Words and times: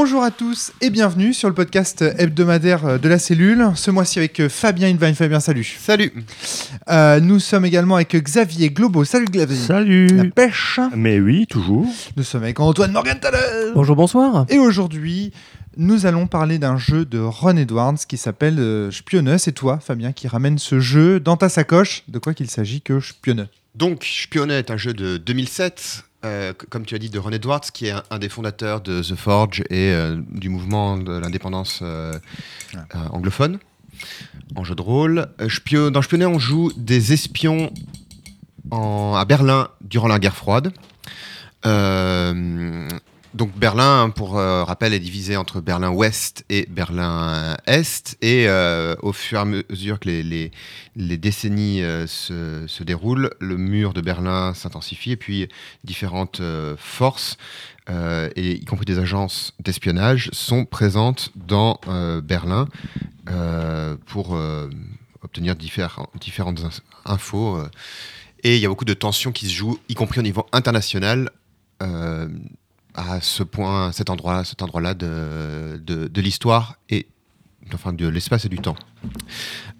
Bonjour 0.00 0.22
à 0.22 0.30
tous 0.30 0.70
et 0.80 0.90
bienvenue 0.90 1.34
sur 1.34 1.48
le 1.48 1.56
podcast 1.56 2.04
hebdomadaire 2.18 3.00
de 3.00 3.08
la 3.08 3.18
cellule. 3.18 3.72
Ce 3.74 3.90
mois-ci 3.90 4.20
avec 4.20 4.46
Fabien 4.46 4.86
Invine. 4.86 5.16
Fabien, 5.16 5.40
salut. 5.40 5.76
Salut. 5.80 6.12
Euh, 6.88 7.18
nous 7.18 7.40
sommes 7.40 7.64
également 7.64 7.96
avec 7.96 8.14
Xavier 8.14 8.70
Globo. 8.70 9.02
Salut 9.02 9.24
Xavier. 9.24 9.56
Salut. 9.56 10.06
La 10.06 10.24
pêche. 10.26 10.78
Mais 10.94 11.18
oui, 11.18 11.48
toujours. 11.48 11.84
Nous 12.16 12.22
sommes 12.22 12.44
avec 12.44 12.60
Antoine 12.60 12.92
Morgenthaler. 12.92 13.72
Bonjour, 13.74 13.96
bonsoir. 13.96 14.46
Et 14.48 14.58
aujourd'hui, 14.60 15.32
nous 15.76 16.06
allons 16.06 16.28
parler 16.28 16.60
d'un 16.60 16.76
jeu 16.76 17.04
de 17.04 17.18
Ron 17.18 17.56
Edwards 17.56 17.98
qui 18.06 18.18
s'appelle 18.18 18.60
euh, 18.60 18.92
Spionneux. 18.92 19.38
C'est 19.38 19.50
toi, 19.50 19.80
Fabien, 19.84 20.12
qui 20.12 20.28
ramène 20.28 20.58
ce 20.58 20.78
jeu 20.78 21.18
dans 21.18 21.36
ta 21.36 21.48
sacoche. 21.48 22.04
De 22.06 22.20
quoi 22.20 22.34
qu'il 22.34 22.48
s'agit 22.48 22.82
que 22.82 23.00
Spionneux 23.00 23.48
Donc, 23.74 24.04
Spionneux 24.04 24.58
est 24.58 24.70
un 24.70 24.76
jeu 24.76 24.94
de 24.94 25.16
2007 25.16 26.04
euh, 26.24 26.52
comme 26.70 26.84
tu 26.84 26.96
as 26.96 26.98
dit, 26.98 27.10
de 27.10 27.18
Ron 27.18 27.30
Edwards, 27.30 27.60
qui 27.72 27.86
est 27.86 27.94
un, 28.10 28.18
des 28.18 28.28
fondateurs 28.28 28.80
de 28.80 29.02
The 29.02 29.14
Forge 29.14 29.60
et 29.70 29.92
euh, 29.92 30.20
du 30.30 30.48
mouvement 30.48 30.96
de 30.98 31.12
l'indépendance 31.12 31.78
euh, 31.82 32.18
anglophone, 33.10 33.60
en 34.56 34.64
jeu 34.64 34.74
de 34.74 34.82
rôle. 34.82 35.28
dans 35.38 36.02
Spionner, 36.02 36.26
on 36.26 36.40
joue 36.40 36.72
des 36.76 37.12
espions 37.12 37.72
à 38.72 39.24
Berlin 39.26 39.68
durant 39.80 40.08
la 40.08 40.18
guerre 40.18 40.36
froide. 40.36 40.72
Donc 43.34 43.54
Berlin, 43.56 44.08
pour 44.08 44.38
euh, 44.38 44.64
rappel, 44.64 44.94
est 44.94 45.00
divisé 45.00 45.36
entre 45.36 45.60
Berlin 45.60 45.90
Ouest 45.90 46.44
et 46.48 46.66
Berlin 46.70 47.56
Est. 47.66 48.16
Et 48.22 48.48
euh, 48.48 48.96
au 49.02 49.12
fur 49.12 49.38
et 49.38 49.40
à 49.42 49.44
mesure 49.44 50.00
que 50.00 50.08
les, 50.08 50.50
décennies 50.96 51.82
euh, 51.82 52.06
se, 52.06 52.82
déroulent, 52.82 53.30
le 53.38 53.58
mur 53.58 53.92
de 53.92 54.00
Berlin 54.00 54.54
s'intensifie 54.54 55.12
et 55.12 55.16
puis 55.16 55.46
différentes 55.84 56.40
forces, 56.78 57.36
y 57.88 58.64
compris 58.64 58.86
des 58.86 58.98
agences 58.98 59.52
d'espionnage, 59.60 60.30
sont 60.32 60.64
présentes 60.64 61.30
dans 61.36 61.80
Berlin 62.22 62.66
pour 64.06 64.38
obtenir 65.22 65.54
différentes 65.54 66.82
infos. 67.04 67.62
et 68.42 68.56
il 68.56 68.62
y 68.62 68.66
a 68.66 68.68
beaucoup 68.68 68.84
de 68.86 68.94
tensions 68.94 69.32
qui 69.32 69.46
se 69.48 69.54
jouent, 69.54 69.78
y 69.88 69.94
compris 69.94 70.20
au 70.20 70.22
niveau 70.22 70.46
international 70.52 71.30
à 72.98 73.20
ce 73.20 73.42
point, 73.44 73.92
cet 73.92 74.10
endroit, 74.10 74.44
cet 74.44 74.60
endroit-là 74.62 74.94
de, 74.94 75.80
de, 75.84 76.20
l'histoire 76.20 76.76
et 76.90 77.06
enfin 77.72 77.92
de 77.92 78.08
l'espace 78.08 78.44
et 78.44 78.48
du 78.48 78.58
temps. 78.58 78.76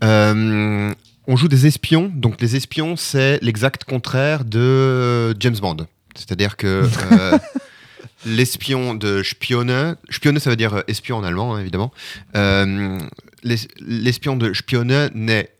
Euh, 0.04 0.94
on 1.26 1.36
joue 1.36 1.48
des 1.48 1.66
espions, 1.66 2.10
donc 2.14 2.40
les 2.40 2.54
espions 2.54 2.96
c'est 2.96 3.42
l'exact 3.42 3.84
contraire 3.84 4.44
de 4.44 5.34
James 5.40 5.56
Bond. 5.60 5.78
C'est-à-dire 6.14 6.56
que 6.56 6.88
euh, 7.12 7.38
l'espion 8.26 8.94
de 8.94 9.22
Spionne, 9.24 9.96
Spionne 10.10 10.38
ça 10.38 10.50
veut 10.50 10.56
dire 10.56 10.84
espion 10.86 11.16
en 11.16 11.24
allemand 11.24 11.56
hein, 11.56 11.60
évidemment, 11.60 11.92
euh, 12.36 12.98
l'espion 13.42 14.36
de 14.36 14.52
Spionne 14.54 15.10
n'est 15.14 15.50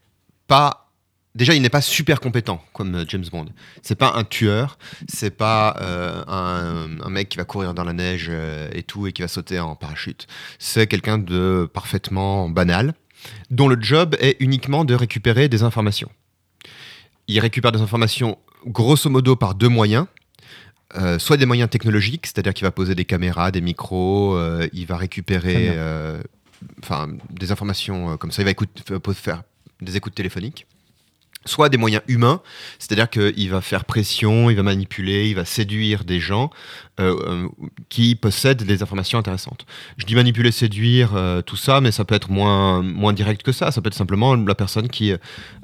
pas 0.47 0.88
déjà, 1.39 1.55
il 1.55 1.63
n'est 1.63 1.71
pas 1.71 1.81
super 1.81 2.21
compétent 2.21 2.63
comme 2.73 2.95
euh, 2.95 3.05
James 3.09 3.25
Bond. 3.31 3.47
C'est 3.83 3.95
pas 3.95 4.13
un 4.17 4.25
tueur, 4.25 4.79
c'est 5.09 5.31
pas 5.31 5.77
euh, 5.81 6.23
un, 6.27 7.09
mec 7.09 7.31
qui 7.31 7.39
va 7.39 7.45
courir 7.45 7.73
dans 7.73 7.85
la 7.85 7.95
neige 7.95 8.27
euh, 8.29 8.69
et 8.73 8.83
tout 8.83 9.07
et 9.07 9.13
qui 9.13 9.23
va 9.23 9.29
sauter 9.29 9.59
en 9.61 9.77
parachute. 9.77 10.27
C'est 10.59 10.87
quelqu'un 10.87 11.17
de 11.17 11.71
parfaitement 11.73 12.49
banal, 12.51 12.93
dont 13.51 13.69
le 13.69 13.81
job 13.81 14.17
est 14.21 14.37
uniquement 14.41 14.85
de 14.85 14.95
récupérer 14.95 15.49
des 15.49 15.63
informations. 15.63 16.11
Il 17.29 17.39
récupère 17.41 17.73
des 17.73 17.81
informations 17.81 18.39
grosso 18.67 19.09
modo 19.09 19.37
par 19.37 19.55
deux 19.55 19.69
moyens. 19.69 20.07
soit 21.19 21.37
des 21.37 21.47
moyens 21.47 21.71
technologiques, 21.71 22.27
c'est-à-dire 22.27 22.55
qu'il 22.55 22.65
va 22.65 22.73
poser 22.73 22.95
des 22.95 23.05
caméras, 23.05 23.51
des 23.51 23.61
micros, 23.61 24.39
il 24.73 24.87
va 24.87 24.97
récupérer 24.97 25.77
enfin, 26.83 27.09
des 27.31 27.53
informations 27.53 28.17
comme 28.17 28.33
ça, 28.33 28.43
il 28.43 28.47
va 28.47 29.13
faire 29.13 29.43
des 29.81 29.97
écoutes 29.97 30.15
téléphoniques 30.15 30.67
soit 31.49 31.69
des 31.69 31.79
moyens 31.79 32.03
humains, 32.07 32.41
c'est-à-dire 32.79 33.11
qu'il 33.11 33.51
va 33.51 33.61
faire 33.61 33.85
pression, 33.85 34.51
il 34.51 34.57
va 34.57 34.63
manipuler, 34.63 35.29
il 35.29 35.35
va 35.35 35.45
séduire 35.45 36.05
des 36.05 36.21
gens 36.21 36.51
euh, 37.01 37.17
euh, 37.29 37.49
qui 37.91 38.17
possèdent 38.17 38.65
des 38.65 38.83
informations 38.83 39.21
intéressantes. 39.21 39.67
Je 39.99 40.05
dis 40.05 40.17
manipuler, 40.17 40.51
séduire, 40.51 41.13
euh, 41.15 41.43
tout 41.43 41.55
ça, 41.55 41.81
mais 41.81 41.93
ça 41.93 42.05
peut 42.05 42.17
être 42.17 42.29
moins, 42.29 42.83
moins 42.83 43.13
direct 43.13 43.45
que 43.45 43.53
ça. 43.53 43.71
Ça 43.71 43.81
peut 43.81 43.87
être 43.87 43.95
simplement 43.95 44.35
la 44.35 44.57
personne 44.57 44.89
qui 44.89 45.13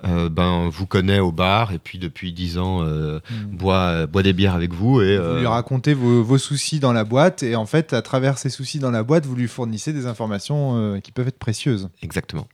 ben, 0.05 0.69
vous 0.71 0.87
connaît 0.87 1.19
au 1.19 1.33
bar 1.33 1.73
et 1.73 1.79
puis 1.79 1.99
depuis 1.99 2.33
10 2.33 2.59
ans 2.59 2.85
hmm. 2.85 3.21
boit, 3.51 4.07
boit 4.07 4.23
des 4.23 4.33
bières 4.33 4.55
avec 4.55 4.73
vous. 4.73 5.01
Et, 5.01 5.19
vous 5.19 5.39
lui 5.39 5.47
racontez 5.47 5.93
vos, 5.93 6.23
vos, 6.23 6.39
soucis 6.39 6.79
dans 6.79 6.93
la 6.93 7.03
boîte 7.03 7.43
et 7.43 7.57
en 7.57 7.67
fait, 7.67 7.93
à 7.93 8.03
travers 8.03 8.39
ces 8.39 8.51
soucis 8.51 8.79
dans 8.79 8.93
la 8.93 9.03
boîte, 9.03 9.27
vous 9.27 9.35
lui 9.35 9.49
fournissez 9.49 9.93
des 9.93 10.07
informations 10.07 11.01
qui 11.01 11.11
peuvent 11.11 11.29
être 11.29 11.39
précieuses. 11.39 11.89
Exactement. 12.03 12.47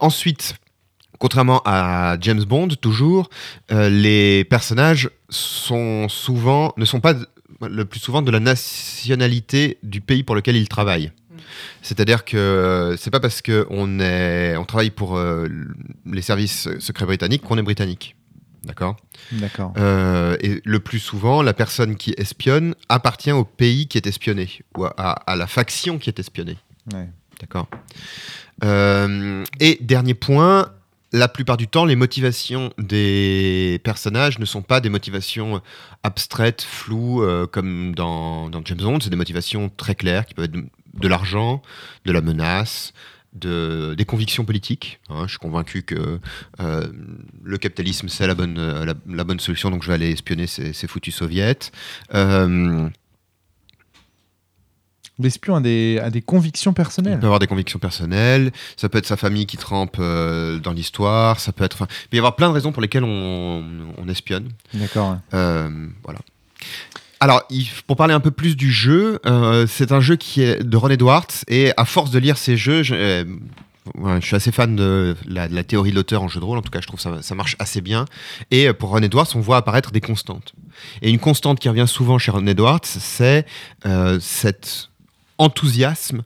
ensuite, 0.00 0.54
Contrairement 1.22 1.62
à 1.64 2.16
James 2.20 2.42
Bond, 2.42 2.66
toujours, 2.80 3.30
euh, 3.70 3.88
les 3.88 4.42
personnages 4.42 5.08
sont 5.28 6.08
souvent, 6.08 6.74
ne 6.76 6.84
sont 6.84 6.98
pas 6.98 7.14
le 7.60 7.84
plus 7.84 8.00
souvent 8.00 8.22
de 8.22 8.30
la 8.32 8.40
nationalité 8.40 9.78
du 9.84 10.00
pays 10.00 10.24
pour 10.24 10.34
lequel 10.34 10.56
ils 10.56 10.66
travaillent. 10.66 11.12
Mm. 11.30 11.36
C'est-à-dire 11.80 12.24
que 12.24 12.96
c'est 12.98 13.12
pas 13.12 13.20
parce 13.20 13.40
qu'on 13.40 14.00
on 14.00 14.64
travaille 14.64 14.90
pour 14.90 15.16
euh, 15.16 15.46
les 16.06 16.22
services 16.22 16.68
secrets 16.80 17.06
britanniques 17.06 17.42
qu'on 17.42 17.56
est 17.56 17.62
britannique. 17.62 18.16
D'accord? 18.64 18.96
D'accord. 19.30 19.74
Euh, 19.76 20.36
et 20.40 20.60
le 20.64 20.80
plus 20.80 20.98
souvent, 20.98 21.40
la 21.42 21.54
personne 21.54 21.94
qui 21.94 22.14
espionne 22.16 22.74
appartient 22.88 23.30
au 23.30 23.44
pays 23.44 23.86
qui 23.86 23.96
est 23.96 24.08
espionné, 24.08 24.48
ou 24.76 24.86
à, 24.86 25.36
la 25.36 25.46
faction 25.46 25.98
qui 25.98 26.10
est 26.10 26.18
espionnée. 26.18 26.58
D'accord? 27.38 27.68
Et 29.60 29.78
dernier 29.80 30.14
point, 30.14 30.68
la 31.12 31.28
plupart 31.28 31.56
du 31.56 31.68
temps, 31.68 31.84
les 31.84 31.96
motivations 31.96 32.72
des 32.78 33.80
personnages 33.84 34.38
ne 34.38 34.44
sont 34.46 34.62
pas 34.62 34.80
des 34.80 34.88
motivations 34.88 35.60
abstraites, 36.02 36.62
floues, 36.62 37.22
euh, 37.22 37.46
comme 37.46 37.94
dans, 37.94 38.50
James 38.64 38.78
Bond. 38.78 38.98
C'est 39.00 39.10
des 39.10 39.16
motivations 39.16 39.70
très 39.76 39.94
claires 39.94 40.24
qui 40.24 40.34
peuvent 40.34 40.46
être 40.46 40.56
de, 40.94 41.08
l'argent, 41.08 41.60
de 42.06 42.12
la 42.12 42.22
menace, 42.22 42.94
de, 43.34 43.94
des 43.96 44.06
convictions 44.06 44.46
politiques. 44.46 45.00
Hein. 45.10 45.24
je 45.24 45.32
suis 45.32 45.38
convaincu 45.38 45.82
que 45.82 46.18
euh, 46.60 46.88
le 47.44 47.58
capitalisme, 47.58 48.08
c'est 48.08 48.26
la 48.26 48.34
bonne, 48.34 48.58
la, 49.06 49.24
bonne 49.24 49.40
solution, 49.40 49.70
donc 49.70 49.82
je 49.82 49.88
vais 49.88 49.94
aller 49.94 50.12
espionner 50.12 50.46
ces, 50.46 50.72
ces 50.72 50.86
foutus 50.86 51.14
soviets. 51.14 51.70
Euh, 52.14 52.88
L'espion 55.18 55.56
a 55.56 55.60
des, 55.60 56.00
a 56.02 56.10
des 56.10 56.22
convictions 56.22 56.72
personnelles. 56.72 57.14
Il 57.14 57.20
peut 57.20 57.26
avoir 57.26 57.38
des 57.38 57.46
convictions 57.46 57.78
personnelles. 57.78 58.50
Ça 58.76 58.88
peut 58.88 58.98
être 58.98 59.06
sa 59.06 59.18
famille 59.18 59.44
qui 59.46 59.58
trempe 59.58 59.96
euh, 59.98 60.58
dans 60.58 60.72
l'histoire. 60.72 61.38
Ça 61.38 61.52
peut 61.52 61.64
être. 61.64 61.86
Il 62.04 62.08
peut 62.08 62.16
y 62.16 62.18
avoir 62.18 62.34
plein 62.34 62.48
de 62.48 62.54
raisons 62.54 62.72
pour 62.72 62.80
lesquelles 62.80 63.04
on, 63.04 63.62
on 63.98 64.08
espionne. 64.08 64.48
D'accord. 64.72 65.18
Euh, 65.34 65.68
voilà. 66.02 66.18
Alors, 67.20 67.46
pour 67.86 67.96
parler 67.96 68.14
un 68.14 68.20
peu 68.20 68.30
plus 68.30 68.56
du 68.56 68.72
jeu, 68.72 69.20
euh, 69.26 69.66
c'est 69.68 69.92
un 69.92 70.00
jeu 70.00 70.16
qui 70.16 70.42
est 70.42 70.62
de 70.62 70.76
Ron 70.76 70.88
Edwards 70.88 71.28
et 71.46 71.72
à 71.76 71.84
force 71.84 72.10
de 72.10 72.18
lire 72.18 72.36
ces 72.36 72.56
jeux, 72.56 72.82
je, 72.82 73.24
je 73.94 74.26
suis 74.26 74.34
assez 74.34 74.50
fan 74.50 74.74
de 74.74 75.14
la, 75.28 75.46
de 75.46 75.54
la 75.54 75.62
théorie 75.62 75.90
de 75.90 75.96
l'auteur 75.96 76.22
en 76.22 76.28
jeu 76.28 76.40
de 76.40 76.44
rôle. 76.44 76.58
En 76.58 76.62
tout 76.62 76.70
cas, 76.70 76.80
je 76.80 76.86
trouve 76.86 76.96
que 76.96 77.02
ça, 77.02 77.22
ça 77.22 77.34
marche 77.34 77.54
assez 77.60 77.80
bien. 77.80 78.06
Et 78.50 78.72
pour 78.72 78.88
Ron 78.88 79.02
Edwards, 79.02 79.28
on 79.34 79.40
voit 79.40 79.58
apparaître 79.58 79.92
des 79.92 80.00
constantes. 80.00 80.54
Et 81.02 81.10
une 81.10 81.20
constante 81.20 81.60
qui 81.60 81.68
revient 81.68 81.86
souvent 81.86 82.18
chez 82.18 82.30
Ron 82.32 82.46
Edwards, 82.46 82.80
c'est 82.82 83.46
cette 84.18 84.88
enthousiasme 85.38 86.22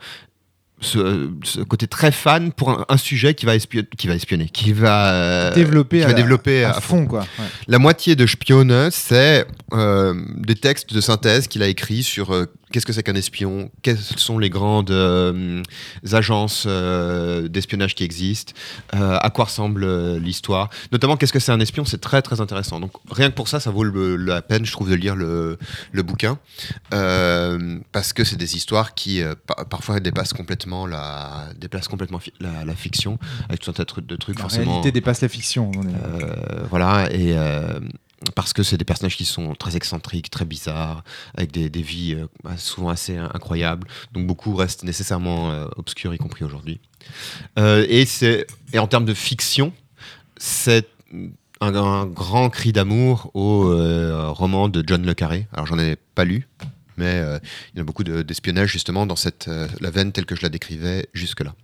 ce, 0.80 1.62
côté 1.62 1.86
très 1.86 2.12
fan 2.12 2.52
pour 2.52 2.84
un, 2.88 2.96
sujet 2.96 3.34
qui 3.34 3.46
va, 3.46 3.54
espionner, 3.54 3.88
qui 3.96 4.06
va 4.06 4.14
espionner, 4.14 4.48
qui 4.48 4.72
va 4.72 5.12
euh, 5.12 5.54
développer, 5.54 6.04
à, 6.04 6.12
développer 6.12 6.64
à, 6.64 6.74
fond. 6.80 7.06
quoi. 7.06 7.26
La 7.66 7.78
moitié 7.78 8.14
de 8.14 8.26
Spionne, 8.26 8.90
c'est 8.90 9.46
euh, 9.72 10.14
des 10.36 10.54
textes 10.54 10.92
de 10.92 11.00
synthèse 11.00 11.48
qu'il 11.48 11.62
a 11.62 11.68
écrits 11.68 12.02
sur 12.02 12.34
euh, 12.34 12.46
qu'est-ce 12.72 12.86
que 12.86 12.92
c'est 12.92 13.02
qu'un 13.02 13.14
espion, 13.14 13.70
quelles 13.82 13.98
sont 13.98 14.38
les 14.38 14.50
grandes 14.50 14.90
agences 16.12 16.66
d'espionnage 16.66 17.94
qui 17.94 18.04
existent, 18.04 18.52
à 18.92 19.30
quoi 19.30 19.46
ressemble 19.46 20.16
l'histoire, 20.16 20.70
notamment 20.92 21.16
qu'est-ce 21.16 21.32
que 21.32 21.38
c'est 21.38 21.52
un 21.52 21.60
espion, 21.60 21.84
c'est 21.84 22.00
très 22.00 22.22
très 22.22 22.40
intéressant. 22.40 22.80
Donc 22.80 22.92
rien 23.10 23.30
que 23.30 23.34
pour 23.34 23.48
ça, 23.48 23.60
ça 23.60 23.70
vaut 23.70 23.84
la 23.84 24.42
peine, 24.42 24.64
je 24.64 24.72
trouve, 24.72 24.90
de 24.90 24.94
lire 24.94 25.16
le, 25.16 25.58
le 25.92 26.02
bouquin, 26.02 26.38
parce 26.90 28.12
que 28.12 28.24
c'est 28.24 28.36
des 28.36 28.56
histoires 28.56 28.94
qui 28.94 29.22
parfois 29.70 30.00
dépassent 30.00 30.32
complètement 30.32 30.86
la 30.86 31.48
complètement 31.88 32.20
la, 32.40 32.74
fiction 32.74 33.18
avec 33.48 33.60
tout 33.60 33.70
un 33.70 33.72
tas 33.72 33.84
de 33.84 34.16
trucs. 34.16 34.38
La 34.38 34.46
réalité 34.46 34.92
dépasse 34.92 35.20
la 35.20 35.28
fiction. 35.28 35.70
Euh, 35.76 36.64
voilà 36.70 37.08
et 37.10 37.36
euh, 37.36 37.80
parce 38.34 38.52
que 38.52 38.62
c'est 38.62 38.76
des 38.78 38.84
personnages 38.84 39.16
qui 39.16 39.24
sont 39.24 39.54
très 39.54 39.76
excentriques, 39.76 40.30
très 40.30 40.44
bizarres, 40.44 41.04
avec 41.36 41.50
des, 41.52 41.82
vies 41.82 42.14
euh, 42.14 42.56
souvent 42.56 42.88
assez 42.88 43.16
incroyables. 43.16 43.86
Donc 44.12 44.26
beaucoup 44.26 44.54
restent 44.54 44.84
nécessairement 44.84 45.50
obscurs, 45.76 46.14
y 46.14 46.18
compris 46.18 46.44
aujourd'hui. 46.44 46.80
et 47.56 48.04
c'est 48.06 48.46
et 48.72 48.78
en 48.78 48.86
termes 48.86 49.04
de 49.04 49.14
fiction, 49.14 49.72
c'est 50.36 50.88
un, 51.60 52.06
grand 52.06 52.50
cri 52.50 52.72
d'amour 52.72 53.30
au 53.34 53.70
roman 54.32 54.68
de 54.68 54.82
John 54.86 55.04
le 55.04 55.14
Carré. 55.14 55.46
Alors 55.52 55.66
j'en 55.66 55.78
ai 55.78 55.96
pas 56.14 56.24
lu, 56.24 56.48
mais 56.96 57.20
euh, 57.20 57.38
il 57.74 57.78
y 57.78 57.80
a 57.80 57.84
beaucoup 57.84 58.04
de- 58.04 58.22
d'espionnage 58.22 58.70
justement 58.70 59.06
dans 59.06 59.16
cette 59.16 59.48
euh, 59.48 59.68
la 59.80 59.90
veine 59.90 60.12
telle 60.12 60.26
que 60.26 60.34
je 60.36 60.42
la 60.42 60.48
décrivais 60.48 61.08
jusque-là. 61.12 61.54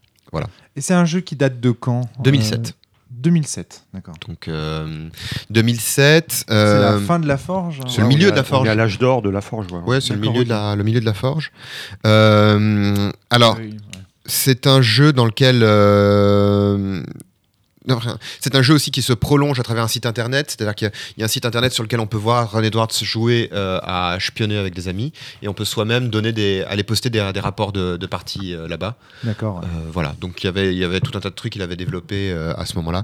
Et 0.76 0.80
c'est 0.80 0.94
un 0.94 1.04
jeu 1.04 1.20
qui 1.20 1.36
date 1.36 1.60
de 1.60 1.72
quand? 1.72 2.08
2007. 2.20 2.74
Euh, 3.12 3.22
2007, 3.22 3.84
d'accord. 3.94 4.14
Donc 4.26 4.48
euh, 4.48 5.08
2007. 5.50 6.44
C'est 6.48 6.54
la 6.54 6.92
euh, 6.92 7.00
fin 7.00 7.18
de 7.18 7.26
la 7.26 7.36
forge 7.36 7.80
hein. 7.80 7.88
c'est 7.88 8.00
le 8.00 8.06
on 8.06 8.08
milieu 8.08 8.30
de 8.30 8.36
la 8.36 8.44
forge. 8.44 8.66
On 8.66 8.70
est 8.70 8.72
à 8.72 8.74
l'âge 8.74 8.98
d'or 8.98 9.22
de 9.22 9.30
la 9.30 9.40
forge. 9.40 9.66
ouais. 9.72 9.80
Ouais, 9.86 10.00
c'est 10.00 10.14
le 10.14 10.20
milieu, 10.20 10.44
de 10.44 10.48
la, 10.48 10.76
le 10.76 10.84
milieu 10.84 11.00
de 11.00 11.04
la 11.04 11.14
forge. 11.14 11.52
Euh, 12.06 13.10
alors, 13.30 13.56
Oui, 13.58 13.70
ouais. 13.70 13.76
c'est 14.26 14.66
un 14.66 14.82
jeu 14.82 15.12
dans 15.12 15.24
lequel. 15.24 15.62
C'est 18.40 18.54
un 18.54 18.62
jeu 18.62 18.74
aussi 18.74 18.90
qui 18.90 19.02
se 19.02 19.12
prolonge 19.12 19.58
à 19.60 19.62
travers 19.62 19.84
un 19.84 19.88
site 19.88 20.06
internet, 20.06 20.50
c'est-à-dire 20.50 20.74
qu'il 20.74 20.86
y 20.86 20.90
a- 20.90 20.94
il 21.16 21.20
y 21.20 21.22
a 21.22 21.26
un 21.26 21.28
site 21.28 21.44
internet 21.46 21.72
sur 21.72 21.82
lequel 21.82 22.00
on 22.00 22.06
peut 22.06 22.16
voir 22.16 22.52
Ron 22.52 22.62
Edwards 22.62 22.88
jouer 23.02 23.50
euh, 23.52 23.78
à 23.82 24.16
espionner 24.16 24.56
avec 24.56 24.74
des 24.74 24.88
amis, 24.88 25.12
et 25.42 25.48
on 25.48 25.54
peut 25.54 25.64
soi-même 25.64 26.08
donner 26.08 26.32
des, 26.32 26.62
aller 26.68 26.82
poster 26.84 27.10
des, 27.10 27.30
des 27.34 27.40
rapports 27.40 27.72
de, 27.72 27.96
de 27.96 28.06
parties 28.06 28.54
euh, 28.54 28.68
là-bas. 28.68 28.96
D'accord. 29.24 29.56
ouais. 29.60 29.64
Euh, 29.64 29.90
voilà, 29.92 30.14
donc 30.20 30.42
il 30.42 30.46
y 30.46 30.48
avait, 30.48 30.72
il 30.74 30.78
y 30.78 30.84
avait 30.84 31.00
tout 31.00 31.16
un 31.16 31.20
tas 31.20 31.30
de 31.30 31.34
trucs 31.34 31.52
qu'il 31.52 31.62
avait 31.62 31.76
développé 31.76 32.32
à 32.32 32.64
ce 32.66 32.74
moment-là. 32.76 33.02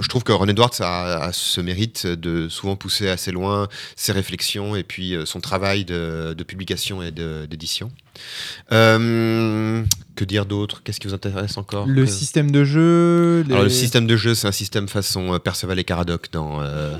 Je 0.00 0.08
trouve 0.08 0.22
que 0.24 0.32
Ron 0.32 0.48
Edwards 0.48 0.70
a, 0.80 1.24
a 1.26 1.32
ce 1.32 1.60
mérite 1.60 2.06
de 2.06 2.48
souvent 2.48 2.76
pousser 2.76 3.08
assez 3.08 3.32
loin 3.32 3.68
ses 3.96 4.12
réflexions 4.12 4.76
et 4.76 4.82
puis 4.84 5.14
son 5.24 5.40
travail 5.40 5.84
de, 5.84 6.34
de 6.36 6.44
publication 6.44 7.02
et 7.02 7.10
d'édition. 7.10 7.90
Euh, 8.72 9.82
que 10.16 10.24
dire 10.24 10.46
d'autre? 10.46 10.82
Qu'est-ce 10.84 11.00
qui 11.00 11.06
vous 11.08 11.14
intéresse 11.14 11.56
encore 11.56 11.86
Le 11.86 12.04
Que- 12.04 12.10
système 12.10 12.50
de 12.50 12.64
jeu. 12.64 13.42
les- 13.46 13.52
Alors 13.52 13.64
le 13.64 13.70
système 13.70 14.06
de 14.06 14.16
jeu, 14.16 14.34
c'est 14.34 14.46
un 14.46 14.52
système 14.52 14.86
façon 14.88 15.34
euh, 15.34 15.38
Perceval 15.38 15.78
et 15.78 15.84
Caradoc 15.84 16.26
dans 16.32 16.60
euh, 16.62 16.94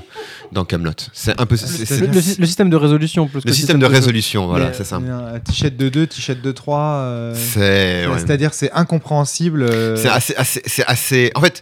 dans 0.51 0.65
Camelot. 0.65 0.91
C'est 1.13 1.39
un 1.39 1.45
peu 1.45 1.55
Le, 1.55 2.07
le 2.07 2.21
sy- 2.21 2.35
le 2.39 2.45
système 2.45 2.69
de 2.69 2.75
résolution 2.75 3.27
plus 3.27 3.41
le 3.45 3.53
système 3.53 3.79
de 3.79 3.85
résolution. 3.85 4.47
Voilà, 4.47 4.73
c'est 4.73 4.83
ça. 4.83 4.97
Un 4.97 5.39
t-shirt 5.39 5.75
de 5.77 5.89
2, 5.89 6.07
t-shirt 6.07 6.41
de 6.41 6.51
3. 6.51 6.79
euh, 6.79 7.35
C'est 7.35 8.07
ouais. 8.07 8.17
C'est-à-dire 8.19 8.53
c'est 8.53 8.71
incompréhensible. 8.71 9.63
euh, 9.63 9.95
C'est 9.95 10.09
assez, 10.09 10.35
assez- 10.35 10.61
c'est 10.65 10.85
assez. 10.85 11.31
En 11.35 11.41
fait, 11.41 11.61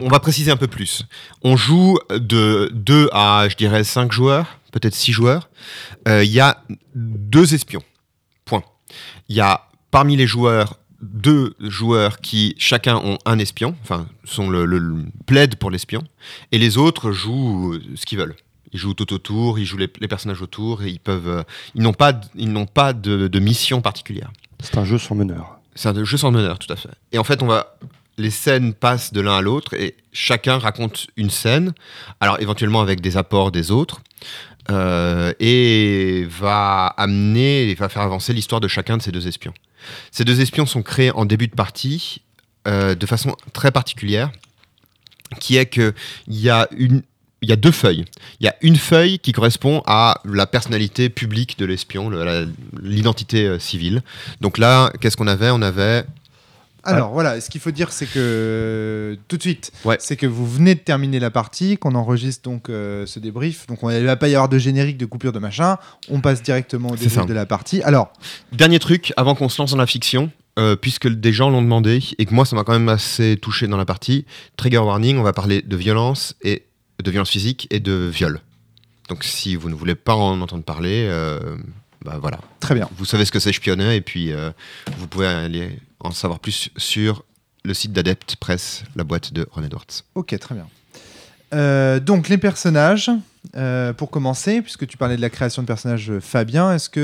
on 0.00 0.08
va 0.08 0.20
préciser 0.20 0.50
un 0.50 0.56
peu 0.56 0.68
plus. 0.68 1.02
On 1.42 1.56
joue 1.56 1.98
de 2.10 2.70
2 2.74 3.08
à, 3.12 3.46
je 3.50 3.56
dirais, 3.56 3.82
5 3.84 4.12
joueurs, 4.12 4.58
peut-être 4.72 4.94
6 4.94 5.12
joueurs. 5.12 5.48
Euh, 6.08 6.22
Il 6.24 6.30
y 6.30 6.40
a 6.40 6.62
deux 6.94 7.54
espions. 7.54 7.82
Il 9.28 9.36
y 9.36 9.40
a 9.40 9.66
parmi 9.90 10.16
les 10.16 10.26
joueurs 10.26 10.78
deux 11.02 11.54
joueurs 11.60 12.20
qui 12.20 12.54
chacun 12.58 12.96
ont 12.96 13.18
un 13.26 13.38
espion, 13.38 13.76
enfin 13.82 14.06
sont 14.24 14.48
le, 14.48 14.64
le- 14.64 14.78
le- 14.78 15.04
plaident 15.26 15.56
pour 15.56 15.70
l'espion, 15.70 16.02
et 16.52 16.58
les 16.58 16.78
autres 16.78 17.12
jouent 17.12 17.74
euh, 17.74 17.82
ce 17.96 18.06
qu'ils 18.06 18.18
veulent. 18.18 18.34
Ils 18.72 18.78
jouent 18.78 18.94
tout 18.94 19.12
autour, 19.12 19.58
ils 19.58 19.66
jouent 19.66 19.76
les, 19.76 19.90
les 20.00 20.08
personnages 20.08 20.40
autour, 20.42 20.82
et 20.82 20.88
ils 20.88 20.98
peuvent, 20.98 21.28
euh, 21.28 21.42
ils 21.74 21.82
n'ont 21.82 21.92
pas, 21.92 22.18
ils 22.34 22.50
n'ont 22.50 22.66
pas 22.66 22.92
de- 22.94 23.28
de 23.28 23.38
mission 23.38 23.80
particulière. 23.82 24.32
C'est 24.60 24.78
un 24.78 24.84
jeu 24.84 24.98
sans 24.98 25.14
meneur. 25.14 25.58
C'est 25.74 25.90
un 25.90 26.04
jeu 26.04 26.16
sans 26.16 26.30
meneur, 26.30 26.58
tout 26.58 26.72
à 26.72 26.76
fait. 26.76 26.88
Et 27.12 27.18
en 27.18 27.24
fait, 27.24 27.42
on 27.42 27.46
va, 27.46 27.76
les 28.16 28.30
scènes 28.30 28.72
passent 28.72 29.12
de 29.12 29.20
l'un 29.20 29.36
à 29.36 29.42
l'autre 29.42 29.74
et 29.74 29.96
chacun 30.12 30.58
raconte 30.58 31.08
une 31.18 31.28
scène, 31.30 31.74
alors 32.20 32.40
éventuellement 32.40 32.80
avec 32.80 33.02
des 33.02 33.18
apports 33.18 33.52
des 33.52 33.70
autres, 33.70 34.00
euh, 34.70 35.32
et 35.40 36.26
va 36.28 36.86
amener, 36.86 37.74
va 37.74 37.88
faire 37.88 38.02
avancer 38.02 38.32
l'histoire 38.32 38.60
de 38.60 38.68
chacun 38.68 38.96
de 38.96 39.02
ces 39.02 39.12
deux 39.12 39.26
espions. 39.28 39.54
Ces 40.10 40.24
deux 40.24 40.40
espions 40.40 40.66
sont 40.66 40.82
créés 40.82 41.10
en 41.12 41.24
début 41.24 41.48
de 41.48 41.54
partie 41.54 42.22
euh, 42.66 42.94
de 42.94 43.06
façon 43.06 43.36
très 43.52 43.70
particulière, 43.70 44.30
qui 45.40 45.56
est 45.56 45.66
que 45.66 45.94
il 46.26 46.40
y 46.40 46.50
a 46.50 46.68
une 46.76 47.02
il 47.42 47.50
y 47.50 47.52
a 47.52 47.56
deux 47.56 47.70
feuilles. 47.70 48.04
Il 48.40 48.46
y 48.46 48.48
a 48.48 48.56
une 48.62 48.76
feuille 48.76 49.18
qui 49.18 49.32
correspond 49.32 49.82
à 49.86 50.20
la 50.24 50.46
personnalité 50.46 51.10
publique 51.10 51.58
de 51.58 51.66
l'espion, 51.66 52.10
l'identité 52.82 53.46
euh, 53.46 53.58
civile. 53.58 54.02
Donc 54.40 54.58
là, 54.58 54.90
qu'est-ce 55.00 55.16
qu'on 55.16 55.26
avait? 55.26 55.50
On 55.50 55.62
avait 55.62 56.04
Alors 56.94 57.12
voilà, 57.12 57.40
ce 57.40 57.50
qu'il 57.50 57.60
faut 57.60 57.70
dire, 57.70 57.92
c'est 57.92 58.06
que 58.06 59.18
tout 59.28 59.36
de 59.36 59.42
suite, 59.42 59.72
Ouais. 59.84 59.96
c'est 60.00 60.16
que 60.16 60.26
vous 60.26 60.46
venez 60.46 60.74
de 60.74 60.80
terminer 60.80 61.18
la 61.20 61.30
partie, 61.30 61.76
qu'on 61.78 61.94
enregistre 61.94 62.42
donc 62.48 62.68
euh, 62.68 63.06
ce 63.06 63.18
débrief. 63.18 63.66
Donc 63.66 63.82
on- 63.82 63.90
il 63.90 64.00
ne 64.00 64.06
va 64.06 64.16
pas 64.16 64.28
y 64.28 64.34
avoir 64.34 64.48
de 64.48 64.58
générique, 64.58 64.96
de 64.98 65.06
coupure, 65.06 65.32
de 65.32 65.38
machin. 65.38 65.78
On 66.08 66.20
passe 66.20 66.42
directement 66.42 66.90
au 66.90 66.96
débrief 66.96 67.26
de 67.26 67.34
la 67.34 67.46
partie. 67.46 67.82
Alors, 67.82 68.12
Dernier 68.52 68.78
truc, 68.78 69.12
avant 69.16 69.34
qu'on 69.34 69.48
se 69.48 69.60
lance 69.60 69.70
dans 69.72 69.76
la 69.76 69.86
fiction, 69.86 70.30
euh, 70.58 70.76
puisque 70.76 71.08
des 71.08 71.32
gens 71.32 71.50
l'ont 71.50 71.62
demandé, 71.62 72.02
et 72.18 72.24
que 72.24 72.32
moi 72.34 72.44
ça 72.46 72.56
m'a 72.56 72.64
quand 72.64 72.72
même 72.72 72.88
assez 72.88 73.36
touché 73.40 73.66
dans 73.66 73.76
la 73.76 73.84
partie, 73.84 74.24
trigger 74.56 74.78
warning, 74.78 75.18
on 75.18 75.22
va 75.22 75.32
parler 75.32 75.60
de 75.62 75.76
violence, 75.76 76.34
et 76.42 76.64
de 77.02 77.10
violence 77.10 77.30
physique 77.30 77.66
et 77.70 77.78
de 77.80 78.08
viol. 78.12 78.40
Donc 79.10 79.22
si 79.24 79.54
vous 79.56 79.68
ne 79.68 79.74
voulez 79.74 79.94
pas 79.94 80.14
en 80.14 80.40
entendre 80.40 80.64
parler, 80.64 81.06
euh, 81.10 81.56
bah 82.04 82.18
voilà. 82.20 82.38
très 82.60 82.74
bien. 82.74 82.88
Vous 82.96 83.04
savez 83.04 83.24
ce 83.26 83.32
que 83.32 83.38
c'est 83.38 83.50
espionner, 83.50 83.96
et 83.96 84.00
puis 84.00 84.32
euh, 84.32 84.50
vous 84.98 85.06
pouvez 85.06 85.26
aller 85.26 85.78
en 86.06 86.10
savoir 86.12 86.38
plus 86.40 86.70
sur 86.76 87.24
le 87.64 87.74
site 87.74 87.92
d'Adept 87.92 88.36
Press, 88.36 88.84
la 88.94 89.04
boîte 89.04 89.32
de 89.32 89.46
Ron 89.52 89.64
Edwards. 89.64 89.86
Ok, 90.14 90.38
très 90.38 90.54
bien. 90.54 90.66
Euh, 91.54 92.00
donc 92.00 92.28
les 92.28 92.38
personnages, 92.38 93.08
euh, 93.56 93.92
pour 93.92 94.10
commencer, 94.10 94.62
puisque 94.62 94.86
tu 94.86 94.96
parlais 94.96 95.16
de 95.16 95.20
la 95.20 95.30
création 95.30 95.62
de 95.62 95.66
personnages, 95.66 96.10
euh, 96.10 96.20
Fabien, 96.20 96.72
est-ce 96.72 96.88
que 96.90 97.00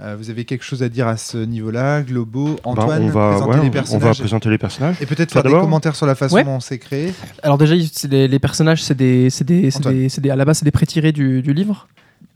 euh, 0.00 0.16
vous 0.18 0.30
avez 0.30 0.44
quelque 0.44 0.62
chose 0.64 0.82
à 0.84 0.88
dire 0.88 1.08
à 1.08 1.16
ce 1.16 1.36
niveau-là 1.38 2.02
Globo, 2.02 2.46
Ben, 2.46 2.58
Antoine, 2.64 3.02
on, 3.02 3.08
va, 3.08 3.30
présenter 3.30 3.50
ouais, 3.50 3.56
les 3.56 3.62
on- 3.62 3.64
on 3.64 3.64
va 3.64 3.70
personnages 3.72 4.18
présenter 4.20 4.48
les 4.50 4.58
personnages. 4.58 4.96
et 5.00 5.06
peut-être 5.06 5.32
faire 5.32 5.42
des 5.42 5.50
commentaires 5.50 5.96
sur 5.96 6.06
la 6.06 6.14
façon 6.14 6.36
Ouais. 6.36 6.44
dont 6.44 6.60
c'est 6.60 6.78
créé. 6.78 7.12
Alors 7.42 7.58
déjà, 7.58 7.74
les, 8.08 8.28
les 8.28 8.38
personnages, 8.38 8.82
c'est 8.84 8.96
des, 8.96 9.30
c'est 9.30 9.44
des, 9.44 9.70
des- 9.70 10.30
à 10.30 10.36
la 10.36 10.44
base, 10.44 10.58
c'est 10.58 10.64
des 10.64 10.70
pré-tirés 10.70 11.12
du, 11.12 11.42
du 11.42 11.52
livre 11.52 11.88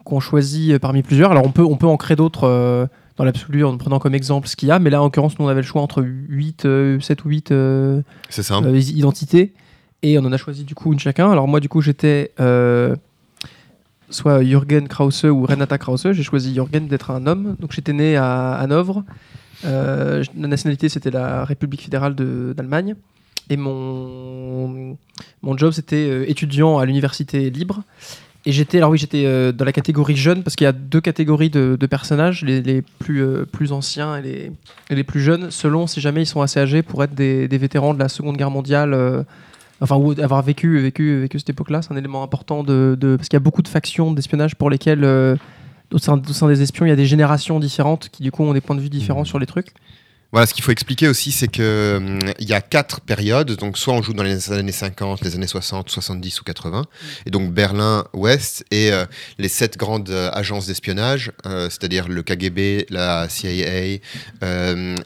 qu'on 0.05 0.19
choisit 0.20 0.79
parmi 0.79 1.03
plusieurs. 1.03 1.31
Alors 1.31 1.47
on 1.47 1.53
peut, 1.53 1.62
on 1.65 1.77
peut 1.77 1.87
en 1.87 1.97
créer 1.97 2.17
d'autres 2.17 2.44
euh, 2.49 2.87
dans 3.16 3.25
l'absolu 3.25 3.64
en 3.64 3.76
prenant 3.76 3.99
comme 3.99 4.14
exemple 4.14 4.49
ce 4.49 4.56
qu'il 4.56 4.69
y 4.69 4.72
a, 4.72 4.78
mais 4.78 4.90
là 4.90 5.00
en 5.00 5.05
l'occurrence, 5.05 5.38
nous 5.38 5.44
on 5.44 5.49
avait 5.49 5.61
le 5.61 5.66
choix 5.66 5.82
entre 5.82 6.02
8, 6.02 6.66
7 7.00 7.25
ou 7.25 7.28
8 7.28 7.52
euh, 7.52 8.02
ça 8.28 8.43
euh, 8.56 8.78
identités 8.78 9.52
et 10.05 10.19
on 10.19 10.25
en 10.25 10.32
a 10.32 10.37
choisi 10.37 10.64
du 10.64 10.75
coup 10.75 10.93
une 10.93 10.99
chacun. 10.99 11.31
Alors 11.31 11.49
moi 11.49 11.61
du 11.61 11.69
coup 11.70 11.81
j'étais 11.81 12.32
euh, 12.38 12.94
soit 14.11 14.44
Jürgen 14.44 14.87
Krause 14.87 15.25
ou 15.25 15.46
Renata 15.46 15.78
Krause. 15.78 16.12
J'ai 16.12 16.22
choisi 16.22 16.52
Jürgen 16.52 16.87
d'être 16.87 17.11
un 17.11 17.26
homme. 17.26 17.56
Donc 17.58 17.72
j'étais 17.72 17.94
né 17.94 18.16
à 18.16 18.52
Hanovre. 18.52 19.02
Euh, 19.64 20.22
la 20.38 20.49
nationalité 20.49 20.90
c'était 20.90 21.10
la 21.10 21.46
République 21.46 21.82
fédérale 21.82 22.14
d'Allemagne. 22.14 22.96
Et 23.49 23.56
mon, 23.56 24.96
mon 25.43 25.56
job 25.56 25.72
c'était 25.72 26.06
euh, 26.08 26.31
étudiant 26.31 26.78
à 26.78 26.84
l'université 26.84 27.49
libre. 27.49 27.82
Et 28.46 28.53
j'étais, 28.53 28.77
alors 28.79 28.91
oui, 28.91 28.98
j'étais 28.98 29.24
euh, 29.24 29.53
dans 29.53 29.65
la 29.65 29.72
catégorie 29.72 30.17
jeune 30.17 30.43
parce 30.43 30.55
qu'il 30.55 30.67
y 30.67 30.69
a 30.69 30.72
deux 30.72 31.01
catégories 31.01 31.48
de, 31.48 31.77
de 31.81 31.86
personnages, 31.86 32.43
les, 32.44 32.60
les 32.60 32.82
plus, 32.82 33.22
euh, 33.22 33.46
plus 33.46 33.72
anciens 33.72 34.19
et 34.19 34.22
les, 34.22 34.53
et 34.91 34.94
les 34.94 35.05
plus 35.05 35.20
jeunes, 35.20 35.51
selon 35.51 35.86
si 35.86 36.01
jamais 36.03 36.22
ils 36.22 36.27
sont 36.27 36.43
assez 36.43 36.60
âgés 36.60 36.82
pour 36.82 37.03
être 37.03 37.15
des, 37.15 37.48
des 37.48 37.58
vétérans 37.58 37.94
de 37.94 37.98
la 37.98 38.08
Seconde 38.08 38.36
Guerre 38.36 38.51
mondiale, 38.51 38.93
euh, 38.93 39.22
enfin, 39.81 39.96
ou 39.96 40.13
avoir 40.20 40.43
vécu, 40.43 40.79
vécu, 40.79 41.20
vécu 41.20 41.39
cette 41.39 41.48
époque-là. 41.51 41.81
C'est 41.81 41.93
un 41.94 41.96
élément 41.96 42.22
important 42.22 42.63
de, 42.63 42.98
de- 43.01 43.17
parce 43.17 43.29
qu'il 43.31 43.36
y 43.36 43.39
a 43.39 43.41
beaucoup 43.41 43.63
de 43.63 43.69
factions 43.69 44.13
d'espionnage 44.13 44.56
pour 44.56 44.69
lesquelles, 44.69 45.05
au, 45.93 45.98
sein, 45.98 46.20
au 46.29 46.32
sein 46.32 46.48
des 46.48 46.60
espions, 46.60 46.84
il 46.84 46.91
y 46.91 46.93
a 46.93 46.96
des 46.96 47.06
générations 47.06 47.58
différentes 47.60 48.10
qui, 48.10 48.22
du 48.22 48.31
coup, 48.31 48.43
ont 48.44 48.53
des 48.53 48.60
points 48.60 48.77
de 48.77 48.81
vue 48.82 48.91
différents 48.91 49.20
Mhm. 49.20 49.27
sur 49.27 49.39
les 49.39 49.46
trucs. 49.46 49.69
Voilà, 50.34 50.48
ce 50.48 50.55
qu'il 50.55 50.64
faut 50.64 50.72
expliquer 50.72 51.06
aussi, 51.06 51.31
c'est 51.31 51.46
que 51.46 51.98
hum, 51.98 52.19
y 52.41 52.55
a 52.55 52.60
quatre 52.60 53.00
périodes. 53.00 53.53
Donc, 53.53 53.79
soit 53.79 53.94
on 53.94 54.03
joue 54.03 54.14
dans 54.14 54.24
les 54.24 54.50
années 54.50 54.72
50, 54.72 55.20
les 55.20 55.36
années 55.36 55.46
60, 55.46 55.88
70 55.88 56.41
ou 56.41 56.43
80. 56.43 56.86
Et 57.24 57.31
donc, 57.31 57.53
Berlin-Ouest 57.53 58.64
et 58.72 58.91
euh, 58.91 59.06
les 59.38 59.48
sept 59.48 59.76
grandes 59.76 60.10
euh, 60.10 60.32
agences 60.32 60.67
d'espionnage, 60.67 61.31
euh, 61.46 61.70
c'est-à-dire 61.70 62.08
le 62.08 62.20
KGB, 62.24 62.86
la 62.91 63.29
CIA, 63.29 64.00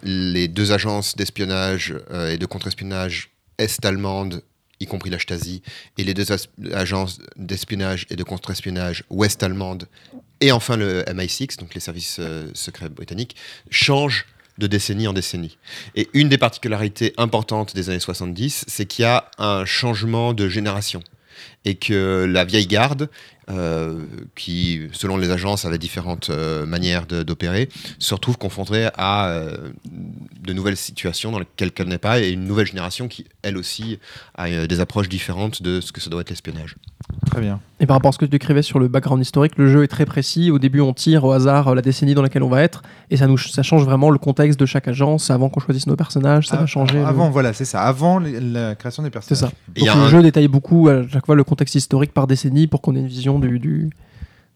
les 0.02 0.48
deux 0.48 0.72
agences 0.72 1.14
d'espionnage 1.14 1.94
et 2.30 2.38
de 2.38 2.46
contre-espionnage 2.46 3.28
est-allemandes, 3.58 4.42
y 4.80 4.86
compris 4.86 5.10
la 5.10 5.18
Stasi, 5.18 5.60
et 5.98 6.04
les 6.04 6.14
deux 6.14 6.24
agences 6.72 7.18
d'espionnage 7.36 8.06
et 8.08 8.16
de 8.16 8.22
contre-espionnage 8.22 9.04
ouest-allemandes, 9.10 9.88
et 10.40 10.52
enfin 10.52 10.76
le 10.76 11.02
MI6, 11.02 11.58
donc 11.58 11.74
les 11.74 11.80
services 11.80 12.16
euh, 12.20 12.48
secrets 12.54 12.88
britanniques, 12.88 13.36
changent 13.70 14.26
de 14.58 14.66
décennie 14.66 15.08
en 15.08 15.12
décennie. 15.12 15.58
Et 15.94 16.08
une 16.12 16.28
des 16.28 16.38
particularités 16.38 17.14
importantes 17.16 17.74
des 17.74 17.90
années 17.90 18.00
70, 18.00 18.64
c'est 18.66 18.86
qu'il 18.86 19.04
y 19.04 19.06
a 19.06 19.30
un 19.38 19.64
changement 19.64 20.34
de 20.34 20.48
génération. 20.48 21.02
Et 21.64 21.76
que 21.76 22.26
la 22.28 22.44
vieille 22.44 22.66
garde, 22.66 23.08
euh, 23.50 23.98
qui, 24.36 24.80
selon 24.92 25.16
les 25.16 25.30
agences, 25.30 25.64
avait 25.64 25.78
différentes 25.78 26.30
euh, 26.30 26.66
manières 26.66 27.06
d'opérer, 27.06 27.68
se 27.98 28.14
retrouve 28.14 28.38
confrontée 28.38 28.88
à 28.96 29.28
euh, 29.28 29.56
de 30.42 30.52
nouvelles 30.52 30.76
situations 30.76 31.32
dans 31.32 31.38
lesquelles 31.38 31.70
elle 31.76 31.88
n'est 31.88 31.98
pas, 31.98 32.20
et 32.20 32.30
une 32.30 32.44
nouvelle 32.44 32.66
génération 32.66 33.08
qui, 33.08 33.24
elle 33.42 33.56
aussi, 33.56 33.98
a 34.36 34.46
euh, 34.48 34.66
des 34.66 34.80
approches 34.80 35.08
différentes 35.08 35.62
de 35.62 35.80
ce 35.80 35.92
que 35.92 36.00
ça 36.00 36.10
doit 36.10 36.20
être 36.20 36.30
l'espionnage. 36.30 36.76
Très 37.30 37.40
bien. 37.40 37.60
Et 37.80 37.86
par 37.86 37.96
rapport 37.96 38.08
à 38.08 38.12
ce 38.12 38.18
que 38.18 38.24
tu 38.24 38.30
décrivais 38.30 38.62
sur 38.62 38.78
le 38.78 38.88
background 38.88 39.22
historique, 39.22 39.52
le 39.56 39.70
jeu 39.70 39.82
est 39.84 39.88
très 39.88 40.04
précis. 40.04 40.50
Au 40.50 40.58
début, 40.58 40.80
on 40.80 40.92
tire 40.92 41.24
au 41.24 41.32
hasard 41.32 41.74
la 41.74 41.80
décennie 41.82 42.14
dans 42.14 42.22
laquelle 42.22 42.42
on 42.42 42.48
va 42.48 42.62
être, 42.62 42.82
et 43.10 43.16
ça, 43.16 43.26
nous, 43.26 43.38
ça 43.38 43.62
change 43.62 43.84
vraiment 43.84 44.10
le 44.10 44.18
contexte 44.18 44.58
de 44.58 44.66
chaque 44.66 44.88
agence. 44.88 45.30
Avant 45.30 45.48
qu'on 45.48 45.60
choisisse 45.60 45.86
nos 45.86 45.96
personnages, 45.96 46.48
ça 46.48 46.56
Ah, 46.58 46.60
va 46.60 46.66
changer. 46.66 46.98
le- 46.98 47.04
Avant, 47.06 47.30
voilà, 47.30 47.52
c'est 47.52 47.64
ça. 47.64 47.82
Avant 47.82 48.18
la 48.18 48.74
création 48.74 49.02
des 49.02 49.08
C'est 49.08 49.10
personnages. 49.12 49.40
ça. 49.40 49.56
Et 49.76 49.80
il 49.80 49.82
y 49.84 49.86
Donc 49.86 49.94
a 49.94 49.98
le 50.00 50.04
un- 50.04 50.08
jeu 50.08 50.22
détaille 50.22 50.48
beaucoup 50.48 50.88
à 50.88 51.06
chaque 51.08 51.24
fois 51.24 51.34
le 51.36 51.44
contexte 51.44 51.76
historique 51.76 52.12
par 52.12 52.26
décennie 52.26 52.66
pour 52.66 52.82
qu'on 52.82 52.94
ait 52.96 53.00
une 53.00 53.06
vision 53.06 53.37
du, 53.40 53.58
du, 53.58 53.90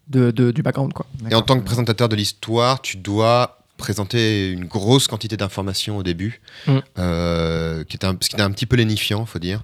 de, 0.09 0.31
de- 0.31 0.51
du 0.51 0.62
background. 0.62 0.93
Quoi. 0.93 1.07
Et 1.31 1.35
en 1.35 1.43
tant 1.43 1.59
que 1.59 1.65
présentateur 1.65 2.09
de 2.09 2.17
l'histoire, 2.17 2.81
tu 2.83 2.97
dois 2.97 3.59
présenter 3.79 4.51
une 4.51 4.67
grosse 4.67 5.09
quantité 5.09 5.37
d'informations 5.37 5.97
au 5.97 6.03
début, 6.03 6.41
Mm. 6.69 6.79
euh, 6.99 7.85
qui 7.85 7.97
était 7.97 8.07
un, 8.07 8.17
ce 8.21 8.29
qui 8.29 8.37
était 8.37 8.43
un 8.43 8.51
petit 8.53 8.67
peu 8.67 8.77
lénifiant, 8.77 9.25
faut 9.27 9.39
dire. 9.41 9.61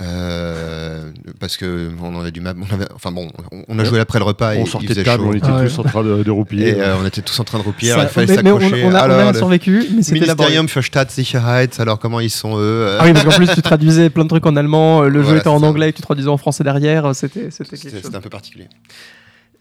Euh, 0.00 1.10
parce 1.38 1.56
que 1.56 1.90
on 2.02 2.18
avait 2.18 2.32
du 2.32 2.40
mal. 2.40 2.56
on 2.60 2.74
avait- 2.74 2.88
enfin 2.94 3.12
bon, 3.12 3.28
on, 3.52 3.62
on 3.68 3.78
a 3.78 3.84
joué 3.84 4.00
après 4.00 4.18
le 4.18 4.24
repas 4.24 4.54
et 4.54 4.58
on 4.58 4.64
il 4.64 4.66
sortait 4.68 4.92
de 4.94 5.02
table, 5.04 5.22
chaud. 5.22 5.30
on 5.30 5.34
était 5.34 5.46
Ah 5.48 5.56
ouais. 5.58 5.68
tous 5.68 5.78
en 5.78 5.82
train 5.84 6.02
de, 6.02 6.22
de 6.24 6.30
roupiller. 6.32 6.70
Et 6.70 6.80
euh, 6.80 6.96
on 7.00 7.06
était 7.06 7.22
tous 7.22 7.38
en 7.38 7.44
train 7.44 7.58
de 7.58 7.62
roupir, 7.64 7.94
Ça- 7.94 8.02
il 8.02 8.08
fallait 8.08 8.32
on, 8.50 8.58
s'accrocher. 8.58 8.84
on 8.84 8.88
a, 8.88 8.90
on 8.90 8.94
a 8.94 8.98
Alors, 8.98 9.32
le 9.32 9.38
survécu, 9.38 9.84
mais 9.94 10.02
c'était. 10.02 10.18
Ministerium 10.20 10.68
für 10.68 10.82
Staatssicherheit, 10.82 11.70
alors 11.78 12.00
comment 12.00 12.18
ils 12.18 12.30
sont 12.30 12.56
eux 12.56 12.60
euh, 12.62 12.98
Ah 13.00 13.04
oui, 13.04 13.12
parce 13.12 13.24
qu'en 13.24 13.30
plus, 13.36 13.46
tu 13.54 13.62
traduisais 13.62 14.10
plein 14.10 14.24
de 14.24 14.28
trucs 14.30 14.46
en 14.46 14.56
allemand, 14.56 15.02
euh, 15.04 15.08
le 15.08 15.20
jeu 15.20 15.26
Voilà, 15.26 15.38
était 15.40 15.48
en 15.48 15.62
anglais 15.62 15.90
et 15.90 15.92
tu 15.92 16.02
traduisais 16.02 16.28
en 16.28 16.38
français 16.38 16.64
derrière, 16.64 17.06
euh, 17.06 17.12
c'était 17.12 17.50
c'était 17.52 17.76
quelque 17.76 17.92
chose. 17.92 18.00
c'était 18.02 18.16
un 18.16 18.20
peu 18.20 18.30
particulier. 18.30 18.66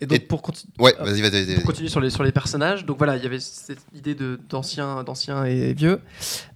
Et 0.04 0.06
donc, 0.06 0.18
Et- 0.18 0.20
pour, 0.22 0.42
conti- 0.42 0.66
Ouais, 0.80 0.94
continuer 1.64 1.88
sur 1.88 2.02
les, 2.02 2.10
sur 2.10 2.24
les 2.24 2.34
personnages, 2.34 2.86
donc 2.86 2.98
voilà, 2.98 3.16
il 3.16 3.24
y 3.24 3.26
avait 3.26 3.40
cette 3.40 3.80
idée 3.96 4.16
d'anciens 4.50 5.02
d'anciens 5.04 5.46
et 5.46 5.74
vieux. 5.74 6.00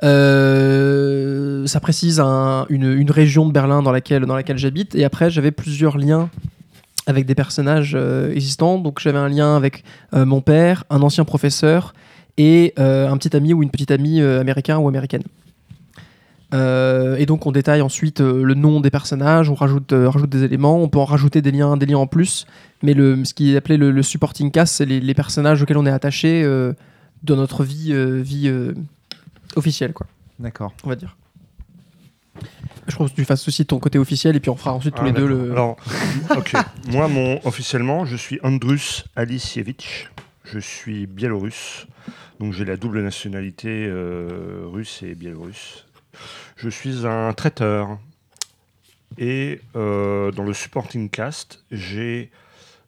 Euh, 0.04 1.66
ça 1.66 1.80
précise 1.80 2.20
un- 2.20 2.66
une, 2.70 2.92
une 2.94 3.12
région 3.12 3.46
de 3.48 3.51
Berlin 3.54 3.82
dans 3.82 3.92
laquelle, 3.92 4.25
dans 4.25 4.36
laquelle 4.36 4.58
j'habite, 4.58 4.96
et 4.96 5.04
après, 5.06 5.30
j'avais 5.30 5.51
plusieurs 5.51 5.98
liens 5.98 6.30
avec 7.06 7.25
des 7.25 7.36
personnages 7.36 7.94
euh, 7.96 8.34
existants. 8.34 8.77
Donc, 8.80 9.00
j'avais 9.00 9.18
un 9.18 9.30
lien 9.30 9.56
avec 9.56 9.84
euh, 10.13 10.25
mon 10.25 10.42
père, 10.42 10.84
un 10.89 11.01
ancien 11.01 11.24
professeur, 11.24 11.94
et 12.39 12.74
un 12.77 13.18
petit 13.18 13.36
ami 13.36 13.51
ou 13.54 13.63
une 13.63 13.72
petite 13.72 13.89
amie 13.89 14.22
américain 14.22 14.77
ou 14.77 14.88
américaine. 14.88 15.24
Euh, 16.54 17.18
et 17.18 17.25
donc 17.25 17.46
on 17.46 17.51
détaille 17.51 17.82
ensuite 17.82 18.22
euh, 18.22 18.44
le 18.44 18.54
nom 18.54 18.80
des 18.80 18.89
personnages, 18.89 19.50
on 19.50 19.54
rajoute, 19.54 19.92
euh, 19.92 20.10
rajoute 20.10 20.30
des 20.30 20.44
éléments, 20.44 20.82
on 20.82 20.88
peut 20.88 21.00
en 21.00 21.04
rajouter 21.06 21.42
des 21.42 21.51
liens, 21.51 21.75
des 21.75 21.86
liens 21.86 21.98
en 21.98 22.08
plus, 22.08 22.46
mais 22.84 22.94
le, 22.94 23.25
ce 23.25 23.34
qui 23.34 23.54
est 23.54 23.58
appelé 23.58 23.75
le, 23.75 23.92
le 23.92 24.01
supporting 24.01 24.50
cast, 24.50 24.75
c'est 24.75 24.86
les, 24.86 25.01
les 25.01 25.13
personnages 25.13 25.62
auxquels 25.62 25.77
on 25.77 25.86
est 25.86 25.92
attaché 25.92 26.44
euh, 26.44 26.72
dans 27.24 27.36
notre 27.36 27.66
vie, 27.66 27.92
euh, 27.92 28.22
vie 28.22 28.48
euh, 28.48 28.74
officielle, 29.58 29.92
quoi, 29.92 30.08
D'accord. 30.39 30.74
on 30.86 30.89
va 30.89 30.96
dire. 30.96 31.18
Je 32.88 32.96
pense 32.96 33.12
que 33.12 33.16
tu 33.16 33.25
fasses 33.25 33.46
aussi 33.48 33.66
ton 33.66 33.80
côté 33.80 34.00
officiel 34.00 34.36
et 34.38 34.39
puis 34.39 34.50
on 34.50 34.56
fera 34.56 34.74
ensuite 34.74 34.96
tous 34.96 35.01
Ah, 35.01 35.08
les 35.08 35.12
deux 35.12 35.27
le. 35.27 35.51
Alors, 35.51 35.75
ok. 36.38 36.54
Moi, 36.89 37.08
mon, 37.10 37.39
officiellement, 37.46 38.06
je 38.06 38.16
suis 38.16 38.39
Andrus 38.44 39.04
Alisievich. 39.18 40.10
Je 40.46 40.60
suis 40.60 41.08
biélorusse. 41.08 41.88
Donc, 42.39 42.54
j'ai 42.54 42.63
la 42.63 42.77
double 42.77 43.01
nationalité 43.01 43.88
euh, 43.89 44.62
russe 44.72 45.04
et 45.04 45.16
biélorusse. 45.16 45.87
Je 46.56 46.70
suis 46.70 47.06
un 47.06 47.34
traiteur. 47.34 47.98
Et 49.18 49.62
euh, 49.76 50.32
dans 50.32 50.44
le 50.44 50.54
supporting 50.54 51.10
cast, 51.10 51.64
j'ai 51.72 52.30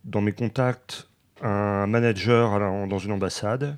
dans 0.03 0.21
mes 0.21 0.31
contacts 0.33 1.07
un 1.41 1.87
manager 1.87 2.59
la- 2.59 2.85
dans 2.87 2.99
une 2.99 3.13
ambassade 3.13 3.77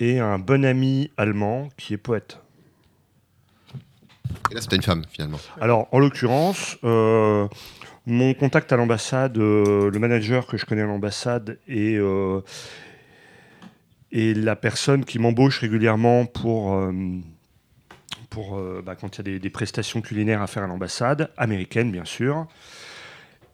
et 0.00 0.18
un 0.18 0.38
bon 0.38 0.64
ami 0.64 1.10
allemand 1.16 1.68
qui 1.76 1.94
est 1.94 1.98
poète. 1.98 2.38
Et 4.50 4.54
là, 4.54 4.60
c'était 4.60 4.76
une 4.76 4.82
femme, 4.82 5.04
finalement. 5.10 5.38
Alors, 5.60 5.86
en 5.92 6.00
l'occurrence, 6.00 6.76
euh, 6.84 7.46
mon 8.04 8.34
contact 8.34 8.72
à 8.72 8.76
l'ambassade, 8.76 9.38
euh, 9.38 9.90
le 9.90 9.98
manager 9.98 10.46
que 10.46 10.56
je 10.56 10.66
connais 10.66 10.82
à 10.82 10.86
l'ambassade 10.86 11.58
et, 11.68 11.96
euh, 11.96 12.40
et 14.12 14.34
la 14.34 14.56
personne 14.56 15.04
qui 15.04 15.18
m'embauche 15.18 15.60
régulièrement 15.60 16.26
pour, 16.26 16.74
pour 18.34 18.56
euh, 18.58 18.82
bah, 18.84 18.94
quand 19.00 19.16
il 19.16 19.18
y 19.18 19.20
a 19.20 19.24
des, 19.32 19.38
des 19.38 19.50
prestations 19.50 20.00
culinaires 20.00 20.42
à 20.42 20.46
faire 20.46 20.64
à 20.64 20.66
l'ambassade, 20.66 21.30
américaine 21.36 21.90
bien 21.92 22.04
sûr. 22.04 22.46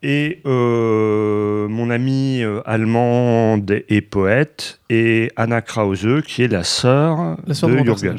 Et 0.03 0.41
euh, 0.47 1.69
mon 1.69 1.91
amie 1.91 2.41
euh, 2.43 2.63
allemande 2.65 3.83
et 3.89 4.01
poète, 4.01 4.81
et 4.89 5.31
Anna 5.37 5.61
Krause, 5.61 6.23
qui 6.27 6.43
est 6.43 6.49
la 6.49 6.65
sœur 6.65 7.37
de 7.47 7.53
de 7.53 7.85
Jürgen. 7.85 8.17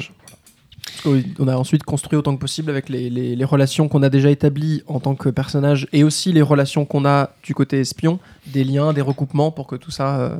Oui, 1.04 1.26
on 1.40 1.48
a 1.48 1.56
ensuite 1.56 1.82
construit 1.82 2.16
autant 2.16 2.36
que 2.36 2.40
possible 2.40 2.70
avec 2.70 2.88
les, 2.88 3.10
les- 3.10 3.34
les 3.34 3.44
relations 3.44 3.88
qu'on 3.88 4.04
a 4.04 4.08
déjà 4.08 4.30
établies 4.30 4.84
en 4.86 5.00
tant 5.00 5.16
que 5.16 5.28
personnage 5.30 5.88
et 5.92 6.04
aussi 6.04 6.32
les 6.32 6.42
relations 6.42 6.84
qu'on 6.84 7.04
a 7.04 7.30
du 7.42 7.54
côté 7.54 7.80
espion, 7.80 8.20
des 8.46 8.62
liens, 8.62 8.92
des 8.92 9.00
recoupements 9.00 9.50
pour 9.50 9.66
que 9.66 9.74
tout 9.74 9.90
ça 9.90 10.20
euh, 10.20 10.36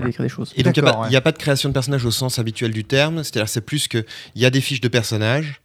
crée, 0.00 0.22
des, 0.24 0.28
choses. 0.28 0.52
Et 0.56 0.62
donc, 0.62 0.76
il 0.76 0.82
n'y 0.82 0.88
a, 0.88 0.92
ouais. 0.98 1.06
pas- 1.06 1.12
y 1.12 1.16
a 1.16 1.20
pas 1.20 1.32
de 1.32 1.38
création 1.38 1.68
de 1.68 1.74
personnage 1.74 2.04
au 2.04 2.10
sens 2.10 2.38
habituel 2.38 2.72
du 2.72 2.84
terme. 2.84 3.22
C'est-à-dire, 3.24 3.48
c'est 3.48 3.60
plus 3.60 3.88
que 3.88 4.04
il 4.34 4.42
y 4.42 4.44
a 4.46 4.50
des 4.50 4.60
fiches 4.60 4.80
de 4.80 4.88
personnages 4.88 5.60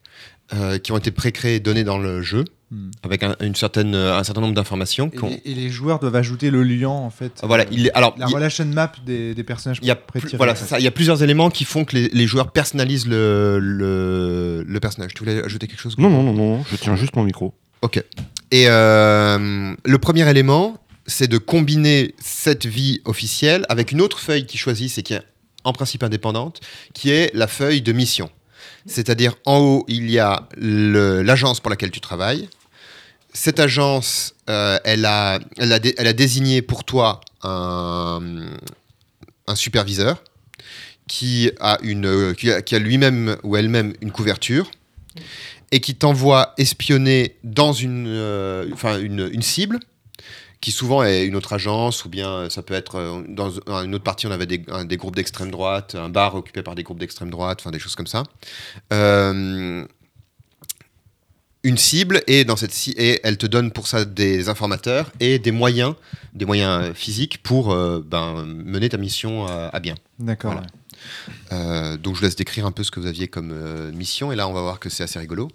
euh, 0.54 0.78
qui 0.78 0.92
ont 0.92 0.98
été 0.98 1.12
pré-créées 1.12 1.56
et 1.56 1.60
données 1.60 1.84
dans 1.84 1.98
le 1.98 2.22
jeu, 2.22 2.46
Hmm. 2.72 2.90
avec 3.04 3.22
un, 3.22 3.36
une 3.40 3.54
certaine, 3.54 3.94
euh, 3.94 4.18
un 4.18 4.24
certain 4.24 4.42
nombre 4.42 4.56
d'informations. 4.56 5.12
Et, 5.14 5.20
les- 5.30 5.52
et 5.52 5.54
les 5.54 5.70
joueurs 5.70 6.00
doivent 6.00 6.16
ajouter 6.16 6.50
le 6.50 6.64
lien 6.64 6.88
en 6.90 7.12
fait. 7.12 7.34
Ah, 7.44 7.46
Voilà, 7.46 7.66
euh, 7.66 7.68
il 7.72 7.92
alors, 7.94 8.16
la 8.18 8.26
il- 8.28 8.34
relation 8.34 8.66
map 8.66 8.92
des, 9.06 9.36
des 9.36 9.44
personnages. 9.44 9.78
il 9.84 9.88
y 9.88 9.92
a 9.92 10.00
voilà, 10.38 10.56
ça. 10.56 10.80
Il 10.80 10.84
y 10.84 10.88
a 10.88 10.92
plusieurs 10.92 11.22
éléments 11.22 11.52
qui 11.52 11.66
font 11.66 11.86
que 11.86 11.96
les, 11.96 12.10
les 12.10 12.26
joueurs 12.26 12.52
personnalisent 12.52 13.06
le, 13.08 13.60
le, 13.62 14.64
le 14.68 14.80
personnage. 14.80 15.14
Tu 15.14 15.20
voulais 15.24 15.44
ajouter 15.44 15.68
quelque 15.68 15.82
chose 15.82 15.98
Non, 16.00 16.10
non, 16.10 16.24
non, 16.24 16.34
non, 16.34 16.64
je 16.72 16.76
tiens 16.78 16.96
juste 16.96 17.16
mon 17.16 17.24
micro. 17.24 17.54
Ok. 17.84 18.04
Et 18.52 18.66
euh, 18.68 19.76
le 19.86 19.98
premier 20.00 20.28
élément, 20.28 20.78
c'est 21.06 21.28
de 21.28 21.38
combiner 21.38 22.16
cette 22.20 22.66
vie 22.66 23.02
officielle 23.06 23.66
avec 23.70 23.92
une 23.92 24.02
autre 24.02 24.20
feuille 24.20 24.46
qu'ils 24.46 24.60
choisissent 24.60 24.98
et 24.98 25.04
qui 25.04 25.14
est 25.14 25.24
en 25.64 25.74
principe 25.74 26.04
indépendante, 26.04 26.62
qui 26.94 27.12
est 27.12 27.34
la 27.34 27.48
feuille 27.48 27.82
de 27.82 27.94
mission. 27.94 28.30
C'est-à-dire, 28.86 29.36
en 29.46 29.60
haut, 29.60 29.86
il 29.88 30.10
y 30.10 30.20
a 30.20 30.48
l'agence 30.58 31.60
pour 31.60 31.70
laquelle 31.70 31.92
tu 31.92 32.02
travailles. 32.02 32.50
Cette 33.34 33.60
agence, 33.60 34.36
euh, 34.50 34.78
elle, 34.84 35.06
a, 35.06 35.40
désigné 36.14 36.62
pour 36.62 36.84
toi 36.84 37.22
un, 37.44 38.22
superviseur 39.56 40.24
qui 41.08 41.52
a, 41.60 41.78
lui-même 41.82 43.38
ou 43.44 43.56
elle-même 43.56 43.94
une 44.02 44.12
couverture 44.12 44.70
et 45.72 45.80
qui 45.80 45.96
t'envoie 45.96 46.54
espionner 46.58 47.38
dans 47.44 47.74
une, 47.74 48.08
euh, 48.08 49.42
cible 49.42 49.80
qui 50.64 50.72
souvent 50.72 51.04
est 51.04 51.26
une 51.26 51.36
autre 51.36 51.52
agence 51.54 52.06
ou 52.06 52.10
bien 52.10 52.30
euh, 52.30 52.50
ça 52.50 52.64
peut 52.64 52.74
être 52.74 52.96
euh, 52.96 53.22
dans 53.28 53.52
une 53.84 53.94
autre 53.96 54.04
partie 54.04 54.26
on 54.28 54.32
avait 54.32 54.46
des, 54.54 54.64
un- 54.70 54.86
des 54.86 54.98
groupes 54.98 55.16
d'extrême 55.16 55.52
droite 55.52 55.96
un 55.96 56.10
bar 56.10 56.36
occupé 56.36 56.64
par 56.64 56.74
des 56.76 56.84
groupes 56.84 57.00
d'extrême 57.00 57.30
droite 57.30 57.60
enfin 57.62 57.72
des 57.72 57.80
choses 57.80 57.96
comme 57.96 58.08
ça 58.08 58.24
Euh, 58.94 59.86
une 61.66 61.78
cible 61.78 62.22
et 62.28 62.44
dans 62.46 62.56
cette 62.58 62.74
et 62.98 63.20
elle 63.24 63.38
te 63.38 63.46
donne 63.46 63.72
pour 63.72 63.88
ça 63.88 64.04
des 64.06 64.50
informateurs 64.50 65.12
et 65.20 65.40
des 65.40 65.52
moyens 65.52 65.94
des 66.34 66.46
moyens 66.46 66.94
physiques 66.94 67.42
pour 67.44 67.72
euh, 67.72 68.02
ben, 68.06 68.44
mener 68.46 68.90
ta 68.90 68.98
mission 68.98 69.46
à, 69.48 69.70
à 69.74 69.80
bien 69.80 69.96
D'accord. 70.20 70.52
Voilà. 70.54 70.68
ouais. 70.68 71.58
Euh, 71.58 71.98
donc 71.98 72.16
je 72.16 72.20
vous 72.20 72.26
laisse 72.26 72.36
décrire 72.38 72.66
un 72.66 72.72
peu 72.72 72.84
ce 72.84 72.92
que 72.92 73.00
vous 73.02 73.08
aviez 73.08 73.28
comme 73.28 73.52
mission 73.92 74.32
et 74.32 74.36
là 74.36 74.48
on 74.48 74.54
va 74.54 74.62
voir 74.62 74.80
que 74.80 74.90
c'est 74.90 75.04
assez 75.04 75.20
rigolo 75.20 75.50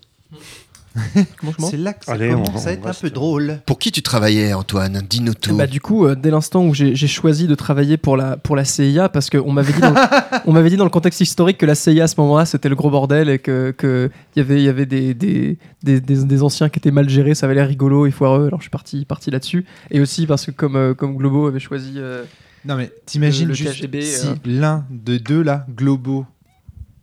C'est 1.58 1.76
là 1.76 1.92
que 1.92 2.04
ça 2.04 2.12
Allez, 2.12 2.30
commence 2.30 2.48
on- 2.54 2.58
à 2.66 2.70
on 2.70 2.72
être 2.72 2.86
un 2.86 2.92
peu 2.92 3.10
drôle. 3.10 3.60
Pour 3.66 3.78
qui 3.78 3.92
tu 3.92 4.02
travaillais, 4.02 4.52
Antoine 4.52 5.02
Dis-nous 5.08 5.34
tout. 5.34 5.56
Bah, 5.56 5.66
du 5.66 5.80
coup, 5.80 6.06
euh, 6.06 6.14
dès 6.16 6.30
l'instant 6.30 6.64
où 6.64 6.74
j'ai 6.74 6.94
choisi 7.06 7.46
de 7.46 7.54
travailler 7.54 7.96
pour 7.96 8.16
la, 8.16 8.36
pour 8.36 8.56
la 8.56 8.64
CIA, 8.64 9.08
parce 9.08 9.30
qu'on 9.30 9.52
m'avait 9.52 9.72
dit, 9.72 9.80
dans 9.80 9.90
le- 9.90 9.96
on 10.46 10.52
m'avait 10.52 10.70
dit 10.70 10.76
dans 10.76 10.84
le 10.84 10.90
contexte 10.90 11.20
historique 11.20 11.58
que 11.58 11.66
la 11.66 11.74
CIA 11.74 12.04
à 12.04 12.08
ce 12.08 12.14
moment-là 12.20 12.46
c'était 12.46 12.68
le 12.68 12.74
gros 12.76 12.90
bordel 12.90 13.28
et 13.28 13.38
qu'il 13.38 13.74
que 13.76 14.10
y 14.36 14.40
avait, 14.40 14.62
y 14.62 14.68
avait 14.68 14.86
des, 14.86 15.14
des, 15.14 15.58
des, 15.82 16.00
des- 16.00 16.24
des 16.24 16.42
anciens 16.42 16.68
qui 16.68 16.78
étaient 16.78 16.90
mal 16.90 17.08
gérés, 17.08 17.34
ça 17.34 17.46
avait 17.46 17.54
l'air 17.54 17.68
rigolo 17.68 18.06
et 18.06 18.10
foireux, 18.10 18.46
alors 18.48 18.60
je 18.60 18.64
suis 18.64 18.70
parti, 18.70 19.04
parti 19.04 19.30
là-dessus. 19.30 19.64
Et 19.90 20.00
aussi 20.00 20.26
parce 20.26 20.46
que 20.46 20.50
comme, 20.50 20.76
euh, 20.76 20.94
comme 20.94 21.16
Globo 21.16 21.46
avait 21.46 21.60
choisi. 21.60 21.92
euh, 21.96 22.24
Non 22.64 22.76
mais 22.76 22.90
t'imagines 23.06 23.52
juste 23.52 23.74
KGB, 23.80 24.02
si 24.02 24.26
euh. 24.28 24.34
l'un 24.44 24.84
de 24.90 25.16
deux 25.18 25.42
là, 25.42 25.64
globaux, 25.74 26.26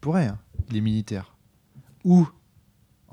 pourrait, 0.02 0.26
hein, 0.28 0.38
les 0.72 0.82
militaires, 0.82 1.34
ou 2.04 2.28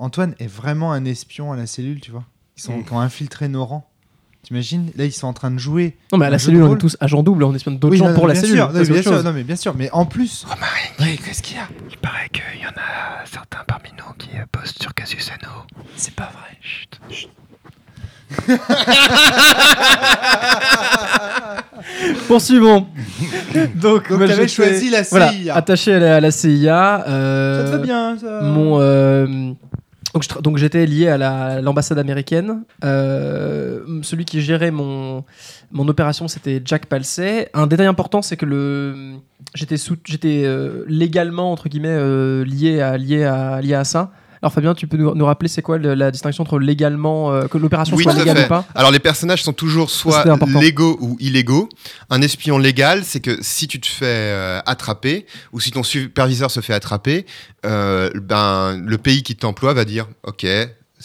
Antoine 0.03 0.35
est 0.39 0.47
vraiment 0.47 0.91
un 0.91 1.05
espion 1.05 1.51
à 1.53 1.57
la 1.57 1.65
cellule, 1.65 1.99
tu 2.01 2.11
vois, 2.11 2.23
ils 2.57 2.61
sont 2.61 2.77
Mm. 2.77 2.83
qui 2.85 2.93
ont 2.93 2.99
infiltré 2.99 3.47
nos 3.47 3.63
rangs. 3.65 3.87
T'imagines 4.43 4.91
Là, 4.97 5.05
ils 5.05 5.13
sont 5.13 5.27
en 5.27 5.31
train 5.33 5.49
de 5.51 5.57
jouer. 5.57 5.95
Non, 6.11 6.17
mais 6.17 6.25
à 6.25 6.29
la 6.29 6.37
cellule, 6.37 6.63
on 6.63 6.75
est 6.75 6.77
tous 6.77 6.97
agents 6.99 7.23
doubles, 7.23 7.45
on 7.45 7.55
espionne 7.55 7.79
d'autres 7.79 7.93
Oui, 7.93 7.97
gens 7.97 8.09
non, 8.09 8.13
pour 8.13 8.27
la 8.27 8.35
cellule. 8.35 8.57
sûr, 8.57 8.73
non, 8.73 8.81
bien 8.81 9.01
sûr, 9.01 9.23
non, 9.23 9.31
mais 9.31 9.43
bien 9.43 9.55
sûr, 9.55 9.73
mais 9.73 9.89
en 9.93 10.05
plus. 10.05 10.45
Oui, 10.99 11.17
qu'est-ce 11.25 11.41
qu'il 11.41 11.55
y 11.55 11.59
a? 11.59 11.67
Il 11.89 11.97
paraît 11.99 12.27
qu'il 12.29 12.43
y 12.61 12.65
en 12.65 12.69
a 12.71 13.25
certains 13.25 13.63
parmi 13.65 13.87
nous 13.97 14.13
qui 14.17 14.27
postent 14.51 14.81
sur 14.81 14.93
Casus 14.93 15.31
Anno. 15.31 15.49
C'est 15.95 16.13
pas 16.13 16.29
vrai. 16.33 16.57
Chut, 16.61 16.99
chut. 17.09 17.29
Poursuivons. 22.27 22.87
Donc, 23.75 24.09
Donc 24.11 24.47
choisi 24.47 24.89
la 24.89 25.03
Voilà, 25.03 25.31
CIA. 25.31 25.55
attaché 25.55 25.93
à 25.93 25.99
la, 25.99 26.15
à 26.15 26.19
la 26.19 26.31
CIA. 26.31 27.05
euh, 27.07 27.65
Ça 27.65 27.71
te 27.71 27.77
va 27.77 27.83
bien, 27.83 28.17
ça? 28.17 28.41
Mon, 28.41 28.79
euh, 28.79 29.51
donc, 30.41 30.57
j'étais 30.57 30.85
lié 30.85 31.07
à 31.07 31.17
la- 31.17 31.61
l'ambassade 31.61 31.97
américaine. 31.97 32.63
Euh, 32.83 33.79
celui 34.03 34.25
qui 34.25 34.41
gérait 34.41 34.71
mon, 34.71 35.23
mon 35.71 35.87
opération, 35.87 36.27
c'était 36.27 36.61
Jack 36.63 36.85
Palsey. 36.85 37.49
Un 37.53 37.67
détail 37.67 37.87
important, 37.87 38.21
c'est 38.21 38.37
que 38.37 38.45
le, 38.45 39.13
j'étais, 39.55 39.75
j'étais 40.05 40.43
euh, 40.45 40.83
légalement, 40.87 41.51
entre 41.51 41.67
guillemets, 41.69 41.89
euh, 41.89 42.45
lié, 42.45 42.79
à, 42.81 42.97
lié, 42.97 43.23
à, 43.23 43.59
lié 43.61 43.73
à 43.73 43.83
ça. 43.83 44.11
Alors 44.43 44.51
Fabien, 44.51 44.73
tu 44.75 44.87
peux 44.87 44.97
nous, 44.97 45.15
nous 45.15 45.23
rappeler 45.25 45.47
c'est 45.47 45.61
quoi 45.61 45.77
le- 45.77 45.93
la 45.93 46.11
distinction 46.11 46.43
entre 46.43 46.59
légalement, 46.59 47.31
euh, 47.31 47.47
que 47.47 47.57
l'opération 47.57 47.95
Oui, 47.95 48.03
soit 48.03 48.11
légale 48.13 48.43
ou 48.45 48.49
pas 48.49 48.65
Alors 48.75 48.91
les 48.91 48.99
personnages 48.99 49.41
sont 49.41 49.53
toujours 49.53 49.89
soit 49.89 50.23
légaux 50.59 50.97
ou 50.99 51.15
illégaux. 51.21 51.69
Un 52.09 52.21
espion 52.21 52.57
légal, 52.57 53.03
c'est 53.05 53.21
que 53.21 53.37
si 53.41 53.69
tu 53.69 53.79
te 53.79 53.87
fais 53.87 54.03
euh, 54.05 54.59
attraper 54.65 55.25
ou 55.53 55.61
si 55.61 55.71
ton 55.71 55.81
superviseur 55.81 56.51
se 56.51 56.59
fait 56.59 56.73
attraper, 56.73 57.25
euh, 57.65 58.09
ben 58.21 58.77
le 58.85 58.97
pays 58.97 59.23
qui 59.23 59.37
t'emploie 59.37 59.73
va 59.73 59.85
dire 59.85 60.07
OK. 60.23 60.45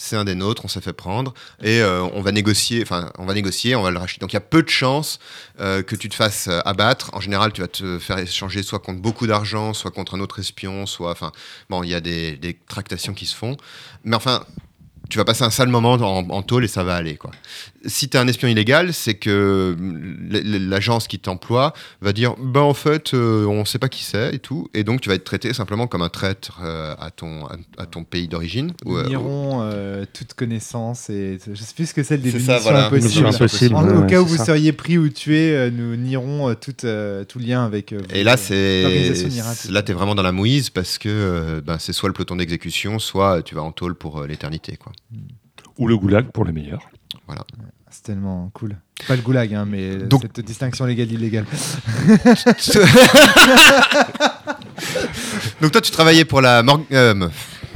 C'est 0.01 0.15
un 0.15 0.23
des 0.23 0.33
nôtres, 0.33 0.63
on 0.63 0.69
s'est 0.69 0.79
fait 0.79 0.93
prendre 0.93 1.33
et 1.61 1.81
euh, 1.81 2.01
on 2.13 2.21
va 2.21 2.31
négocier. 2.31 2.81
Enfin, 2.81 3.11
on 3.17 3.25
va 3.25 3.33
négocier, 3.33 3.75
on 3.75 3.81
va 3.81 3.91
le 3.91 3.99
racheter. 3.99 4.21
Donc 4.21 4.31
il 4.31 4.35
y 4.35 4.37
a 4.37 4.41
peu 4.41 4.63
de 4.63 4.69
chances 4.69 5.19
euh, 5.59 5.83
que 5.83 5.93
tu 5.93 6.07
te 6.07 6.15
fasses 6.15 6.47
euh, 6.47 6.61
abattre. 6.63 7.09
En 7.11 7.19
général, 7.19 7.51
tu 7.51 7.59
vas 7.59 7.67
te 7.67 7.99
faire 7.99 8.17
échanger 8.17 8.63
soit 8.63 8.79
contre 8.79 9.01
beaucoup 9.01 9.27
d'argent, 9.27 9.73
soit 9.73 9.91
contre 9.91 10.15
un 10.15 10.21
autre 10.21 10.39
espion, 10.39 10.85
soit. 10.85 11.11
Enfin, 11.11 11.33
bon, 11.69 11.83
il 11.83 11.89
y 11.89 11.95
a 11.95 11.99
des, 11.99 12.57
tractations 12.69 13.13
qui 13.13 13.25
se 13.25 13.35
font. 13.35 13.57
Mais 14.05 14.15
enfin, 14.15 14.45
tu 15.09 15.17
vas 15.17 15.25
passer 15.25 15.43
un 15.43 15.49
sale 15.49 15.67
moment 15.67 15.93
en, 15.93 16.29
en 16.29 16.41
tôle 16.43 16.63
et 16.63 16.69
ça 16.69 16.85
va 16.85 16.95
aller. 16.95 17.17
Quoi. 17.17 17.31
Si 17.85 18.09
tu 18.09 18.17
es 18.17 18.19
un 18.19 18.27
espion 18.27 18.47
illégal, 18.49 18.93
c'est 18.93 19.13
que 19.15 19.75
l'agence 20.29 21.07
qui 21.07 21.17
t'emploie 21.19 21.73
va 22.01 22.11
dire 22.13 22.35
ben 22.37 22.59
en 22.61 22.73
fait, 22.73 23.13
euh, 23.13 23.45
on 23.45 23.63
sait 23.65 23.79
pas 23.79 23.87
qui 23.89 24.03
c'est 24.03 24.35
et 24.35 24.39
tout. 24.39 24.67
Et 24.73 24.83
donc, 24.83 25.01
tu 25.01 25.09
vas 25.09 25.15
être 25.15 25.23
traité 25.23 25.53
simplement 25.53 25.87
comme 25.87 26.01
un 26.01 26.09
traître 26.09 26.59
euh, 26.63 26.93
à, 26.99 27.09
ton, 27.11 27.45
à, 27.77 27.85
ton 27.85 28.03
pays 28.03 28.27
d'origine. 28.27 28.73
ou, 28.85 28.97
euh, 28.97 29.03
Nous 29.03 29.09
nierons 29.09 29.59
euh, 29.63 30.03
toute 30.13 30.33
connaissance 30.33 31.09
et 31.09 31.37
je 31.47 31.55
sais 31.63 31.73
plus 31.73 31.87
ce 31.87 31.93
que 31.93 32.03
c'est 32.03 32.17
le 32.17 32.23
début 32.23 32.39
C'est 32.39 32.47
de 32.47 32.51
ça, 32.51 32.59
voilà. 32.59 32.87
Impossible. 32.87 33.75
En- 33.75 33.83
Ouais, 33.85 33.93
au 33.95 34.01
ouais, 34.01 34.07
cas 34.07 34.21
où 34.21 34.25
vous 34.25 34.37
ça. 34.37 34.45
seriez 34.45 34.73
pris 34.73 34.97
ou 34.97 35.07
tué, 35.09 35.55
euh, 35.55 35.69
nous 35.71 35.95
nierons 35.95 36.49
euh, 36.49 36.53
tout, 36.55 36.75
euh, 36.85 37.23
tout 37.23 37.39
lien 37.39 37.63
avec. 37.65 37.93
euh, 37.93 38.01
Et 38.13 38.23
là, 38.23 38.35
c'est 38.35 39.29
là, 39.69 39.83
t'es 39.83 39.93
vraiment 39.93 40.15
dans 40.15 40.21
la 40.23 40.31
mouise 40.33 40.69
parce 40.69 40.97
que 40.97 41.07
euh, 41.09 41.61
ben, 41.61 41.77
c'est 41.79 41.93
soit 41.93 42.09
le 42.09 42.13
peloton 42.13 42.35
d'exécution, 42.35 42.99
soit 42.99 43.41
tu 43.41 43.55
vas 43.55 43.61
en 43.63 43.71
tôle 43.71 43.95
pour 43.95 44.19
euh, 44.19 44.27
l'éternité. 44.27 44.75
Quoi. 44.77 44.91
Ou 45.77 45.87
le 45.87 45.97
goulag 45.97 46.25
pour 46.31 46.43
les 46.45 46.51
meilleurs. 46.51 46.81
C'est 47.91 48.03
tellement 48.03 48.51
cool. 48.53 48.75
Pas 49.07 49.15
le 49.15 49.21
goulag, 49.21 49.53
hein, 49.53 49.65
mais 49.67 49.95
Donc- 49.97 50.21
cette 50.21 50.45
distinction 50.45 50.85
légale-illégale. 50.85 51.45
Donc 55.61 55.71
toi, 55.71 55.81
tu 55.81 55.91
travaillais 55.91 56.25
pour 56.25 56.41
la 56.41 56.63
Mor- 56.63 56.85
euh, 56.91 57.27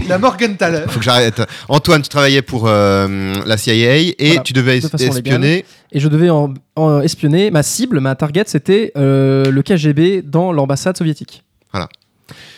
La 0.08 0.18
Morgenthal. 0.18 0.86
faut 0.90 1.00
que 1.00 1.06
j'arrête. 1.06 1.42
Antoine, 1.68 2.02
tu 2.02 2.10
travaillais 2.10 2.42
pour 2.42 2.68
euh, 2.68 3.34
la 3.46 3.58
CIA 3.58 3.98
et 3.98 4.16
Voilà, 4.20 4.42
tu 4.42 4.54
devais 4.54 4.80
de 4.80 5.04
espionner. 5.04 5.66
Et 5.92 6.00
je 6.00 6.08
devais 6.08 6.30
en, 6.30 6.54
en 6.76 7.02
espionner. 7.02 7.52
Ma 7.52 7.64
cible, 7.64 8.00
ma 8.00 8.16
target, 8.16 8.44
c'était 8.48 8.92
euh, 8.98 9.52
le 9.52 9.62
KGB 9.62 10.22
dans 10.24 10.52
l'ambassade 10.52 10.98
soviétique. 10.98 11.44
Voilà. 11.72 11.90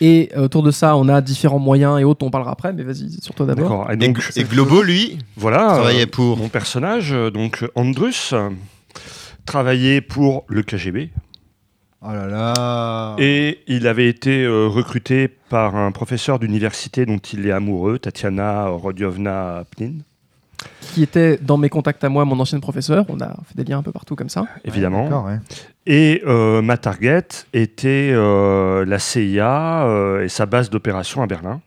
Et 0.02 0.30
euh, 0.36 0.46
autour 0.46 0.64
de 0.64 0.72
ça, 0.72 0.96
on 0.98 1.08
a 1.10 1.22
différents 1.22 1.60
moyens 1.60 2.00
et 2.00 2.04
autres, 2.04 2.26
on 2.26 2.32
parlea 2.32 2.50
après, 2.52 2.74
mais 2.74 2.84
vas-y, 2.84 3.12
sur 3.22 3.34
toi 3.36 3.46
d'abord. 3.46 3.70
D'accord. 3.70 3.92
Et 3.92 3.94
Et, 3.94 3.98
donc, 3.98 4.20
et 4.36 4.44
Globo, 4.44 4.82
lui, 4.82 5.18
voilà. 5.38 5.68
travaillait 5.68 6.04
euh, 6.04 6.08
pour. 6.12 6.38
Mon 6.38 6.50
personnage, 6.50 7.12
euh, 7.14 7.30
donc 7.32 7.64
Andrus, 7.76 8.34
euh, 8.34 8.50
travaillait 9.46 10.02
pour 10.02 10.44
le 10.48 10.64
KGB 10.64 11.10
Oh 12.08 12.12
là 12.12 12.28
là. 12.28 13.16
et 13.18 13.62
il 13.68 13.88
avait 13.88 14.08
été 14.08 14.44
euh, 14.44 14.68
recruté 14.68 15.28
par 15.28 15.76
un 15.76 15.92
professeur 15.92 16.38
d'université 16.38 17.06
dont 17.08 17.18
il 17.18 17.48
est 17.48 17.52
amoureux, 17.52 17.98
Tatiana 17.98 18.68
Rodiovna 18.68 19.64
Pnin, 19.76 19.94
Qui 20.82 21.04
était 21.04 21.38
dans 21.42 21.58
mes 21.58 21.70
contacts 21.70 22.04
à 22.04 22.10
moi, 22.10 22.24
mon 22.26 22.40
ancien 22.40 22.60
professeur. 22.60 23.06
On 23.10 23.20
a 23.20 23.28
fait 23.48 23.56
des 23.56 23.64
liens 23.66 23.80
un 23.80 23.84
peu 23.84 23.92
partout 23.92 24.16
comme 24.16 24.30
ça. 24.30 24.46
évidemment. 24.64 25.26
Ouais. 25.26 25.40
Et 25.86 26.22
euh, 26.26 26.62
ma 26.62 26.78
target 26.78 27.28
était 27.54 28.10
euh, 28.14 28.86
la 28.86 29.00
CIA 29.00 29.86
euh, 29.86 30.24
et 30.24 30.30
sa 30.30 30.46
base 30.46 30.70
d'opération 30.70 31.22
à 31.22 31.28
Berlin, 31.28 31.62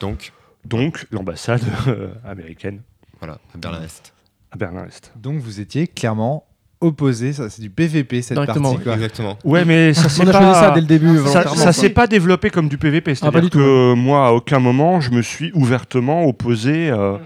Donc, 0.00 0.32
donc 0.64 1.06
l'ambassade 1.10 1.62
euh, 1.88 2.08
américaine 2.26 2.80
voilà, 3.18 3.38
à 3.54 3.58
Berlin-Est. 3.58 4.12
à 4.52 4.56
Berlin-Est. 4.56 5.12
Donc 5.16 5.38
vous 5.40 5.60
étiez 5.60 5.86
clairement 5.88 6.44
opposés. 6.82 7.32
Ça, 7.32 7.48
c'est 7.48 7.62
du 7.62 7.70
PVP 7.70 8.22
cette 8.22 8.36
Directement, 8.36 8.70
partie. 8.72 8.84
Quoi. 8.84 8.94
Exactement. 8.94 9.38
Ouais, 9.44 9.64
mais 9.64 9.94
ça 9.94 10.22
a 10.22 10.32
pas... 10.32 10.54
ça 10.54 10.70
dès 10.72 10.80
le 10.80 10.86
début, 10.86 11.18
Ça, 11.26 11.72
s'est 11.72 11.90
pas 11.90 12.06
développé 12.06 12.50
comme 12.50 12.68
du 12.68 12.76
PVP, 12.78 13.12
Ah, 13.12 13.14
c'est-à-dire 13.14 13.50
que 13.50 13.94
moi, 13.94 14.26
à 14.28 14.32
aucun 14.32 14.58
moment, 14.58 15.00
je 15.00 15.10
me 15.12 15.22
suis 15.22 15.52
ouvertement 15.54 16.24
opposé 16.26 16.90
euh, 16.90 17.16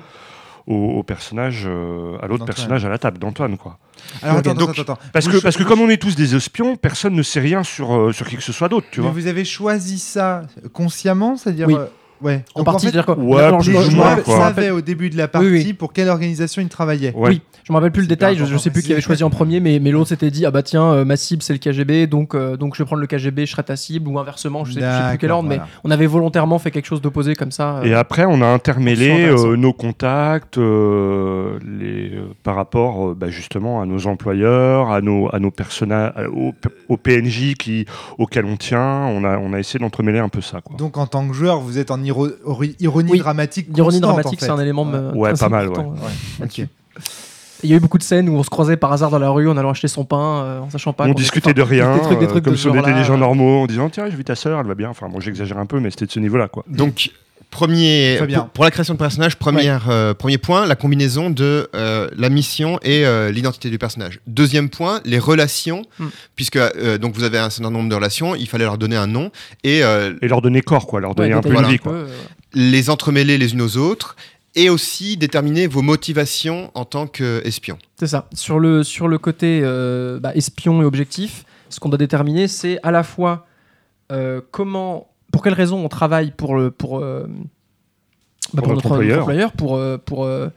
au, 0.67 0.75
au 0.99 1.03
personnage, 1.03 1.65
euh, 1.67 2.19
à 2.23 2.27
l'autre 2.27 2.45
personnage 2.45 2.85
à 2.85 2.89
la 2.89 2.99
table, 2.99 3.19
d'Antoine, 3.19 3.57
quoi. 3.57 3.79
Alors 4.23 4.39
attends, 4.39 4.55
Donc, 4.55 4.71
attends, 4.71 4.83
attends. 4.83 4.99
Parce 5.13 5.29
que, 5.29 5.39
parce 5.39 5.57
que 5.57 5.63
comme 5.63 5.81
on 5.81 5.89
est 5.89 5.97
tous 6.01 6.17
des 6.17 6.35
espions, 6.35 6.77
personne 6.77 7.15
ne 7.15 7.23
sait 7.23 7.41
rien 7.41 7.63
sur, 7.63 7.95
euh, 7.97 8.13
sur 8.13 8.27
qui 8.29 8.37
que 8.37 8.43
ce 8.43 8.53
soit 8.53 8.69
d'autre, 8.69 8.87
tu 8.91 9.01
mais 9.01 9.07
vois. 9.07 9.15
vous 9.15 9.27
avez 9.27 9.45
choisi 9.45 9.99
ça 9.99 10.43
consciemment, 10.73 11.37
c'est-à-dire. 11.37 11.69
Oui. 11.69 11.77
Ouais. 12.23 12.45
En 12.55 12.61
Donc, 12.61 12.67
partie, 12.67 12.87
fait, 12.87 12.93
c'est-à-dire 12.93 13.07
quoi 13.07 13.19
Ouais, 13.19 13.63
je, 13.63 13.73
quoi. 14.23 14.73
au 14.73 14.81
début 14.81 15.11
de 15.11 15.17
la 15.17 15.29
partie 15.29 15.47
Oui, 15.49 15.63
oui. 15.67 15.73
pour 15.73 15.93
quelle 15.93 16.09
organisation 16.09 16.63
il 16.63 16.69
travaillait. 16.69 17.13
Ouais. 17.15 17.31
Oui, 17.31 17.41
je 17.65 17.73
me 17.73 17.77
rappelle 17.77 17.93
plus 17.93 18.03
le 18.03 18.09
détail, 18.09 18.37
je, 18.37 18.45
je 18.45 18.57
sais 18.57 18.71
plus 18.71 18.83
qui 18.83 18.93
avait 18.93 19.01
choisi 19.01 19.25
en 19.25 19.31
premier, 19.31 19.61
mais, 19.61 19.79
mais 19.81 19.91
l'autre 19.91 20.09
s'était 20.11 20.31
dit 20.31 20.47
ah 20.47 20.51
bah 20.51 20.63
tiens, 20.63 20.85
euh, 20.93 21.05
ma 21.05 21.17
cible 21.17 21.43
c'est 21.43 21.53
le 21.53 21.59
KGB, 21.59 22.07
donc, 22.07 22.35
euh, 22.35 22.57
donc 22.57 22.75
je 22.77 22.83
vais 22.83 22.87
prendre 22.87 23.01
le 23.01 23.07
KGB, 23.07 23.47
je 23.47 23.53
serai 23.53 23.63
ta 23.65 23.77
cible, 23.77 24.09
ou 24.09 24.19
inversement, 24.19 24.65
je 24.65 24.73
sais, 24.73 24.81
je 24.81 24.85
sais 24.85 25.09
plus 25.11 25.19
quel 25.19 25.31
ordre, 25.33 25.49
mais 25.49 25.61
on 25.85 25.91
avait 25.91 26.07
volontairement 26.07 26.59
fait 26.59 26.71
quelque 26.71 26.87
chose 26.87 27.01
d'opposé 27.01 27.35
comme 27.35 27.51
ça. 27.51 27.79
euh, 27.79 27.85
Et 27.85 27.95
après, 27.95 28.25
on 28.27 28.41
a 28.43 28.47
intermêlé 28.47 29.25
euh, 29.27 29.57
nos 29.57 29.73
contacts 29.73 30.59
euh, 30.59 31.59
les, 31.65 32.11
euh, 32.15 32.29
par 32.43 32.55
rapport 32.57 33.09
euh, 33.11 33.15
bah, 33.15 33.29
justement 33.31 33.81
à 33.81 33.87
nos 33.87 34.07
employeurs, 34.07 34.91
à 34.91 35.01
nos, 35.01 35.29
à 35.35 35.39
nos 35.39 35.51
personnages, 35.51 36.13
aux, 36.35 36.55
aux 36.89 36.97
PNJ 36.97 37.55
qui, 37.59 37.87
auxquels 38.19 38.45
on 38.45 38.57
tient. 38.57 39.07
On 39.07 39.25
a, 39.25 39.39
on 39.39 39.53
a 39.53 39.59
essayé 39.59 39.81
d'entremêler 39.81 40.19
un 40.19 40.29
peu 40.29 40.41
ça. 40.41 40.61
Quoi. 40.61 40.77
Donc 40.77 40.97
en 40.97 41.07
tant 41.07 41.27
que 41.27 41.35
joueur, 41.35 41.61
vous 41.61 41.79
êtes 41.79 41.91
en 41.91 42.03
iro- 42.07 42.29
ironie 42.81 43.11
Oui. 43.13 43.19
dramatique. 43.19 43.69
L'ironie 43.75 44.01
dramatique, 44.01 44.35
en 44.35 44.37
fait. 44.41 44.47
c'est 44.47 44.51
un 44.53 44.59
élément. 44.61 44.87
euh, 44.93 45.13
Ouais, 45.15 45.33
pas 45.35 45.49
mal, 45.49 45.69
Ouais. 45.69 46.67
Il 47.63 47.71
y 47.71 47.73
a 47.73 47.77
eu 47.77 47.81
beaucoup 47.81 47.97
de 47.99 48.03
scènes 48.03 48.29
où 48.29 48.35
on 48.35 48.43
se 48.43 48.51
croisait 48.51 48.77
par 48.77 48.93
hasard 48.93 49.11
dans 49.11 49.19
la 49.19 49.31
rue 49.31 49.49
en 49.49 49.57
allant 49.57 49.71
acheter 49.71 49.89
son 49.89 50.05
pain, 50.05 50.43
euh, 50.45 50.61
en 50.61 50.71
sachant 50.71 50.93
pas. 50.93 51.05
on 51.05 51.09
qu'on 51.09 51.15
discutait 51.15 51.51
était- 51.51 51.61
de 51.61 51.67
rien, 51.67 51.95
Des 51.95 52.01
trucs, 52.03 52.19
des 52.19 52.27
euh, 52.27 52.29
trucs 52.29 52.45
comme 52.45 52.53
de 52.53 52.59
si 52.59 52.69
on 52.69 52.75
était 52.79 52.93
des 52.93 53.03
gens 53.05 53.17
normaux, 53.17 53.63
en 53.63 53.67
disant 53.67 53.89
tiens, 53.89 54.09
j'ai 54.11 54.17
vu 54.17 54.25
ta 54.25 54.35
sœur, 54.35 54.61
elle 54.61 54.67
va 54.67 54.75
bien. 54.75 54.91
Enfin, 54.91 55.09
moi 55.09 55.21
j'exagère 55.21 55.57
un 55.59 55.65
peu, 55.67 55.81
mais 55.81 55.91
c'était 55.91 56.05
de 56.07 56.11
ce 56.11 56.21
niveau-là. 56.21 56.49
Quoi. 56.49 56.65
Donc, 56.69 57.11
premier, 57.51 58.19
pour, 58.35 58.49
pour 58.49 58.65
la 58.65 58.71
création 58.71 58.95
de 58.95 58.99
personnage, 58.99 59.37
première, 59.37 59.89
euh, 59.89 60.13
premier 60.15 60.39
point, 60.39 60.67
la 60.67 60.77
combinaison 60.77 61.31
de 61.31 61.69
euh, 61.75 62.09
la 62.17 62.29
mission 62.29 62.79
et 62.83 63.07
euh, 63.07 63.31
l'identité 63.31 63.71
du 63.71 63.79
personnage. 63.79 64.21
Deuxième 64.27 64.69
point, 64.69 65.01
les 65.05 65.19
relations, 65.19 65.83
Hmm. 65.99 66.09
puisque 66.35 66.57
euh, 66.57 66.99
donc 66.99 67.15
vous 67.15 67.23
avez 67.25 67.39
un 67.39 67.49
certain 67.51 67.71
nombre 67.71 67.89
de 67.89 67.95
relations, 67.95 68.35
il 68.35 68.47
fallait 68.49 68.65
leur 68.65 68.77
donner 68.79 68.97
un 68.97 69.07
nom 69.07 69.31
et 69.65 69.83
euh, 69.83 70.15
Et 70.23 70.29
leur 70.29 70.43
donner 70.43 70.61
corps, 70.63 70.87
quoi, 70.87 71.01
leur 71.01 71.11
Ouais, 71.11 71.17
donner 71.29 71.33
un 71.33 71.41
peu 71.41 71.49
détailler 71.51 71.67
une 71.69 71.73
vie. 71.73 71.79
Quoi. 71.79 71.93
euh, 71.93 72.09
les 72.53 72.91
entremêler 72.91 73.39
les 73.39 73.53
unes 73.53 73.63
aux 73.63 73.77
autres 73.77 74.17
et 74.55 74.71
aussi 74.71 75.17
déterminer 75.17 75.67
vos 75.67 75.83
motivations 75.83 76.71
en 76.75 76.85
tant 76.85 77.07
qu'espion. 77.07 77.79
C'est 77.99 78.07
ça. 78.07 78.29
Sur 78.35 78.59
le, 78.59 78.83
sur 78.85 79.07
le 79.09 79.19
côté 79.19 79.61
euh, 79.63 80.19
bah, 80.19 80.33
espion 80.35 80.83
et 80.83 80.85
objectif, 80.85 81.45
ce 81.69 81.79
qu'on 81.81 81.89
doit 81.91 81.99
déterminer, 81.99 82.49
c'est 82.49 82.79
à 82.83 82.91
la 82.91 83.03
fois 83.03 83.47
euh, 84.13 84.41
comment, 84.51 85.09
pour 85.37 85.43
quelles 85.43 85.53
raisons 85.53 85.85
on 85.85 85.89
travaille 85.91 86.31
pour, 86.31 86.57
le, 86.57 86.71
pour, 86.71 86.99
euh, 86.99 87.27
bah, 88.55 88.63
Pour 88.63 88.73
notre 88.73 88.91
employeur. 88.91 89.53
pour, 89.53 89.77
euh, 89.77 89.99
pour, 89.99 90.25
euh, 90.25 90.49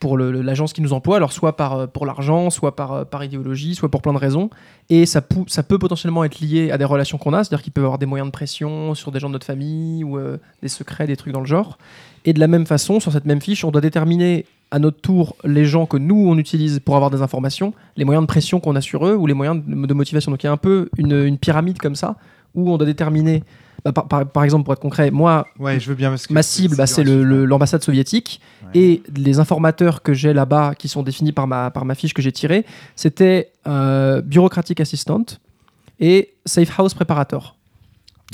pour 0.00 0.18
l'agence 0.18 0.72
qui 0.72 0.82
nous 0.82 0.92
emploie, 0.92 1.18
alors 1.18 1.32
soit 1.32 1.56
par, 1.56 1.86
pour 1.86 2.04
l'argent, 2.04 2.50
soit 2.50 2.74
par, 2.74 3.06
par 3.06 3.22
idéologie, 3.22 3.76
soit 3.76 3.88
pour 3.92 4.02
plein 4.02 4.12
de 4.12 4.18
raisons. 4.18 4.50
Et 4.90 5.06
ça, 5.06 5.22
ça 5.46 5.62
peut 5.62 5.78
potentiellement 5.78 6.24
être 6.24 6.40
lié 6.40 6.72
à 6.72 6.78
des 6.78 6.84
relations 6.84 7.16
qu'on 7.16 7.32
a, 7.32 7.44
c'est-à-dire 7.44 7.62
qu'il 7.62 7.72
peut 7.72 7.82
y 7.82 7.84
avoir 7.84 7.98
des 7.98 8.06
moyens 8.06 8.26
de 8.26 8.32
pression 8.32 8.96
sur 8.96 9.12
des 9.12 9.20
gens 9.20 9.28
de 9.28 9.34
notre 9.34 9.46
famille 9.46 10.02
ou 10.02 10.18
euh, 10.18 10.36
des 10.62 10.68
secrets, 10.68 11.06
des 11.06 11.16
trucs 11.16 11.32
dans 11.32 11.38
le 11.38 11.46
genre. 11.46 11.78
Et 12.24 12.32
de 12.32 12.40
la 12.40 12.48
même 12.48 12.66
façon, 12.66 12.98
sur 12.98 13.12
cette 13.12 13.24
même 13.24 13.40
fiche, 13.40 13.64
on 13.64 13.70
doit 13.70 13.80
déterminer 13.80 14.46
à 14.72 14.80
notre 14.80 15.00
tour 15.00 15.36
les 15.44 15.64
gens 15.64 15.86
que 15.86 15.96
nous 15.96 16.26
on 16.26 16.36
utilise 16.38 16.80
pour 16.80 16.96
avoir 16.96 17.12
des 17.12 17.22
informations, 17.22 17.72
les 17.96 18.04
moyens 18.04 18.24
de 18.24 18.26
pression 18.26 18.58
qu'on 18.58 18.74
a 18.74 18.80
sur 18.80 19.06
eux 19.06 19.14
ou 19.14 19.28
les 19.28 19.34
moyens 19.34 19.64
de, 19.64 19.86
de 19.86 19.94
motivation. 19.94 20.32
Donc 20.32 20.42
il 20.42 20.46
y 20.46 20.48
a 20.48 20.52
un 20.52 20.56
peu 20.56 20.88
une, 20.96 21.24
une 21.24 21.38
pyramide 21.38 21.78
comme 21.78 21.94
ça 21.94 22.16
où 22.54 22.70
on 22.70 22.76
doit 22.76 22.86
déterminer, 22.86 23.44
bah, 23.84 23.92
par, 23.92 24.06
par- 24.08 24.26
par 24.28 24.44
exemple 24.44 24.64
pour 24.64 24.72
être 24.74 24.80
concret, 24.80 25.10
moi 25.10 25.46
Ouais, 25.58 25.80
je 25.80 25.88
veux 25.88 25.94
bien 25.94 26.10
parce 26.10 26.26
que 26.26 26.32
ma 26.32 26.42
cible 26.42 26.76
bah, 26.76 26.86
c'est 26.86 27.02
le- 27.04 27.24
le- 27.24 27.44
l'ambassade 27.44 27.82
soviétique 27.82 28.40
Ouais. 28.64 28.70
et 28.80 29.02
les 29.16 29.38
informateurs 29.40 30.02
que 30.02 30.14
j'ai 30.14 30.32
là-bas 30.32 30.74
qui 30.76 30.88
sont 30.88 31.02
définis 31.02 31.32
par 31.32 31.46
ma, 31.46 31.70
par 31.70 31.84
ma 31.84 31.94
fiche 31.94 32.14
que 32.14 32.22
j'ai 32.22 32.32
tirée, 32.32 32.64
c'était 32.96 33.50
euh, 33.66 34.20
bureaucratic 34.22 34.80
assistant 34.80 35.24
et 36.00 36.32
safe 36.46 36.78
house 36.78 36.94
preparator. 36.94 37.56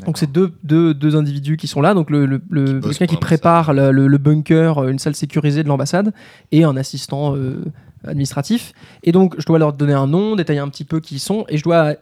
Donc 0.07 0.17
c'est 0.17 0.31
deux, 0.31 0.53
deux, 0.63 0.95
deux 0.95 1.17
individus 1.17 1.57
qui 1.57 1.67
sont 1.67 1.81
là, 1.81 1.93
donc 1.93 2.11
le, 2.11 2.25
le, 2.25 2.41
le- 2.51 2.81
quelqu'un 2.81 3.07
qui 3.07 3.17
prépare 3.17 3.73
le, 3.73 3.91
le- 3.91 4.07
le 4.07 4.19
bunker, 4.19 4.79
euh, 4.79 4.89
une 4.91 4.99
salle 5.01 5.17
sécurisée 5.17 5.65
de 5.65 5.69
l'ambassade, 5.69 6.13
et 6.53 6.63
un 6.63 6.77
assistant 6.77 7.35
euh, 7.35 7.65
administratif. 8.07 8.73
Et 9.03 9.11
donc 9.13 9.35
je 9.39 9.45
dois 9.45 9.59
leur 9.59 9.73
donner 9.73 9.95
un 9.95 10.07
nom, 10.07 10.37
détailler 10.37 10.61
un 10.61 10.69
petit 10.69 10.85
peu 10.85 11.01
qui 11.01 11.17
ils 11.17 11.21
sont, 11.21 11.45
et 11.49 11.59
je 11.59 11.65
dois 11.65 11.95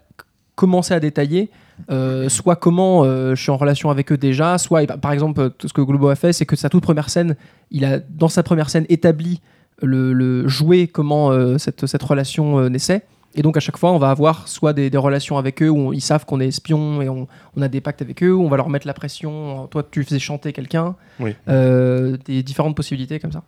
commencer 0.57 0.93
à 0.93 1.01
détailler 1.01 1.49
euh, 1.91 2.29
soit 2.29 2.57
comment 2.57 3.05
euh, 3.05 3.35
je 3.35 3.43
suis 3.43 3.51
en 3.51 3.57
relation 3.57 3.91
avec 3.91 4.11
eux 4.13 4.17
déjà, 4.17 4.59
soit 4.59 4.83
et 4.83 4.87
par- 4.87 5.13
exemple 5.13 5.41
euh, 5.41 5.49
tout 5.51 5.69
ce 5.69 5.73
que 5.73 5.81
Globo 5.83 6.09
a 6.09 6.15
fait, 6.17 6.33
c'est 6.33 6.47
que 6.47 6.57
sa 6.57 6.69
toute 6.69 6.83
première 6.83 7.11
scène, 7.11 7.37
il 7.71 7.85
a 7.85 7.99
dans 7.99 8.29
sa 8.29 8.43
première 8.43 8.71
scène 8.71 8.87
établi 8.89 9.41
le, 9.83 10.13
le 10.13 10.49
jouer 10.49 10.87
comment 10.89 11.31
euh, 11.33 11.59
cette, 11.59 11.87
cette 11.87 12.03
relation 12.03 12.59
euh, 12.59 12.69
naissait. 12.69 13.03
Et 13.39 13.43
donc 13.43 13.59
à 13.59 13.61
chaque 13.61 13.77
fois, 13.77 13.93
on 13.93 13.99
va 13.99 14.09
avoir 14.09 14.49
soit 14.49 14.73
des, 14.73 14.89
des 14.89 14.97
relations 14.97 15.37
avec 15.37 15.63
eux 15.63 15.69
où 15.69 15.77
on- 15.79 15.93
ils 15.93 16.01
savent 16.01 16.25
qu'on 16.25 16.41
est 16.41 16.49
espion 16.49 17.03
et 17.03 17.09
on, 17.11 17.29
on 17.55 17.61
a 17.63 17.69
des 17.69 17.83
pactes 17.83 18.01
avec 18.01 18.23
eux, 18.23 18.33
où 18.33 18.43
on 18.43 18.49
va 18.49 18.57
leur 18.57 18.71
mettre 18.71 18.87
la 18.87 18.95
pression. 18.95 19.67
Toi, 19.67 19.83
tu 19.91 20.03
faisais 20.05 20.19
chanter 20.19 20.55
quelqu'un. 20.55 20.95
Oui. 21.21 21.37
Euh, 21.49 22.17
des 22.25 22.43
différentes 22.43 22.75
possibilités 22.75 23.21
comme 23.21 23.33
ça. 23.33 23.43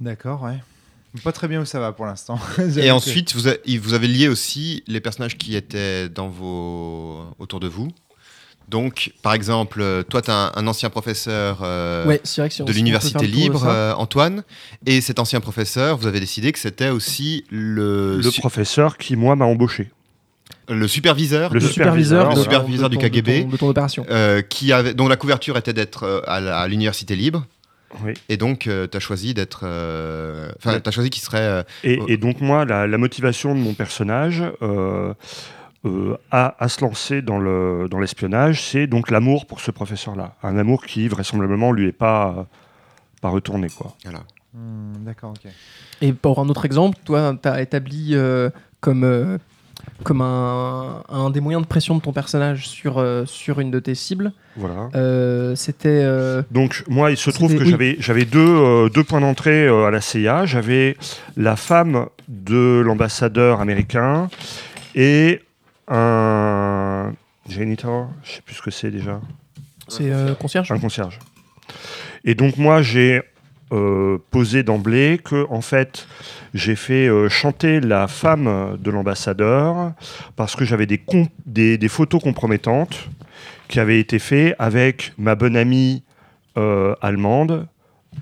D'accord, 0.00 0.42
ouais. 0.44 0.56
Pas 1.24 1.32
très 1.32 1.48
bien 1.48 1.60
où 1.60 1.64
ça 1.64 1.80
va 1.80 1.92
pour 1.92 2.06
l'instant. 2.06 2.38
Et 2.76 2.90
ensuite, 2.90 3.34
vous, 3.34 3.48
a- 3.48 3.54
vous 3.80 3.94
avez 3.94 4.08
lié 4.08 4.28
aussi 4.28 4.82
les 4.86 5.00
personnages 5.00 5.36
qui 5.38 5.56
étaient 5.56 6.08
dans 6.08 6.28
vos... 6.28 7.24
autour 7.38 7.60
de 7.60 7.68
vous. 7.68 7.88
Donc, 8.68 9.12
par 9.22 9.32
exemple, 9.32 9.80
euh, 9.80 10.02
toi, 10.02 10.22
tu 10.22 10.30
as 10.30 10.34
un, 10.34 10.52
un 10.56 10.66
ancien 10.66 10.90
professeur 10.90 11.60
euh, 11.62 12.04
ouais, 12.04 12.20
de 12.20 12.72
l'université 12.72 13.24
libre, 13.26 13.64
euh, 13.64 13.92
Antoine. 13.94 14.42
Et 14.86 15.00
cet 15.00 15.20
ancien 15.20 15.38
professeur, 15.40 15.96
vous 15.98 16.08
avez 16.08 16.18
décidé 16.18 16.50
que 16.50 16.58
c'était 16.58 16.88
aussi 16.88 17.44
le, 17.50 18.16
Le 18.16 18.30
su- 18.30 18.40
professeur 18.40 18.98
qui, 18.98 19.14
moi, 19.14 19.36
m'a 19.36 19.44
embauché. 19.44 19.90
le 20.68 20.88
superviseur, 20.88 21.54
Le 21.54 21.60
superviseur, 21.60 22.22
superviseur, 22.22 22.30
de, 22.30 22.34
le 22.34 22.42
superviseur 22.42 22.90
de 22.90 22.96
du 22.96 23.08
KGB. 23.08 23.38
de 23.38 23.42
ton, 23.44 23.48
de 23.50 23.56
ton 23.56 23.68
opération. 23.68 24.04
euh, 24.10 24.42
qui 24.42 24.72
avait, 24.72 24.94
dont 24.94 25.06
la 25.06 25.16
couverture 25.16 25.56
était 25.56 25.72
d'être 25.72 26.24
à 26.26 26.66
l'université 26.66 27.14
libre. 27.14 27.46
Oui. 28.02 28.12
Et 28.28 28.36
donc, 28.36 28.60
tu 28.60 28.96
as 28.96 29.00
choisi 29.00 29.32
d'être. 29.34 29.60
euh, 29.64 30.50
Enfin, 30.58 30.80
tu 30.80 30.88
as 30.88 30.92
choisi 30.92 31.10
qu'il 31.10 31.22
serait. 31.22 31.38
euh, 31.40 31.62
Et, 31.84 31.98
et 32.08 32.16
donc 32.16 32.40
moi, 32.40 32.64
la, 32.64 32.86
la 32.86 32.98
motivation 32.98 33.54
de 33.54 33.60
mon 33.60 33.74
personnage 33.74 34.42
euh, 34.62 35.14
euh, 35.84 36.16
à, 36.30 36.56
à 36.62 36.68
se 36.68 36.80
lancer 36.80 37.22
dans 37.22 37.38
le 37.38 37.86
dans 37.90 38.00
l'espionnage, 38.00 38.62
c'est 38.62 38.86
donc 38.86 39.10
l'amour 39.10 39.46
pour 39.46 39.60
ce 39.60 39.70
professeur-là, 39.70 40.34
un 40.42 40.58
amour 40.58 40.84
qui 40.84 41.06
vraisemblablement 41.08 41.70
lui 41.72 41.88
est 41.88 41.92
pas 41.92 42.46
pas 43.22 43.28
retourné 43.28 43.68
quoi. 43.68 43.94
voilà. 44.04 44.20
Hmm, 44.52 45.04
D'accord, 45.04 45.30
ok. 45.32 45.50
Et 46.02 46.12
pour 46.12 46.38
un 46.40 46.48
autre 46.48 46.64
exemple, 46.64 46.98
toi, 47.04 47.36
tu 47.40 47.48
as 47.48 47.60
établi 47.62 48.10
euh, 48.14 48.50
comme, 48.80 49.04
euh, 49.04 49.38
comme 50.04 50.20
un, 50.20 51.02
un 51.08 51.30
des 51.30 51.40
moyens 51.40 51.62
de 51.62 51.68
pression 51.68 51.94
de 51.96 52.00
ton 52.00 52.12
personnage 52.12 52.68
sur, 52.68 52.98
euh, 52.98 53.24
sur 53.26 53.60
une 53.60 53.70
de 53.70 53.78
tes 53.80 53.94
cibles. 53.94 54.32
Voilà. 54.56 54.88
Euh, 54.94 55.54
C'était. 55.56 55.88
euh, 56.02 56.42
Donc 56.50 56.84
moi, 56.88 57.10
il 57.10 57.16
se 57.16 57.30
trouve 57.30 57.54
que 57.56 57.62
oui. 57.62 57.70
j'avais 57.70 57.96
j'avais 57.98 58.24
deux 58.24 58.88
deux 58.90 59.04
points 59.04 59.20
d'entrée 59.20 59.68
à 59.68 59.90
la 59.90 60.00
CIA. 60.00 60.46
J'avais 60.46 60.96
la 61.36 61.56
femme 61.56 62.06
de 62.28 62.82
l'ambassadeur 62.84 63.60
américain 63.60 64.28
et 64.94 65.40
un 65.88 67.12
janitor, 67.48 68.08
je 68.24 68.32
sais 68.32 68.42
plus 68.42 68.54
ce 68.54 68.62
que 68.62 68.70
c'est 68.70 68.90
déjà. 68.90 69.20
c'est 69.88 70.10
concierge 70.38 70.70
un 70.72 70.78
concierge. 70.78 71.18
Et 72.24 72.34
donc 72.34 72.56
moi 72.56 72.82
j'ai 72.82 73.22
euh, 73.72 74.18
posé 74.30 74.62
d'emblée 74.62 75.18
que 75.22 75.46
en 75.50 75.60
fait 75.60 76.06
j'ai 76.54 76.76
fait 76.76 77.08
euh, 77.08 77.28
chanter 77.28 77.80
la 77.80 78.06
femme 78.06 78.76
de 78.80 78.90
l'ambassadeur 78.90 79.92
parce 80.36 80.54
que 80.54 80.64
j'avais 80.64 80.86
des, 80.86 80.98
com- 80.98 81.26
des, 81.46 81.76
des 81.76 81.88
photos 81.88 82.22
compromettantes 82.22 83.08
qui 83.68 83.80
avaient 83.80 83.98
été 83.98 84.18
faites 84.20 84.54
avec 84.60 85.12
ma 85.18 85.34
bonne 85.34 85.56
amie 85.56 86.04
euh, 86.56 86.94
allemande 87.02 87.66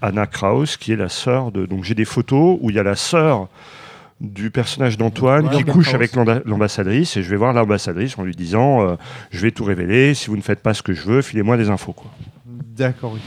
Anna 0.01 0.27
Kraus 0.27 0.77
qui 0.79 0.93
est 0.93 0.97
la 0.97 1.11
sœur 1.11 1.53
de 1.53 1.67
donc 1.67 1.85
j'ai 1.85 1.95
des 1.95 2.07
photos 2.07 2.57
où 2.63 2.71
il 2.71 2.77
y 2.77 2.79
a 2.79 2.83
la 2.83 2.97
sœur 2.97 3.49
du 4.21 4.51
personnage 4.51 4.97
d'Antoine 4.97 5.45
qui 5.59 5.65
couche 5.73 5.89
avec 5.97 6.15
l'amba- 6.17 6.41
l'ambassadrice 6.47 7.17
et 7.19 7.23
je 7.23 7.29
vais 7.29 7.37
voir 7.37 7.53
l'ambassadrice 7.53 8.17
en 8.19 8.23
lui 8.23 8.35
disant 8.35 8.81
euh, 8.89 8.97
je 9.31 9.41
vais 9.41 9.51
tout 9.51 9.65
révéler 9.65 10.15
si 10.15 10.29
vous 10.31 10.37
ne 10.39 10.43
faites 10.43 10.61
pas 10.63 10.73
ce 10.73 10.83
que 10.83 10.95
je 10.95 11.03
veux 11.03 11.21
filez-moi 11.21 11.59
des 11.59 11.69
infos 11.69 11.93
quoi. 11.93 12.11
D'accord, 12.47 13.13
ok. 13.13 13.21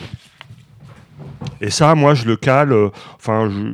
Et 1.62 1.70
ça, 1.70 1.96
moi, 1.96 2.14
je 2.14 2.26
le 2.26 2.36
cale. 2.36 2.72
euh, 2.72 2.90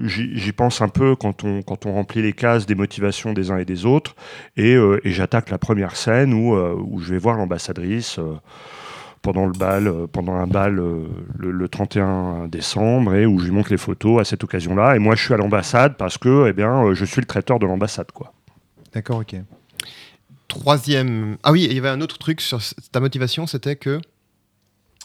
j'y 0.06 0.52
pense 0.52 0.82
un 0.82 0.89
peu 0.89 1.15
quand 1.15 1.43
on, 1.43 1.62
quand 1.62 1.86
on 1.86 1.93
remplit 1.93 2.21
les 2.21 2.34
cases 2.34 2.65
des 2.65 2.76
motivations 2.76 3.34
des 3.34 3.52
uns 3.52 3.58
et 3.58 3.65
des 3.65 3.86
autres. 3.86 4.15
Et, 4.58 4.76
euh, 4.76 4.99
j'attaque 5.04 5.49
la 5.49 5.58
première 5.58 5.95
scène 5.95 6.34
où, 6.34 6.56
euh, 6.56 6.76
où 6.78 6.99
je 6.99 7.13
vais 7.13 7.19
voir 7.19 7.38
l'ambassadrice 7.38 8.19
pendant 9.21 9.45
le 9.45 9.54
bal, 9.54 9.91
pendant 10.12 10.34
un 10.36 10.47
bal 10.47 10.76
le, 10.76 11.08
le 11.52 11.67
31 11.69 12.47
décembre, 12.47 13.15
et 13.15 13.26
où 13.26 13.39
je 13.39 13.45
lui 13.45 13.52
montre 13.52 13.71
les 13.71 13.78
photos 13.78 14.19
à 14.19 14.26
cette 14.26 14.43
occasion-là. 14.43 14.95
Et 14.95 14.99
moi, 14.99 15.15
je 15.15 15.23
suis 15.23 15.34
à 15.34 15.38
l'ambassade 15.38 15.95
parce 15.97 16.17
que, 16.17 16.47
eh 16.49 16.54
bien, 16.54 16.93
je 16.93 17.06
suis 17.06 17.21
le 17.21 17.28
traiteur 17.28 17.58
de 17.60 17.65
l'ambassade, 17.65 18.12
quoi. 18.12 18.34
D'accord, 18.93 19.19
ok. 19.19 19.36
Troisième. 20.49 21.38
Ah 21.41 21.52
oui, 21.52 21.65
il 21.69 21.73
y 21.73 21.80
avait 21.80 21.89
un 21.89 22.02
autre 22.02 22.17
truc 22.17 22.41
sur 22.41 22.60
ta 22.91 22.99
motivation, 22.99 23.47
c'était 23.47 23.76
que. 23.76 23.99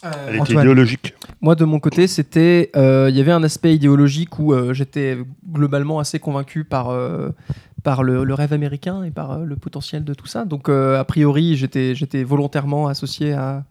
Elle 0.03 0.35
était 0.35 0.41
Antoine. 0.43 0.59
idéologique. 0.65 1.15
Moi, 1.41 1.55
de 1.55 1.65
mon 1.65 1.81
côté, 1.81 2.07
c'était. 2.07 2.71
euh, 2.77 3.09
Il 3.11 3.17
y 3.17 3.21
avait 3.21 3.33
un 3.33 3.43
aspect 3.43 3.75
idéologique 3.75 4.39
où 4.39 4.53
euh, 4.53 4.73
j'étais 4.73 5.19
globalement 5.53 5.99
assez 5.99 6.19
convaincu 6.21 6.65
par, 6.65 6.91
euh, 6.91 7.31
par 7.83 8.03
le, 8.05 8.23
le 8.25 8.35
rêve 8.35 8.53
américain 8.53 9.03
et 9.03 9.11
par 9.11 9.33
euh, 9.33 9.45
le 9.45 9.57
potentiel 9.57 10.05
de 10.05 10.15
tout 10.15 10.27
ça. 10.27 10.45
Donc, 10.45 10.69
euh, 10.69 10.99
a 11.01 11.05
priori, 11.05 11.57
j'étais 11.57 11.95
j'étais 11.97 12.23
volontairement 12.23 12.87
associé 12.87 13.33
à, 13.33 13.65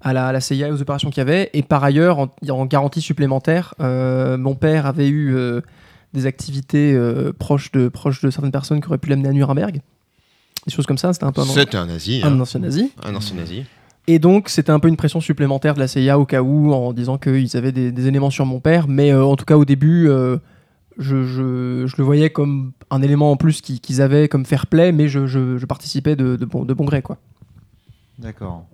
à, 0.00 0.12
la, 0.12 0.28
à 0.28 0.32
la 0.32 0.40
CIA 0.40 0.68
et 0.68 0.70
aux 0.70 0.80
opérations 0.80 1.10
qu'il 1.10 1.18
y 1.18 1.22
avait. 1.22 1.50
Et 1.52 1.62
par 1.62 1.82
ailleurs, 1.82 2.18
en, 2.20 2.28
en 2.48 2.66
garantie 2.66 3.00
supplémentaire, 3.00 3.74
euh, 3.80 4.38
mon 4.38 4.54
père 4.54 4.86
avait 4.86 5.08
eu 5.08 5.34
euh, 5.34 5.62
des 6.14 6.26
activités 6.26 6.94
euh, 6.94 7.32
proches, 7.32 7.72
de, 7.72 7.88
proches 7.88 8.22
de 8.22 8.30
certaines 8.30 8.52
personnes 8.52 8.80
qui 8.80 8.86
auraient 8.86 8.98
pu 8.98 9.10
l'amener 9.10 9.28
à 9.30 9.32
Nuremberg. 9.32 9.80
Des 10.66 10.72
choses 10.72 10.86
comme 10.86 10.98
ça, 10.98 11.12
c'était 11.12 11.24
un 11.26 11.32
peu 11.32 11.40
un, 11.40 11.44
C'était 11.44 11.76
un 11.76 11.86
nazi. 11.86 12.20
un 12.24 12.32
hein. 12.36 12.40
ancien 12.40 12.60
nazi. 12.60 12.92
Un 13.04 13.14
ancien 13.16 13.36
nazi. 13.36 13.64
Et 14.06 14.18
donc, 14.18 14.48
c'était 14.48 14.70
un 14.70 14.78
peu 14.78 14.88
une 14.88 14.96
pression 14.96 15.20
supplémentaire 15.20 15.74
de 15.74 15.80
la 15.80 15.88
CIA 15.88 16.18
au 16.18 16.26
cas 16.26 16.42
où, 16.42 16.72
en 16.72 16.92
disant 16.92 17.18
qu'ils 17.18 17.56
avaient 17.56 17.72
des, 17.72 17.90
des 17.90 18.06
éléments 18.06 18.30
sur 18.30 18.46
mon 18.46 18.60
père. 18.60 18.86
Mais 18.88 19.12
euh, 19.12 19.24
en 19.24 19.34
tout 19.36 19.44
cas, 19.44 19.56
au 19.56 19.64
début, 19.64 20.08
euh, 20.08 20.38
je, 20.96 21.24
je- 21.24 21.86
je 21.86 21.94
le 21.98 22.04
voyais 22.04 22.30
comme 22.30 22.72
un 22.90 23.02
élément 23.02 23.32
en 23.32 23.36
plus 23.36 23.60
qui- 23.60 23.80
qu'ils 23.80 24.00
avaient 24.00 24.28
comme 24.28 24.46
fair 24.46 24.66
play, 24.68 24.92
mais 24.92 25.08
je, 25.08 25.26
je- 25.26 25.58
participais 25.66 26.14
de, 26.14 26.36
de 26.36 26.44
bon, 26.44 26.64
de 26.64 26.72
bon 26.72 26.84
gré. 26.84 27.02
D'accord. 28.18 28.64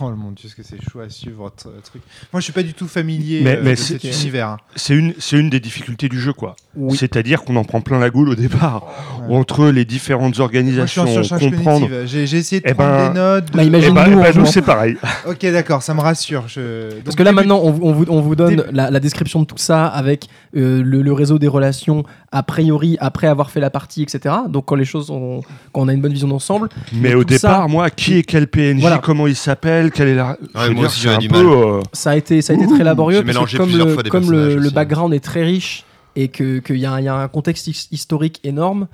Oh 0.00 0.08
mon 0.10 0.30
dieu, 0.30 0.48
ce 0.48 0.54
que 0.54 0.62
c'est 0.62 0.80
chaud 0.90 1.00
à 1.00 1.10
suivre 1.10 1.42
votre 1.42 1.68
euh, 1.68 1.80
truc. 1.84 2.02
Moi, 2.32 2.38
je 2.40 2.44
suis 2.44 2.52
pas 2.52 2.62
du 2.62 2.72
tout 2.72 2.86
familier 2.86 3.40
Mais- 3.42 3.56
euh, 3.56 3.60
mais 3.62 3.70
de 3.72 3.76
cet 3.76 4.04
univers. 4.04 4.48
hein. 4.48 4.56
C'est 4.76 4.94
une, 4.94 5.12
c'est 5.18 5.36
une 5.38 5.50
des 5.50 5.58
difficultés 5.60 6.08
du 6.08 6.20
jeu, 6.20 6.32
quoi. 6.32 6.54
Oui. 6.76 6.96
C'est-à-dire 6.96 7.42
qu'on 7.42 7.56
en 7.56 7.64
prend 7.64 7.80
plein 7.80 7.98
la 7.98 8.08
goule 8.08 8.28
au 8.30 8.34
départ. 8.36 8.86
Ouais. 9.28 9.36
Entre 9.36 9.66
les 9.70 9.84
différentes 9.84 10.20
Moi, 10.22 10.30
je 10.30 10.34
suis 10.34 10.42
organisations, 10.42 11.02
en 11.04 11.38
comprendre. 11.38 11.88
J'ai 12.06 12.26
j'ai 12.26 12.38
essayé 12.38 12.60
de 12.60 12.66
Eh 12.68 12.74
prendre 12.74 12.90
ben, 12.90 13.08
des 13.12 13.18
notes. 13.18 13.44
de- 13.50 13.56
Bah, 13.56 13.62
Eh 13.64 13.66
imagine- 13.66 13.94
ben, 13.94 14.06
nous, 14.08 14.20
eh 14.20 14.22
ben, 14.22 14.36
en 14.36 14.40
nous, 14.40 14.46
c'est 14.46 14.62
pareil. 14.62 14.96
Ok, 15.26 15.40
d'accord, 15.46 15.82
ça 15.82 15.94
me 15.94 16.00
rassure. 16.00 16.46
Je... 16.48 17.00
Parce 17.00 17.16
que 17.16 17.22
là, 17.22 17.30
début- 17.32 17.36
maintenant, 17.48 17.60
on, 17.64 17.70
vous- 17.72 17.82
on 17.84 17.92
vous, 17.92 18.04
on 18.08 18.20
vous 18.20 18.36
donne 18.36 18.56
début- 18.56 18.70
la, 18.72 18.90
la 18.90 19.00
description 19.00 19.40
de 19.40 19.46
tout 19.46 19.58
ça 19.58 19.86
avec 19.86 20.26
euh, 20.56 20.82
le, 20.82 21.02
le 21.02 21.12
réseau 21.12 21.38
des 21.38 21.48
relations, 21.48 22.04
a 22.30 22.42
priori, 22.42 22.96
après 23.00 23.26
avoir 23.26 23.50
fait 23.50 23.60
la 23.60 23.70
partie, 23.70 24.02
etc. 24.02 24.34
Donc, 24.48 24.66
quand 24.66 24.74
les 24.74 24.84
choses 24.84 25.10
ont, 25.10 25.42
quand 25.72 25.80
on 25.82 25.88
a 25.88 25.92
une 25.92 26.00
bonne 26.00 26.12
vision 26.12 26.28
d'ensemble, 26.28 26.68
Mais 26.92 27.14
au 27.14 27.20
ça- 27.20 27.24
départ, 27.26 27.68
moi, 27.68 27.88
qui 27.90 28.18
est 28.18 28.22
quel 28.22 28.46
PNJ, 28.48 28.80
Voilà. 28.80 28.98
comment 28.98 29.26
il 29.26 29.36
s'appelle, 29.36 29.90
quelle 29.90 30.08
est 30.08 30.14
la. 30.14 30.36
Moi 30.54 30.68
dire, 30.68 30.84
aussi, 30.86 31.08
un 31.08 31.18
peu, 31.18 31.28
mal. 31.28 31.46
euh, 31.46 31.80
ça 31.92 32.10
a 32.10 32.16
été, 32.16 32.42
ça 32.42 32.52
a 32.52 32.56
été 32.56 32.66
très 32.66 32.84
laborieux 32.84 33.22
parce 33.24 33.38
que 33.50 33.56
comme, 33.56 33.66
plusieurs 33.66 33.86
le, 33.86 33.94
fois 33.94 34.02
des 34.02 34.10
comme 34.10 34.30
le, 34.30 34.56
le 34.56 34.70
background 34.70 35.14
est 35.14 35.20
très 35.20 35.42
riche 35.44 35.84
et 36.16 36.28
que- 36.28 36.58
qu'il 36.58 36.76
y, 36.76 36.84
a 36.86 36.92
un- 36.92 37.00
il 37.00 37.04
y 37.04 37.08
a 37.08 37.14
un 37.16 37.28
contexte 37.28 37.66
his- 37.68 37.88
historique 37.90 38.40
énorme, 38.44 38.86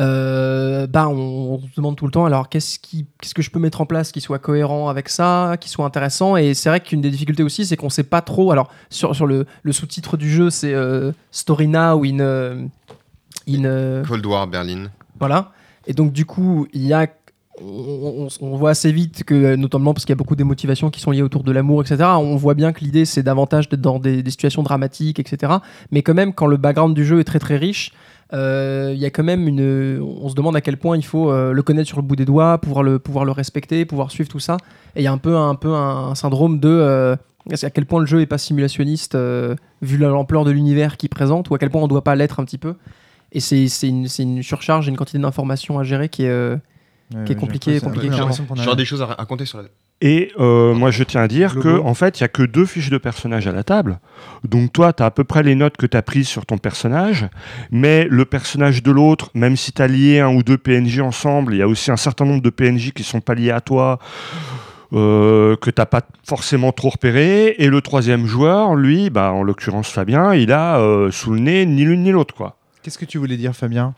euh, 0.00 0.86
bah 0.88 1.08
on, 1.08 1.14
on 1.54 1.58
se 1.60 1.76
demande 1.76 1.94
tout 1.96 2.04
le 2.06 2.10
temps 2.10 2.24
alors 2.24 2.48
qu'est-ce 2.48 2.78
qui, 2.80 3.06
qu'est-ce 3.20 3.32
que 3.34 3.42
je 3.42 3.50
peux 3.50 3.60
mettre 3.60 3.80
en 3.80 3.86
place 3.86 4.10
qui 4.10 4.20
soit 4.20 4.38
cohérent 4.40 4.88
avec 4.88 5.08
ça, 5.08 5.56
qui 5.60 5.68
soit 5.68 5.84
intéressant? 5.86 6.36
Et 6.36 6.54
c'est 6.54 6.68
vrai 6.68 6.80
qu'une 6.80 7.00
des 7.00 7.10
difficultés 7.10 7.42
aussi, 7.44 7.64
c'est 7.64 7.76
qu'on 7.76 7.90
sait 7.90 8.02
pas 8.02 8.20
trop. 8.20 8.50
Alors 8.50 8.70
sur, 8.90 9.14
sur 9.14 9.26
le, 9.26 9.46
le 9.62 9.72
sous-titre 9.72 10.16
du 10.16 10.28
jeu, 10.30 10.50
c'est 10.50 10.74
euh, 10.74 11.12
Story 11.30 11.68
Now 11.68 12.04
in, 12.04 12.18
euh, 12.20 12.64
in 13.48 13.64
euh, 13.64 14.04
Cold 14.04 14.26
War 14.26 14.46
Berlin. 14.48 14.90
voilà. 15.18 15.52
Et 15.86 15.92
donc, 15.92 16.12
du 16.12 16.24
coup, 16.24 16.66
il 16.72 16.86
y 16.86 16.92
a. 16.94 17.06
On, 17.62 18.26
on- 18.26 18.28
on 18.40 18.56
voit 18.56 18.70
assez 18.70 18.90
vite 18.90 19.22
que, 19.22 19.54
notamment 19.54 19.94
parce 19.94 20.04
qu'il 20.04 20.10
y 20.12 20.16
a 20.16 20.16
beaucoup 20.16 20.34
des 20.34 20.42
motivations 20.42 20.90
qui 20.90 20.98
sont 21.00 21.12
liées 21.12 21.22
autour 21.22 21.44
de 21.44 21.52
l'amour, 21.52 21.82
etc. 21.82 22.02
On 22.16 22.34
voit 22.34 22.54
bien 22.54 22.72
que 22.72 22.80
l'idée, 22.80 23.04
c'est 23.04 23.22
davantage 23.22 23.68
d'être 23.68 23.80
dans 23.80 24.00
des, 24.00 24.24
des 24.24 24.30
situations 24.32 24.64
dramatiques, 24.64 25.20
etc. 25.20 25.52
Mais 25.92 26.02
quand 26.02 26.14
même, 26.14 26.32
quand 26.32 26.46
le 26.46 26.56
background 26.56 26.96
du 26.96 27.04
jeu 27.04 27.20
est 27.20 27.24
très 27.24 27.38
très 27.38 27.56
riche, 27.56 27.92
il 28.32 28.98
y 28.98 29.04
a 29.04 29.10
quand 29.10 29.22
même 29.24 29.46
une. 29.48 30.00
On 30.00 30.28
se 30.28 30.34
demande 30.34 30.56
à 30.56 30.60
quel 30.60 30.76
point 30.76 30.96
il 30.96 31.04
faut 31.04 31.30
euh, 31.30 31.52
le 31.52 31.62
connaître 31.62 31.88
sur 31.88 31.98
le 31.98 32.02
bout 32.02 32.16
des 32.16 32.24
doigts, 32.24 32.58
pouvoir 32.58 32.82
le, 32.82 32.98
pouvoir 32.98 33.24
le 33.24 33.32
respecter, 33.32 33.84
pouvoir 33.84 34.10
suivre 34.10 34.28
tout 34.28 34.40
ça. 34.40 34.56
Et 34.96 35.00
il 35.00 35.04
y 35.04 35.06
a 35.06 35.12
un 35.12 35.18
peu 35.18 35.36
un, 35.36 35.54
peu 35.54 35.72
un, 35.72 36.08
un 36.10 36.14
syndrome 36.14 36.58
de. 36.60 36.68
euh, 36.68 37.16
à 37.62 37.70
quel 37.70 37.84
point 37.86 38.00
le 38.00 38.06
jeu 38.06 38.20
est 38.22 38.26
pas 38.26 38.38
simulationniste 38.38 39.14
euh, 39.16 39.54
vu 39.82 39.98
l'ampleur 39.98 40.44
de 40.44 40.50
l'univers 40.50 40.96
qu'il 40.96 41.10
présente, 41.10 41.50
ou 41.50 41.54
à 41.54 41.58
quel 41.58 41.68
point 41.70 41.82
on 41.82 41.88
doit 41.88 42.02
pas 42.04 42.14
l'être 42.16 42.40
un 42.40 42.44
petit 42.44 42.58
peu. 42.58 42.74
Et 43.32 43.40
c'est 43.40 43.68
c'est 43.68 43.88
une, 43.88 44.08
c'est 44.08 44.22
une 44.22 44.42
surcharge, 44.42 44.88
une 44.88 44.96
quantité 44.96 45.18
d'informations 45.18 45.78
à 45.78 45.82
gérer 45.84 46.08
qui 46.08 46.24
est. 46.24 46.28
euh, 46.30 46.56
Ouais, 47.14 47.24
qui 47.26 47.32
est 47.32 47.34
ouais, 47.34 47.40
compliqué, 47.40 47.74
j'ai 47.74 47.80
l'impression- 48.18 48.46
qu'on 48.46 48.54
a- 48.72 48.74
des 48.76 48.86
choses 48.86 49.02
à 49.02 49.06
raconter 49.06 49.44
sur 49.44 49.58
la. 49.58 49.64
Et 50.00 50.32
euh, 50.38 50.74
moi, 50.74 50.90
je 50.90 51.02
tiens 51.04 51.22
à 51.22 51.28
dire 51.28 51.54
que 51.54 51.60
Globo. 51.60 51.88
en 51.88 51.94
fait, 51.94 52.18
il 52.18 52.22
y 52.22 52.24
a 52.24 52.28
que 52.28 52.42
deux 52.42 52.66
fiches 52.66 52.90
de 52.90 52.98
personnages 52.98 53.46
à 53.46 53.52
la 53.52 53.62
table. 53.62 54.00
Donc 54.44 54.72
toi, 54.72 54.92
tu 54.92 55.02
as 55.02 55.06
à 55.06 55.10
peu 55.10 55.24
près 55.24 55.42
les 55.42 55.54
notes 55.54 55.76
que 55.76 55.86
tu 55.86 55.96
as 55.96 56.02
prises 56.02 56.28
sur 56.28 56.44
ton 56.44 56.58
personnage, 56.58 57.26
mais 57.70 58.06
le 58.10 58.24
personnage 58.26 58.82
de 58.82 58.90
l'autre, 58.90 59.30
même 59.34 59.56
si 59.56 59.72
tu 59.72 59.80
as 59.80 59.86
lié 59.86 60.20
un 60.20 60.34
ou 60.34 60.42
deux 60.42 60.58
PNJ 60.58 61.00
ensemble, 61.00 61.54
il 61.54 61.58
y 61.58 61.62
a 61.62 61.68
aussi 61.68 61.90
un 61.90 61.96
certain 61.96 62.26
nombre 62.26 62.42
de 62.42 62.50
PNJ 62.50 62.92
qui 62.92 63.02
sont 63.02 63.20
pas 63.20 63.34
liés 63.34 63.50
à 63.52 63.60
toi. 63.60 63.98
euh, 64.92 65.56
que 65.56 65.70
t'as 65.70 65.86
pas 65.86 66.02
forcément 66.24 66.70
trop 66.70 66.90
repéré 66.90 67.56
et 67.58 67.68
le 67.68 67.80
troisième 67.80 68.26
joueur 68.26 68.76
lui 68.76 69.10
bah 69.10 69.32
en 69.32 69.42
l'occurrence 69.42 69.88
Fabien 69.90 70.34
il 70.34 70.52
a 70.52 70.78
euh, 70.78 71.10
sous 71.10 71.32
le 71.32 71.40
nez 71.40 71.66
ni 71.66 71.84
l'une 71.84 72.02
ni 72.04 72.12
l'autre 72.12 72.34
quoi 72.34 72.58
Qu'est-ce 72.84 72.98
que 72.98 73.06
tu 73.06 73.16
voulais 73.16 73.38
dire, 73.38 73.56
Fabien? 73.56 73.94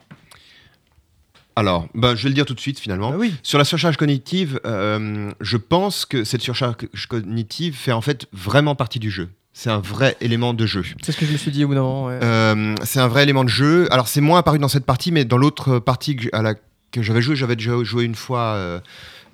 Alors, 1.57 1.89
ben, 1.95 2.15
je 2.15 2.23
vais 2.25 2.29
le 2.29 2.35
dire 2.35 2.45
tout 2.45 2.55
de 2.55 2.61
suite 2.61 2.79
finalement. 2.79 3.13
Ah 3.15 3.17
oui. 3.19 3.35
Sur 3.43 3.59
la 3.59 3.65
surcharge 3.65 3.97
cognitive, 3.97 4.61
euh, 4.67 5.31
je 5.41 5.57
pense 5.57 6.05
que 6.05 6.23
cette 6.25 6.43
surcharge 6.43 6.77
cognitive 7.09 7.75
fait 7.75 7.93
en 7.93 8.01
fait 8.03 8.27
vraiment 8.33 8.75
partie 8.75 8.99
du 8.99 9.11
jeu. 9.11 9.31
C'est 9.55 9.71
un 9.71 9.79
vrai 9.79 10.19
élément 10.21 10.53
de 10.53 10.67
jeu. 10.67 10.83
C'est 11.03 11.13
ce 11.13 11.17
que 11.17 11.25
je 11.25 11.33
me 11.33 11.39
suis 11.39 11.51
dit 11.51 11.65
au 11.65 11.69
bout 11.69 11.75
d'un 11.75 11.81
moment. 11.81 12.07
ouais. 12.09 12.19
Euh, 12.23 12.75
c'est 12.85 13.01
un 13.01 13.09
vrai 13.09 13.23
élément 13.23 13.43
de 13.43 13.49
jeu. 13.49 13.89
Alors 13.91 14.07
c'est 14.07 14.21
moins 14.21 14.39
apparu 14.41 14.59
dans 14.59 14.69
cette 14.69 14.85
partie, 14.85 15.13
mais 15.13 15.25
dans 15.25 15.39
l'autre 15.39 15.79
partie 15.79 16.15
que, 16.17 16.23
j- 16.25 16.29
à 16.35 16.43
la, 16.43 16.55
que 16.93 17.01
j'avais 17.01 17.23
joué, 17.23 17.37
j'avais 17.37 17.57
déjà 17.57 17.73
joué 17.83 18.05
une 18.05 18.15
fois 18.15 18.41
euh, 18.57 18.81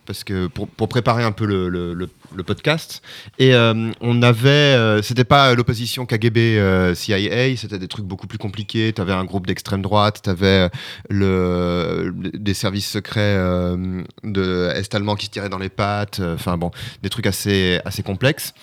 parce 0.06 0.24
que 0.24 0.46
pour, 0.48 0.68
préparer 0.88 1.22
un 1.22 1.32
peu 1.32 1.46
le, 1.46 2.08
podcast. 2.44 3.02
Et 3.38 3.54
euh, 3.54 3.92
on 4.00 4.22
avait, 4.22 4.48
euh, 4.48 5.00
c'était 5.02 5.24
pas 5.24 5.54
l'opposition 5.54 6.06
KGB 6.06 6.58
euh, 6.58 6.94
CIA, 6.94 7.56
c'était 7.56 7.78
des 7.78 7.88
trucs 7.88 8.04
beaucoup 8.04 8.26
plus 8.26 8.38
compliqués. 8.38 8.92
T'avais 8.92 9.12
un 9.12 9.24
groupe 9.24 9.46
d'extrême 9.46 9.82
droite, 9.82 10.22
t'avais 10.22 10.68
le, 11.08 12.12
le- 12.16 12.30
des 12.30 12.54
services 12.54 12.88
secrets 12.90 13.20
euh, 13.20 14.02
de 14.24 14.70
est 14.74 14.94
allemand 14.94 15.14
qui 15.14 15.26
se 15.26 15.30
tiraient 15.30 15.48
dans 15.48 15.58
les 15.58 15.68
pattes. 15.68 16.20
euh, 16.20 16.34
Enfin 16.34 16.56
bon, 16.56 16.70
des 17.02 17.08
trucs 17.10 17.26
assez 17.26 17.80
assez 17.84 18.02
complexes. 18.02 18.54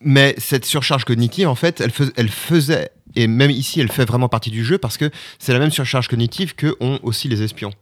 Mais 0.00 0.34
cette 0.38 0.64
surcharge 0.64 1.04
cognitive, 1.04 1.46
en 1.46 1.54
fait, 1.54 1.80
elle, 1.80 1.92
elle 2.16 2.28
faisait, 2.28 2.90
et 3.14 3.28
même 3.28 3.50
ici, 3.52 3.80
elle 3.80 3.90
fait 3.90 4.04
vraiment 4.04 4.28
partie 4.28 4.50
du 4.50 4.64
jeu 4.64 4.78
parce 4.78 4.96
que 4.96 5.10
c'est 5.38 5.52
la 5.52 5.60
même 5.60 5.70
surcharge 5.70 6.08
cognitive 6.08 6.54
que 6.56 6.74
ont 6.80 6.98
aussi 7.04 7.28
les 7.28 7.42
espions. 7.42 7.72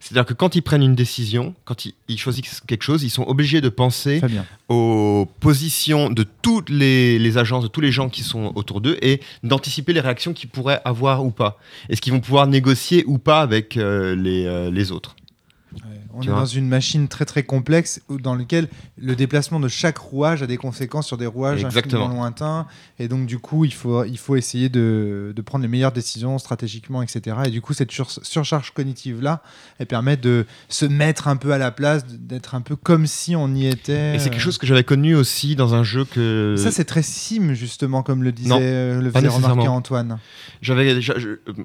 C'est-à-dire 0.00 0.26
que 0.26 0.34
quand 0.34 0.54
ils 0.54 0.62
prennent 0.62 0.82
une 0.82 0.94
décision, 0.94 1.54
quand 1.64 1.84
ils, 1.84 1.94
ils 2.08 2.18
choisissent 2.18 2.60
quelque 2.66 2.82
chose, 2.82 3.02
ils 3.02 3.10
sont 3.10 3.24
obligés 3.24 3.60
de 3.60 3.68
penser 3.68 4.20
aux 4.68 5.28
positions 5.40 6.10
de 6.10 6.24
toutes 6.42 6.70
les, 6.70 7.18
les 7.18 7.38
agences, 7.38 7.64
de 7.64 7.68
tous 7.68 7.80
les 7.80 7.92
gens 7.92 8.08
qui 8.08 8.22
sont 8.22 8.52
autour 8.54 8.80
d'eux 8.80 8.98
et 9.02 9.20
d'anticiper 9.42 9.92
les 9.92 10.00
réactions 10.00 10.32
qu'ils 10.32 10.48
pourraient 10.48 10.80
avoir 10.84 11.24
ou 11.24 11.30
pas. 11.30 11.58
Est-ce 11.88 12.00
qu'ils 12.00 12.12
vont 12.12 12.20
pouvoir 12.20 12.46
négocier 12.46 13.04
ou 13.06 13.18
pas 13.18 13.40
avec 13.40 13.76
euh, 13.76 14.14
les, 14.14 14.46
euh, 14.46 14.70
les 14.70 14.92
autres? 14.92 15.16
On 16.16 16.20
Tu 16.20 16.28
est 16.28 16.32
dans 16.32 16.46
une 16.46 16.66
machine 16.66 17.08
très 17.08 17.26
très 17.26 17.42
complexe 17.42 18.00
dans 18.08 18.34
laquelle 18.34 18.68
le 18.96 19.14
déplacement 19.14 19.60
de 19.60 19.68
chaque 19.68 19.98
rouage 19.98 20.42
a 20.42 20.46
des 20.46 20.56
conséquences 20.56 21.06
sur 21.06 21.18
des 21.18 21.26
rouages 21.26 21.62
Exactement. 21.62 22.08
lointains. 22.08 22.66
Et 22.98 23.06
donc, 23.08 23.26
du 23.26 23.38
coup, 23.38 23.66
il 23.66 23.72
faut, 23.74 24.02
il 24.04 24.16
faut 24.16 24.34
essayer 24.36 24.70
de, 24.70 25.34
de 25.36 25.42
prendre 25.42 25.62
les 25.62 25.68
meilleures 25.68 25.92
décisions 25.92 26.38
stratégiquement, 26.38 27.02
etc. 27.02 27.36
Et 27.44 27.50
du 27.50 27.60
coup, 27.60 27.74
cette 27.74 27.92
sur- 27.92 28.10
surcharge 28.10 28.70
cognitive-là, 28.72 29.42
elle 29.78 29.86
permet 29.86 30.16
de 30.16 30.46
se 30.70 30.86
mettre 30.86 31.28
un 31.28 31.36
peu 31.36 31.52
à 31.52 31.58
la 31.58 31.70
place, 31.70 32.06
d'être 32.06 32.54
un 32.54 32.62
peu 32.62 32.76
comme 32.76 33.06
si 33.06 33.36
on 33.36 33.54
y 33.54 33.66
était. 33.66 34.14
Et 34.14 34.18
c'est 34.18 34.30
quelque 34.30 34.40
chose 34.40 34.56
que 34.56 34.66
j'avais 34.66 34.84
connu 34.84 35.14
aussi 35.14 35.54
dans 35.54 35.74
un 35.74 35.84
jeu 35.84 36.06
que... 36.06 36.20
Euh, 36.20 36.56
Ça, 36.56 36.70
c'est 36.70 36.84
très 36.86 37.02
sim, 37.02 37.52
justement, 37.52 38.02
comme 38.02 38.22
le 38.22 38.32
disait, 38.32 38.48
Non, 38.48 38.58
euh, 38.62 39.02
le 39.02 39.10
faisait 39.10 39.28
remarquer. 39.28 39.68
Antoine. 39.68 40.18
J'avais, 40.62 40.98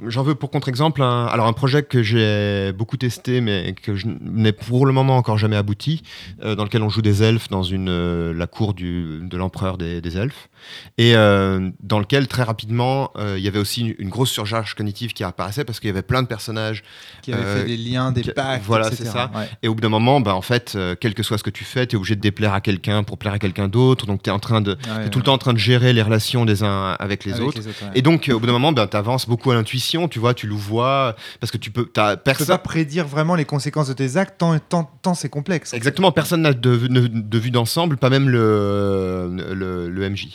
j'en 0.08 0.24
veux 0.24 0.36
pour 0.36 0.52
contre-exemple 0.52 1.02
un, 1.02 1.26
alors 1.28 1.48
un 1.48 1.54
projet 1.54 1.84
que 1.84 2.04
j'ai 2.04 2.74
beaucoup 2.74 2.98
testé, 2.98 3.40
mais 3.40 3.74
que 3.82 3.96
je 3.96 4.08
n'ai 4.42 4.52
pour 4.52 4.86
le 4.86 4.94
moment 4.94 5.18
encore 5.18 5.38
jamais 5.38 5.56
abouti, 5.56 6.02
euh, 6.44 6.56
dans 6.56 6.64
lequel 6.64 6.84
on 6.84 6.90
joue 6.90 7.02
des 7.02 7.24
elfes 7.24 7.48
dans 7.50 7.64
une, 7.64 7.90
euh, 7.90 8.34
la 8.34 8.48
cour 8.48 8.74
du, 8.74 9.20
de 9.22 9.38
l'empereur 9.38 9.78
des, 9.78 10.02
des 10.02 10.18
elfes, 10.18 10.50
et 10.98 11.16
euh, 11.16 11.70
dans 11.82 12.00
lequel 12.00 12.28
très 12.28 12.44
rapidement 12.44 13.12
il 13.36 13.40
y 13.44 13.48
avait 13.48 13.60
aussi 13.60 13.82
une, 13.82 13.96
une 14.00 14.10
grosse 14.10 14.30
surcharge 14.32 14.74
cognitive 14.76 15.14
qui 15.14 15.24
apparaissait 15.24 15.64
parce 15.66 15.80
qu'il 15.80 15.88
y 15.88 15.92
avait 15.92 16.02
plein 16.02 16.22
de 16.22 16.28
personnages, 16.28 16.84
Qui 17.22 17.34
avait 17.34 17.44
Euh, 17.44 17.58
fait 17.62 17.66
des 17.68 17.78
liens, 17.78 18.12
des 18.12 18.24
pactes. 18.24 18.64
voilà, 18.66 18.92
c'est 18.92 19.06
ça. 19.06 19.32
Ouais. 19.36 19.50
et 19.64 19.68
au 19.68 19.76
bout 19.76 19.82
d'un 19.82 19.90
moment, 19.90 20.22
bah, 20.22 20.36
en 20.36 20.42
fait, 20.42 20.78
quel 21.00 21.14
que 21.14 21.24
soit 21.24 21.38
ce 21.38 21.44
que 21.44 21.50
tu 21.50 21.64
fais, 21.64 21.88
tu 21.88 21.96
es 21.96 21.98
obligé 21.98 22.16
de 22.16 22.22
déplaire 22.22 22.54
à 22.54 22.62
quelqu'un 22.62 23.04
pour 23.04 23.18
plaire 23.18 23.34
à 23.34 23.40
quelqu'un 23.40 23.68
d'autre, 23.68 24.06
donc 24.06 24.22
tu 24.24 24.30
es 24.30 24.34
en 24.34 24.40
train 24.40 24.62
de, 24.62 24.72
Ouais, 24.72 25.04
t'es 25.04 25.10
tout 25.10 25.20
le 25.20 25.26
temps 25.26 25.34
en 25.34 25.38
train 25.38 25.54
de 25.54 25.58
gérer 25.60 25.94
les 25.94 26.02
relations 26.02 26.46
des 26.46 26.64
uns 26.64 26.92
avec 27.00 27.26
les 27.26 27.34
avec 27.34 27.44
autres. 27.48 27.60
ouais. 27.62 27.74
Et 27.96 28.02
donc, 28.02 28.30
au 28.34 28.40
bout 28.40 28.46
d'un 28.46 28.52
moment, 28.54 28.72
ben, 28.72 28.88
tu 28.88 28.98
avances 28.98 29.28
beaucoup 29.28 29.52
à 29.52 29.56
l'intuition, 29.56 30.08
tu 30.08 30.20
vois, 30.20 30.34
tu 30.34 30.48
le 30.48 30.56
vois, 30.56 31.16
parce 31.40 31.52
que 31.52 31.58
tu 31.58 31.72
peux. 31.72 31.86
T'as 31.94 32.12
Tu 32.14 32.18
peux 32.18 32.24
personne. 32.24 32.48
pas 32.48 32.58
prédire 32.58 33.08
vraiment 33.08 33.36
les 33.36 33.46
conséquences 33.46 33.88
de 33.88 33.94
tes 33.94 34.18
actes 34.18 34.31
tant, 34.38 34.58
tant, 34.60 34.90
tant 35.02 35.14
c'est 35.14 35.30
complexe. 35.30 35.74
Exactement, 35.74 36.12
personne 36.12 36.42
n'a 36.42 36.54
de, 36.54 36.76
de- 36.88 37.08
de 37.08 37.38
vue 37.40 37.52
d'ensemble, 37.52 37.98
pas 37.98 38.10
même 38.10 38.30
le, 38.30 39.54
le, 39.54 39.90
le 39.90 40.10
MJ. 40.10 40.28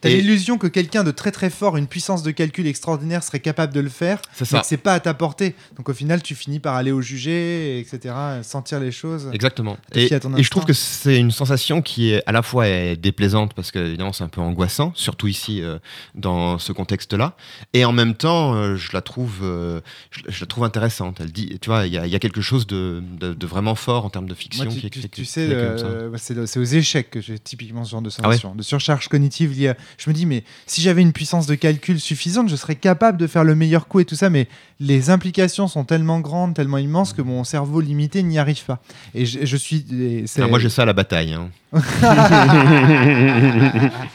T'as 0.00 0.10
Et- 0.10 0.16
l'illusion 0.20 0.58
que 0.58 0.66
quelqu'un 0.66 1.02
de 1.04 1.10
très 1.10 1.30
très 1.32 1.50
fort, 1.50 1.76
une 1.76 1.86
puissance 1.88 2.22
de 2.22 2.30
calcul 2.30 2.66
extraordinaire 2.66 3.22
serait 3.22 3.40
capable 3.40 3.72
de 3.74 3.80
le 3.80 3.88
faire, 3.88 4.20
C'est 4.32 4.42
mais 4.42 4.46
ça. 4.46 4.60
que 4.60 4.66
c'est 4.66 4.76
pas 4.76 4.94
à 4.94 5.00
ta 5.00 5.14
portée. 5.14 5.54
Donc 5.76 5.88
au 5.88 5.92
final, 5.94 6.22
tu 6.22 6.34
finis 6.34 6.60
par 6.60 6.74
aller 6.76 6.92
au 6.92 7.00
jugé, 7.00 7.80
etc., 7.80 8.14
sentir 8.42 8.80
les 8.80 8.92
choses. 8.92 9.28
Exactement. 9.32 9.76
Te 9.92 9.98
Et, 9.98 10.08
je 10.42 10.50
trouve 10.50 10.64
que 10.64 10.72
c'est 10.72 11.18
une 11.18 11.30
sensation 11.30 11.82
qui 11.82 12.10
est 12.12 12.22
à 12.26 12.32
la 12.32 12.42
fois 12.42 12.68
est 12.68 12.96
déplaisante 12.96 13.54
parce 13.54 13.70
que 13.72 13.78
évidemment 13.78 14.12
c'est 14.12 14.24
un 14.24 14.28
peu 14.28 14.40
angoissant, 14.40 14.92
surtout 14.94 15.26
ici 15.26 15.62
euh, 15.62 15.78
dans 16.14 16.58
ce 16.58 16.72
contexte-là, 16.72 17.34
et 17.72 17.84
en 17.84 17.92
même 17.92 18.14
temps 18.14 18.54
euh, 18.54 18.76
je 18.76 18.90
la 18.92 19.00
trouve, 19.00 19.40
euh, 19.42 19.80
je, 20.10 20.20
je 20.28 20.40
la 20.40 20.46
trouve 20.46 20.64
intéressante. 20.64 21.18
Elle 21.20 21.32
dit, 21.32 21.58
tu 21.60 21.70
vois, 21.70 21.86
il 21.86 21.92
y, 21.92 21.98
a- 21.98 22.06
il 22.06 22.12
y 22.12 22.16
a 22.16 22.18
quelque 22.18 22.40
chose 22.40 22.66
de, 22.66 23.02
de- 23.20 23.34
de 23.38 23.46
vraiment 23.46 23.74
fort 23.74 24.04
en 24.04 24.10
termes 24.10 24.28
de 24.28 24.34
fiction 24.34 24.64
Moi, 24.64 24.72
tu, 24.74 24.80
qui 24.80 24.86
est 24.86 25.08
tu- 25.08 25.24
sais, 25.24 25.48
euh, 25.48 26.10
c'est 26.18 26.34
le- 26.34 26.46
c'est 26.46 26.58
aux 26.58 26.64
échecs 26.64 27.10
que 27.10 27.20
j'ai 27.20 27.38
typiquement 27.38 27.84
ce 27.84 27.90
genre 27.92 28.02
de 28.02 28.10
Ah 28.18 28.28
ouais 28.28 28.34
sensation, 28.34 28.54
de 28.54 28.62
surcharge 28.62 29.08
cognitive 29.08 29.52
liée. 29.58 29.68
à- 29.68 29.76
Je 29.96 30.10
me 30.10 30.14
dis, 30.14 30.26
mais 30.26 30.44
si 30.66 30.80
j'avais 30.82 31.02
une 31.02 31.12
puissance 31.12 31.46
de 31.46 31.54
calcul 31.54 32.00
suffisante, 32.00 32.48
je 32.48 32.56
serais 32.56 32.76
capable 32.76 33.16
de 33.18 33.26
faire 33.26 33.44
le 33.44 33.54
meilleur 33.54 33.88
coup 33.88 34.00
et 34.00 34.04
tout 34.04 34.16
ça, 34.16 34.28
mais 34.30 34.48
les 34.80 35.10
implications 35.10 35.66
sont 35.66 35.84
tellement 35.84 36.20
grandes, 36.20 36.54
tellement 36.54 36.78
immenses 36.78 37.12
que 37.12 37.22
mon 37.22 37.42
cerveau 37.44 37.80
limité 37.80 38.22
n'y 38.22 38.38
arrive 38.38 38.64
pas. 38.64 38.80
Et 39.14 39.26
je, 39.26 39.44
je 39.44 39.56
suis. 39.56 39.84
et 39.92 40.24
Ah, 40.40 40.46
moi 40.46 40.58
j'ai 40.60 40.68
ça 40.68 40.82
à 40.82 40.84
la 40.86 40.92
bataille. 40.92 41.32
hein. 41.34 41.48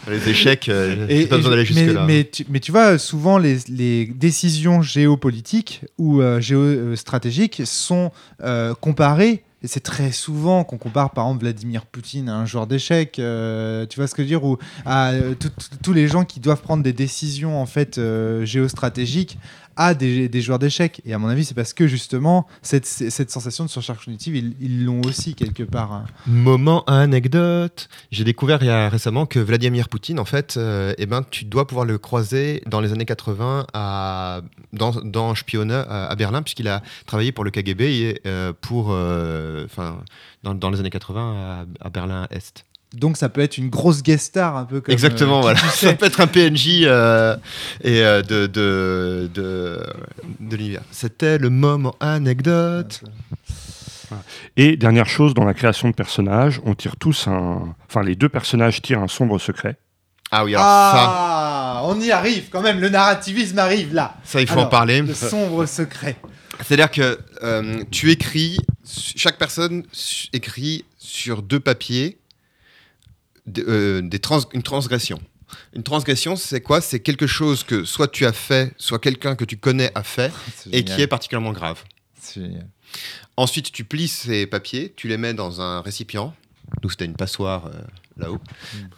Les 0.10 0.30
échecs, 0.30 0.70
euh, 0.70 1.06
Et- 1.10 1.26
pas 1.28 1.38
besoin 1.38 1.52
d'aller 1.52 1.64
mais, 1.74 1.82
jusque-là. 1.84 2.06
mais, 2.08 2.30
tu, 2.32 2.46
mais 2.50 2.60
tu 2.60 2.72
vois, 2.72 2.98
souvent 2.98 3.38
les, 3.38 3.58
les 3.70 4.06
décisions 4.06 4.82
géopolitiques 4.82 5.82
ou 5.98 6.22
euh, 6.22 6.40
géostratégiques 6.40 7.62
sont 7.66 8.12
euh, 8.42 8.74
comparées. 8.76 9.44
Et 9.66 9.68
c'est 9.68 9.80
très 9.80 10.12
souvent 10.12 10.66
qu'on 10.66 10.78
compare 10.78 11.12
par 11.12 11.24
exemple 11.26 11.44
Vladimir 11.46 11.86
Poutine 11.86 12.28
à 12.28 12.36
un 12.36 12.46
joueur 12.46 12.68
d'échecs, 12.68 13.18
euh, 13.18 13.86
tu 13.86 13.98
vois 13.98 14.08
ce 14.08 14.14
que 14.14 14.22
je 14.22 14.26
veux 14.26 14.28
dire, 14.28 14.44
ou 14.44 14.58
à 14.86 15.12
euh, 15.12 15.36
tous 15.82 15.94
les 15.94 16.10
gens 16.10 16.26
qui 16.26 16.42
doivent 16.42 16.60
prendre 16.62 16.84
des 16.84 16.92
décisions 16.92 17.62
en 17.62 17.66
fait 17.66 17.98
euh, 17.98 18.44
géostratégiques 18.44 19.38
à 19.76 19.94
des, 19.94 20.42
joueurs 20.42 20.60
d'échecs. 20.60 21.02
Et 21.06 21.14
à 21.14 21.18
mon 21.18 21.28
avis, 21.28 21.46
c'est 21.46 21.54
parce 21.54 21.74
que 21.74 21.88
justement 21.88 22.48
cette, 22.62 22.86
sensation 22.86 23.66
de 23.66 23.70
surcharge 23.70 24.06
cognitive, 24.06 24.36
ils 24.36 24.86
l'ont 24.86 25.02
aussi 25.02 25.36
quelque 25.36 25.64
part. 25.64 25.94
hein. 25.94 26.06
Moment 26.28 26.84
anecdote. 26.86 27.90
J'ai 28.12 28.24
découvert 28.24 28.60
récemment 28.90 29.26
que 29.26 29.40
Vladimir 29.40 29.90
Poutine, 29.90 30.20
en 30.20 30.26
fait, 30.26 30.56
euh, 30.58 30.94
eh 30.98 31.06
ben, 31.06 31.24
tu 31.30 31.46
dois 31.46 31.68
pouvoir 31.68 31.86
le 31.86 31.98
croiser 31.98 32.62
dans 32.68 32.82
les 32.82 32.92
années 32.92 33.06
80 33.06 33.68
à, 33.74 34.42
dans, 34.72 34.92
dans 35.04 35.34
à, 35.34 36.16
Berlin, 36.16 36.42
puisqu'il 36.42 36.68
a 36.68 36.82
travaillé 37.06 37.32
pour 37.32 37.44
le 37.44 37.52
KGB 37.52 37.84
et, 37.84 38.22
euh, 38.26 38.54
pour, 38.60 38.88
euh, 38.92 39.68
dans, 40.44 40.70
les 40.70 40.80
années 40.80 40.90
80 40.90 41.66
à, 41.82 41.86
à 41.86 41.90
Berlin-Est. 41.90 42.66
Donc 42.94 43.18
ça 43.18 43.28
peut 43.30 43.42
être 43.42 43.58
une 43.58 43.70
grosse 43.70 44.04
guest 44.04 44.28
star 44.28 44.56
un 44.56 44.66
peu 44.66 44.80
comme. 44.82 44.94
Exactement, 44.94 45.40
euh, 45.40 45.42
voilà. 45.42 45.60
qui 45.60 45.66
tu 45.72 45.78
Ça 45.88 45.94
peut 45.94 46.06
être 46.06 46.22
un 46.22 46.28
PNJ 46.28 46.82
euh, 46.84 47.36
et, 47.84 48.04
euh, 48.04 48.22
de, 48.22 48.46
de, 48.46 49.30
de, 49.34 49.84
de 50.40 50.56
l'univers. 50.56 50.84
C'était 50.92 51.38
le 51.38 51.50
moment 51.50 51.96
anecdote. 52.00 53.04
Et 54.58 54.78
dernière 54.78 55.08
chose, 55.08 55.34
dans 55.34 55.46
la 55.46 55.56
création 55.56 55.90
de 55.90 55.96
personnages, 55.96 56.62
on 56.66 56.76
tire 56.76 56.98
tous 56.98 57.28
un. 57.28 57.74
Enfin, 57.90 58.04
les 58.04 58.16
deux 58.16 58.30
personnages 58.30 58.82
tirent 58.82 59.02
un 59.02 59.08
sombre 59.08 59.40
secret. 59.40 59.78
Ah 60.30 60.46
oui, 60.46 60.56
alors 60.56 60.66
ça, 60.66 60.92
Ah, 60.96 61.82
on 61.86 62.00
y 62.00 62.12
arrive 62.12 62.50
quand 62.52 62.62
même. 62.62 62.80
Le 62.80 62.90
narrativisme 62.90 63.58
arrive 63.60 63.94
là. 63.94 64.16
ça, 64.24 64.42
il 64.42 64.48
faut 64.48 64.54
Alors, 64.54 64.66
en 64.66 64.70
parler. 64.70 65.02
Le 65.02 65.14
sombre 65.14 65.66
secret. 65.66 66.16
C'est-à-dire 66.64 66.92
que 66.92 67.20
euh, 67.42 67.84
tu 67.92 68.12
écris, 68.12 68.58
chaque 69.16 69.38
personne 69.38 69.84
écrit 70.34 70.86
sur 70.98 71.42
deux 71.42 71.60
papiers 71.60 72.18
de- 73.48 73.66
euh, 73.68 74.02
des 74.02 74.20
trans- 74.20 74.50
une 74.54 74.64
transgression. 74.64 75.22
Une 75.74 75.84
transgression, 75.84 76.36
c'est 76.36 76.62
quoi? 76.62 76.82
C'est 76.82 77.00
quelque 77.00 77.28
chose 77.28 77.64
que 77.64 77.86
soit 77.86 78.08
tu 78.08 78.26
as 78.26 78.34
fait, 78.34 78.74
soit 78.78 79.00
quelqu'un 79.00 79.36
que 79.36 79.46
tu 79.46 79.58
connais 79.58 79.92
a 79.96 80.04
fait, 80.04 80.32
et 80.72 80.84
qui 80.84 81.02
est 81.02 81.08
particulièrement 81.08 81.52
grave. 81.54 81.84
C'est 82.20 82.42
génial. 82.42 82.68
Ensuite, 83.38 83.72
tu 83.72 83.84
plies 83.84 84.08
ces 84.08 84.46
papiers, 84.48 84.94
tu 84.96 85.08
les 85.08 85.18
mets 85.18 85.34
dans 85.34 85.62
un 85.62 85.82
récipient. 85.82 86.36
Nous, 86.84 86.90
c'était 86.90 87.06
une 87.06 87.16
passoire 87.16 87.68
euh, 87.68 87.72
là-haut. 88.18 88.40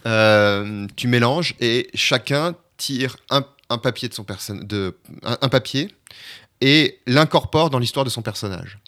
Euh, 0.06 0.86
tu 0.96 1.08
mélanges 1.08 1.54
et 1.60 1.88
chacun 1.94 2.54
tire 2.76 3.16
un, 3.30 3.44
un 3.70 3.78
papier 3.78 4.08
de 4.08 4.14
son 4.14 4.24
personne, 4.24 4.66
de 4.66 4.96
un, 5.22 5.36
un 5.40 5.48
papier 5.48 5.90
et 6.60 7.00
l'incorpore 7.06 7.70
dans 7.70 7.78
l'histoire 7.78 8.04
de 8.04 8.10
son 8.10 8.22
personnage. 8.22 8.78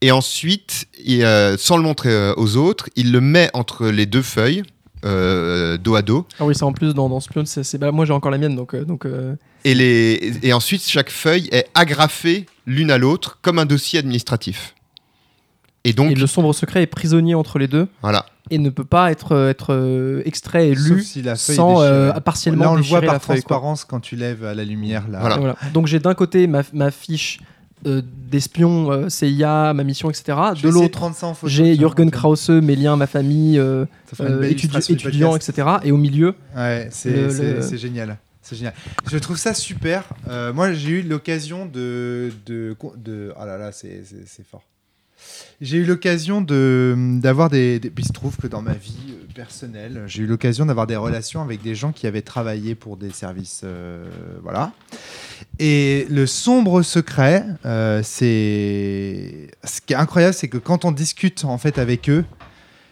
Et 0.00 0.10
ensuite, 0.12 0.86
il, 1.06 1.24
euh, 1.24 1.56
sans 1.56 1.76
le 1.78 1.82
montrer 1.82 2.10
euh, 2.10 2.34
aux 2.36 2.56
autres, 2.58 2.90
il 2.96 3.10
le 3.12 3.20
met 3.22 3.48
entre 3.54 3.86
les 3.88 4.04
deux 4.06 4.22
feuilles, 4.22 4.62
euh, 5.04 5.78
dos 5.78 5.94
à 5.94 6.02
dos, 6.02 6.26
Ah 6.38 6.44
oui, 6.44 6.54
ça 6.54 6.66
en 6.66 6.72
plus 6.72 6.92
dans, 6.94 7.08
dans 7.08 7.20
Spion, 7.20 7.44
c'est, 7.46 7.62
c'est- 7.64 7.78
bah, 7.78 7.92
moi 7.92 8.04
j'ai 8.04 8.12
encore 8.12 8.30
la 8.30 8.38
mienne 8.38 8.56
donc. 8.56 8.74
euh, 8.74 8.84
donc 8.84 9.06
euh, 9.06 9.34
et, 9.64 9.74
les, 9.74 10.32
et 10.42 10.52
ensuite 10.52 10.82
chaque 10.86 11.10
feuille 11.10 11.48
est 11.52 11.66
agrafée 11.74 12.46
l'une 12.66 12.90
à 12.90 12.98
l'autre 12.98 13.38
comme 13.42 13.58
un 13.58 13.66
dossier 13.66 13.98
administratif. 13.98 14.74
Et 15.84 15.92
donc, 15.92 16.10
et 16.10 16.14
le 16.16 16.26
sombre 16.26 16.52
secret 16.52 16.82
est 16.82 16.86
prisonnier 16.88 17.36
entre 17.36 17.60
les 17.60 17.68
deux 17.68 17.86
voilà. 18.02 18.26
et 18.50 18.58
ne 18.58 18.70
peut 18.70 18.84
pas 18.84 19.12
être, 19.12 19.36
être 19.48 20.22
extrait 20.24 20.70
et 20.70 20.74
lu 20.74 21.00
si 21.04 21.22
la 21.22 21.36
sans 21.36 21.80
euh, 21.80 22.12
partiellement 22.14 22.64
Là, 22.64 22.70
on 22.72 22.74
le 22.74 22.82
voit 22.82 23.00
par 23.00 23.12
la 23.14 23.20
quoi. 23.20 23.34
transparence 23.36 23.84
quand 23.84 24.00
tu 24.00 24.16
lèves 24.16 24.44
à 24.44 24.54
la 24.54 24.64
lumière 24.64 25.06
là. 25.08 25.20
Voilà. 25.20 25.36
Voilà. 25.36 25.56
Donc 25.74 25.86
j'ai 25.86 26.00
d'un 26.00 26.14
côté 26.14 26.48
ma, 26.48 26.62
ma 26.72 26.90
fiche 26.90 27.38
euh, 27.86 28.00
d'espion 28.30 28.90
euh, 28.90 29.08
CIA, 29.08 29.72
ma 29.74 29.84
mission, 29.84 30.08
etc. 30.10 30.38
De 30.56 30.62
de 30.62 30.68
l'autre, 30.68 31.10
j'ai 31.44 31.74
Jürgen. 31.76 32.10
Krause, 32.10 32.48
mes 32.48 32.74
liens, 32.76 32.96
ma 32.96 33.06
famille, 33.06 33.58
euh, 33.58 33.84
étudi- 34.42 34.92
étudiants, 34.92 35.36
etc. 35.36 35.68
Et 35.84 35.92
au 35.92 35.96
milieu, 35.98 36.34
Ouais, 36.56 36.88
c'est 36.90 37.10
Le- 37.10 37.76
génial. 37.76 38.18
C'est 38.42 38.56
génial. 38.56 38.74
Je 39.10 39.18
trouve 39.18 39.36
ça 39.36 39.52
super. 39.54 40.04
Moi, 40.54 40.72
j'ai 40.72 40.90
eu 40.90 41.02
l'occasion 41.02 41.66
de, 41.66 42.30
de, 42.46 42.76
de. 42.96 43.32
Oh 43.40 43.44
là 43.44 43.58
là, 43.58 43.72
c'est 43.72 44.02
fort. 44.50 44.62
J'ai 45.60 45.78
eu 45.78 45.84
l'occasion 45.84 46.40
de 46.42 46.94
d'avoir 47.20 47.48
des, 47.50 47.80
des- 47.80 47.90
Puis 47.90 48.04
il 48.04 48.06
se 48.08 48.12
trouve 48.12 48.36
que 48.36 48.46
dans 48.46 48.62
ma 48.62 48.74
vie 48.74 49.14
personnelle, 49.34 50.02
j'ai 50.06 50.22
eu 50.22 50.26
l'occasion 50.26 50.66
d'avoir 50.66 50.86
des 50.86 50.94
relations 50.96 51.42
avec 51.42 51.62
des 51.62 51.74
gens 51.74 51.90
qui 51.92 52.06
avaient 52.06 52.22
travaillé 52.22 52.74
pour 52.74 52.96
des 52.96 53.10
services. 53.10 53.64
voilà. 54.42 54.72
Et 55.58 56.06
le 56.10 56.26
sombre 56.26 56.82
secret, 56.82 57.44
euh, 57.64 58.00
c'est. 58.02 59.48
Ce 59.64 59.80
qui 59.80 59.94
est 59.94 59.96
incroyable, 59.96 60.34
c'est 60.34 60.48
que 60.48 60.58
quand 60.58 60.84
on 60.84 60.92
discute 60.92 61.44
en 61.44 61.58
fait 61.58 61.78
avec 61.78 62.10
eux, 62.10 62.24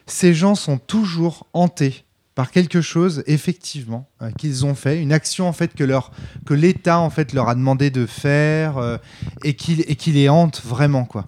ces 0.07 0.35
gens 0.35 0.55
sont 0.55 0.79
toujours 0.79 1.47
hantés 1.53 2.05
par 2.35 2.51
quelque 2.51 2.81
chose 2.81 3.23
effectivement 3.27 4.09
euh, 4.21 4.31
qu'ils 4.33 4.67
ont 4.67 4.75
fait, 4.75 5.01
une 5.01 5.13
action 5.13 5.47
en 5.47 5.53
fait 5.53 5.73
que 5.73 5.85
leur 5.85 6.11
que 6.45 6.55
l'État 6.55 6.99
en 6.99 7.11
fait 7.11 7.33
leur 7.33 7.49
a 7.49 7.55
demandé 7.55 7.91
de 7.91 8.07
faire 8.07 8.77
euh, 8.79 8.97
et 9.45 9.55
qui 9.55 9.81
et 9.83 9.95
qui 9.95 10.11
les 10.13 10.29
hante 10.29 10.63
vraiment 10.65 11.05
quoi. 11.05 11.27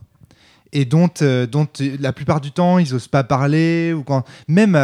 Et 0.73 0.85
dont, 0.85 1.09
dont 1.51 1.69
la 2.01 2.13
plupart 2.13 2.41
du 2.41 2.51
temps 2.51 2.79
ils 2.79 2.93
osent 2.93 3.09
pas 3.09 3.23
parler 3.23 3.95
ou 3.95 4.03
quand 4.03 4.25
même, 4.49 4.77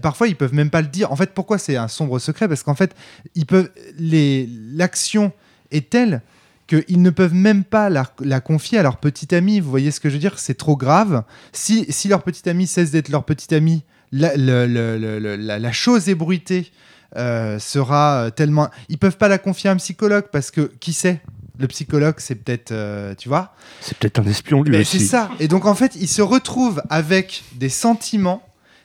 parfois 0.00 0.28
ils 0.28 0.36
peuvent 0.36 0.54
même 0.54 0.70
pas 0.70 0.82
le 0.82 0.86
dire. 0.86 1.10
En 1.10 1.16
fait, 1.16 1.32
pourquoi 1.34 1.58
c'est 1.58 1.76
un 1.76 1.88
sombre 1.88 2.18
secret? 2.20 2.46
Parce 2.46 2.62
qu'en 2.62 2.74
fait, 2.74 2.94
ils 3.34 3.46
peuvent 3.46 3.70
l'action 3.98 5.32
est 5.74 5.90
telle 5.90 6.22
qu'ils 6.66 7.02
ne 7.02 7.10
peuvent 7.10 7.34
même 7.34 7.62
pas 7.64 7.90
la, 7.90 8.04
la 8.20 8.40
confier 8.40 8.78
à 8.78 8.82
leur 8.82 8.96
petit 8.96 9.34
ami. 9.34 9.60
Vous 9.60 9.70
voyez 9.70 9.90
ce 9.90 10.00
que 10.00 10.08
je 10.08 10.14
veux 10.14 10.20
dire? 10.20 10.38
C'est 10.38 10.54
trop 10.54 10.76
grave. 10.76 11.24
Si, 11.52 11.84
si 11.90 12.08
leur 12.08 12.22
petit 12.22 12.48
ami 12.48 12.66
cesse 12.66 12.90
d'être 12.90 13.10
leur 13.10 13.24
petit 13.24 13.54
ami, 13.54 13.82
la, 14.12 14.34
la, 14.36 15.58
la 15.58 15.72
chose 15.72 16.08
ébruitée 16.08 16.72
euh, 17.16 17.58
sera 17.58 18.30
tellement... 18.34 18.70
Ils 18.88 18.98
peuvent 18.98 19.18
pas 19.18 19.28
la 19.28 19.38
confier 19.38 19.68
à 19.68 19.74
un 19.74 19.76
psychologue 19.76 20.26
parce 20.32 20.50
que, 20.50 20.72
qui 20.80 20.92
sait? 20.94 21.20
Le 21.56 21.68
psychologue, 21.68 22.16
c'est 22.18 22.34
peut-être, 22.34 22.72
euh, 22.72 23.14
tu 23.14 23.28
vois, 23.28 23.54
C'est 23.80 23.96
peut-être 23.96 24.18
un 24.18 24.24
espion 24.24 24.64
lui 24.64 24.72
mais 24.72 24.80
aussi. 24.80 24.98
c'est 24.98 25.06
ça. 25.06 25.30
Et 25.38 25.46
donc 25.46 25.66
en 25.66 25.74
fait, 25.76 25.94
ils 25.94 26.08
se 26.08 26.20
retrouvent 26.22 26.82
avec 26.90 27.44
des 27.54 27.68
sentiments, 27.68 28.42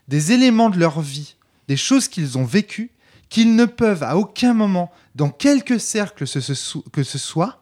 des 0.08 0.34
éléments 0.34 0.69
de 0.69 0.78
leur 0.78 1.02
vie, 1.02 1.36
des 1.67 1.78
choses 1.78 2.08
qu'ils 2.08 2.38
ont 2.38 2.45
vécues, 2.45 2.91
qu'ils 3.29 3.55
ne 3.55 3.65
peuvent 3.65 4.03
à 4.03 4.17
aucun 4.17 4.53
moment, 4.53 4.91
dans 5.15 5.29
quelque 5.29 5.77
cercle 5.77 6.25
ce- 6.27 6.41
ce 6.41 6.53
sou- 6.53 6.83
que 6.91 7.03
ce 7.03 7.17
soit, 7.17 7.61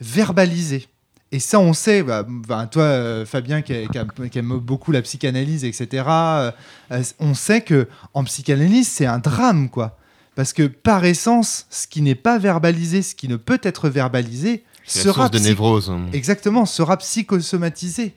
verbaliser. 0.00 0.86
Et 1.32 1.40
ça, 1.40 1.58
on 1.58 1.72
sait, 1.72 2.02
bah, 2.02 2.24
bah, 2.28 2.68
toi, 2.70 2.82
euh, 2.84 3.26
Fabien, 3.26 3.62
qui, 3.62 3.72
a- 3.74 3.86
qui 3.86 3.98
a- 3.98 4.28
qui 4.28 4.38
aime 4.38 4.56
beaucoup 4.58 4.92
la 4.92 5.02
psychanalyse, 5.02 5.64
etc., 5.64 6.04
euh, 6.08 6.50
euh, 6.92 7.02
on 7.18 7.34
sait 7.34 7.60
que 7.62 7.88
en 8.12 8.22
psychanalyse, 8.24 8.88
c'est 8.88 9.06
un 9.06 9.18
drame, 9.18 9.68
quoi. 9.68 9.98
Parce 10.36 10.52
que 10.52 10.64
par 10.64 11.04
essence, 11.04 11.66
ce 11.70 11.86
qui 11.86 12.02
n'est 12.02 12.14
pas 12.14 12.38
verbalisé, 12.38 13.02
ce 13.02 13.14
qui 13.14 13.26
ne 13.28 13.36
peut 13.36 13.60
être 13.62 13.88
verbalisé, 13.88 14.64
sera 14.84 15.28
de 15.28 15.38
névrose. 15.48 15.90
hein. 15.90 16.06
Exactement, 16.12 16.66
sera 16.66 16.96
psychosomatisé. 16.98 18.14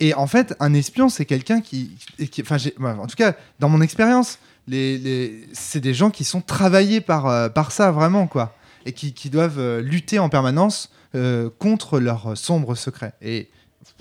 Et 0.00 0.14
en 0.14 0.26
fait, 0.26 0.54
un 0.60 0.74
espion, 0.74 1.08
c'est 1.08 1.24
quelqu'un 1.24 1.60
qui, 1.60 1.96
qui- 2.30 2.42
enfin, 2.42 2.58
en 2.98 3.06
tout 3.06 3.16
cas, 3.16 3.34
dans 3.58 3.68
mon 3.68 3.80
expérience, 3.80 4.38
les, 4.68 4.96
les- 4.98 5.48
c'est 5.52 5.80
des 5.80 5.94
gens 5.94 6.10
qui 6.10 6.24
sont 6.24 6.40
travaillés 6.40 7.00
par, 7.00 7.26
euh, 7.26 7.48
par 7.48 7.72
ça 7.72 7.90
vraiment, 7.90 8.26
quoi, 8.26 8.54
et 8.86 8.92
qui, 8.92 9.12
qui 9.12 9.28
doivent 9.30 9.58
euh, 9.58 9.80
lutter 9.82 10.18
en 10.18 10.28
permanence 10.28 10.90
euh, 11.14 11.50
contre 11.58 11.98
leurs 11.98 12.36
sombres 12.36 12.74
secrets. 12.76 13.14
Et 13.22 13.48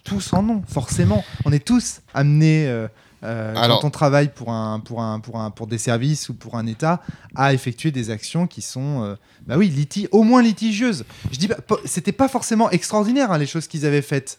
tous 0.04 0.34
en 0.34 0.48
ont, 0.50 0.62
forcément. 0.68 1.24
On 1.46 1.52
est 1.52 1.66
tous 1.66 2.02
amenés. 2.14 2.68
euh, 2.68 2.88
Alors- 3.56 3.80
quand 3.82 3.88
on 3.88 3.90
travaille 3.90 4.30
pour, 4.30 4.52
un, 4.52 4.80
pour, 4.80 5.02
un, 5.02 5.20
pour, 5.20 5.40
un, 5.40 5.50
pour 5.50 5.66
des 5.66 5.80
services 5.80 6.30
ou 6.30 6.36
pour 6.36 6.56
un 6.56 6.68
État, 6.68 7.02
à 7.36 7.54
effectuer 7.54 7.90
des 7.92 8.12
actions 8.12 8.46
qui 8.46 8.62
sont, 8.62 9.04
euh, 9.04 9.16
bah 9.48 9.56
oui, 9.58 9.70
liti- 9.70 10.08
au 10.12 10.22
moins 10.24 10.44
litigieuses. 10.44 11.06
Je 11.32 11.38
dis, 11.40 11.48
pas- 11.48 11.78
c'était 11.86 12.12
pas 12.12 12.28
forcément 12.28 12.70
extraordinaire 12.70 13.32
hein, 13.32 13.38
les 13.40 13.48
choses 13.48 13.68
qu'ils 13.68 13.86
avaient 13.88 14.04
faites, 14.04 14.38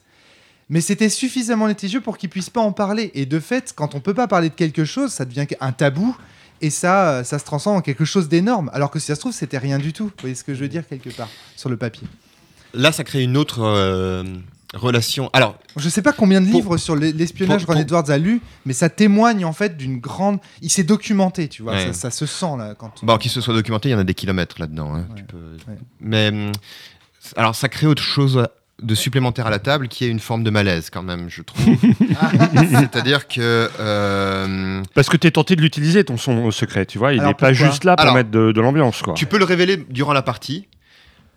mais 0.70 0.80
c'était 0.80 1.08
suffisamment 1.08 1.66
litigieux 1.66 2.00
pour 2.00 2.18
qu'ils 2.18 2.28
puissent 2.30 2.50
pas 2.50 2.60
en 2.60 2.72
parler. 2.72 3.10
Et 3.14 3.26
de 3.26 3.40
fait, 3.40 3.72
quand 3.74 3.94
on 3.94 4.00
peut 4.00 4.14
pas 4.14 4.28
parler 4.28 4.48
de 4.50 4.54
quelque 4.54 4.84
chose, 4.84 5.10
ça 5.12 5.24
devient 5.24 5.46
un 5.60 5.72
tabou. 5.72 6.16
Et 6.60 6.70
ça, 6.70 7.22
ça 7.22 7.38
se 7.38 7.44
transforme 7.44 7.76
en 7.76 7.80
quelque 7.82 8.04
chose 8.04 8.28
d'énorme. 8.28 8.68
Alors 8.74 8.90
que 8.90 8.98
si 8.98 9.06
ça 9.06 9.14
se 9.14 9.20
trouve, 9.20 9.32
c'était 9.32 9.58
rien 9.58 9.78
du 9.78 9.92
tout. 9.92 10.06
Vous 10.06 10.12
voyez 10.20 10.34
ce 10.34 10.42
que 10.42 10.54
je 10.54 10.60
veux 10.60 10.68
dire 10.68 10.86
quelque 10.88 11.10
part 11.10 11.28
sur 11.56 11.68
le 11.68 11.76
papier. 11.76 12.06
Là, 12.74 12.90
ça 12.90 13.04
crée 13.04 13.22
une 13.22 13.36
autre 13.36 13.60
euh, 13.62 14.24
relation. 14.74 15.30
Alors, 15.32 15.56
Je 15.76 15.88
sais 15.88 16.02
pas 16.02 16.12
combien 16.12 16.40
de 16.40 16.46
Pour- 16.46 16.56
livres 16.56 16.76
sur 16.76 16.96
l'e- 16.96 17.12
l'espionnage 17.12 17.64
pour- 17.64 17.76
Edwards 17.76 18.10
a 18.10 18.18
lu, 18.18 18.40
mais 18.66 18.72
ça 18.72 18.88
témoigne 18.90 19.44
en 19.44 19.52
fait 19.52 19.76
d'une 19.76 20.00
grande. 20.00 20.40
Il 20.60 20.68
s'est 20.68 20.82
documenté, 20.82 21.46
tu 21.48 21.62
vois. 21.62 21.74
Ouais. 21.74 21.86
Ça, 21.86 21.92
ça 21.92 22.10
se 22.10 22.26
sent 22.26 22.56
là 22.58 22.74
quand. 22.76 22.92
on- 23.02 23.06
Bon, 23.06 23.16
qu'il 23.18 23.30
se 23.30 23.40
soit 23.40 23.54
documenté, 23.54 23.88
il 23.90 23.92
y 23.92 23.94
en 23.94 23.98
a 24.00 24.04
des 24.04 24.14
kilomètres 24.14 24.56
là-dedans. 24.58 24.94
hein, 24.96 25.06
Ouais. 25.10 25.14
tu 25.16 25.24
peux- 25.24 25.36
Ouais. 25.68 25.78
Mais 26.00 26.28
hum, 26.30 26.52
alors, 27.36 27.54
ça 27.54 27.68
crée 27.68 27.86
autre 27.86 28.02
chose 28.02 28.46
de 28.82 28.94
supplémentaire 28.94 29.46
à 29.46 29.50
la 29.50 29.58
table, 29.58 29.88
qui 29.88 30.04
est 30.04 30.08
une 30.08 30.20
forme 30.20 30.44
de 30.44 30.50
malaise 30.50 30.88
quand 30.90 31.02
même, 31.02 31.28
je 31.28 31.42
trouve. 31.42 31.64
C'est-à-dire 32.70 33.26
que 33.26 33.68
euh, 33.80 34.82
Parce 34.94 35.08
que 35.08 35.16
tu 35.16 35.26
es 35.26 35.30
tenté 35.30 35.56
de 35.56 35.62
l'utiliser, 35.62 36.04
ton 36.04 36.16
son 36.16 36.50
secret, 36.50 36.86
tu 36.86 36.98
vois. 36.98 37.12
Il 37.12 37.22
n'est 37.22 37.34
pas 37.34 37.52
juste 37.52 37.84
là 37.84 37.96
pour 37.96 38.02
Alors, 38.02 38.14
mettre 38.14 38.30
de, 38.30 38.52
de 38.52 38.60
l'ambiance, 38.60 39.02
quoi. 39.02 39.14
tu 39.14 39.26
peux 39.26 39.38
le 39.38 39.44
révéler 39.44 39.76
durant 39.88 40.12
la 40.12 40.22
partie, 40.22 40.68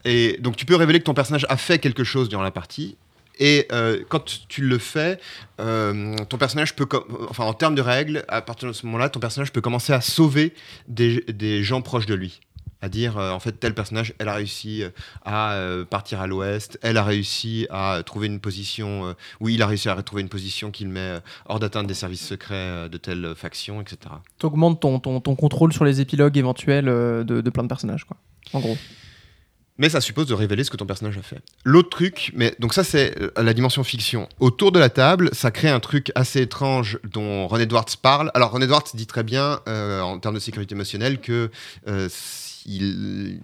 et 0.06 0.38
donc 0.40 0.56
tu 0.56 0.66
peux 0.66 0.76
révéler 0.76 1.00
que 1.00 1.06
ton 1.06 1.14
personnage 1.14 1.46
a 1.50 1.58
fait 1.58 1.80
quelque 1.80 2.04
chose 2.04 2.30
durant 2.30 2.44
la 2.44 2.52
partie. 2.52 2.98
Et 3.40 3.66
euh, 3.72 4.04
quand 4.08 4.24
tu 4.50 4.62
le 4.62 4.78
fais, 4.78 5.18
euh, 5.60 6.16
ton 6.30 6.38
personnage 6.38 6.76
peut, 6.76 6.88
enfin 7.30 7.44
en 7.46 7.54
termes 7.54 7.74
de 7.74 7.82
règles, 7.82 8.24
à 8.28 8.42
partir 8.42 8.68
de 8.68 8.74
ce 8.74 8.86
moment-là, 8.86 9.10
ton 9.10 9.20
personnage 9.20 9.52
peut 9.52 9.62
commencer 9.62 9.94
à 9.94 10.02
sauver 10.02 10.54
des, 10.88 11.24
des 11.28 11.64
gens 11.64 11.82
proches 11.82 12.06
de 12.06 12.14
lui. 12.14 12.40
À 12.84 12.90
dire, 12.90 13.18
euh, 13.20 13.32
en 13.32 13.40
fait, 13.40 13.52
tel 13.54 13.76
personnage, 13.76 14.14
elle 14.18 14.28
a 14.28 14.34
réussi 14.34 14.82
euh, 14.82 14.90
à 15.24 15.54
euh, 15.54 15.86
partir 15.86 16.20
à 16.20 16.26
l'ouest, 16.26 16.80
elle 16.82 16.98
a 16.98 17.04
réussi 17.04 17.68
à 17.70 18.02
trouver 18.04 18.26
une 18.26 18.40
position, 18.40 19.06
euh, 19.06 19.14
oui, 19.40 19.54
il 19.54 19.62
a 19.62 19.68
réussi 19.68 19.88
à 19.88 19.94
retrouver 19.94 20.24
une 20.24 20.30
position 20.30 20.72
qu'il 20.72 20.90
met 20.90 21.20
hors 21.46 21.60
d'atteinte 21.60 21.86
des 21.86 21.94
services 21.94 22.26
secrets 22.26 22.90
de 22.90 22.98
telle 22.98 23.34
faction, 23.36 23.82
etc. 23.82 24.16
t'augmentes 24.40 24.80
ton, 24.82 25.00
ton, 25.00 25.20
ton 25.20 25.36
contrôle 25.36 25.74
sur 25.74 25.86
les 25.86 26.02
épilogues 26.02 26.38
éventuels 26.38 26.86
de, 26.86 27.24
de 27.24 27.50
plein 27.52 27.64
de 27.64 27.68
personnages, 27.68 28.06
quoi. 28.06 28.18
En 28.54 28.60
gros. 28.60 28.78
Mais 29.78 29.90
ça 29.90 30.02
suppose 30.02 30.28
de 30.28 30.34
révéler 30.34 30.64
ce 30.64 30.70
que 30.70 30.78
ton 30.78 30.86
personnage 30.86 31.18
a 31.18 31.22
fait. 31.22 31.42
L'autre 31.64 31.90
truc, 31.90 32.32
mais 32.36 32.56
donc 32.60 32.74
ça 32.74 32.84
c'est 32.84 33.16
la 33.38 33.54
dimension 33.54 33.84
fiction. 33.84 34.28
Autour 34.40 34.72
de 34.72 34.80
la 34.80 34.90
table, 34.90 35.30
ça 35.34 35.50
crée 35.50 35.70
un 35.70 35.80
truc 35.80 36.12
assez 36.14 36.42
étrange 36.42 37.00
dont 37.04 37.48
Ron 37.48 37.58
Edwards 37.58 37.86
parle. 38.02 38.32
Alors 38.34 38.52
Ron 38.52 38.62
Edwards 38.62 38.84
dit 38.94 39.08
très 39.08 39.24
bien 39.24 39.60
en 39.66 40.20
termes 40.20 40.36
de 40.36 40.40
sécurité 40.40 40.76
émotionnelle 40.76 41.20
que 41.20 41.50
euh, 41.88 42.10
il 42.66 43.40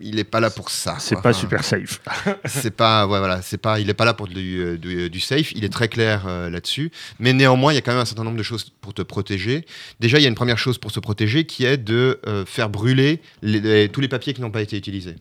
il 0.00 0.20
est 0.20 0.24
pas 0.24 0.38
là 0.38 0.48
pour 0.48 0.70
ça. 0.70 0.96
C'est 1.00 1.16
pas 1.16 1.30
Enfin, 1.30 1.32
super 1.32 1.64
safe. 1.64 2.00
c'est 2.44 2.70
pas 2.70 3.04
ouais, 3.08 3.18
voilà 3.18 3.42
c'est 3.42 3.58
pas 3.58 3.80
il 3.80 3.90
est 3.90 3.94
pas 3.94 4.04
là 4.04 4.14
pour 4.14 4.28
du, 4.28 4.58
euh, 4.60 4.76
du, 4.78 5.10
du 5.10 5.18
safe 5.20 5.50
il 5.52 5.64
est 5.64 5.68
très 5.72 5.88
clair 5.88 6.24
euh, 6.28 6.48
là-dessus 6.50 6.92
mais 7.18 7.32
néanmoins 7.32 7.72
il 7.72 7.74
y 7.74 7.78
a 7.78 7.80
quand 7.80 7.90
même 7.90 8.00
un 8.00 8.04
certain 8.04 8.22
nombre 8.22 8.36
de 8.36 8.42
choses 8.44 8.70
pour 8.80 8.94
te 8.94 9.02
protéger 9.02 9.66
déjà 9.98 10.18
il 10.18 10.22
y 10.22 10.26
a 10.26 10.28
une 10.28 10.36
première 10.36 10.58
chose 10.58 10.78
pour 10.78 10.92
se 10.92 11.00
protéger 11.00 11.46
qui 11.46 11.64
est 11.64 11.78
de 11.78 12.20
euh, 12.28 12.44
faire 12.46 12.68
brûler 12.70 13.20
les- 13.42 13.60
les- 13.60 13.88
tous 13.88 14.00
les 14.00 14.06
papiers 14.06 14.34
qui 14.34 14.40
n'ont 14.40 14.52
pas 14.52 14.62
été 14.62 14.76
utilisés 14.76 15.16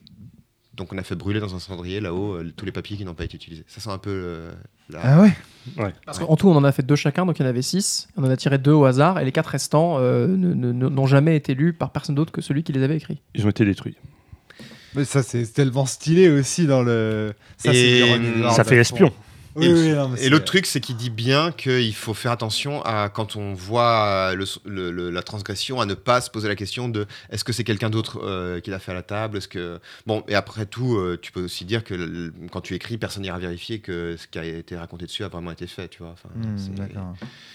donc 0.77 0.93
on 0.93 0.97
a 0.97 1.03
fait 1.03 1.15
brûler 1.15 1.39
dans 1.39 1.53
un 1.55 1.59
cendrier 1.59 1.99
là-haut 1.99 2.35
euh, 2.35 2.53
tous 2.55 2.65
les 2.65 2.71
papiers 2.71 2.95
qui 2.97 3.03
n'ont 3.03 3.13
pas 3.15 3.25
été 3.25 3.35
utilisés 3.35 3.65
ça 3.67 3.81
c'est 3.81 3.89
un 3.89 3.97
peu 3.97 4.11
euh, 4.11 4.51
la- 4.89 4.99
Ah 5.03 5.21
ouais. 5.21 5.33
Parce 6.05 6.19
qu'en 6.19 6.35
tout, 6.37 6.47
on 6.47 6.55
en 6.55 6.63
a 6.63 6.71
fait 6.71 6.83
deux 6.85 6.95
chacun, 6.95 7.25
donc 7.25 7.39
il 7.39 7.43
y 7.43 7.45
en 7.45 7.49
avait 7.49 7.61
six. 7.61 8.07
On 8.15 8.23
en 8.23 8.29
a 8.29 8.37
tiré 8.37 8.57
deux 8.57 8.71
au 8.71 8.85
hasard, 8.85 9.19
et 9.19 9.25
les 9.25 9.33
quatre 9.33 9.47
restants 9.47 9.97
euh, 9.99 10.27
n'ont 10.27 11.07
jamais 11.07 11.35
été 11.35 11.55
lus 11.55 11.73
par 11.73 11.91
personne 11.91 12.15
d'autre 12.15 12.31
que 12.31 12.39
celui 12.41 12.63
qui 12.63 12.71
les 12.71 12.83
avait 12.83 12.95
écrits. 12.95 13.19
Ils 13.35 13.45
ont 13.45 13.49
été 13.49 13.65
détruits. 13.65 13.97
Mais 14.95 15.03
ça, 15.03 15.23
c'est 15.23 15.45
tellement 15.51 15.85
stylé 15.85 16.29
aussi 16.29 16.67
dans 16.67 16.83
le. 16.83 17.33
Ça, 17.57 17.73
Et 17.73 18.01
Ça 18.55 18.63
fait 18.63 18.77
espion. 18.77 19.11
Oui, 19.57 19.65
Et- 19.65 19.73
oui, 19.73 19.89
non, 19.89 20.09
mais 20.09 20.19
Et 20.19 20.23
c'est- 20.23 20.29
l'autre 20.29 20.45
truc, 20.45 20.65
c'est 20.65 20.79
qu'il 20.79 20.95
dit 20.95 21.09
bien 21.09 21.51
qu'il 21.51 21.93
faut 21.95 22.13
faire 22.13 22.31
attention 22.31 22.81
à 22.83 23.09
quand 23.09 23.35
on 23.35 23.53
voit 23.53 24.33
le- 24.35 24.45
le- 24.65 24.91
le- 24.91 25.09
la 25.09 25.21
transgression, 25.23 25.81
à 25.81 25.85
ne 25.85 25.95
pas 25.95 26.21
se 26.21 26.29
poser 26.29 26.47
la 26.47 26.55
question 26.55 26.89
de 26.89 27.05
est-ce 27.31 27.43
que 27.43 27.51
c'est 27.53 27.63
quelqu'un 27.63 27.89
d'autre 27.89 28.19
euh, 28.23 28.59
qui 28.59 28.69
l'a 28.69 28.79
fait 28.79 28.91
à 28.91 28.95
la 28.95 29.01
table, 29.01 29.37
est-ce 29.37 29.47
que 29.47 29.79
bon 30.05 30.23
et 30.27 30.35
après 30.35 30.65
tout, 30.65 30.95
euh, 30.97 31.17
tu 31.21 31.31
peux 31.31 31.43
aussi 31.43 31.65
dire 31.65 31.83
que 31.83 31.93
le- 31.95 32.31
quand 32.51 32.61
tu 32.61 32.75
écris, 32.75 32.97
personne 32.97 33.23
n'ira 33.23 33.39
vérifier 33.39 33.79
que 33.79 34.15
ce 34.17 34.27
qui 34.27 34.37
a 34.39 34.45
été 34.45 34.77
raconté 34.77 35.05
dessus 35.05 35.23
a 35.23 35.27
vraiment 35.27 35.51
été 35.51 35.67
fait, 35.67 35.87
tu 35.87 35.99
vois. 36.03 36.11
Enfin, 36.13 36.29
Hmm, 36.35 37.13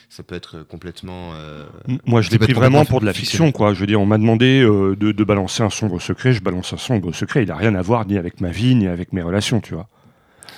ça 0.09 0.23
peut 0.23 0.35
être 0.35 0.63
complètement. 0.69 1.33
euh, 1.35 1.65
Moi, 2.05 2.21
je 2.21 2.31
l'ai 2.31 2.39
pris 2.39 2.53
vraiment 2.53 2.85
pour 2.85 3.01
de 3.01 3.07
la 3.07 3.13
fiction, 3.13 3.53
quoi. 3.53 3.75
Je 3.75 3.81
veux 3.81 3.87
dire, 3.87 4.01
on 4.01 4.07
m'a 4.07 4.19
demandé 4.19 4.61
euh, 4.63 4.97
de, 4.97 5.13
de 5.13 5.25
balancer 5.25 5.63
un 5.63 5.71
sombre 5.71 6.01
secret, 6.01 6.33
je 6.33 6.41
balance 6.43 6.73
un 6.73 6.77
sombre 6.79 7.13
secret. 7.15 7.43
Il 7.43 7.49
n'a 7.49 7.57
rien 7.57 7.75
à 7.75 7.83
voir 7.83 8.07
ni 8.07 8.19
avec 8.19 8.41
ma 8.41 8.51
vie, 8.51 8.75
ni 8.75 8.89
avec 8.89 9.13
mes 9.13 9.23
relations, 9.23 9.61
tu 9.61 9.75
vois. 9.75 9.89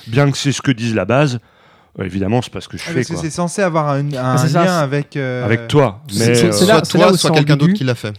Bien 0.07 0.30
que 0.30 0.36
c'est 0.38 0.52
ce 0.52 0.62
que 0.62 0.70
dise 0.72 0.94
la 0.94 1.05
base, 1.05 1.38
euh, 1.98 2.05
évidemment, 2.05 2.42
c'est 2.42 2.52
pas 2.52 2.61
ce 2.61 2.68
que 2.68 2.76
je 2.76 2.82
Ah, 2.86 2.90
fais, 2.90 2.94
parce 2.96 3.09
que 3.09 3.16
c'est 3.16 3.30
censé 3.30 3.62
avoir 3.62 3.88
un, 3.90 4.11
ça, 4.11 4.64
lien 4.64 4.78
avec. 4.78 5.16
euh, 5.16 5.44
Avec 5.44 5.68
toi. 5.68 6.02
Mais 6.09 6.34
c'est- 6.34 6.44
euh, 6.44 6.46
là- 6.48 6.52
soit 6.52 6.84
c'est 6.84 6.98
là 6.98 7.05
toi, 7.05 7.12
où 7.12 7.16
soit 7.16 7.30
quelqu'un 7.30 7.57
d'autre 7.57 7.72
qui 7.74 7.84
l'a 7.84 7.94
fait, 7.94 8.12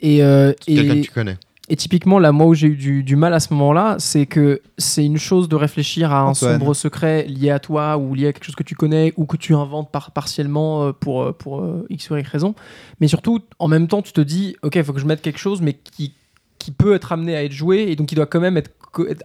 Et, 0.00 0.22
euh, 0.22 0.52
quelqu'un 0.66 0.94
que 0.96 1.00
tu 1.00 1.10
connais. 1.10 1.36
Et 1.70 1.76
typiquement, 1.76 2.18
là, 2.18 2.30
moi 2.30 2.44
où 2.44 2.52
j'ai 2.52 2.66
eu 2.66 2.76
du, 2.76 3.02
du 3.02 3.16
mal 3.16 3.32
à 3.32 3.40
ce 3.40 3.50
moment-là, 3.54 3.96
c'est 3.98 4.26
que 4.26 4.60
c'est 4.76 5.02
une 5.02 5.16
chose 5.16 5.48
de 5.48 5.56
réfléchir 5.56 6.12
à 6.12 6.18
un 6.20 6.24
Antoine. 6.26 6.58
sombre 6.58 6.74
secret 6.74 7.24
lié 7.26 7.48
à 7.48 7.58
toi 7.58 7.96
ou 7.96 8.14
lié 8.14 8.26
à 8.26 8.32
quelque 8.34 8.44
chose 8.44 8.54
que 8.54 8.62
tu 8.62 8.74
connais 8.74 9.14
ou 9.16 9.24
que 9.24 9.38
tu 9.38 9.54
inventes 9.54 9.90
par, 9.90 10.10
partiellement 10.10 10.92
pour, 10.92 11.34
pour 11.34 11.60
euh, 11.62 11.86
X 11.88 12.10
ou 12.10 12.16
Y 12.16 12.28
raison. 12.28 12.54
Mais 13.00 13.08
surtout, 13.08 13.40
en 13.58 13.68
même 13.68 13.88
temps, 13.88 14.02
tu 14.02 14.12
te 14.12 14.20
dis, 14.20 14.56
ok, 14.62 14.74
il 14.76 14.84
faut 14.84 14.92
que 14.92 15.00
je 15.00 15.06
mette 15.06 15.22
quelque 15.22 15.38
chose, 15.38 15.62
mais 15.62 15.72
qui, 15.72 16.12
qui 16.58 16.70
peut 16.70 16.94
être 16.94 17.12
amené 17.12 17.34
à 17.34 17.42
être 17.42 17.52
joué 17.52 17.86
et 17.88 17.96
donc 17.96 18.08
qui 18.08 18.14
doit 18.14 18.26
quand 18.26 18.40
même 18.40 18.58
être 18.58 18.70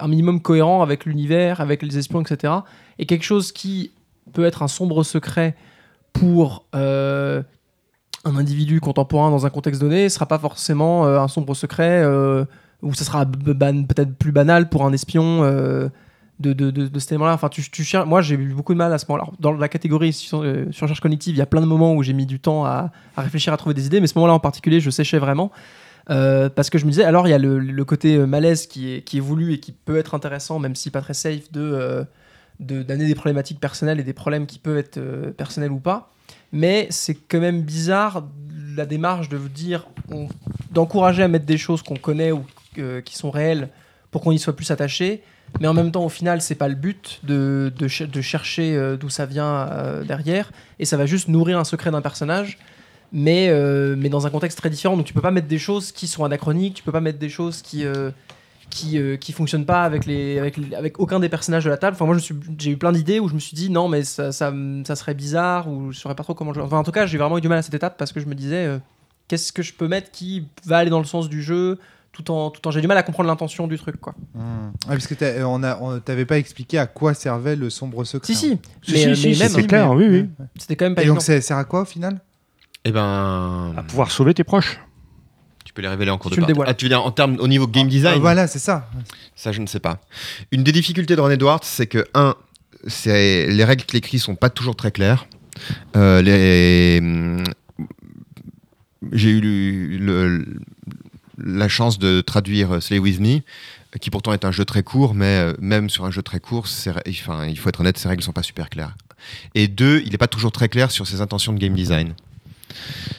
un 0.00 0.08
minimum 0.08 0.40
cohérent 0.40 0.82
avec 0.82 1.04
l'univers, 1.04 1.60
avec 1.60 1.82
les 1.82 1.98
espions, 1.98 2.20
etc. 2.22 2.52
Et 2.98 3.06
quelque 3.06 3.24
chose 3.24 3.52
qui 3.52 3.92
peut 4.32 4.44
être 4.44 4.62
un 4.62 4.68
sombre 4.68 5.02
secret 5.02 5.56
pour 6.12 6.64
euh, 6.74 7.42
un 8.24 8.36
individu 8.36 8.80
contemporain 8.80 9.30
dans 9.30 9.46
un 9.46 9.50
contexte 9.50 9.80
donné 9.80 10.08
sera 10.08 10.26
pas 10.26 10.38
forcément 10.38 11.06
euh, 11.06 11.20
un 11.20 11.28
sombre 11.28 11.54
secret 11.54 12.02
euh, 12.04 12.44
ou 12.82 12.94
ça 12.94 13.04
sera 13.04 13.26
peut-être 13.26 14.14
plus 14.16 14.32
banal 14.32 14.68
pour 14.68 14.84
un 14.84 14.92
espion 14.92 15.42
euh, 15.42 15.88
de, 16.38 16.52
de, 16.52 16.70
de, 16.70 16.86
de 16.86 16.98
cet 16.98 17.12
élément-là. 17.12 17.34
Enfin, 17.34 17.50
Moi, 18.06 18.22
j'ai 18.22 18.34
eu 18.34 18.54
beaucoup 18.54 18.72
de 18.72 18.78
mal 18.78 18.92
à 18.92 18.98
ce 18.98 19.04
moment-là. 19.08 19.30
Dans 19.40 19.52
la 19.52 19.68
catégorie 19.68 20.14
sur, 20.14 20.42
surcharge 20.70 21.00
cognitive, 21.00 21.34
il 21.34 21.38
y 21.38 21.42
a 21.42 21.46
plein 21.46 21.60
de 21.60 21.66
moments 21.66 21.94
où 21.94 22.02
j'ai 22.02 22.14
mis 22.14 22.24
du 22.24 22.40
temps 22.40 22.64
à, 22.64 22.90
à 23.16 23.22
réfléchir, 23.22 23.52
à 23.52 23.58
trouver 23.58 23.74
des 23.74 23.84
idées, 23.84 24.00
mais 24.00 24.06
ce 24.06 24.14
moment-là 24.16 24.32
en 24.32 24.40
particulier, 24.40 24.80
je 24.80 24.88
séchais 24.88 25.18
vraiment. 25.18 25.50
Euh, 26.10 26.48
parce 26.48 26.70
que 26.70 26.78
je 26.78 26.86
me 26.86 26.90
disais, 26.90 27.04
alors 27.04 27.28
il 27.28 27.30
y 27.30 27.34
a 27.34 27.38
le, 27.38 27.84
côté 27.84 28.16
euh, 28.16 28.26
malaise 28.26 28.66
qui 28.66 28.92
est, 28.92 29.02
qui 29.02 29.18
est 29.18 29.20
voulu 29.20 29.52
et 29.52 29.60
qui 29.60 29.72
peut 29.72 29.96
être 29.96 30.14
intéressant, 30.14 30.58
même 30.58 30.74
si 30.74 30.90
pas 30.90 31.00
très 31.00 31.14
safe, 31.14 31.52
de 31.52 31.60
euh, 31.60 32.04
d'amener 32.58 33.06
des 33.06 33.14
problématiques 33.14 33.60
personnelles 33.60 34.00
et 34.00 34.02
des 34.02 34.12
problèmes 34.12 34.46
qui 34.46 34.58
peuvent 34.58 34.76
être 34.76 35.00
personnels 35.36 35.72
ou 35.72 35.78
pas. 35.78 36.10
Mais 36.52 36.88
c'est 36.90 37.14
quand 37.14 37.40
même 37.40 37.62
bizarre 37.62 38.24
la 38.76 38.84
démarche 38.84 39.30
de 39.30 39.38
vous 39.38 39.48
dire, 39.48 39.86
d'encourager 40.70 41.22
à 41.22 41.28
mettre 41.28 41.46
des 41.46 41.56
choses 41.56 41.82
qu'on 41.82 41.96
connaît 41.96 42.32
ou 42.32 42.44
qui 42.74 43.16
sont 43.16 43.30
réelles 43.30 43.70
pour 44.10 44.20
qu'on 44.20 44.32
y 44.32 44.38
soit 44.38 44.54
plus 44.54 44.70
attaché. 44.70 45.22
Mais 45.58 45.68
en 45.68 45.74
même 45.74 45.90
temps, 45.90 46.04
au 46.04 46.10
final, 46.10 46.42
c'est 46.42 46.54
pas 46.54 46.68
le 46.68 46.74
but 46.74 47.20
de, 47.22 47.72
de, 47.78 47.88
cher- 47.88 48.08
de 48.08 48.20
chercher 48.20 48.96
d'où 49.00 49.08
ça 49.08 49.24
vient 49.24 50.02
derrière. 50.06 50.52
Et 50.78 50.84
ça 50.84 50.98
va 50.98 51.06
juste 51.06 51.28
nourrir 51.28 51.58
un 51.58 51.64
secret 51.64 51.90
d'un 51.90 52.02
personnage. 52.02 52.58
Mais, 53.12 53.48
euh, 53.50 53.96
mais 53.98 54.08
dans 54.08 54.26
un 54.26 54.30
contexte 54.30 54.58
très 54.58 54.70
différent. 54.70 54.96
Donc 54.96 55.06
tu 55.06 55.12
peux 55.14 55.20
pas 55.20 55.30
mettre 55.32 55.48
des 55.48 55.58
choses 55.58 55.90
qui 55.92 56.06
sont 56.06 56.24
anachroniques, 56.24 56.74
tu 56.74 56.82
peux 56.82 56.92
pas 56.92 57.00
mettre 57.00 57.18
des 57.18 57.28
choses 57.28 57.60
qui, 57.62 57.84
euh, 57.84 58.10
qui, 58.70 58.98
euh, 58.98 59.16
qui 59.16 59.32
fonctionnent 59.32 59.64
pas 59.66 59.82
avec, 59.82 60.06
les, 60.06 60.38
avec, 60.38 60.56
les- 60.56 60.76
avec 60.76 61.00
aucun 61.00 61.18
des 61.18 61.28
personnages 61.28 61.64
de 61.64 61.70
la 61.70 61.76
table. 61.76 61.94
Enfin, 61.96 62.06
moi, 62.06 62.14
je 62.16 62.20
suis- 62.20 62.36
j'ai 62.58 62.70
eu 62.70 62.76
plein 62.76 62.92
d'idées 62.92 63.18
où 63.18 63.28
je 63.28 63.34
me 63.34 63.40
suis 63.40 63.56
dit 63.56 63.68
non, 63.68 63.88
mais 63.88 64.04
ça, 64.04 64.30
ça, 64.30 64.52
ça 64.86 64.94
serait 64.96 65.14
bizarre 65.14 65.68
ou 65.68 65.90
je 65.90 65.98
saurais 65.98 66.14
pas 66.14 66.22
trop 66.22 66.34
comment 66.34 66.52
jouer. 66.54 66.62
Enfin, 66.62 66.78
en 66.78 66.84
tout 66.84 66.92
cas, 66.92 67.04
j'ai 67.06 67.18
vraiment 67.18 67.36
eu 67.38 67.40
du 67.40 67.48
mal 67.48 67.58
à 67.58 67.62
cette 67.62 67.74
étape 67.74 67.98
parce 67.98 68.12
que 68.12 68.20
je 68.20 68.26
me 68.26 68.34
disais 68.36 68.66
euh, 68.66 68.78
qu'est-ce 69.26 69.52
que 69.52 69.62
je 69.62 69.72
peux 69.74 69.88
mettre 69.88 70.12
qui 70.12 70.46
va 70.64 70.78
aller 70.78 70.90
dans 70.90 71.00
le 71.00 71.04
sens 71.04 71.28
du 71.28 71.42
jeu 71.42 71.78
tout 72.12 72.30
en, 72.30 72.50
tout 72.50 72.66
en 72.66 72.70
j'ai 72.72 72.80
du 72.80 72.86
mal 72.88 72.96
à 72.98 73.02
comprendre 73.02 73.28
l'intention 73.28 73.66
du 73.66 73.76
truc. 73.78 74.00
quoi. 74.00 74.14
Ah, 74.38 74.70
parce 74.88 75.06
que 75.08 75.14
euh, 75.24 75.44
on 75.46 75.62
a, 75.64 75.78
on 75.80 75.98
t'avait 75.98 76.26
pas 76.26 76.38
expliqué 76.38 76.78
à 76.78 76.86
quoi 76.86 77.14
servait 77.14 77.56
le 77.56 77.70
sombre 77.70 78.04
secret. 78.04 78.34
Si, 78.34 78.36
si, 78.36 78.58
Si, 78.82 78.92
mais, 78.92 78.98
si, 78.98 79.16
si, 79.16 79.34
si, 79.34 79.48
c'est 79.48 79.66
clair, 79.66 79.90
oui, 79.92 80.06
oui. 80.08 80.28
c'était 80.56 80.76
quand 80.76 80.84
même 80.86 80.94
pas 80.94 81.02
Et 81.02 81.06
donc, 81.06 81.22
ça 81.22 81.40
sert 81.40 81.56
à 81.56 81.64
quoi 81.64 81.82
au 81.82 81.84
final? 81.84 82.20
Eh 82.84 82.92
ben, 82.92 83.74
À 83.76 83.82
pouvoir 83.82 84.10
sauver 84.10 84.34
tes 84.34 84.44
proches. 84.44 84.78
tu 85.64 85.72
peux 85.72 85.82
les 85.82 85.88
révéler 85.88 86.10
en 86.10 86.18
cours 86.18 86.30
Tu 86.30 86.40
de 86.40 86.46
dévoiles. 86.46 86.68
Ah, 86.68 86.74
tu 86.74 86.86
veux 86.86 86.88
dire 86.88 87.04
en 87.04 87.10
termes 87.10 87.36
au 87.38 87.46
niveau 87.48 87.66
game 87.66 87.88
design 87.88 88.14
Ah, 88.16 88.20
Voilà, 88.20 88.46
c'est 88.46 88.58
ça. 88.58 88.88
Ça, 89.36 89.52
je 89.52 89.60
ne 89.60 89.66
sais 89.66 89.80
pas. 89.80 90.00
Une 90.50 90.62
des 90.64 90.72
difficultés 90.72 91.14
de 91.16 91.20
Ron 91.20 91.30
Edwards, 91.30 91.60
c'est 91.62 91.86
que, 91.86 92.06
un, 92.14 92.34
les 93.04 93.64
règles 93.64 93.84
qu'il 93.84 93.98
écrit 93.98 94.18
sont 94.18 94.34
pas 94.34 94.50
toujours 94.50 94.76
très 94.76 94.90
claires. 94.92 95.26
Euh, 95.96 96.22
les... 96.22 96.98
hum, 97.02 97.44
J'ai 99.12 99.30
eu 99.30 99.40
le- 99.40 99.96
le- 100.38 100.46
la 101.42 101.68
chance 101.68 101.98
de 101.98 102.20
traduire 102.20 102.82
Slay 102.82 102.98
With 102.98 103.18
Me, 103.20 103.40
qui 104.00 104.10
pourtant 104.10 104.32
est 104.32 104.44
un 104.44 104.52
jeu 104.52 104.64
très 104.64 104.82
court, 104.82 105.14
mais 105.14 105.24
euh, 105.38 105.52
même 105.60 105.88
sur 105.90 106.04
un 106.04 106.10
jeu 106.10 106.22
très 106.22 106.38
court, 106.40 106.66
enfin, 106.66 107.46
il 107.46 107.58
faut 107.58 107.68
être 107.68 107.80
honnête, 107.80 107.96
ces 107.98 108.08
règles 108.08 108.22
sont 108.22 108.32
pas 108.32 108.42
super 108.42 108.68
claires. 108.70 108.94
Et 109.54 109.68
deux, 109.68 110.02
il 110.04 110.12
n'est 110.12 110.18
pas 110.18 110.28
toujours 110.28 110.52
très 110.52 110.68
clair 110.68 110.90
sur 110.90 111.06
ses 111.06 111.20
intentions 111.22 111.52
de 111.52 111.58
game 111.58 111.74
design. 111.74 112.14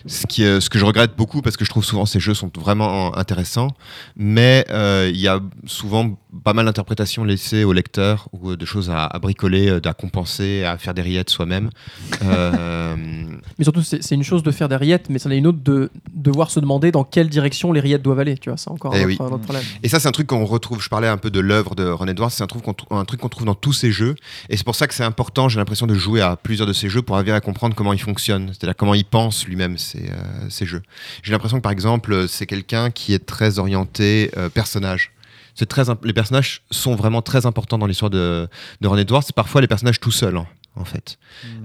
Ce, 0.08 0.26
qui, 0.26 0.44
ce 0.44 0.70
que 0.70 0.80
je 0.80 0.86
regrette 0.86 1.16
beaucoup 1.16 1.42
parce 1.42 1.58
que 1.58 1.66
je 1.66 1.70
trouve 1.70 1.86
souvent 1.86 2.06
ces 2.06 2.20
jeux 2.20 2.34
sont 2.34 2.52
vraiment 2.56 3.16
intéressants, 3.16 3.70
mais 4.16 4.66
euh, 4.70 5.12
il 5.14 5.20
y 5.20 5.28
a 5.28 5.40
souvent 5.66 6.18
pas 6.44 6.54
mal 6.54 6.66
d'interprétations 6.66 7.24
laissées 7.24 7.64
au 7.64 7.74
lecteur 7.74 8.30
ou 8.32 8.56
de 8.56 8.66
choses 8.66 8.90
à, 8.90 9.06
à 9.06 9.20
bricoler, 9.20 9.70
euh, 9.70 9.80
à 9.86 9.94
compenser, 9.94 10.64
à 10.64 10.78
faire 10.78 10.94
des 10.94 11.02
rillettes 11.02 11.30
soi-même. 11.30 11.70
Euh, 12.24 12.96
Mais 13.58 13.64
surtout, 13.64 13.82
c'est 13.82 14.12
une 14.16 14.24
chose 14.24 14.44
de 14.44 14.52
faire 14.52 14.70
des 14.70 14.76
rillettes, 14.76 15.10
mais 15.10 15.18
c'en 15.20 15.32
est 15.32 15.38
une 15.38 15.48
autre 15.48 15.58
de 15.64 15.90
devoir 16.14 16.52
se 16.52 16.60
demander 16.60 16.92
dans 16.92 17.04
quelle 17.04 17.30
direction 17.30 17.72
les 17.74 17.80
rillettes 17.80 18.04
doivent 18.04 18.20
aller. 18.20 18.38
Tu 18.38 18.50
vois, 18.50 18.58
c'est 18.58 18.70
encore 18.70 18.94
Eh 18.96 19.02
un, 19.02 19.06
oui. 19.06 19.14
autre, 19.16 19.24
un 19.24 19.36
autre 19.36 19.44
problème. 19.44 19.64
Et 19.84 19.90
ça, 19.90 20.00
c'est 20.00 20.08
un 20.08 20.12
truc 20.12 20.28
qu'on 20.28 20.46
retrouve. 20.46 20.82
Je 20.82 20.90
parlais 20.90 21.08
un 21.08 21.18
peu 21.18 21.32
de 21.32 21.40
l'œuvre 21.40 21.76
de 21.76 21.84
Ron 21.88 22.08
Edwards. 22.08 22.32
C'est 22.32 22.44
un 22.44 22.48
truc 22.48 22.62
qu'on 22.64 23.30
trouve 23.30 23.46
dans 23.46 23.56
tous 23.56 23.74
ces 23.74 23.92
jeux. 23.92 24.16
Et 24.50 24.58
c'est 24.58 24.64
pour 24.64 24.76
ça 24.76 24.88
que 24.88 24.94
c'est 24.94 25.04
important, 25.04 25.50
j'ai 25.50 25.58
l'impression, 25.60 25.88
de 25.88 25.96
jouer 25.96 26.22
à 26.22 26.36
plusieurs 26.36 26.68
de 26.68 26.74
ces 26.74 26.90
jeux 26.90 27.02
pour 27.02 27.16
arriver 27.16 27.32
à 27.32 27.42
comprendre 27.42 27.76
comment 27.76 27.94
ils 27.94 28.02
fonctionnent. 28.02 28.48
C'est-à-dire 28.50 28.76
comment 28.76 28.94
il 28.94 29.06
pense 29.06 29.46
lui-même 29.48 29.78
ces, 29.78 30.10
euh, 30.10 30.50
ces 30.50 30.66
jeux. 30.66 30.84
J'ai 31.24 31.32
l'impression 31.32 31.58
que, 31.58 31.64
par 31.64 31.72
exemple, 31.72 32.28
c'est 32.28 32.46
quelqu'un 32.46 32.92
qui 32.92 33.14
est 33.14 33.26
très 33.26 33.58
orienté 33.60 34.32
euh, 34.38 34.50
personnage. 34.50 35.12
C'est 35.56 35.66
très 35.68 35.84
les 36.04 36.14
personnages 36.14 36.64
sont 36.72 36.96
vraiment 36.96 37.22
très 37.22 37.46
importants 37.46 37.78
dans 37.78 37.88
l'histoire 37.88 38.10
de, 38.10 38.48
de 38.82 38.88
Ron 38.88 38.98
Edwards. 38.98 39.24
C'est 39.24 39.36
parfois 39.36 39.62
les 39.62 39.68
personnages 39.68 40.00
tout 40.00 40.12
seuls, 40.12 40.38
en, 40.38 40.48
en 40.76 40.86
fait. 40.86 41.18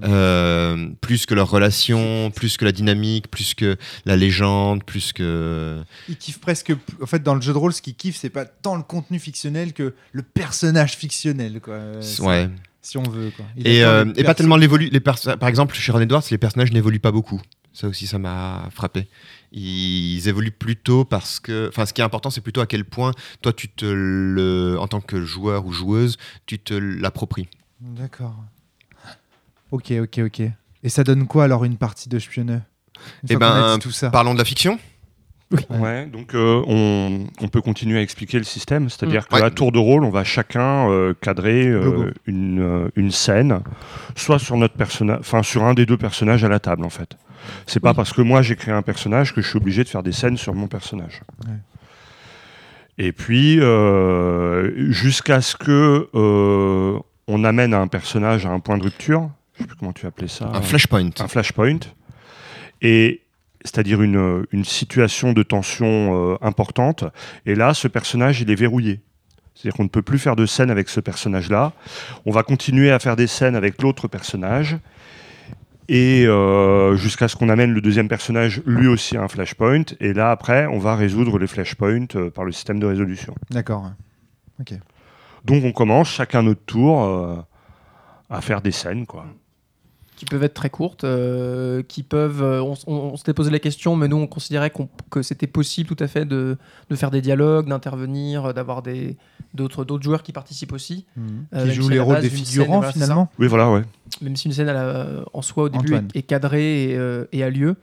Euh, 0.05 0.89
plus 1.01 1.27
que 1.27 1.35
leurs 1.35 1.51
relations, 1.51 2.31
plus 2.31 2.57
que 2.57 2.65
la 2.65 2.73
dynamique, 2.73 3.29
plus 3.31 3.55
que 3.55 3.77
la 4.05 4.17
légende, 4.17 4.85
plus 4.85 5.13
que. 5.13 5.81
Il 6.09 6.17
kiffe 6.17 6.41
presque. 6.41 6.73
En 7.01 7.07
fait, 7.07 7.23
dans 7.23 7.35
le 7.35 7.41
jeu 7.41 7.53
de 7.53 7.59
rôle, 7.59 7.73
ce 7.73 7.83
qu'il 7.83 7.95
kiffe, 7.95 8.17
c'est 8.17 8.31
pas 8.31 8.45
tant 8.45 8.77
le 8.77 8.83
contenu 8.83 9.19
fictionnel 9.19 9.73
que 9.73 9.95
le 10.13 10.23
personnage 10.23 10.97
fictionnel, 10.97 11.61
quoi. 11.61 11.75
Euh, 11.75 12.03
ouais. 12.21 12.51
Si 12.83 12.99
on 12.99 13.03
veut, 13.03 13.31
quoi. 13.35 13.45
Et, 13.57 13.85
euh, 13.85 14.05
et 14.17 14.23
pas 14.23 14.35
tellement 14.35 14.57
l'évolu. 14.57 14.89
Les 14.93 15.01
perso- 15.01 15.37
par 15.37 15.49
exemple, 15.49 15.75
chez 15.75 15.91
Ron 15.91 16.01
Edwards, 16.01 16.23
les 16.31 16.39
personnages 16.39 16.71
n'évoluent 16.73 17.01
pas 17.01 17.11
beaucoup. 17.13 17.41
Ça 17.73 17.89
aussi, 17.89 18.07
ça 18.07 18.19
m'a 18.19 18.69
frappé. 18.73 19.07
Ils 19.59 20.29
évoluent 20.29 20.53
plutôt 20.53 21.07
parce 21.07 21.41
que. 21.41 21.69
Enfin, 21.69 21.87
ce 21.87 21.95
qui 21.95 22.03
est 22.03 22.05
important, 22.05 22.29
c'est 22.29 22.43
plutôt 22.43 22.61
à 22.61 22.67
quel 22.67 22.85
point 22.85 23.13
toi, 23.41 23.55
tu 23.55 23.69
te 23.69 23.87
le, 23.87 24.77
en 24.79 24.87
tant 24.87 25.01
que 25.01 25.25
joueur 25.25 25.65
ou 25.65 25.73
joueuse, 25.73 26.19
tu 26.45 26.59
te 26.59 26.75
l'appropries. 26.75 27.49
D'accord. 27.81 28.37
Ok, 29.71 29.93
ok, 29.93 30.21
ok. 30.27 30.43
Et 30.83 30.89
ça 30.91 31.05
donne 31.05 31.27
quoi 31.27 31.45
alors 31.45 31.65
une 31.65 31.79
partie 31.79 32.11
de 32.11 32.19
Spionneux? 32.19 32.61
Eh 33.29 33.37
ben, 33.37 33.79
tout 33.79 33.91
ça. 33.91 34.11
Parlons 34.11 34.35
de 34.35 34.39
la 34.39 34.45
fiction. 34.45 34.79
Ouais, 35.71 36.07
donc 36.07 36.35
euh, 36.35 36.61
on, 36.67 37.27
on 37.41 37.49
peut 37.49 37.61
continuer 37.61 37.99
à 37.99 38.03
expliquer 38.03 38.39
le 38.39 38.45
système, 38.45 38.89
c'est-à-dire 38.91 39.29
qu'à 39.29 39.37
Ouais. 39.37 39.43
la 39.43 39.51
tour 39.51 39.71
de 39.71 39.79
rôle, 39.79 40.03
on 40.05 40.11
va 40.11 40.25
chacun 40.25 40.91
euh, 40.91 41.15
cadrer 41.21 41.69
euh, 41.69 42.13
une, 42.27 42.61
euh, 42.61 42.89
une 42.97 43.13
scène, 43.13 43.61
soit 44.17 44.41
sur 44.41 44.57
notre 44.57 44.75
personnage, 44.75 45.19
enfin 45.21 45.45
sur 45.45 45.63
un 45.63 45.75
des 45.75 45.87
deux 45.87 45.97
personnages 45.97 46.43
à 46.43 46.49
la 46.49 46.59
table 46.59 46.85
en 46.85 46.91
fait. 46.91 47.17
C'est 47.67 47.79
pas 47.79 47.91
Oui. 47.91 47.97
parce 47.97 48.13
que 48.13 48.23
moi 48.23 48.43
j'ai 48.43 48.57
créé 48.57 48.75
un 48.75 48.83
personnage 48.83 49.33
que 49.33 49.41
je 49.41 49.47
suis 49.49 49.57
obligé 49.57 49.85
de 49.85 49.89
faire 49.89 50.03
des 50.03 50.11
scènes 50.11 50.37
sur 50.37 50.53
mon 50.55 50.67
personnage. 50.67 51.21
Ouais. 51.47 51.55
Et 52.99 53.13
puis 53.13 53.61
euh, 53.61 54.91
jusqu'à 54.91 55.41
ce 55.41 55.55
que 55.55 56.09
euh, 56.15 56.99
on 57.29 57.45
amène 57.45 57.73
un 57.73 57.87
personnage 57.87 58.47
à 58.47 58.51
un 58.51 58.59
point 58.59 58.79
de 58.79 58.83
rupture, 58.83 59.31
je 59.55 59.63
sais 59.63 59.67
plus 59.69 59.77
comment 59.77 59.93
tu 59.93 60.07
appelais 60.07 60.29
ça 60.29 60.51
Un 60.53 60.61
flashpoint. 60.63 61.11
un 61.21 61.29
flashpoint, 61.29 61.79
et 62.83 63.21
c'est-à-dire 63.67 64.01
une, 64.01 64.47
une 64.53 64.65
situation 64.65 65.33
de 65.33 65.43
tension 65.43 66.33
euh, 66.33 66.37
importante. 66.41 67.05
Et 67.45 67.55
là, 67.55 67.75
ce 67.75 67.89
personnage, 67.89 68.41
il 68.41 68.51
est 68.51 68.55
verrouillé. 68.55 69.01
C'est-à-dire 69.55 69.77
qu'on 69.77 69.85
ne 69.85 69.89
peut 69.89 70.03
plus 70.03 70.19
faire 70.19 70.37
de 70.37 70.47
scène 70.47 70.71
avec 70.71 70.89
ce 70.89 71.01
personnage-là. 71.01 71.73
On 72.27 72.31
va 72.31 72.43
continuer 72.43 72.91
à 72.93 72.99
faire 72.99 73.17
des 73.17 73.27
scènes 73.27 73.57
avec 73.57 73.83
l'autre 73.83 74.07
personnage. 74.07 74.79
Et 75.89 76.27
euh, 76.27 76.97
jusqu'à 76.97 77.29
ce 77.29 77.37
qu'on 77.37 77.49
amène 77.49 77.73
le 77.73 77.81
deuxième 77.81 78.09
personnage, 78.09 78.63
lui 78.67 78.87
aussi, 78.87 79.17
à 79.17 79.23
un 79.23 79.29
flashpoint. 79.29 79.85
Et 80.01 80.13
là, 80.13 80.31
après, 80.31 80.67
on 80.67 80.79
va 80.79 80.95
résoudre 80.95 81.39
les 81.39 81.47
flashpoints 81.47 82.07
euh, 82.15 82.31
par 82.31 82.45
le 82.45 82.53
système 82.53 82.79
de 82.79 82.87
résolution. 82.87 83.35
D'accord. 83.51 83.91
Donc, 85.45 85.65
on 85.65 85.73
commence 85.73 86.09
chacun 86.09 86.43
notre 86.43 86.65
tour 86.65 87.45
à 88.31 88.41
faire 88.41 88.63
des 88.63 88.73
scènes. 88.73 89.07
Quoi. 89.07 89.27
Qui 90.17 90.25
peuvent 90.25 90.43
être 90.43 90.55
très 90.55 90.71
courtes, 90.71 91.05
euh, 91.05 91.83
qui 91.87 92.03
peuvent. 92.03 92.43
euh, 92.43 92.61
on 92.63 92.75
on- 92.87 92.95
on 93.13 93.17
s'était 93.17 93.35
posé 93.35 93.51
la 93.51 93.59
question, 93.59 93.97
mais 93.97 94.09
nous 94.09 94.17
on 94.17 94.27
considérait 94.27 94.73
que 95.11 95.23
c'était 95.23 95.47
possible 95.47 95.89
tout 95.95 96.03
à 96.03 96.09
fait 96.09 96.25
de, 96.25 96.57
de 96.91 96.97
faire 96.97 97.11
des 97.11 97.21
dialogues, 97.21 97.69
d'intervenir, 97.69 98.47
euh, 98.47 98.53
d'avoir 98.53 98.83
des 98.83 99.17
d'autres 99.55 99.85
d'autres 99.85 100.03
joueurs 100.05 100.23
qui 100.23 100.33
participent 100.33 100.73
aussi. 100.73 101.05
Euh, 101.19 101.61
Qui 101.61 101.67
même 101.67 101.75
joue 101.77 101.83
si 101.83 101.89
à 101.89 101.95
les 101.95 102.01
rôles 102.01 102.21
des 102.21 102.29
scène, 102.31 102.39
figurants 102.39 102.77
voilà, 102.79 102.93
finalement. 102.93 103.31
Oui, 103.39 103.47
voilà, 103.47 103.71
ouais. 103.71 103.83
Même 104.23 104.37
si 104.37 104.49
une 104.49 104.53
scène 104.55 104.71
en 105.33 105.43
soi 105.43 105.65
au 105.65 105.69
début 105.69 105.93
est, 106.15 106.19
est 106.19 106.23
cadrée 106.23 106.91
et, 106.91 106.97
euh, 106.97 107.25
et 107.33 107.43
a 107.43 107.51
lieu. 107.51 107.77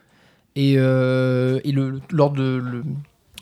Et, 0.56 0.76
euh, 0.78 1.60
et 1.64 1.72
le, 1.72 2.00
lors 2.12 2.32
de 2.32 2.44
le, 2.64 2.84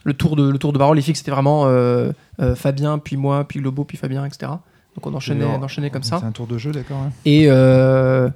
le 0.03 0.13
tour 0.13 0.35
de 0.35 0.49
le 0.49 0.57
tour 0.57 0.71
de 0.73 0.77
parole, 0.77 0.95
les 0.95 1.01
fixes 1.01 1.19
c'était 1.19 1.31
vraiment 1.31 1.63
euh, 1.67 2.11
euh, 2.41 2.55
Fabien, 2.55 2.99
puis 2.99 3.17
moi, 3.17 3.43
puis 3.45 3.59
Globo, 3.59 3.83
puis 3.83 3.97
Fabien, 3.97 4.25
etc. 4.25 4.51
Donc 4.95 5.05
on 5.07 5.13
enchaînait, 5.13 5.45
on 5.45 5.63
enchaînait 5.63 5.89
comme 5.89 6.03
ça. 6.03 6.19
C'est 6.19 6.25
un 6.25 6.31
tour 6.31 6.47
de 6.47 6.57
jeu, 6.57 6.71
d'accord. 6.71 6.97
hein. 6.97 7.11
Et, 7.25 7.45
euh, 7.49 8.29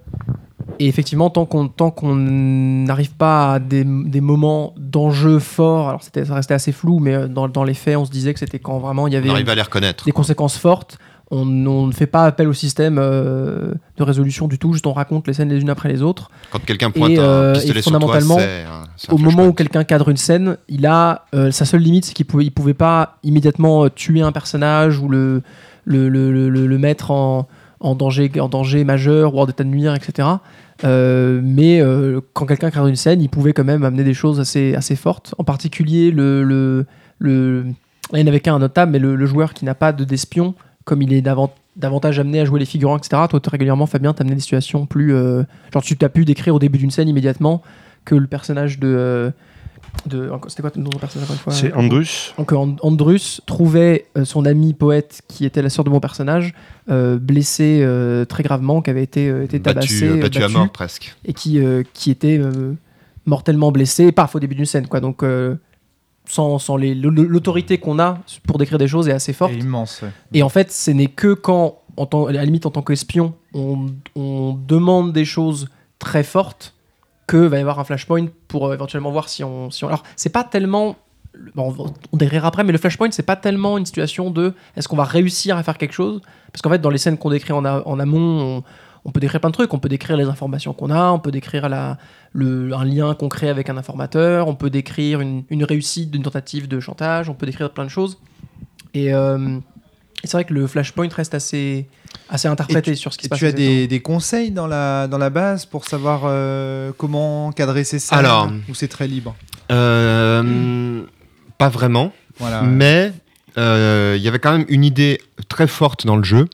et 0.80 0.88
effectivement, 0.88 1.30
tant 1.30 1.46
qu'on 1.46 1.68
tant 1.68 1.92
qu'on 1.92 2.16
n'arrive 2.16 3.14
pas 3.14 3.54
à 3.54 3.60
des, 3.60 3.84
des 3.86 4.22
moments 4.22 4.74
d'enjeux 4.78 5.40
forts. 5.40 5.90
Alors 5.90 6.04
c'était, 6.04 6.26
ça 6.26 6.36
restait 6.36 6.54
assez 6.54 6.72
flou, 6.72 7.00
mais 7.00 7.14
euh, 7.14 7.28
dans, 7.28 7.48
dans 7.48 7.64
les 7.64 7.74
faits, 7.74 7.98
on 7.98 8.06
se 8.06 8.12
disait 8.12 8.34
que 8.34 8.40
c'était 8.40 8.60
quand 8.60 8.80
vraiment 8.80 9.08
il 9.08 9.14
y 9.14 9.16
On 9.16 9.20
avait 9.20 9.50
à 9.52 9.56
les 9.56 9.62
reconnaître. 9.62 10.06
des 10.06 10.12
quoi. 10.12 10.22
conséquences 10.22 10.58
fortes. 10.58 10.98
On, 11.32 11.40
on 11.66 11.88
ne 11.88 11.92
fait 11.92 12.06
pas 12.06 12.26
appel 12.26 12.48
au 12.48 12.54
système 12.54 12.98
euh, 13.00 13.74
de 13.98 14.04
résolution 14.04 14.48
du 14.48 14.60
tout, 14.60 14.74
juste 14.74 14.86
on 14.86 14.94
raconte 14.94 15.26
les 15.28 15.34
scènes 15.34 15.50
les 15.50 15.60
unes 15.60 15.72
après 15.72 15.90
les 15.90 16.04
autres. 16.04 16.30
Quand 16.52 16.64
quelqu'un 16.64 16.92
pointe 16.92 17.10
Et, 17.12 17.18
un 17.18 17.22
euh, 17.24 17.54
pistolet 17.54 17.80
et 17.80 17.82
sur 17.82 17.92
toi, 17.92 18.00
fondamentalement, 18.00 18.38
c'est 18.38 18.64
un- 18.64 18.84
c'est 18.96 19.12
un 19.12 19.16
Au 19.16 19.18
moment 19.18 19.46
où 19.48 19.54
quelqu'un 19.54 19.84
cadre 19.84 20.10
une 20.10 20.18
scène, 20.18 20.58
il 20.70 20.86
a 20.86 21.26
euh, 21.34 21.50
sa 21.50 21.66
seule 21.66 21.82
limite, 21.82 22.06
c'est 22.06 22.14
qu'il 22.14 22.28
pouvait, 22.28 22.44
il 22.46 22.52
pouvait 22.52 22.76
pas 22.76 23.18
immédiatement 23.24 23.86
euh, 23.86 23.90
tuer 23.90 24.22
un 24.22 24.32
personnage 24.32 25.00
ou 25.00 25.10
le, 25.10 25.42
le- 25.86 26.10
le- 26.10 26.50
le 26.50 26.78
mettre 26.78 27.10
en, 27.10 27.48
en, 27.86 27.96
danger, 27.96 28.32
en 28.40 28.50
danger 28.50 28.84
majeur 28.84 29.34
ou 29.36 29.40
hors 29.40 29.48
d'état 29.48 29.64
de 29.64 29.70
nuire, 29.70 29.94
etc. 29.96 30.28
Euh, 30.84 31.40
mais 31.44 31.82
euh, 31.82 32.20
quand 32.34 32.46
quelqu'un 32.46 32.72
cadre 32.72 32.88
une 32.88 32.96
scène, 32.96 33.22
il 33.22 33.30
pouvait 33.30 33.54
quand 33.54 33.64
même 33.64 33.84
amener 33.84 34.04
des 34.04 34.14
choses 34.14 34.40
assez, 34.40 34.76
assez 34.76 34.96
fortes. 34.96 35.34
En 35.38 35.44
particulier, 35.44 36.12
le, 36.12 36.44
le, 36.44 36.86
le, 37.20 37.66
il 38.12 38.18
n'y 38.18 38.24
en 38.24 38.28
avait 38.28 38.40
qu'un 38.42 38.60
notable, 38.60 38.92
mais 38.92 39.00
le, 39.00 39.26
joueur 39.26 39.54
qui 39.54 39.66
n'a 39.66 39.76
pas 39.76 39.94
de 39.94 40.04
d'espion, 40.04 40.54
comme 40.84 41.02
il 41.02 41.14
est 41.14 41.22
davant- 41.22 41.54
davantage 41.76 42.20
amené 42.20 42.42
à 42.42 42.46
jouer 42.46 42.60
les 42.60 42.66
figurants, 42.66 42.98
etc. 42.98 43.24
Toi, 43.30 43.40
régulièrement, 43.50 43.86
Fabien, 43.86 44.14
t'amenais 44.14 44.36
des 44.36 44.42
situations 44.42 44.86
plus. 44.86 45.14
euh, 45.14 45.44
genre, 45.74 45.84
tu 45.84 45.96
as 46.02 46.10
pu 46.10 46.26
décrire 46.26 46.56
au 46.56 46.60
début 46.60 46.78
d'une 46.78 46.92
scène 46.92 47.08
immédiatement 47.08 47.62
que 48.04 48.16
le 48.16 48.28
personnage 48.28 48.80
de. 48.80 49.32
Euh, 50.14 50.30
de 50.30 50.32
C'était 50.48 50.62
quoi 50.62 50.72
ton 50.72 50.82
nom 50.82 50.90
de 50.90 50.98
personnage 50.98 51.26
encore 51.30 51.36
une 51.36 51.42
fois 51.42 51.54
C'est 51.54 51.74
Andrus. 51.74 52.34
donc 52.38 52.52
And- 52.54 52.76
Andrus 52.82 53.42
trouvait 53.46 54.06
euh, 54.18 54.26
son 54.26 54.46
ami 54.46 54.74
poète, 54.74 55.22
qui 55.28 55.46
était 55.46 55.62
la 55.62 55.70
sœur 55.70 55.84
de 55.86 55.90
mon 55.90 56.00
personnage, 56.00 56.54
euh, 56.90 57.18
blessé 57.18 57.80
euh, 57.84 58.26
très 58.26 58.44
gravement, 58.44 58.82
qui 58.82 58.90
avait 58.90 59.04
été, 59.04 59.30
euh, 59.30 59.44
été 59.44 59.62
tabassé, 59.62 60.08
battu, 60.08 60.18
euh, 60.20 60.22
battu 60.22 60.44
à 60.44 60.50
mort 60.50 60.70
presque. 60.70 61.16
et 61.26 61.34
qui, 61.34 61.60
euh, 61.60 61.84
qui 61.94 62.12
était 62.12 62.38
euh, 62.40 62.74
mortellement 63.26 63.72
blessé, 63.72 64.12
paf, 64.12 64.36
au 64.36 64.40
début 64.40 64.56
d'une 64.56 64.66
scène. 64.66 64.88
Quoi. 64.88 65.00
Donc, 65.00 65.24
euh, 65.24 65.56
sans, 66.28 66.58
sans 66.60 66.76
les- 66.78 66.96
l'autorité 66.96 67.78
qu'on 67.78 68.00
a 68.00 68.20
pour 68.48 68.58
décrire 68.58 68.78
des 68.80 68.88
choses 68.88 69.08
est 69.08 69.12
assez 69.14 69.34
forte. 69.34 69.54
Et 69.54 69.58
immense. 69.60 70.02
ouais. 70.02 70.10
Et 70.34 70.44
en 70.44 70.50
fait, 70.50 70.72
ce 70.72 70.92
n'est 70.92 71.08
que 71.08 71.34
quand, 71.34 71.80
en 71.98 72.06
tant, 72.06 72.26
à 72.28 72.32
la 72.32 72.44
limite 72.46 72.66
en 72.66 72.72
tant 72.72 72.82
qu'espion, 72.82 73.34
on, 73.54 73.88
on 74.16 74.54
demande 74.68 75.14
des 75.14 75.26
choses 75.26 75.70
très 76.00 76.24
fortes 76.24 76.74
que 77.28 77.38
va 77.38 77.58
y 77.58 77.62
avoir 77.62 77.80
un 77.80 77.84
flashpoint 77.84 78.28
pour 78.48 78.68
euh, 78.68 78.74
éventuellement 78.74 79.12
voir 79.12 79.30
si 79.30 79.44
on, 79.44 79.72
si 79.72 79.84
on... 79.84 79.88
Alors, 79.88 80.04
c'est 80.16 80.30
pas 80.30 80.44
tellement... 80.44 80.96
bon, 81.56 81.94
on, 82.12 82.18
décrira 82.18 82.48
après, 82.48 82.64
mais 82.64 82.72
le 82.72 82.78
flashpoint, 82.78 83.12
c'est 83.12 83.24
pas 83.24 83.36
tellement 83.36 83.78
une 83.78 83.86
situation 83.86 84.32
de 84.32 84.54
est-ce 84.76 84.88
qu'on 84.88 84.96
va 84.96 85.06
réussir 85.06 85.58
à 85.58 85.64
faire 85.64 85.78
quelque 85.78 85.94
chose? 85.94 86.22
Parce 86.52 86.62
qu'en 86.62 86.70
fait, 86.70 86.80
dans 86.80 86.90
les 86.90 86.98
scènes 86.98 87.18
qu'on 87.18 87.30
décrit 87.30 87.54
en, 87.54 87.66
amont, 87.66 88.58
on, 88.58 88.64
on 89.06 89.12
peut 89.12 89.20
décrire 89.20 89.40
plein 89.40 89.52
de 89.52 89.56
trucs. 89.56 89.74
On 89.74 89.80
peut 89.80 89.90
décrire 89.90 90.18
les 90.18 90.26
informations 90.26 90.74
qu'on 90.74 90.90
a, 90.90 91.12
on 91.12 91.20
peut 91.20 91.32
décrire 91.32 91.70
la, 91.70 91.98
le, 92.34 92.74
un 92.74 92.84
lien 92.84 93.14
qu'on 93.14 93.30
crée 93.30 93.50
avec 93.50 93.70
un 93.70 93.78
informateur, 93.78 94.48
on 94.48 94.56
peut 94.56 94.72
décrire 94.72 95.22
une, 95.22 95.44
une 95.50 95.64
réussite 95.64 96.12
d'une 96.12 96.24
tentative 96.24 96.68
de 96.68 96.80
chantage, 96.80 97.30
on 97.30 97.36
peut 97.36 97.46
décrire 97.46 97.72
plein 97.72 97.86
de 97.86 97.90
choses. 97.90 98.20
Et, 98.96 99.14
euh, 99.14 99.60
et 100.24 100.28
c'est 100.28 100.34
vrai 100.34 100.46
que 100.46 100.54
le 100.54 100.66
flashpoint 100.66 101.08
reste 101.10 101.36
assez, 101.36 101.88
assez 102.30 102.48
interprété 102.48 102.96
sur 102.96 103.14
ce 103.14 103.18
qui 103.18 103.26
se 103.26 103.30
passe. 103.30 103.40
tu 103.40 103.46
as 103.46 103.52
des, 103.52 103.88
des 103.88 104.00
conseils 104.02 104.52
dans 104.52 104.68
la, 104.68 105.08
dans 105.08 105.18
la 105.18 105.30
base 105.30 105.66
pour 105.66 105.86
savoir 105.86 106.22
euh, 106.26 106.92
comment 106.98 107.52
cadrer 107.52 107.84
ces 107.84 108.00
scènes 108.00 108.18
Alors. 108.20 108.50
Ou 108.70 108.74
c'est 108.76 108.88
très 108.88 109.08
libre 109.08 109.36
Euh, 109.72 111.04
Pas 111.58 111.70
vraiment. 111.70 112.12
voilà. 112.40 112.62
Mais 112.62 113.14
euh, 113.58 114.16
il 114.18 114.24
y 114.24 114.28
avait 114.28 114.40
quand 114.40 114.52
même 114.52 114.66
une 114.70 114.84
idée 114.84 115.20
très 115.50 115.68
forte 115.68 116.06
dans 116.06 116.16
le 116.18 116.24
jeu. 116.24 116.48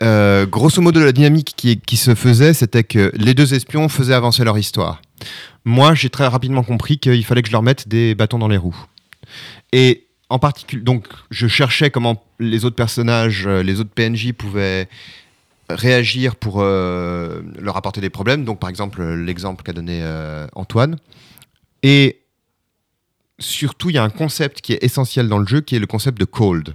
Euh, 0.00 0.46
grosso 0.46 0.80
modo, 0.80 1.00
la 1.00 1.12
dynamique 1.12 1.54
qui, 1.56 1.78
qui 1.78 1.96
se 1.96 2.14
faisait, 2.14 2.54
c'était 2.54 2.84
que 2.84 3.12
les 3.14 3.34
deux 3.34 3.54
espions 3.54 3.88
faisaient 3.88 4.14
avancer 4.14 4.42
leur 4.44 4.58
histoire. 4.58 5.00
Moi, 5.64 5.94
j'ai 5.94 6.10
très 6.10 6.26
rapidement 6.26 6.64
compris 6.64 6.98
qu'il 6.98 7.24
fallait 7.24 7.42
que 7.42 7.48
je 7.48 7.52
leur 7.52 7.62
mette 7.62 7.88
des 7.88 8.14
bâtons 8.14 8.38
dans 8.38 8.48
les 8.48 8.56
roues. 8.56 8.76
Et 9.72 10.01
en 10.32 10.38
particulier, 10.38 10.82
donc, 10.82 11.06
je 11.30 11.46
cherchais 11.46 11.90
comment 11.90 12.24
les 12.40 12.64
autres 12.64 12.76
personnages, 12.76 13.46
euh, 13.46 13.62
les 13.62 13.80
autres 13.80 13.90
PNJ 13.90 14.32
pouvaient 14.32 14.88
réagir 15.68 16.36
pour 16.36 16.60
euh, 16.60 17.42
leur 17.58 17.76
apporter 17.76 18.00
des 18.00 18.08
problèmes. 18.08 18.46
Donc, 18.46 18.58
par 18.58 18.70
exemple, 18.70 19.02
l'exemple 19.02 19.62
qu'a 19.62 19.74
donné 19.74 20.00
euh, 20.02 20.46
Antoine. 20.54 20.96
Et 21.82 22.22
surtout, 23.38 23.90
il 23.90 23.96
y 23.96 23.98
a 23.98 24.04
un 24.04 24.10
concept 24.10 24.62
qui 24.62 24.72
est 24.72 24.82
essentiel 24.82 25.28
dans 25.28 25.38
le 25.38 25.46
jeu, 25.46 25.60
qui 25.60 25.76
est 25.76 25.78
le 25.78 25.86
concept 25.86 26.18
de 26.18 26.24
cold. 26.24 26.72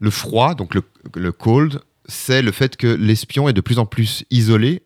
Le 0.00 0.10
froid, 0.10 0.54
donc 0.54 0.74
le, 0.74 0.82
le 1.14 1.30
cold, 1.30 1.80
c'est 2.06 2.40
le 2.40 2.52
fait 2.52 2.78
que 2.78 2.86
l'espion 2.86 3.50
est 3.50 3.52
de 3.52 3.60
plus 3.60 3.78
en 3.78 3.84
plus 3.84 4.24
isolé 4.30 4.82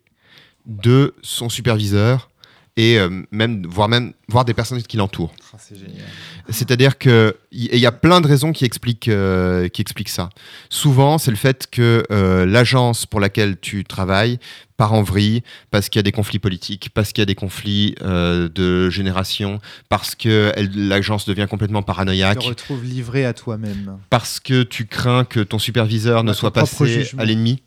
de 0.67 1.15
son 1.23 1.49
superviseur 1.49 2.31
et 2.77 2.99
euh, 2.99 3.23
même 3.31 3.67
voire 3.67 3.89
même 3.89 4.13
voir 4.29 4.45
des 4.45 4.53
personnes 4.53 4.83
qui 4.83 4.97
l'entourent. 4.99 5.35
Ah, 5.55 5.57
c'est 5.59 5.77
génial. 5.77 6.05
C'est-à-dire 6.51 6.99
que 6.99 7.37
il 7.51 7.79
y 7.79 7.87
a 7.87 7.93
plein 7.93 8.21
de 8.21 8.27
raisons 8.27 8.53
qui 8.53 8.67
expliquent, 8.67 9.09
euh, 9.09 9.69
qui 9.69 9.81
expliquent 9.81 10.11
ça. 10.11 10.29
Souvent, 10.69 11.17
c'est 11.17 11.31
le 11.31 11.39
fait 11.39 11.69
que 11.71 12.05
euh, 12.11 12.45
l'agence 12.45 13.07
pour 13.07 13.19
laquelle 13.19 13.59
tu 13.59 13.85
travailles 13.85 14.39
part 14.77 14.93
en 14.93 15.03
vrille 15.03 15.43
parce 15.71 15.89
qu'il 15.89 15.99
y 15.99 16.01
a 16.01 16.03
des 16.03 16.13
conflits 16.13 16.39
politiques, 16.39 16.91
parce 16.93 17.15
qu'il 17.15 17.23
y 17.23 17.25
a 17.25 17.27
des 17.27 17.35
conflits 17.35 17.95
de 18.03 18.91
génération, 18.91 19.59
parce 19.89 20.15
que 20.15 20.53
l'agence 20.75 21.25
devient 21.25 21.47
complètement 21.49 21.81
Tu 21.81 21.85
te 21.85 21.87
paranoïaque, 21.87 22.43
retrouves 22.43 22.85
livré 22.85 23.25
à 23.25 23.33
toi-même. 23.33 23.97
parce 24.11 24.39
que 24.39 24.65
tu 24.65 24.85
crains 24.85 25.25
que 25.25 25.41
ton 25.41 25.59
superviseur 25.59 26.25
ne 26.25 26.35
soit 26.35 26.53
passé 26.53 26.87
jugement. 26.87 27.23
à 27.23 27.25
l'ennemi, 27.25 27.63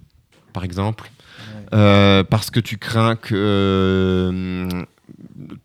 par 0.54 0.64
exemple. 0.64 1.10
Euh, 1.74 2.24
parce 2.24 2.50
que 2.50 2.60
tu 2.60 2.78
crains 2.78 3.16
que 3.16 3.36
euh, 3.36 4.68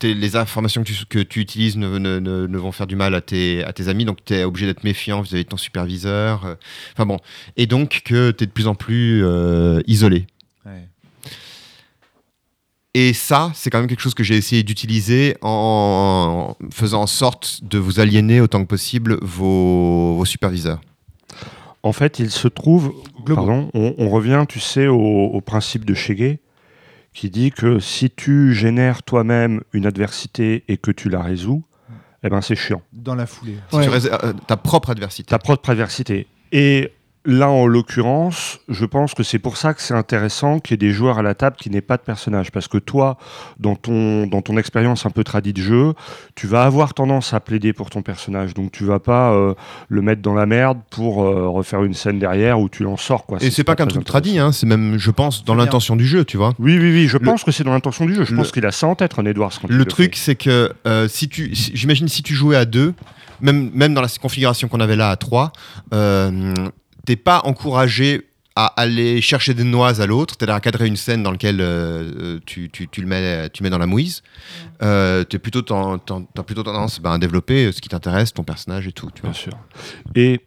les 0.02 0.36
informations 0.36 0.82
que 0.84 0.88
tu, 0.92 1.04
que 1.06 1.18
tu 1.18 1.40
utilises 1.40 1.76
ne, 1.76 1.98
ne- 1.98 2.18
ne- 2.18 2.46
ne 2.46 2.58
vont 2.58 2.72
faire 2.72 2.86
du 2.86 2.96
mal 2.96 3.14
à 3.14 3.20
tes, 3.20 3.64
à 3.64 3.72
tes 3.72 3.88
amis, 3.88 4.04
donc 4.04 4.18
tu 4.24 4.34
es 4.34 4.44
obligé 4.44 4.66
d'être 4.66 4.84
méfiant 4.84 5.20
vis-à-vis 5.22 5.44
de 5.44 5.48
ton 5.48 5.56
superviseur. 5.56 6.44
euh, 6.44 6.54
Enfin 6.94 7.06
bon, 7.06 7.18
et 7.56 7.66
donc 7.66 8.02
que 8.04 8.30
tu 8.30 8.42
es 8.44 8.46
de 8.46 8.52
plus 8.52 8.66
en 8.66 8.74
plus 8.74 9.24
euh, 9.24 9.80
isolé. 9.86 10.26
Ouais. 10.66 10.88
Et 12.96 13.12
ça, 13.12 13.50
c'est 13.54 13.70
quand 13.70 13.78
même 13.80 13.88
quelque 13.88 14.00
chose 14.02 14.14
que 14.14 14.22
j'ai 14.22 14.36
essayé 14.36 14.62
d'utiliser 14.62 15.36
en 15.42 16.56
faisant 16.72 17.02
en 17.02 17.06
sorte 17.08 17.60
de 17.64 17.76
vous 17.78 17.98
aliéner 17.98 18.40
autant 18.40 18.60
que 18.62 18.68
possible 18.68 19.18
vos, 19.20 20.14
vos 20.14 20.24
superviseurs. 20.24 20.80
En 21.82 21.92
fait, 21.92 22.18
il 22.20 22.30
se 22.30 22.46
trouve, 22.48 22.94
pardon, 23.26 23.68
on, 23.74 23.94
on 23.98 24.08
revient, 24.10 24.44
tu 24.48 24.60
sais, 24.60 24.86
au, 24.86 24.96
au 24.98 25.40
principe 25.40 25.84
de 25.84 25.92
Shege, 25.92 26.38
qui 27.14 27.30
dit 27.30 27.50
que 27.52 27.78
si 27.78 28.10
tu 28.10 28.52
génères 28.54 29.02
toi-même 29.02 29.62
une 29.72 29.86
adversité 29.86 30.64
et 30.68 30.76
que 30.76 30.90
tu 30.90 31.08
la 31.08 31.22
résous, 31.22 31.64
eh 32.22 32.28
ben 32.28 32.40
c'est 32.40 32.56
chiant. 32.56 32.82
Dans 32.92 33.14
la 33.14 33.26
foulée. 33.26 33.56
Si 33.70 33.76
Ouais. 33.76 33.84
tu 33.84 33.88
rés- 33.90 34.10
euh, 34.24 34.32
ta 34.46 34.56
propre 34.56 34.90
adversité. 34.90 35.28
Ta 35.30 35.38
propre 35.38 35.70
adversité. 35.70 36.26
Et 36.52 36.92
là, 37.26 37.48
en 37.48 37.66
l'occurrence, 37.66 38.58
je 38.68 38.84
pense 38.84 39.14
que 39.14 39.22
c'est 39.22 39.38
pour 39.38 39.56
ça 39.56 39.72
que 39.74 39.80
c'est 39.82 39.94
intéressant 39.94 40.58
qu'il 40.60 40.72
y 40.72 40.74
ait 40.74 40.88
des 40.88 40.92
joueurs 40.92 41.18
à 41.18 41.22
la 41.22 41.34
table 41.34 41.56
qui 41.56 41.70
n'aient 41.70 41.80
pas 41.80 41.96
de 41.96 42.02
personnage. 42.02 42.50
Parce 42.50 42.68
que 42.68 42.78
toi, 42.78 43.16
dans 43.58 43.76
ton, 43.76 44.26
dans 44.26 44.42
ton 44.42 44.56
expérience 44.56 45.06
un 45.06 45.10
peu 45.10 45.24
tradie 45.24 45.52
de 45.52 45.62
jeu, 45.62 45.94
tu 46.34 46.46
vas 46.46 46.64
avoir 46.64 46.92
tendance 46.94 47.32
à 47.32 47.40
plaider 47.40 47.72
pour 47.72 47.88
ton 47.90 48.02
personnage. 48.02 48.52
Donc 48.54 48.72
tu 48.72 48.84
vas 48.84 48.98
pas 48.98 49.32
euh, 49.32 49.54
le 49.88 50.02
mettre 50.02 50.20
dans 50.22 50.34
la 50.34 50.46
merde 50.46 50.78
pour 50.90 51.22
euh, 51.24 51.48
refaire 51.48 51.82
une 51.84 51.94
scène 51.94 52.18
derrière 52.18 52.60
où 52.60 52.68
tu 52.68 52.82
l'en 52.82 52.96
sors. 52.96 53.24
Quoi. 53.26 53.38
Et 53.42 53.50
c'est 53.50 53.64
pas 53.64 53.74
qu'un 53.76 53.86
truc 53.86 54.04
tradit, 54.04 54.38
hein, 54.38 54.52
c'est 54.52 54.66
même, 54.66 54.98
je 54.98 55.10
pense, 55.10 55.44
dans 55.44 55.54
l'intention 55.54 55.96
du 55.96 56.06
jeu, 56.06 56.24
tu 56.24 56.36
vois. 56.36 56.52
Oui, 56.58 56.78
oui, 56.78 56.92
oui, 56.92 57.08
je 57.08 57.16
Le- 57.18 57.24
pense 57.24 57.42
que 57.44 57.52
c'est 57.52 57.64
dans 57.64 57.72
l'intention 57.72 58.04
du 58.04 58.14
jeu. 58.14 58.24
Je 58.24 58.32
le- 58.32 58.36
pense 58.36 58.52
qu'il 58.52 58.66
a 58.66 58.70
ça 58.72 58.86
en 58.86 58.94
tête, 58.94 59.14
Ron 59.14 59.24
Edwards. 59.26 59.52
quand 59.60 59.70
Le 59.70 59.84
truc, 59.86 60.16
c'est 60.16 60.34
que 60.36 60.72
euh, 60.86 61.08
si 61.08 61.28
tu, 61.28 61.54
si- 61.54 61.72
j'imagine 61.74 62.08
si 62.08 62.22
tu 62.22 62.34
jouais 62.34 62.56
à 62.56 62.64
deux, 62.66 62.92
même, 63.40 63.70
même 63.74 63.94
dans 63.94 64.00
la 64.02 64.08
configuration 64.20 64.68
qu'on 64.68 64.80
avait 64.80 64.94
là 64.96 65.10
à 65.10 65.16
trois, 65.16 65.52
euh, 65.92 66.52
t'es 67.04 67.16
pas 67.16 67.40
encouragé 67.44 68.22
à 68.56 68.66
aller 68.80 69.20
chercher 69.20 69.52
des 69.52 69.64
noises 69.64 70.00
à 70.00 70.06
l'autre, 70.06 70.34
c'est-à-dire 70.38 70.54
à 70.54 70.60
cadrer 70.60 70.86
une 70.86 70.96
scène 70.96 71.24
dans 71.24 71.32
laquelle 71.32 71.58
euh, 71.60 72.38
tu, 72.46 72.70
tu, 72.70 72.86
tu 72.86 73.00
le 73.00 73.06
mets, 73.08 73.48
tu 73.50 73.64
mets 73.64 73.70
dans 73.70 73.78
la 73.78 73.86
mouise. 73.88 74.22
Euh, 74.82 75.24
t'es 75.24 75.40
plutôt, 75.40 75.62
ten- 75.62 75.98
ten- 76.06 76.24
t'as 76.32 76.42
plutôt 76.44 76.62
tendance 76.62 77.00
bah, 77.00 77.14
à 77.14 77.18
développer 77.18 77.72
ce 77.72 77.80
qui 77.80 77.88
t'intéresse, 77.88 78.32
ton 78.32 78.44
personnage 78.44 78.86
et 78.86 78.92
tout. 78.92 79.10
Tu 79.12 79.22
vois. 79.22 79.30
Bien 79.30 79.38
sûr. 79.40 79.52
Et 80.14 80.40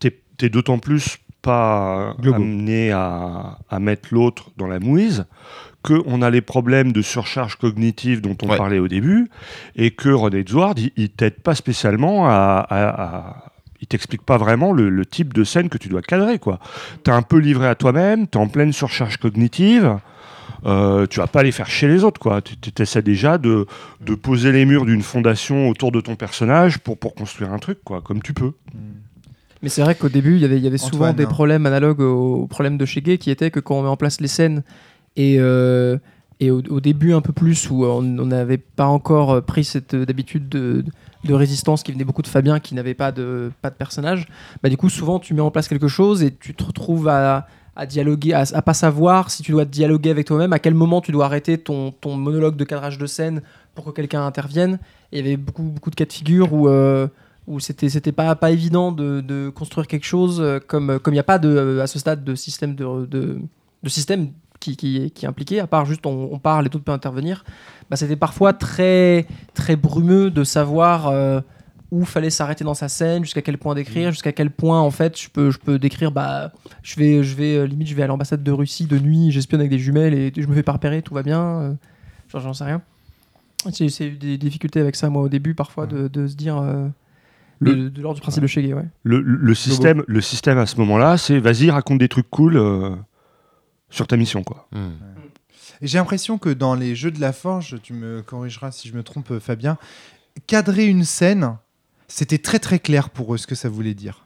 t'es 0.00 0.20
es, 0.42 0.48
d'autant 0.48 0.78
plus 0.80 1.18
pas 1.42 2.16
amené 2.24 2.90
à, 2.90 3.58
à 3.70 3.78
mettre 3.78 4.08
l'autre 4.12 4.50
dans 4.56 4.66
la 4.66 4.80
mouise 4.80 5.24
qu'on 5.84 6.22
a 6.22 6.30
les 6.30 6.40
problèmes 6.40 6.92
de 6.92 7.02
surcharge 7.02 7.54
cognitive 7.56 8.20
dont 8.20 8.36
on 8.42 8.48
Ouais. 8.48 8.56
parlait 8.56 8.78
au 8.80 8.86
début 8.88 9.28
et 9.76 9.90
que 9.92 10.08
René 10.08 10.38
Edward, 10.38 10.78
il, 10.78 10.90
il 10.96 11.10
t'aide 11.10 11.40
pas 11.40 11.54
spécialement 11.54 12.26
à... 12.28 12.66
à- 12.68 12.88
à- 12.88 13.44
il 13.46 13.51
t'explique 13.92 14.22
pas 14.22 14.36
vraiment 14.36 14.72
le, 14.72 14.90
le 14.90 15.06
type 15.06 15.32
de 15.32 15.44
scène 15.44 15.68
que 15.68 15.78
tu 15.78 15.88
dois 15.88 16.02
cadrer. 16.02 16.38
quoi. 16.38 16.58
T'es 17.04 17.12
un 17.12 17.22
peu 17.22 17.38
livré 17.38 17.68
à 17.68 17.74
toi-même, 17.74 18.26
t'es 18.26 18.38
en 18.38 18.48
pleine 18.48 18.72
surcharge 18.72 19.16
cognitive, 19.18 19.98
euh, 20.66 21.06
tu 21.06 21.20
vas 21.20 21.26
pas 21.26 21.40
aller 21.40 21.52
faire 21.52 21.68
chez 21.68 21.88
les 21.88 22.04
autres. 22.04 22.20
quoi. 22.20 22.40
Tu 22.42 22.82
essaies 22.82 23.02
déjà 23.02 23.38
de, 23.38 23.66
de 24.00 24.14
poser 24.14 24.52
les 24.52 24.64
murs 24.64 24.84
d'une 24.84 25.02
fondation 25.02 25.68
autour 25.68 25.92
de 25.92 26.00
ton 26.00 26.16
personnage 26.16 26.78
pour, 26.78 26.98
pour 26.98 27.14
construire 27.14 27.52
un 27.52 27.58
truc, 27.58 27.78
quoi, 27.84 28.00
comme 28.00 28.20
tu 28.22 28.32
peux. 28.34 28.52
Mais 29.62 29.68
c'est 29.68 29.82
vrai 29.82 29.94
qu'au 29.94 30.08
début, 30.08 30.34
il 30.34 30.42
y 30.42 30.44
avait, 30.44 30.56
il 30.56 30.64
y 30.64 30.66
avait 30.66 30.76
souvent 30.78 31.06
Antoine, 31.06 31.16
des 31.16 31.24
hein. 31.24 31.28
problèmes 31.28 31.66
analogues 31.66 32.00
aux 32.00 32.46
problèmes 32.48 32.78
de 32.78 32.84
Shege 32.84 33.16
qui 33.18 33.30
étaient 33.30 33.50
que 33.52 33.60
quand 33.60 33.76
on 33.78 33.82
met 33.82 33.88
en 33.88 33.96
place 33.96 34.20
les 34.20 34.28
scènes 34.28 34.62
et, 35.16 35.36
euh, 35.38 35.98
Et 36.40 36.50
au, 36.50 36.60
au 36.70 36.80
début, 36.80 37.12
un 37.12 37.20
peu 37.20 37.32
plus, 37.32 37.70
où 37.70 37.84
on 37.84 38.02
n'avait 38.02 38.58
pas 38.58 38.86
encore 38.86 39.44
pris 39.44 39.62
cette 39.62 39.94
euh, 39.94 40.04
d'habitude 40.04 40.48
de, 40.48 40.84
de 41.24 41.34
résistance 41.34 41.82
qui 41.82 41.92
venait 41.92 42.04
beaucoup 42.04 42.22
de 42.22 42.26
Fabien, 42.26 42.60
qui 42.60 42.74
n'avait 42.74 42.94
pas 42.94 43.12
de, 43.12 43.52
pas 43.62 43.70
de 43.70 43.74
personnage, 43.74 44.28
bah, 44.62 44.68
du 44.68 44.76
coup, 44.76 44.88
souvent, 44.88 45.18
tu 45.18 45.34
mets 45.34 45.40
en 45.40 45.50
place 45.50 45.68
quelque 45.68 45.88
chose 45.88 46.22
et 46.22 46.34
tu 46.34 46.54
te 46.54 46.64
retrouves 46.64 47.08
à, 47.08 47.46
à 47.76 47.86
dialoguer, 47.86 48.34
à, 48.34 48.62
pas 48.62 48.74
savoir 48.74 49.30
si 49.30 49.42
tu 49.42 49.52
dois 49.52 49.64
dialoguer 49.64 50.10
avec 50.10 50.26
toi-même, 50.26 50.52
à 50.52 50.58
quel 50.58 50.74
moment 50.74 51.00
tu 51.00 51.12
dois 51.12 51.26
arrêter 51.26 51.58
ton, 51.58 51.92
ton 51.92 52.16
monologue 52.16 52.56
de 52.56 52.64
cadrage 52.64 52.98
de 52.98 53.06
scène 53.06 53.42
pour 53.74 53.84
que 53.84 53.90
quelqu'un 53.90 54.26
intervienne. 54.26 54.78
Il 55.12 55.18
y 55.18 55.20
avait 55.20 55.36
beaucoup, 55.36 55.62
beaucoup 55.62 55.90
de 55.90 55.94
cas 55.96 56.04
de 56.04 56.12
figure 56.12 56.52
où. 56.52 56.68
euh, 56.68 57.08
où 57.48 57.58
c'était 57.58 57.88
c'était 57.88 58.12
pas 58.12 58.36
pas 58.36 58.52
évident 58.52 58.92
de, 58.92 59.50
construire 59.50 59.88
quelque 59.88 60.04
chose 60.04 60.40
euh, 60.40 60.60
comme 60.64 61.00
il 61.06 61.12
n'y 61.12 61.18
a 61.18 61.24
pas 61.24 61.40
de 61.40 61.48
euh, 61.48 61.82
à 61.82 61.88
ce 61.88 61.98
stade 61.98 62.22
de 62.22 62.36
système 62.36 62.76
de, 62.76 63.04
de 63.04 63.88
système 63.88 64.28
qui, 64.62 64.76
qui, 64.76 65.10
qui 65.10 65.24
est 65.24 65.28
impliqué. 65.28 65.60
À 65.60 65.66
part 65.66 65.84
juste 65.84 66.06
on, 66.06 66.30
on 66.32 66.38
parle 66.38 66.66
et 66.66 66.70
tout 66.70 66.80
peut 66.80 66.92
intervenir. 66.92 67.44
Bah, 67.90 67.96
c'était 67.96 68.16
parfois 68.16 68.52
très 68.52 69.26
très 69.54 69.76
brumeux 69.76 70.30
de 70.30 70.44
savoir 70.44 71.08
euh, 71.08 71.40
où 71.90 72.04
fallait 72.06 72.30
s'arrêter 72.30 72.64
dans 72.64 72.72
sa 72.74 72.88
scène 72.88 73.22
jusqu'à 73.24 73.42
quel 73.42 73.58
point 73.58 73.74
décrire 73.74 74.10
jusqu'à 74.12 74.32
quel 74.32 74.50
point 74.50 74.80
en 74.80 74.90
fait 74.90 75.20
je 75.20 75.28
peux 75.28 75.50
je 75.50 75.58
peux 75.58 75.78
décrire 75.78 76.10
bah 76.10 76.52
je 76.82 76.96
vais 76.96 77.22
je 77.22 77.34
vais 77.36 77.56
euh, 77.56 77.66
limite 77.66 77.88
je 77.88 77.94
vais 77.94 78.02
à 78.02 78.06
l'ambassade 78.06 78.42
de 78.42 78.50
Russie 78.52 78.86
de 78.86 78.98
nuit 78.98 79.30
j'espionne 79.30 79.60
avec 79.60 79.70
des 79.70 79.78
jumelles 79.78 80.14
et 80.14 80.32
je 80.34 80.46
me 80.46 80.54
fais 80.54 80.62
pas 80.62 80.72
repérer 80.72 81.02
tout 81.02 81.12
va 81.12 81.22
bien 81.22 81.42
euh, 81.42 81.72
genre 82.30 82.40
j'en 82.40 82.54
sais 82.54 82.64
rien. 82.64 82.80
J'ai 83.70 84.06
eu 84.06 84.16
des 84.16 84.38
difficultés 84.38 84.80
avec 84.80 84.96
ça 84.96 85.10
moi 85.10 85.22
au 85.22 85.28
début 85.28 85.54
parfois 85.54 85.86
de, 85.86 86.08
de 86.08 86.26
se 86.26 86.34
dire 86.34 86.56
euh, 86.56 86.88
Le- 87.60 87.90
de, 87.90 88.00
l'ordre 88.02 88.16
du 88.16 88.22
principe 88.22 88.42
de 88.42 88.48
Shege, 88.48 88.72
ouais. 88.72 88.86
Le, 89.04 89.20
le 89.20 89.54
système, 89.54 90.02
le 90.08 90.20
système 90.20 90.58
à 90.58 90.66
ce 90.66 90.76
moment-là, 90.78 91.16
c'est 91.16 91.38
vas-y, 91.38 91.70
raconte 91.70 91.98
des 91.98 92.08
trucs 92.08 92.28
cool 92.30 92.56
euh, 92.56 92.90
sur 93.92 94.06
ta 94.08 94.16
mission. 94.16 94.42
quoi. 94.42 94.66
Hmm. 94.72 94.90
J'ai 95.80 95.98
l'impression 95.98 96.38
que 96.38 96.48
dans 96.48 96.74
les 96.74 96.94
jeux 96.96 97.10
de 97.10 97.20
la 97.20 97.32
Forge, 97.32 97.76
tu 97.82 97.92
me 97.92 98.22
corrigeras 98.22 98.72
si 98.72 98.88
je 98.88 98.94
me 98.94 99.02
trompe, 99.02 99.38
Fabien, 99.38 99.76
cadrer 100.46 100.86
une 100.86 101.04
scène, 101.04 101.56
c'était 102.08 102.38
très 102.38 102.58
très 102.58 102.78
clair 102.78 103.10
pour 103.10 103.34
eux 103.34 103.38
ce 103.38 103.46
que 103.46 103.54
ça 103.54 103.68
voulait 103.68 103.94
dire. 103.94 104.24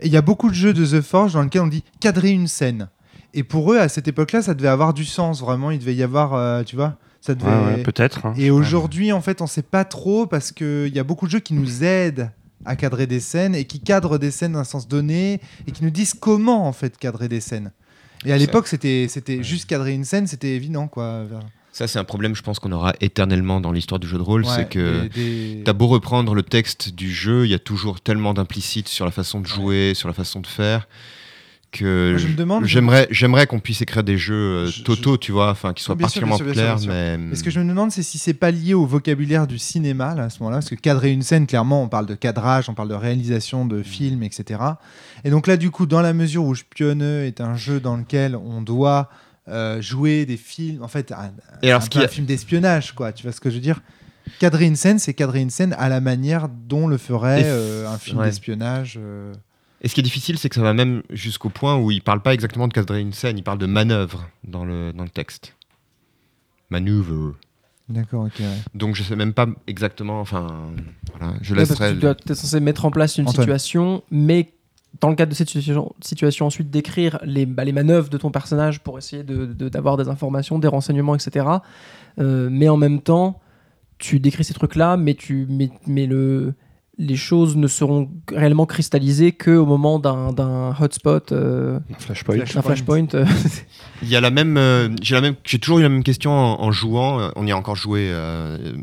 Et 0.00 0.06
il 0.06 0.12
y 0.12 0.16
a 0.16 0.22
beaucoup 0.22 0.48
de 0.48 0.54
jeux 0.54 0.72
de 0.72 0.84
The 0.84 1.00
Forge 1.02 1.32
dans 1.34 1.42
lesquels 1.42 1.62
on 1.62 1.66
dit 1.68 1.84
cadrer 2.00 2.30
une 2.30 2.48
scène. 2.48 2.88
Et 3.32 3.42
pour 3.42 3.72
eux, 3.72 3.78
à 3.78 3.88
cette 3.88 4.06
époque-là, 4.06 4.42
ça 4.42 4.54
devait 4.54 4.68
avoir 4.68 4.94
du 4.94 5.04
sens, 5.04 5.40
vraiment. 5.40 5.70
Il 5.70 5.78
devait 5.80 5.94
y 5.94 6.02
avoir, 6.02 6.34
euh, 6.34 6.62
tu 6.62 6.76
vois, 6.76 6.96
ça 7.20 7.34
devait. 7.34 7.50
Ouais, 7.50 7.74
ouais, 7.76 7.82
peut-être. 7.82 8.26
hein. 8.26 8.34
Et 8.36 8.50
aujourd'hui, 8.50 9.10
en 9.12 9.20
fait, 9.20 9.40
on 9.42 9.46
sait 9.48 9.62
pas 9.62 9.84
trop 9.84 10.26
parce 10.26 10.52
qu'il 10.52 10.94
y 10.94 10.98
a 11.00 11.04
beaucoup 11.04 11.26
de 11.26 11.32
jeux 11.32 11.40
qui 11.40 11.54
nous 11.54 11.82
aident 11.82 12.30
à 12.64 12.76
cadrer 12.76 13.06
des 13.08 13.20
scènes 13.20 13.54
et 13.56 13.64
qui 13.64 13.80
cadrent 13.80 14.18
des 14.18 14.30
scènes 14.30 14.52
d'un 14.52 14.64
sens 14.64 14.86
donné 14.86 15.40
et 15.66 15.72
qui 15.72 15.82
nous 15.82 15.90
disent 15.90 16.14
comment 16.14 16.66
en 16.68 16.72
fait 16.72 16.96
cadrer 16.96 17.28
des 17.28 17.40
scènes. 17.40 17.72
Et 18.24 18.32
à 18.32 18.38
l'époque, 18.38 18.66
c'était 18.68 19.06
c'était 19.08 19.42
juste 19.42 19.68
cadrer 19.68 19.92
une 19.92 20.04
scène, 20.04 20.26
c'était 20.26 20.54
évident 20.56 20.88
quoi. 20.88 21.24
Ça, 21.72 21.88
c'est 21.88 21.98
un 21.98 22.04
problème, 22.04 22.36
je 22.36 22.42
pense, 22.42 22.60
qu'on 22.60 22.70
aura 22.70 22.92
éternellement 23.00 23.60
dans 23.60 23.72
l'histoire 23.72 23.98
du 23.98 24.06
jeu 24.06 24.16
de 24.16 24.22
rôle. 24.22 24.44
Ouais, 24.44 24.50
c'est 24.54 24.68
que 24.68 25.02
des- 25.02 25.08
des- 25.56 25.62
T'as 25.64 25.72
beau 25.72 25.88
reprendre 25.88 26.32
le 26.34 26.44
texte 26.44 26.94
du 26.94 27.10
jeu, 27.12 27.46
il 27.46 27.50
y 27.50 27.54
a 27.54 27.58
toujours 27.58 28.00
tellement 28.00 28.32
d'implicites 28.32 28.86
sur 28.88 29.04
la 29.04 29.10
façon 29.10 29.40
de 29.40 29.46
jouer, 29.46 29.92
sur 29.94 30.06
la 30.06 30.14
façon 30.14 30.40
de 30.40 30.46
faire, 30.46 30.86
que 31.74 32.10
Moi, 32.10 32.18
je 32.18 32.28
me 32.28 32.34
demande- 32.34 32.64
j'aimerais, 32.64 33.08
j'aimerais 33.10 33.46
qu'on 33.46 33.58
puisse 33.58 33.82
écrire 33.82 34.02
des 34.04 34.16
jeux 34.16 34.34
euh, 34.34 34.66
Je- 34.68 34.82
totaux, 34.82 35.16
tu 35.18 35.32
vois, 35.32 35.50
enfin, 35.50 35.72
qui 35.72 35.82
soient 35.82 35.94
Bien 35.96 36.04
particulièrement 36.04 36.36
sûr, 36.36 36.44
bien 36.46 36.54
sûr, 36.54 36.62
clairs, 36.62 36.76
bien 36.78 36.88
mais 36.88 37.18
Mais 37.18 37.34
ce 37.36 37.42
que 37.42 37.50
je 37.50 37.58
me 37.60 37.68
demande, 37.68 37.90
c'est 37.90 38.02
si 38.02 38.18
c'est 38.18 38.32
pas 38.34 38.50
lié 38.50 38.74
au 38.74 38.86
vocabulaire 38.86 39.46
du 39.46 39.58
cinéma 39.58 40.14
là, 40.14 40.24
à 40.24 40.30
ce 40.30 40.38
moment-là, 40.40 40.58
parce 40.58 40.70
que 40.70 40.74
cadrer 40.76 41.10
une 41.12 41.22
scène, 41.22 41.46
clairement, 41.46 41.82
on 41.82 41.88
parle 41.88 42.06
de 42.06 42.14
cadrage, 42.14 42.68
on 42.68 42.74
parle 42.74 42.88
de 42.88 42.94
réalisation 42.94 43.66
de 43.66 43.82
films, 43.82 44.22
etc. 44.22 44.60
Et 45.24 45.30
donc 45.30 45.46
là, 45.46 45.56
du 45.56 45.70
coup, 45.70 45.86
dans 45.86 46.00
la 46.02 46.12
mesure 46.12 46.44
où 46.44 46.54
Spionneux 46.54 47.24
est 47.24 47.40
un 47.40 47.56
jeu 47.56 47.80
dans 47.80 47.96
lequel 47.96 48.36
on 48.36 48.62
doit 48.62 49.10
euh, 49.48 49.82
jouer 49.82 50.24
des 50.26 50.36
films, 50.38 50.82
en 50.82 50.88
fait, 50.88 51.12
un, 51.12 51.32
Et 51.62 51.68
alors, 51.70 51.82
un 51.82 51.84
ce 51.84 51.90
peu 51.90 51.92
qui 51.92 51.98
un 51.98 52.04
a- 52.04 52.08
film 52.08 52.26
d'espionnage, 52.26 52.92
quoi. 52.94 53.12
Tu 53.12 53.24
vois 53.24 53.32
ce 53.32 53.40
que 53.40 53.50
je 53.50 53.56
veux 53.56 53.60
dire? 53.60 53.80
Cadrer 54.38 54.64
une 54.64 54.76
scène, 54.76 54.98
c'est 54.98 55.12
cadrer 55.12 55.40
une 55.42 55.50
scène 55.50 55.74
à 55.78 55.90
la 55.90 56.00
manière 56.00 56.48
dont 56.48 56.86
le 56.88 56.96
ferait 56.96 57.42
euh, 57.44 57.86
un 57.86 57.98
film 57.98 58.18
ouais. 58.18 58.26
d'espionnage. 58.26 58.98
euh. 58.98 59.32
Et 59.84 59.88
ce 59.88 59.94
qui 59.94 60.00
est 60.00 60.02
difficile, 60.02 60.38
c'est 60.38 60.48
que 60.48 60.54
ça 60.56 60.62
va 60.62 60.72
même 60.74 61.02
jusqu'au 61.10 61.50
point 61.50 61.76
où 61.76 61.90
il 61.92 62.00
parle 62.02 62.22
pas 62.22 62.32
exactement 62.34 62.66
de 62.68 62.72
cadrer 62.72 63.00
une 63.00 63.12
scène, 63.12 63.36
il 63.38 63.44
parle 63.44 63.58
de 63.58 63.66
manœuvre 63.66 64.28
dans 64.42 64.64
le, 64.64 64.92
dans 64.94 65.04
le 65.04 65.10
texte. 65.10 65.54
Maneuver. 66.70 67.34
D'accord, 67.90 68.24
ok. 68.24 68.32
ouais. 68.40 68.46
Donc 68.74 68.94
je 68.94 69.02
sais 69.02 69.14
même 69.14 69.34
pas 69.34 69.46
exactement, 69.66 70.20
enfin, 70.20 70.70
voilà, 71.14 71.34
je 71.42 71.52
Ouais, 71.54 71.58
parce 71.66 71.70
laisserai. 71.78 71.88
que 71.90 71.94
tu 71.96 72.00
dois, 72.00 72.16
es 72.30 72.34
censé 72.34 72.58
mettre 72.60 72.86
en 72.86 72.90
place 72.90 73.18
une 73.18 73.28
Antoine. 73.28 73.42
situation, 73.42 74.02
mais 74.10 74.54
dans 75.02 75.10
le 75.10 75.16
cadre 75.16 75.28
de 75.30 75.34
cette 75.36 75.48
situation, 75.50 75.94
situation 76.00 76.46
ensuite 76.46 76.70
d'écrire 76.70 77.18
les, 77.22 77.44
bah, 77.44 77.64
les 77.64 77.72
manœuvres 77.72 78.08
de 78.08 78.16
ton 78.16 78.30
personnage 78.30 78.80
pour 78.80 78.96
essayer 78.96 79.22
d'avoir 79.22 79.48
de, 79.54 79.68
d'avoir 79.68 79.96
des 79.98 80.08
informations, 80.08 80.58
des 80.58 80.68
renseignements, 80.68 81.14
etc. 81.14 81.46
Euh, 82.20 82.48
mais 82.50 82.70
en 82.70 82.78
même 82.78 83.02
temps, 83.02 83.38
tu 83.98 84.18
décris 84.18 84.44
ces 84.44 84.54
trucs-là, 84.54 84.96
mais, 84.96 85.12
tu, 85.14 85.46
mais, 85.50 85.68
mais 85.86 86.06
le, 86.06 86.54
les 86.96 87.16
choses 87.16 87.56
ne 87.56 87.66
seront 87.66 88.10
réellement 88.32 88.66
cristallisées 88.66 89.32
qu'au 89.32 89.66
moment 89.66 89.98
d'un 89.98 90.74
hotspot, 90.80 91.32
euh, 91.32 91.80
Flashpoint. 91.98 92.36
D'un 92.36 92.62
flashpoint. 92.62 93.06
euh, 93.14 93.26
Il 94.02 94.08
y 94.08 94.16
a 94.16 94.20
la 94.20 94.30
même, 94.30 94.56
euh, 94.56 94.88
j'ai 95.02 95.14
la 95.14 95.20
même, 95.20 95.34
j'ai 95.44 95.58
toujours 95.58 95.80
eu 95.80 95.82
la 95.82 95.88
même 95.88 96.04
question 96.04 96.30
en, 96.32 96.62
en 96.62 96.70
jouant. 96.72 97.30
On 97.36 97.46
y 97.46 97.50
a 97.52 97.56
encore 97.56 97.76
joué 97.76 98.08
euh, 98.10 98.74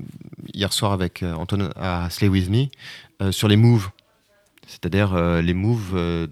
hier 0.53 0.74
soir 0.74 0.91
avec 0.91 1.24
euh, 1.24 1.34
Antoine 1.36 1.70
à 1.76 2.09
Slay 2.09 2.28
With 2.28 2.49
Me 2.49 2.66
euh, 3.22 3.32
sur 3.32 3.47
les 3.47 3.55
moves. 3.55 3.89
C'est-à-dire 4.68 5.14
euh, 5.14 5.41
les 5.41 5.53
moves 5.53 5.91
euh, 5.95 6.28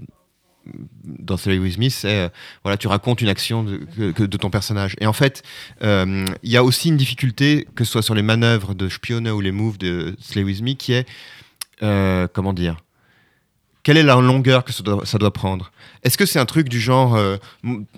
dans 1.06 1.38
Slay 1.38 1.58
With 1.60 1.78
Me, 1.78 1.90
c'est 1.90 2.26
euh, 2.26 2.30
voilà, 2.64 2.78
tu 2.78 2.88
racontes 2.88 3.22
une 3.22 3.30
action 3.30 3.64
de, 3.64 3.78
que- 4.12 4.24
de 4.24 4.38
ton 4.38 4.50
personnage. 4.50 4.96
Et 5.00 5.08
en 5.08 5.14
fait, 5.14 5.44
euh, 5.82 6.26
il 6.44 6.52
y 6.52 6.58
a 6.58 6.64
aussi 6.64 6.90
une 6.90 6.98
difficulté 6.98 7.68
que 7.76 7.84
ce 7.86 7.92
soit 7.94 8.02
sur 8.02 8.16
les 8.16 8.22
manœuvres 8.22 8.76
de 8.76 8.88
Spione 8.90 9.30
ou 9.30 9.40
les 9.42 9.52
moves 9.52 9.78
de 9.78 10.16
Slay 10.20 10.44
With 10.44 10.62
Me, 10.62 10.74
qui 10.74 10.94
est 10.94 11.08
euh, 11.84 12.28
comment 12.32 12.54
dire? 12.54 12.78
Quelle 13.84 13.98
est 13.98 14.04
la 14.04 14.16
longueur 14.16 14.64
que 14.66 14.74
ça 14.74 14.84
doit, 14.84 15.06
ça 15.06 15.18
doit 15.18 15.32
prendre? 15.32 15.72
Est-ce 16.04 16.18
que 16.18 16.26
c'est 16.26 16.40
un 16.40 16.46
truc 16.46 16.70
du 16.70 16.80
genre 16.80 17.16
euh, 17.16 17.38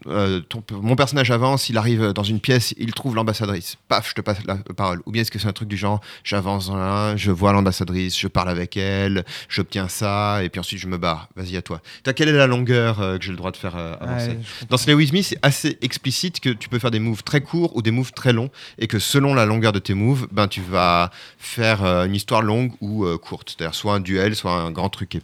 euh, 0.08 0.40
ton- 0.42 0.64
mon 0.82 0.96
personnage 0.96 1.30
avance, 1.32 1.70
il 1.70 1.78
arrive 1.78 2.14
dans 2.14 2.24
une 2.24 2.40
pièce, 2.40 2.74
il 2.78 2.94
trouve 2.94 3.16
l'ambassadrice, 3.16 3.78
paf, 3.88 4.10
je 4.10 4.14
te 4.16 4.22
passe 4.22 4.38
la 4.46 4.56
parole. 4.76 5.02
Ou 5.06 5.12
bien 5.12 5.22
est-ce 5.24 5.32
que 5.32 5.40
c'est 5.40 5.48
un 5.48 5.54
truc 5.54 5.68
du 5.68 5.78
genre 5.78 6.00
j'avance 6.24 6.68
dans 6.68 6.78
là, 6.78 7.16
je 7.18 7.32
vois 7.32 7.52
l'ambassadrice, 7.52 8.18
je 8.20 8.28
parle 8.28 8.50
avec 8.50 8.78
elle, 8.78 9.24
j'obtiens 9.50 9.88
ça, 9.88 10.44
et 10.44 10.50
puis 10.50 10.60
ensuite 10.60 10.80
je 10.80 10.88
me 10.88 10.98
barre. 10.98 11.30
Vas-y, 11.36 11.58
à 11.58 11.62
toi. 11.62 11.82
Quelle 12.16 12.30
est 12.30 12.34
la 12.34 12.48
longueur 12.48 13.02
euh, 13.02 13.18
que 13.18 13.24
j'ai 13.26 13.32
le 13.32 13.38
droit 13.38 13.52
de 13.52 13.58
faire 13.58 13.76
avancer? 13.76 14.30
Ouais, 14.30 14.40
Dans 14.70 14.78
Slay 14.78 14.94
With 14.94 15.14
Me, 15.14 15.22
c'est 15.22 15.38
assez 15.42 15.78
explicite 15.82 16.40
que 16.40 16.50
tu 16.50 16.70
peux 16.70 16.80
faire 16.80 16.92
des 16.92 17.00
moves 17.00 17.24
très 17.24 17.42
courts 17.42 17.76
ou 17.76 17.82
des 17.82 17.92
moves 17.92 18.14
très 18.14 18.34
longs, 18.34 18.50
et 18.80 18.88
que 18.88 19.00
selon 19.00 19.34
la 19.34 19.46
longueur 19.46 19.74
de 19.74 19.80
tes 19.80 19.94
moves, 19.96 20.28
ben, 20.32 20.48
tu 20.48 20.62
vas 20.62 21.12
faire 21.38 21.84
une 21.84 22.16
histoire 22.16 22.42
longue 22.42 22.72
ou 22.82 23.06
courte. 23.18 23.56
C'est-à-dire 23.58 23.76
soit 23.76 23.96
un 23.96 24.00
duel, 24.00 24.36
soit 24.36 24.54
un 24.54 24.72
grand 24.72 24.90
truc 24.90 25.18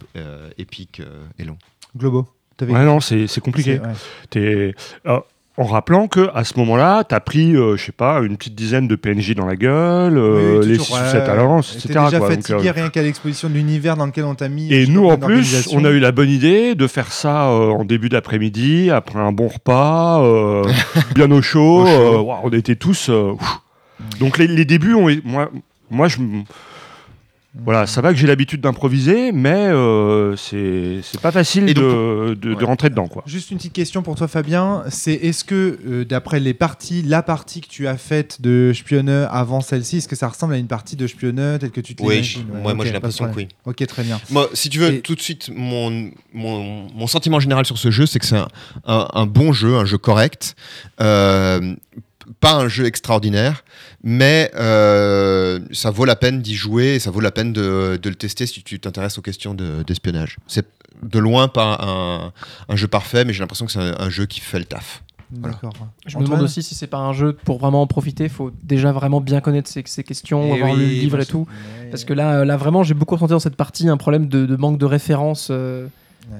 épique 0.58 1.00
euh, 1.00 1.24
et 1.38 1.44
long. 1.44 1.56
Globo. 1.96 2.26
t'avais- 2.56 2.72
Ouais, 2.72 2.84
non, 2.84 3.00
c'est 3.00 3.40
compliqué. 3.40 3.80
T'es- 4.30 4.74
euh, 5.06 5.18
en 5.60 5.64
rappelant 5.64 6.06
que 6.06 6.28
à 6.34 6.44
ce 6.44 6.56
moment-là, 6.58 7.02
t'as 7.02 7.18
pris, 7.18 7.56
euh, 7.56 7.76
je 7.76 7.84
sais 7.86 7.90
pas, 7.92 8.20
une 8.20 8.36
petite 8.36 8.54
dizaine 8.54 8.86
de 8.86 8.94
PNJ 8.94 9.34
dans 9.34 9.44
la 9.46 9.56
gueule, 9.56 10.16
euh, 10.16 10.60
Oui, 10.60 10.68
les 10.68 10.76
toujours, 10.76 10.96
6 10.98 11.02
ou 11.02 11.04
ouais. 11.04 11.10
7 11.10 11.28
à 11.28 11.34
l'avance, 11.34 11.72
T'es 11.72 11.78
etc. 11.78 11.88
déjà 12.04 12.18
quoi. 12.18 12.28
Donc, 12.28 12.46
fatigué 12.46 12.68
euh, 12.68 12.72
rien 12.72 12.88
qu'à 12.90 13.02
l'exposition 13.02 13.48
de 13.48 13.54
l'univers 13.54 13.96
dans 13.96 14.06
lequel 14.06 14.22
on 14.24 14.36
t'a 14.36 14.48
mis. 14.48 14.72
et 14.72 14.86
nous, 14.86 15.08
en 15.08 15.16
plus, 15.16 15.68
on 15.72 15.84
a 15.84 15.90
eu 15.90 15.98
la 15.98 16.12
bonne 16.12 16.30
idée 16.30 16.76
de 16.76 16.86
faire 16.86 17.10
ça 17.10 17.48
euh, 17.48 17.70
en 17.70 17.84
début 17.84 18.08
d'après-midi, 18.08 18.90
après 18.92 19.18
un 19.18 19.32
bon 19.32 19.48
repas, 19.48 20.22
euh, 20.22 20.62
bien 21.16 21.28
au 21.32 21.42
chaud. 21.42 21.82
Au 21.82 21.86
chaud. 21.86 21.90
euh, 21.90 22.18
waouh, 22.20 22.38
on 22.44 22.50
était 22.50 22.76
tous. 22.76 23.08
euh. 23.10 23.32
Donc 24.20 24.38
les, 24.38 24.46
les 24.46 24.64
débuts, 24.64 24.94
ont, 24.94 25.08
moi, 25.24 25.50
moi, 25.90 26.06
je. 26.06 26.18
Voilà, 27.54 27.86
ça 27.86 28.02
va 28.02 28.12
que 28.12 28.18
j'ai 28.18 28.26
l'habitude 28.26 28.60
d'improviser, 28.60 29.32
mais 29.32 29.50
euh, 29.68 30.36
c'est 30.36 31.00
c'est 31.02 31.18
pas 31.20 31.32
facile 31.32 31.64
donc, 31.66 31.76
de, 31.76 32.34
de- 32.34 32.64
rentrer 32.64 32.90
dedans. 32.90 33.08
Quoi. 33.08 33.22
Juste 33.26 33.50
une 33.50 33.56
petite 33.56 33.72
question 33.72 34.02
pour 34.02 34.16
toi, 34.16 34.28
Fabien. 34.28 34.84
C'est 34.90 35.14
est-ce 35.14 35.44
que, 35.44 35.78
euh, 35.86 36.04
d'après 36.04 36.40
les 36.40 36.52
parties, 36.52 37.02
la 37.02 37.22
partie 37.22 37.62
que 37.62 37.66
tu 37.68 37.88
as 37.88 37.96
faite 37.96 38.42
de 38.42 38.72
Spionneux 38.74 39.26
avant 39.30 39.60
celle-ci, 39.62 39.96
est-ce 39.96 40.08
que 40.08 40.14
ça 40.14 40.28
ressemble 40.28 40.54
à 40.54 40.58
une 40.58 40.68
partie 40.68 40.94
de 40.94 41.06
Spionneux 41.06 41.58
telle 41.58 41.70
que 41.70 41.80
tu 41.80 41.94
te 41.96 42.02
Oui, 42.02 42.16
l'imagines 42.16 42.44
je- 42.48 42.52
Ouais, 42.54 42.60
moi, 42.62 42.74
moi, 42.74 42.82
ok, 42.82 42.86
j'ai 42.86 42.92
l'impression 42.92 43.30
que 43.30 43.36
oui. 43.36 43.48
Ok, 43.64 43.86
très 43.86 44.02
bien. 44.04 44.20
Moi, 44.30 44.48
si 44.52 44.68
tu 44.68 44.78
veux, 44.78 44.92
Et- 44.94 45.00
tout 45.00 45.14
de 45.14 45.20
suite, 45.22 45.50
mon, 45.52 46.10
mon, 46.34 46.86
mon 46.94 47.06
sentiment 47.06 47.40
général 47.40 47.64
sur 47.64 47.78
ce 47.78 47.90
jeu, 47.90 48.04
c'est 48.04 48.18
que 48.18 48.26
c'est 48.26 48.36
un, 48.36 48.48
un- 48.84 49.08
un 49.14 49.26
bon 49.26 49.52
jeu, 49.52 49.74
un 49.76 49.86
jeu 49.86 49.96
correct. 49.98 50.54
Euh, 51.00 51.74
pas 52.40 52.52
un 52.52 52.68
jeu 52.68 52.84
extraordinaire, 52.84 53.64
mais 54.04 54.50
euh, 54.54 55.58
ça 55.72 55.90
vaut 55.90 56.04
la 56.04 56.16
peine 56.16 56.40
d'y 56.40 56.54
jouer 56.54 56.94
et 56.94 56.98
ça 56.98 57.10
vaut 57.10 57.20
la 57.20 57.30
peine 57.32 57.52
de, 57.52 57.98
de 58.00 58.08
le 58.08 58.14
tester 58.14 58.46
si 58.46 58.62
tu 58.62 58.78
t'intéresses 58.80 59.18
aux 59.18 59.22
questions 59.22 59.54
de- 59.54 59.82
d'espionnage. 59.86 60.36
c'est 60.46 60.66
de 61.02 61.18
loin 61.20 61.46
pas 61.46 61.78
un, 61.80 62.32
un 62.72 62.76
jeu 62.76 62.88
parfait, 62.88 63.24
mais 63.24 63.32
j'ai 63.32 63.40
l'impression 63.40 63.66
que 63.66 63.72
c'est 63.72 63.78
un, 63.78 63.94
un 64.00 64.10
jeu 64.10 64.26
qui 64.26 64.40
fait 64.40 64.58
le 64.58 64.64
taf. 64.64 65.04
Voilà. 65.30 65.54
D'accord. 65.54 65.74
Je 66.06 66.16
me 66.18 66.24
demande 66.24 66.40
aussi 66.42 66.62
si 66.62 66.74
c'est 66.74 66.86
pas 66.88 66.96
un 66.98 67.12
jeu 67.12 67.34
pour 67.44 67.58
vraiment 67.58 67.82
en 67.82 67.86
profiter, 67.86 68.24
il 68.24 68.30
faut 68.30 68.50
déjà 68.64 68.90
vraiment 68.92 69.20
bien 69.20 69.40
connaître 69.40 69.70
ces, 69.70 69.82
ces 69.86 70.02
questions, 70.02 70.42
Eh 70.48 70.52
avoir 70.54 70.74
lu 70.74 70.82
oui, 70.84 70.86
le 70.94 71.00
livre 71.00 71.20
et 71.20 71.26
tout. 71.26 71.46
Parce 71.90 72.04
que 72.04 72.14
là, 72.14 72.44
là 72.44 72.56
vraiment, 72.56 72.82
j'ai 72.82 72.94
beaucoup 72.94 73.14
ressenti 73.14 73.32
dans 73.32 73.38
cette 73.38 73.54
partie 73.56 73.88
un 73.88 73.96
problème 73.96 74.26
de, 74.26 74.46
de 74.46 74.56
manque 74.56 74.78
de 74.78 74.86
référence 74.86 75.48
euh, 75.52 75.86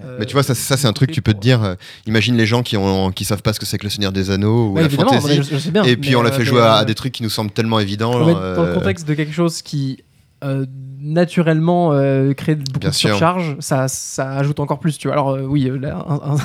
Euh, 0.05 0.17
Mais 0.21 0.27
tu 0.27 0.35
vois, 0.35 0.43
ça, 0.43 0.55
ça 0.55 0.77
c'est 0.77 0.87
un 0.87 0.93
truc, 0.93 1.11
tu 1.11 1.23
peux 1.23 1.33
te 1.33 1.41
dire, 1.41 1.63
euh, 1.63 1.75
imagine 2.07 2.37
les 2.37 2.47
gens 2.47 2.63
qui 2.63 2.77
ont, 2.77 3.11
qui 3.11 3.25
savent 3.25 3.43
pas 3.43 3.53
ce 3.53 3.61
que 3.61 3.67
c'est 3.67 3.79
que 3.79 3.85
le 3.85 3.91
Seigneur 3.91 4.13
des 4.13 4.31
Anneaux 4.31 4.69
ou 4.69 4.73
Ouais, 4.75 4.83
la 4.83 4.89
fantasy. 4.89 5.37
je, 5.37 5.43
je 5.43 5.59
sais 5.59 5.71
bien. 5.71 5.83
Et 5.85 5.97
puis 5.97 6.15
on 6.17 6.23
l'a 6.23 6.31
euh, 6.31 6.33
fait 6.33 6.45
jouer 6.45 6.61
à, 6.61 6.75
à 6.75 6.83
euh, 6.83 6.85
des 6.85 6.95
trucs 6.95 7.13
qui 7.13 7.23
nous 7.23 7.31
semblent 7.31 7.51
tellement 7.51 7.81
évidents. 7.81 8.19
dans 8.19 8.27
le 8.27 8.35
euh, 8.37 8.75
contexte 8.75 9.09
de 9.09 9.15
quelque 9.15 9.33
chose 9.33 9.63
qui 9.63 10.05
euh, 10.45 10.67
naturellement 11.01 11.93
euh, 11.93 12.33
crée 12.35 12.55
beaucoup 12.55 12.79
Bien 12.81 12.91
de 12.91 12.95
surcharge, 12.95 13.57
ça, 13.61 13.89
ça 13.89 14.31
ajoute 14.33 14.61
encore 14.61 14.79
plus. 14.79 14.99
Tu 14.99 15.09
vois. 15.09 15.15
Alors 15.15 15.31
euh, 15.31 15.43
oui, 15.43 15.69
euh, 15.69 15.77
là, 15.79 16.05
un, 16.09 16.15
un- 16.33 16.37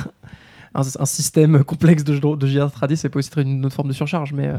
un- 0.76 0.82
un 0.98 1.04
système 1.06 1.62
complexe 1.62 2.02
de, 2.02 2.18
de 2.34 2.46
JR 2.48 2.70
Tradi, 2.72 2.96
c'est 2.96 3.08
peut 3.08 3.20
aussi 3.20 3.28
être 3.28 3.38
une 3.38 3.64
autre 3.64 3.74
forme 3.76 3.88
de 3.88 3.92
surcharge, 3.92 4.32
mais, 4.32 4.48
euh, 4.48 4.56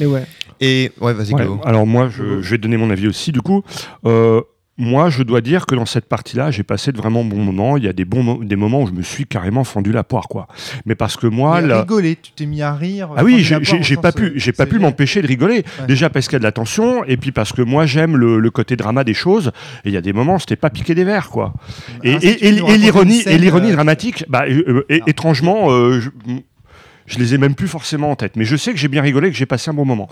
mais 0.00 0.06
ouais. 0.06 0.26
Et 0.60 0.90
ouais, 1.00 1.12
vas-y, 1.12 1.32
Ouais, 1.34 1.46
alors 1.64 1.86
moi, 1.86 2.08
je, 2.08 2.40
je 2.42 2.50
vais 2.50 2.56
te 2.56 2.62
donner 2.62 2.76
mon 2.76 2.90
avis 2.90 3.06
aussi. 3.06 3.30
Du 3.30 3.40
coup, 3.40 3.62
Euh, 4.04 4.40
moi, 4.76 5.08
je 5.08 5.22
dois 5.22 5.40
dire 5.40 5.66
que 5.66 5.74
dans 5.76 5.86
cette 5.86 6.06
partie-là, 6.08 6.50
j'ai 6.50 6.64
passé 6.64 6.90
de 6.90 6.96
vraiment 6.96 7.24
bons 7.24 7.42
moments. 7.42 7.76
Il 7.76 7.84
y 7.84 7.88
a 7.88 7.92
des 7.92 8.04
bons 8.04 8.22
mo- 8.24 8.42
des 8.42 8.56
moments 8.56 8.82
où 8.82 8.86
je 8.88 8.92
me 8.92 9.02
suis 9.02 9.24
carrément 9.24 9.62
fendu 9.62 9.92
la 9.92 10.02
poire, 10.02 10.26
quoi. 10.26 10.48
Mais 10.84 10.96
parce 10.96 11.16
que 11.16 11.28
moi, 11.28 11.60
là, 11.60 11.82
rigoler, 11.82 12.16
tu 12.20 12.32
t'es 12.32 12.46
mis 12.46 12.60
à 12.60 12.74
rire. 12.74 13.10
ah 13.16 13.22
oui, 13.22 13.38
j'ai- 13.44 13.60
pas 13.96 14.08
euh, 14.08 14.12
pu, 14.12 14.32
j'ai 14.34 14.52
pas 14.52 14.66
pu 14.66 14.78
m'empêcher 14.80 15.22
de 15.22 15.28
rigoler. 15.28 15.64
Ouais. 15.80 15.86
Déjà 15.86 16.10
parce 16.10 16.26
qu'il 16.26 16.34
y 16.34 16.36
a 16.36 16.38
de 16.40 16.44
la 16.44 16.52
tension, 16.52 17.04
et 17.04 17.16
puis 17.16 17.30
parce 17.30 17.52
que 17.52 17.62
moi 17.62 17.86
j'aime 17.86 18.16
le, 18.16 18.40
le 18.40 18.50
côté 18.50 18.74
drama 18.74 19.04
des 19.04 19.14
choses. 19.14 19.52
Et 19.84 19.90
il 19.90 19.92
y 19.92 19.96
a 19.96 20.00
des 20.00 20.12
moments, 20.12 20.38
c'était 20.40 20.56
pas 20.56 20.70
piqué 20.70 20.94
des 20.96 21.04
verres, 21.04 21.30
quoi. 21.30 21.54
Et, 22.02 22.14
Ah, 22.14 22.18
et- 22.22 22.50
l'ironie, 22.76 23.22
et 23.26 23.38
l'ironie 23.38 23.70
euh, 23.70 23.74
dramatique, 23.74 24.24
bah, 24.28 24.44
euh, 24.48 24.84
Ah. 24.90 24.94
étrangement, 25.06 25.70
euh, 25.70 26.00
je, 26.00 26.10
je 27.06 27.18
les 27.18 27.34
ai 27.34 27.38
même 27.38 27.54
plus 27.54 27.68
forcément 27.68 28.10
en 28.10 28.16
tête. 28.16 28.36
Mais 28.36 28.44
je 28.44 28.56
sais 28.56 28.72
que 28.72 28.78
j'ai 28.78 28.88
bien 28.88 29.02
rigolé, 29.02 29.30
que 29.30 29.36
j'ai 29.36 29.46
passé 29.46 29.70
un 29.70 29.74
bon 29.74 29.84
moment. 29.84 30.08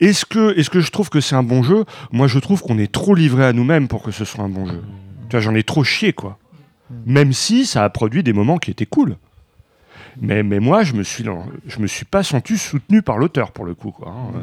Est-ce 0.00 0.24
que, 0.24 0.58
est-ce 0.58 0.70
que 0.70 0.80
je 0.80 0.90
trouve 0.90 1.08
que 1.10 1.20
c'est 1.20 1.34
un 1.36 1.42
bon 1.42 1.62
jeu? 1.62 1.84
Moi, 2.12 2.26
je 2.26 2.38
trouve 2.38 2.60
qu'on 2.62 2.78
est 2.78 2.90
trop 2.90 3.14
livré 3.14 3.44
à 3.44 3.52
nous-mêmes 3.52 3.88
pour 3.88 4.02
que 4.02 4.10
ce 4.10 4.24
soit 4.24 4.44
un 4.44 4.48
bon 4.48 4.66
jeu. 4.66 4.82
Tu 5.28 5.36
vois, 5.36 5.40
j'en 5.40 5.54
ai 5.54 5.62
trop 5.62 5.84
chié, 5.84 6.12
quoi. 6.12 6.38
Même 7.06 7.32
si 7.32 7.66
ça 7.66 7.84
a 7.84 7.90
produit 7.90 8.22
des 8.22 8.32
moments 8.32 8.58
qui 8.58 8.70
étaient 8.70 8.86
cool. 8.86 9.16
Mais, 10.20 10.42
mais 10.42 10.60
moi, 10.60 10.84
je 10.84 10.92
me 10.92 11.02
suis, 11.02 11.24
je 11.66 11.78
me 11.80 11.86
suis 11.86 12.04
pas 12.04 12.22
senti 12.22 12.56
soutenu 12.58 13.02
par 13.02 13.18
l'auteur 13.18 13.50
pour 13.50 13.64
le 13.64 13.74
coup, 13.74 13.90
quoi. 13.90 14.08
hein. 14.16 14.40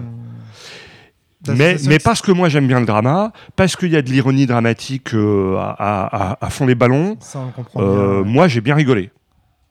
Ça, 1.45 1.53
Mais, 1.55 1.75
mais 1.87 1.97
parce 1.97 2.21
que 2.21 2.31
moi 2.31 2.49
j'aime 2.49 2.67
bien 2.67 2.79
le 2.79 2.85
drama, 2.85 3.31
parce 3.55 3.75
qu'il 3.75 3.89
y 3.89 3.95
a 3.97 4.03
de 4.03 4.09
l'ironie 4.11 4.45
dramatique 4.45 5.15
euh, 5.15 5.55
à, 5.57 6.37
à- 6.39 6.49
fond 6.51 6.67
les 6.67 6.75
ballons, 6.75 7.17
Ça, 7.19 7.39
on 7.39 7.49
comprend 7.49 7.81
euh, 7.81 8.21
bien. 8.21 8.31
moi 8.31 8.47
j'ai 8.47 8.61
bien 8.61 8.75
rigolé. 8.75 9.09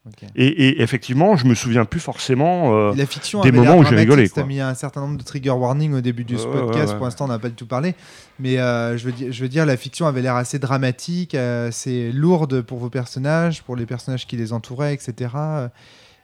Ok. 0.09 0.29
Et, 0.35 0.47
et 0.47 0.83
effectivement, 0.83 1.37
je 1.37 1.45
me 1.47 1.55
souviens 1.55 1.85
plus 1.85 2.01
forcément. 2.01 2.75
euh, 2.75 2.95
La 2.97 3.05
fiction 3.05 3.43
des 3.43 3.53
moments 3.53 3.77
où 3.77 3.85
j'ai 3.85 3.97
rigolé, 3.97 4.29
T'as 4.29 4.35
quoi. 4.41 4.45
mis 4.45 4.59
un 4.61 4.73
certain 4.75 5.03
nombre 5.03 5.19
de 5.19 5.23
trigger 5.23 5.51
warnings 5.51 5.93
au 5.93 6.01
début 6.01 6.25
de 6.25 6.39
ce 6.39 6.47
Ouais, 6.47 6.55
ouais, 6.55 6.61
podcast. 6.61 6.93
ouais. 6.93 6.97
Pour 6.97 7.05
l'instant, 7.05 7.27
on 7.27 7.29
n'a 7.29 7.39
pas 7.39 7.51
du 7.51 7.55
tout 7.55 7.67
parlé. 7.67 7.95
Mais 8.39 8.59
euh, 8.59 8.97
je, 8.97 9.05
veux 9.05 9.13
dire, 9.13 9.31
je 9.31 9.43
veux 9.43 9.49
dire, 9.51 9.67
la 9.67 9.77
fiction 9.77 10.07
avait 10.07 10.23
l'air 10.23 10.37
assez 10.37 10.59
dramatique, 10.59 11.35
euh, 11.35 11.69
assez 11.69 12.13
lourde 12.13 12.63
pour 12.63 12.79
vos 12.79 12.89
personnages, 12.89 13.63
pour 13.63 13.77
les 13.77 13.85
personnages 13.85 14.27
qui 14.27 14.37
les 14.39 14.55
entouraient, 14.55 14.95
etc. 14.95 15.29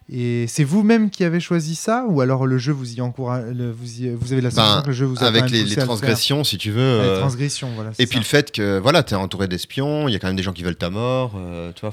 Et 0.08 0.46
c'est 0.46 0.62
vous-même 0.62 1.10
qui 1.10 1.24
avez 1.24 1.40
choisi 1.40 1.74
ça 1.74 2.04
Ou 2.08 2.20
alors 2.20 2.46
le 2.46 2.58
jeu 2.58 2.72
vous 2.72 2.94
y 2.94 3.00
encourage 3.00 3.46
vous, 3.52 4.02
y- 4.02 4.10
vous 4.10 4.32
avez 4.32 4.40
la 4.40 4.50
sensation 4.50 4.76
Ben, 4.76 4.82
que 4.82 4.86
le 4.88 4.92
jeu 4.92 5.04
vous 5.06 5.18
a 5.18 5.26
Avec 5.26 5.50
les, 5.50 5.64
le 5.64 5.74
transgressions, 5.76 6.44
si 6.44 6.58
tu 6.58 6.70
veux. 6.70 7.02
Les 7.02 7.08
euh, 7.08 7.18
transgressions, 7.20 7.68
voilà. 7.74 7.90
Et 7.98 8.06
puis 8.06 8.18
le 8.18 8.24
fait 8.24 8.52
que 8.52 8.78
voilà, 8.78 9.02
t'es 9.02 9.16
entouré 9.16 9.48
d'espions, 9.48 10.06
il 10.06 10.12
y 10.12 10.14
a 10.14 10.20
quand 10.20 10.28
même 10.28 10.36
des 10.36 10.44
gens 10.44 10.52
qui 10.52 10.62
veulent 10.62 10.76
ta 10.76 10.90
mort, 10.90 11.32
euh, 11.36 11.72
tu 11.74 11.80
vois. 11.84 11.92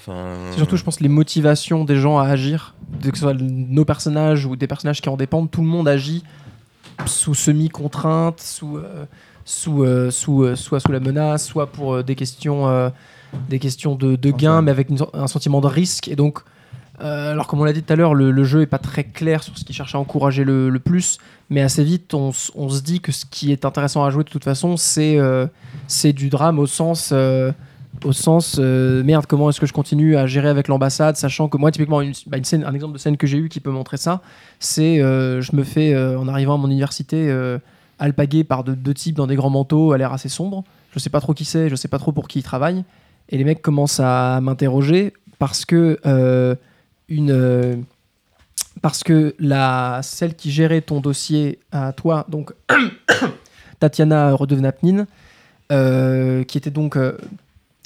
Surtout, 0.55 0.77
je 0.77 0.83
pense, 0.83 0.99
les 0.99 1.09
motivations 1.09 1.85
des 1.85 1.95
gens 1.99 2.19
à 2.19 2.27
agir, 2.27 2.75
que 3.01 3.15
ce 3.17 3.21
soit 3.21 3.33
nos 3.33 3.83
personnages 3.85 4.45
ou 4.45 4.55
des 4.55 4.67
personnages 4.67 5.01
qui 5.01 5.09
en 5.09 5.17
dépendent, 5.17 5.49
tout 5.49 5.61
le 5.61 5.67
monde 5.67 5.87
agit 5.87 6.23
sous 7.07 7.33
semi-contrainte, 7.33 8.39
sous, 8.39 8.77
euh, 8.77 9.05
sous, 9.43 9.83
euh, 9.83 10.11
sous, 10.11 10.43
euh, 10.43 10.55
soit 10.55 10.79
sous 10.79 10.91
la 10.91 10.99
menace, 10.99 11.47
soit 11.47 11.65
pour 11.71 11.95
euh, 11.95 12.03
des 12.03 12.13
questions, 12.13 12.67
euh, 12.69 12.89
des 13.49 13.57
questions 13.57 13.95
de, 13.95 14.15
de 14.15 14.29
gain, 14.29 14.61
mais 14.61 14.69
avec 14.69 14.89
une 14.91 14.99
un 15.13 15.25
sentiment 15.27 15.61
de 15.61 15.67
risque. 15.67 16.07
Et 16.07 16.15
donc, 16.15 16.39
euh, 17.01 17.31
alors 17.31 17.47
comme 17.47 17.59
on 17.59 17.63
l'a 17.63 17.73
dit 17.73 17.81
tout 17.81 17.91
à 17.91 17.95
l'heure, 17.95 18.13
le, 18.13 18.43
jeu 18.43 18.61
est 18.61 18.67
pas 18.67 18.77
très 18.77 19.03
clair 19.03 19.43
sur 19.43 19.57
ce 19.57 19.63
qui 19.63 19.73
cherche 19.73 19.95
à 19.95 19.99
encourager 19.99 20.43
le, 20.43 20.71
plus, 20.79 21.17
mais 21.49 21.61
assez 21.61 21.83
vite, 21.83 22.13
on, 22.13 22.31
se 22.31 22.81
dit 22.81 22.99
que 22.99 23.11
ce 23.11 23.25
qui 23.25 23.51
est 23.51 23.65
intéressant 23.65 24.03
à 24.03 24.09
jouer 24.09 24.23
de 24.23 24.29
toute 24.29 24.43
façon, 24.43 24.77
c'est 24.77 25.17
euh, 25.17 25.47
du 26.15 26.29
drame 26.29 26.59
au 26.59 26.67
sens... 26.67 27.09
euh, 27.11 27.51
au 28.03 28.11
sens 28.11 28.57
merde 28.57 29.27
comment 29.27 29.51
est-ce 29.51 29.59
que 29.59 29.67
je 29.67 29.71
continue 29.71 30.17
à 30.17 30.25
gérer 30.25 30.49
avec 30.49 30.67
l'ambassade 30.67 31.15
sachant 31.15 31.47
que 31.47 31.57
moi 31.57 31.69
typiquement 31.69 32.01
une, 32.01 32.13
bah, 32.25 32.37
scène 32.41 32.63
un 32.65 32.73
exemple 32.73 32.93
de 32.93 32.97
scène 32.97 33.17
que 33.17 33.27
j'ai 33.27 33.37
eu 33.37 33.49
qui 33.49 33.59
peut 33.59 33.69
montrer 33.69 33.97
ça 33.97 34.23
c'est 34.59 34.97
je 34.97 35.55
me 35.55 35.63
fais 35.63 35.95
en 35.95 36.27
arrivant 36.27 36.55
à 36.55 36.57
mon 36.57 36.67
université 36.67 37.31
alpaguer 37.99 38.43
par 38.43 38.63
deux, 38.63 38.93
types 38.95 39.15
dans 39.15 39.27
des 39.27 39.35
grands 39.35 39.51
manteaux 39.51 39.91
à 39.91 39.99
l'air 39.99 40.11
assez 40.11 40.27
sombre. 40.27 40.63
Je 40.91 40.97
sais 40.97 41.11
pas 41.11 41.21
trop 41.21 41.35
qui 41.35 41.45
c'est 41.45 41.69
je 41.69 41.75
sais 41.75 41.87
pas 41.87 41.99
trop 41.99 42.11
pour 42.11 42.27
qui 42.27 42.39
ils 42.39 42.43
travaillent. 42.43 42.83
Et 43.29 43.37
les 43.37 43.43
mecs 43.43 43.61
commencent 43.61 44.01
à 44.01 44.41
m'interroger 44.41 45.13
parce 45.37 45.63
que 45.63 45.99
euh, 47.19 47.75
parce 48.81 49.03
que 49.03 49.35
la 49.39 50.01
celle 50.03 50.35
qui 50.35 50.51
gérait 50.51 50.81
ton 50.81 50.99
dossier 50.99 51.59
à 51.71 51.93
toi 51.93 52.25
donc 52.29 52.53
Tatiana 53.79 54.33
Redevenapnin 54.33 55.05
euh, 55.71 56.43
qui 56.43 56.57
était 56.57 56.71
donc 56.71 56.97
euh, 56.97 57.17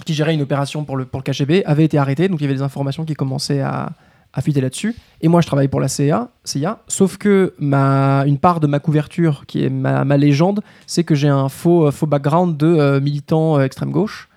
qui 0.06 0.14
gérait 0.14 0.34
une 0.34 0.42
opération 0.42 0.84
pour 0.86 0.98
le, 0.98 1.06
pour 1.06 1.22
le 1.26 1.32
KGB, 1.32 1.64
avait 1.66 1.86
été 1.86 1.98
arrêté. 1.98 2.28
Donc 2.30 2.40
il 2.40 2.44
y 2.44 2.46
avait 2.46 2.56
des 2.56 2.62
informations 2.62 3.06
qui 3.06 3.14
commençaient 3.14 3.62
à, 3.62 3.92
à 4.34 4.42
fuiter 4.42 4.62
là-dessus. 4.62 4.96
Et 5.22 5.28
moi, 5.28 5.42
je 5.42 5.48
travaille 5.48 5.68
pour 5.68 5.80
la 5.80 5.88
CIA, 5.88 6.30
CIA 6.44 6.80
sauf 6.88 7.18
que 7.18 7.54
ma, 7.60 8.24
une 8.26 8.38
part 8.38 8.60
de 8.60 8.68
ma 8.68 8.80
couverture, 8.80 9.46
qui 9.48 9.64
est 9.64 9.70
ma, 9.70 10.06
ma 10.06 10.18
légende, 10.18 10.62
c'est 10.86 11.04
que 11.04 11.16
j'ai 11.16 11.28
un 11.28 11.50
faux, 11.50 11.92
faux 11.92 12.06
background 12.06 12.56
de 12.58 12.68
euh, 12.68 13.00
militant 13.02 13.58
euh, 13.58 13.64
extrême 13.64 13.92
gauche. 13.92 14.30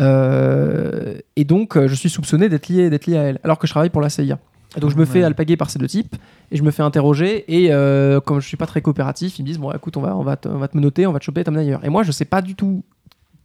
Euh, 0.00 1.18
et 1.36 1.44
donc, 1.44 1.76
euh, 1.76 1.88
je 1.88 1.94
suis 1.94 2.10
soupçonné 2.10 2.48
d'être 2.48 2.68
lié, 2.68 2.90
lié 2.90 3.16
à 3.16 3.22
elle, 3.22 3.40
alors 3.44 3.58
que 3.58 3.66
je 3.66 3.72
travaille 3.72 3.90
pour 3.90 4.02
la 4.02 4.10
CIA. 4.10 4.38
Et 4.76 4.80
donc, 4.80 4.90
je 4.90 4.96
me 4.96 5.04
fais 5.04 5.22
alpaguer 5.22 5.56
par 5.56 5.70
ces 5.70 5.78
deux 5.78 5.86
types, 5.86 6.16
et 6.50 6.56
je 6.56 6.62
me 6.62 6.70
fais 6.70 6.82
interroger. 6.82 7.44
Et 7.48 7.72
euh, 7.72 8.20
comme 8.20 8.40
je 8.40 8.46
suis 8.46 8.56
pas 8.56 8.66
très 8.66 8.82
coopératif, 8.82 9.38
ils 9.38 9.42
me 9.42 9.46
disent 9.46 9.58
Bon, 9.58 9.72
écoute, 9.72 9.96
on 9.96 10.02
va, 10.02 10.16
on 10.16 10.22
va, 10.22 10.36
te, 10.36 10.48
on 10.48 10.58
va 10.58 10.68
te 10.68 10.76
menoter, 10.76 11.06
on 11.06 11.12
va 11.12 11.18
te 11.18 11.24
choper, 11.24 11.44
t'amener 11.44 11.62
ailleurs. 11.62 11.84
Et 11.84 11.88
moi, 11.88 12.02
je 12.02 12.12
sais 12.12 12.26
pas 12.26 12.42
du 12.42 12.54
tout 12.54 12.82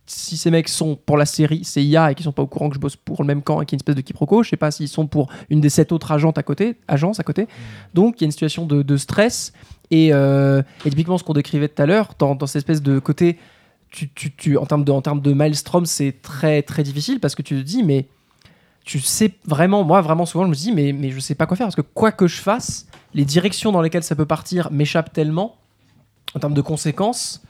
si 0.05 0.35
ces 0.35 0.51
mecs 0.51 0.67
sont 0.67 0.95
pour 0.95 1.17
la 1.17 1.25
série 1.25 1.63
CIA 1.63 2.11
et 2.11 2.15
qui 2.15 2.23
sont 2.23 2.31
pas 2.31 2.41
au 2.41 2.47
courant 2.47 2.69
que 2.69 2.75
je 2.75 2.79
bosse 2.79 2.95
pour 2.95 3.21
le 3.21 3.27
même 3.27 3.41
camp 3.41 3.61
et 3.61 3.65
qu'il 3.65 3.75
y 3.75 3.75
a 3.75 3.77
une 3.77 3.81
espèce 3.81 3.95
de 3.95 4.01
quiproquo, 4.01 4.43
je 4.43 4.49
sais 4.49 4.57
pas 4.57 4.71
s'ils 4.71 4.87
sont 4.87 5.07
pour 5.07 5.29
une 5.49 5.61
des 5.61 5.69
sept 5.69 5.91
autres 5.91 6.11
agentes 6.11 6.37
à 6.37 6.43
côté, 6.43 6.75
agences 6.87 7.19
à 7.19 7.23
côté. 7.23 7.47
Donc 7.93 8.15
il 8.17 8.23
y 8.23 8.25
a 8.25 8.27
une 8.27 8.31
situation 8.31 8.65
de, 8.65 8.81
de 8.81 8.97
stress 8.97 9.53
et, 9.89 10.09
euh, 10.11 10.61
et 10.85 10.89
typiquement 10.89 11.17
ce 11.17 11.23
qu'on 11.23 11.33
décrivait 11.33 11.69
tout 11.69 11.81
à 11.81 11.85
l'heure 11.85 12.09
dans, 12.19 12.35
dans 12.35 12.47
cette 12.47 12.57
espèce 12.57 12.81
de 12.81 12.99
côté, 12.99 13.37
tu, 13.91 14.57
en 14.57 14.65
termes 14.65 15.21
de 15.21 15.33
maelstrom, 15.33 15.85
c'est 15.85 16.21
très 16.21 16.61
très 16.63 16.81
difficile 16.83 17.19
parce 17.19 17.35
que 17.35 17.41
tu 17.41 17.55
te 17.55 17.61
dis 17.61 17.83
mais 17.83 18.07
tu 18.85 18.99
sais 18.99 19.33
vraiment, 19.45 19.83
moi 19.83 20.01
vraiment 20.01 20.25
souvent 20.25 20.45
je 20.45 20.49
me 20.49 20.55
dis 20.55 20.71
mais 20.71 20.91
mais 20.93 21.11
je 21.11 21.19
sais 21.19 21.35
pas 21.35 21.45
quoi 21.45 21.55
faire 21.57 21.67
parce 21.67 21.75
que 21.75 21.81
quoi 21.81 22.11
que 22.11 22.25
je 22.27 22.41
fasse, 22.41 22.87
les 23.13 23.25
directions 23.25 23.71
dans 23.71 23.81
lesquelles 23.81 24.03
ça 24.03 24.15
peut 24.15 24.25
partir 24.25 24.71
m'échappent 24.71 25.13
tellement 25.13 25.57
en 26.33 26.39
termes 26.39 26.53
de 26.53 26.61
conséquences 26.61 27.41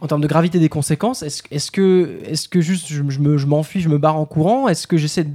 en 0.00 0.06
termes 0.08 0.20
de 0.20 0.26
gravité 0.26 0.58
des 0.58 0.68
conséquences, 0.68 1.22
est-ce 1.22 1.42
est 1.50 1.70
que, 1.70 2.60
juste 2.60 2.88
je, 2.88 3.02
je 3.08 3.20
me- 3.20 3.38
je 3.38 3.46
m'enfuis, 3.46 3.80
je 3.80 3.88
me 3.88 3.96
barre 3.96 4.16
en 4.16 4.26
courant 4.26 4.68
Est-ce 4.68 4.86
que 4.86 4.96
j'essaie 4.98 5.24
de. 5.24 5.30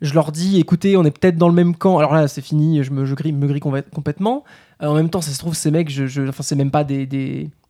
Je 0.00 0.12
leur 0.14 0.32
dis, 0.32 0.58
écoutez, 0.58 0.96
on 0.96 1.04
est 1.04 1.10
peut-être 1.16 1.36
dans 1.36 1.48
le 1.48 1.54
même 1.54 1.76
camp. 1.76 1.98
Alors 1.98 2.14
là, 2.14 2.26
c'est 2.26 2.40
fini, 2.40 2.82
je 2.82 2.90
me, 2.90 3.04
je 3.04 3.12
me 3.12 3.46
grille 3.46 3.60
complè- 3.60 3.88
complètement. 3.94 4.42
Euh, 4.82 4.88
en 4.88 4.94
même 4.94 5.08
temps, 5.08 5.20
ça 5.20 5.30
se 5.30 5.38
trouve, 5.38 5.54
ces 5.54 5.70
mecs, 5.70 5.88
je, 5.88 6.06
je- 6.06 6.22
enfin, 6.22 6.42
c'est 6.42 6.56
même 6.56 6.70
pas 6.72 6.82
des- 7.06 7.06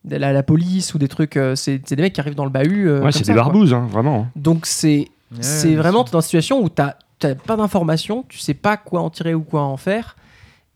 de 0.04 0.16
la, 0.16 0.32
la 0.32 0.42
police 0.42 0.94
ou 0.94 0.98
des 0.98 1.08
trucs, 1.08 1.36
euh, 1.36 1.54
c'est 1.56 1.80
c'est 1.86 1.96
des 1.96 2.02
mecs 2.02 2.12
qui 2.12 2.20
arrivent 2.20 2.34
dans 2.34 2.44
le 2.44 2.50
bahut. 2.50 2.88
euh, 2.88 3.02
ouais, 3.02 3.12
c'est 3.12 3.26
des 3.26 3.34
barbouzes, 3.34 3.72
hein, 3.74 3.86
vraiment. 3.90 4.28
Donc 4.36 4.66
c'est 4.66 5.08
Ouais, 5.32 5.38
c'est 5.40 5.68
bien 5.70 5.78
vraiment 5.78 6.04
dans 6.04 6.18
une 6.20 6.22
situation 6.22 6.62
où 6.62 6.68
t'as 6.68 6.94
t'as 7.18 7.34
pas 7.34 7.56
d'informations, 7.56 8.24
tu 8.28 8.38
sais 8.38 8.54
pas 8.54 8.76
quoi 8.76 9.00
en 9.00 9.10
tirer 9.10 9.34
ou 9.34 9.40
quoi 9.42 9.62
en 9.62 9.76
faire. 9.76 10.16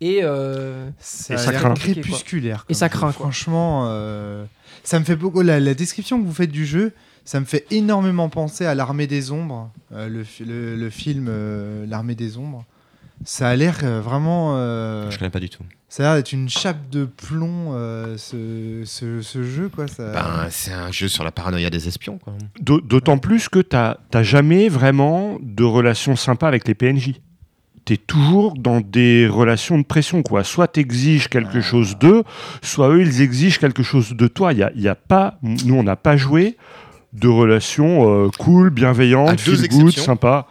Et 0.00 0.20
euh, 0.22 0.88
Ça 1.00 1.34
craint. 1.52 1.74
crépusculaire. 1.74 2.64
Et 2.68 2.74
ça 2.74 2.88
craint, 2.88 3.12
quoi. 3.12 3.24
Franchement, 3.26 3.84
euh, 3.88 4.44
ça 4.84 4.98
me 5.00 5.04
fait 5.04 5.16
beaucoup. 5.16 5.42
La, 5.42 5.58
la 5.60 5.74
description 5.74 6.20
que 6.20 6.26
vous 6.26 6.32
faites 6.32 6.50
du 6.52 6.64
jeu, 6.66 6.92
ça 7.24 7.40
me 7.40 7.44
fait 7.44 7.66
énormément 7.70 8.28
penser 8.28 8.64
à 8.64 8.74
l'Armée 8.76 9.06
des 9.08 9.30
Ombres, 9.32 9.70
euh, 9.92 10.08
le, 10.08 10.24
le- 10.44 10.76
le 10.76 10.90
film 10.90 11.26
euh, 11.28 11.84
L'Armée 11.86 12.14
des 12.14 12.36
Ombres. 12.38 12.64
Ça 13.24 13.48
a 13.48 13.56
l'air 13.56 13.78
euh, 13.82 14.00
vraiment. 14.00 14.54
euh, 14.56 15.10
Je 15.10 15.18
connais 15.18 15.30
pas 15.30 15.40
du 15.40 15.48
tout. 15.50 15.62
ça 15.88 16.02
a 16.02 16.06
l'air 16.06 16.14
d'être 16.16 16.32
une 16.32 16.48
chape 16.48 16.88
de 16.90 17.04
plomb, 17.04 17.72
euh, 17.74 18.16
ce, 18.16 18.82
ce- 18.84 19.20
ce 19.22 19.42
jeu, 19.42 19.68
quoi. 19.68 19.88
Ça... 19.88 20.12
Ben, 20.12 20.46
c'est 20.50 20.72
un 20.72 20.90
jeu 20.92 21.08
sur 21.08 21.24
la 21.24 21.30
paranoïa 21.32 21.68
des 21.70 21.88
espions, 21.88 22.18
quoi. 22.18 22.34
D'au- 22.60 22.80
D'autant 22.80 23.18
plus 23.18 23.48
que 23.48 23.58
t'as 23.58 23.96
t'as 24.10 24.22
jamais 24.22 24.68
vraiment 24.68 25.38
de 25.42 25.64
relation 25.64 26.16
sympa 26.16 26.46
avec 26.48 26.66
les 26.68 26.74
PNJ. 26.74 27.14
T'es 27.84 27.96
toujours 27.96 28.54
dans 28.54 28.80
des 28.80 29.26
relations 29.26 29.78
de 29.78 29.84
pression, 29.84 30.22
quoi. 30.22 30.44
Soit 30.44 30.68
t'exiges 30.68 31.28
quelque 31.28 31.60
chose 31.62 31.96
d'eux, 31.98 32.22
soit 32.62 32.90
eux, 32.90 33.00
ils 33.00 33.22
exigent 33.22 33.58
quelque 33.58 33.82
chose 33.82 34.12
de 34.12 34.28
toi. 34.28 34.52
Il 34.52 34.58
y 34.58 34.62
a, 34.62 34.70
il 34.74 34.82
y 34.82 34.88
a 34.88 34.94
pas, 34.94 35.38
nous, 35.42 35.74
on 35.74 35.82
n'a 35.82 35.96
pas 35.96 36.16
joué 36.18 36.56
de 37.14 37.28
relations 37.28 38.26
euh, 38.26 38.28
cool, 38.38 38.68
bienveillantes, 38.70 39.40
feel 39.40 39.68
good, 39.70 39.90
sympa. 40.04 40.46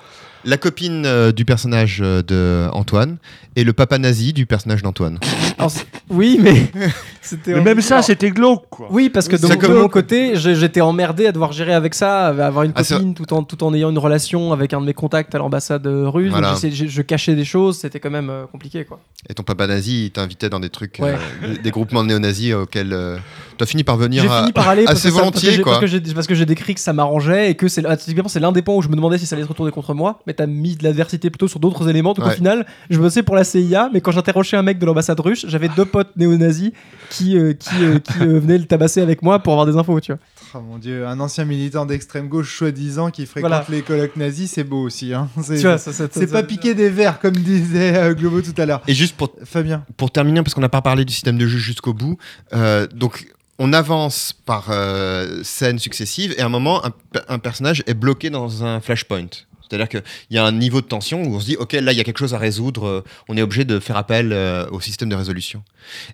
La 0.46 0.58
copine 0.58 1.04
euh, 1.06 1.32
du 1.32 1.46
personnage 1.46 2.00
euh, 2.02 2.22
de 2.22 2.68
Antoine 2.74 3.18
et 3.56 3.64
le 3.64 3.74
papa 3.74 3.98
nazi 3.98 4.34
du 4.34 4.46
personnage 4.46 4.82
d'Antoine. 4.84 5.20
Alors, 5.58 5.72
oui, 6.10 6.38
mais 6.42 6.72
c'était. 7.22 7.56
Mais 7.56 7.62
même 7.62 7.82
ça, 7.82 8.02
c'était 8.02 8.30
glauque, 8.32 8.70
quoi. 8.70 8.88
Oui, 8.92 9.10
parce 9.10 9.28
que 9.28 9.36
Oui, 9.36 9.58
de, 9.58 9.68
mon 9.74 9.90
côté, 9.90 10.36
j'étais 10.36 10.82
emmerdé 10.82 11.26
à 11.26 11.32
devoir 11.32 11.52
gérer 11.52 11.74
avec 11.74 11.94
ça, 11.96 12.28
à 12.28 12.46
avoir 12.46 12.64
une 12.64 12.72
Ah, 12.76 12.84
c'est- 12.84 12.94
copine 12.96 13.14
tout 13.16 13.34
en, 13.34 13.44
tout 13.44 13.64
en 13.64 13.74
ayant 13.74 13.90
une 13.90 13.98
relation 13.98 14.54
avec 14.54 14.74
un 14.74 14.82
de 14.82 14.86
mes 14.86 14.94
contacts 14.94 15.34
à 15.36 15.40
l'ambassade 15.40 15.86
euh, 15.88 16.08
russe. 16.10 16.32
Donc 16.32 16.40
Voilà. 16.40 16.54
j'essayais- 16.54 16.74
je, 16.76 16.86
je 16.88 17.02
cachais 17.02 17.36
des 17.36 17.46
choses, 17.46 17.80
c'était 17.80 18.00
quand 18.00 18.12
même 18.12 18.30
euh, 18.30 18.46
compliqué. 18.46 18.86
Quoi. 18.86 19.00
Et 19.30 19.34
ton 19.34 19.44
papa 19.44 19.66
nazi, 19.68 20.06
il 20.06 20.12
t'invitait 20.12 20.50
dans 20.50 20.60
des 20.60 20.70
trucs, 20.70 20.98
Ouais. 21.02 21.16
euh, 21.44 21.56
des 21.62 21.72
groupements 21.72 22.04
néo-nazis 22.04 22.54
auxquels 22.54 22.94
euh, 22.94 23.18
tu 23.58 23.64
as 23.64 23.68
fini 23.68 23.84
par 23.84 23.98
venir 23.98 24.24
J'ai 24.24 24.30
à- 24.30 24.40
fini 24.42 24.54
par 24.54 24.70
aller 24.70 24.84
parce 24.86 25.00
assez 25.00 25.10
que 25.10 25.16
ça- 25.16 25.22
parce 25.22 25.32
que 25.32 25.40
volontiers, 25.40 25.52
j'ai-. 25.58 25.64
Parce 25.64 25.80
que 25.80 25.88
j'ai 25.88 26.00
parce 26.14 26.28
que 26.28 26.36
j'ai 26.36 26.46
décrit 26.46 26.74
que 26.76 26.80
ça 26.82 26.94
m'arrangeait 26.94 27.52
et 27.52 27.56
que 27.56 27.68
c'est 27.68 27.84
typiquement, 27.98 28.30
c'est 28.30 28.40
l'un 28.40 28.52
des 28.52 28.62
points 28.62 28.76
où 28.76 28.82
je 28.82 28.88
me 28.90 28.96
demandais 28.96 29.18
si 29.18 29.26
ça 29.26 29.36
allait 29.36 29.44
se 29.44 29.50
retourner 29.50 29.72
contre 29.72 29.94
moi. 29.94 30.20
Mais 30.28 30.34
t'as 30.34 30.46
mis 30.48 30.76
de 30.76 30.84
l'adversité 30.84 31.30
plutôt 31.30 31.48
sur 31.48 31.60
d'autres 31.60 31.90
éléments. 31.90 32.14
Donc 32.14 32.26
au 32.26 32.30
final, 32.32 32.66
je 32.90 33.00
bossais 33.00 33.24
pour 33.24 33.36
la 33.36 33.44
CIA, 33.44 33.90
mais 33.94 34.02
quand 34.02 34.12
j'interrogeais 34.12 34.58
un 34.58 34.64
mec 34.64 34.80
de 34.80 34.86
l'ambassade 34.86 35.20
russe, 35.20 35.46
j'avais 35.48 35.70
deux 35.70 35.86
potes 35.86 36.16
néo-nazis 36.16 36.72
qui, 37.10 37.38
euh, 37.38 37.54
qui, 37.54 37.76
euh, 37.84 38.00
qui 38.00 38.14
euh, 38.22 38.40
venaient 38.40 38.58
le 38.58 38.66
tabasser 38.66 39.02
avec 39.02 39.22
moi 39.22 39.40
pour 39.40 39.54
avoir 39.54 39.66
des 39.66 39.76
infos. 39.78 40.00
Tu 40.00 40.12
vois. 40.12 40.20
Oh 40.56 40.60
mon 40.62 40.78
dieu, 40.78 41.06
un 41.06 41.20
ancien 41.20 41.44
militant 41.44 41.86
d'extrême 41.86 42.30
gauche 42.30 42.58
soi-disant 42.58 43.12
qui 43.12 43.26
fréquente 43.26 43.50
Voilà. 43.50 43.66
les 43.70 43.82
colloques 43.82 44.16
nazis, 44.16 44.50
c'est 44.52 44.64
beau 44.64 44.82
aussi. 44.82 45.14
Hein. 45.14 45.28
C'est 45.44 45.56
Tu 45.58 45.62
vois, 45.64 45.78
ça- 45.78 45.92
ça- 45.92 46.06
c'est 46.10 46.32
pas 46.32 46.42
piquer 46.44 46.74
des 46.74 46.90
verres 46.90 47.20
comme 47.20 47.36
disait 47.36 47.96
euh, 47.98 48.14
Globo 48.14 48.42
tout 48.42 48.54
à 48.58 48.66
l'heure. 48.66 48.82
Et 48.88 48.94
juste 48.94 49.18
pour, 49.18 49.30
Fabien. 49.44 49.84
pour 49.98 50.10
terminer, 50.10 50.42
parce 50.42 50.54
qu'on 50.54 50.62
n'a 50.62 50.70
pas 50.70 50.82
parlé 50.82 51.04
du 51.04 51.12
système 51.14 51.38
de 51.38 51.46
jeu 51.48 51.58
jusqu'au 51.58 51.94
bout, 51.94 52.18
euh, 52.54 52.88
donc 52.94 53.28
on 53.60 53.74
avance 53.74 54.34
par 54.46 54.68
euh, 54.70 55.42
scènes 55.44 55.80
successives 55.80 56.34
et 56.38 56.42
à 56.42 56.46
un 56.46 56.50
moment, 56.50 56.86
un, 56.86 56.92
pe- 56.92 57.20
un 57.28 57.40
personnage 57.40 57.84
est 57.88 57.94
bloqué 57.94 58.30
dans 58.30 58.64
un 58.64 58.80
flashpoint. 58.82 59.28
C'est-à-dire 59.70 59.90
qu'il 59.90 60.04
y 60.30 60.38
a 60.38 60.46
un 60.46 60.52
niveau 60.54 60.80
de 60.80 60.86
tension 60.86 61.24
où 61.24 61.36
on 61.36 61.40
se 61.42 61.46
dit, 61.46 61.56
OK, 61.58 61.74
là, 61.74 61.92
il 61.92 61.98
y 61.98 62.02
a 62.02 62.04
quelque 62.06 62.20
chose 62.20 62.34
à 62.34 62.38
résoudre, 62.38 62.86
euh, 62.88 63.04
on 63.28 63.36
est 63.36 63.42
obligé 63.42 63.66
de 63.66 63.80
faire 63.80 63.98
appel 63.98 64.32
euh, 64.32 64.66
au 64.72 64.80
système 64.80 65.10
de 65.10 65.16
résolution. 65.16 65.62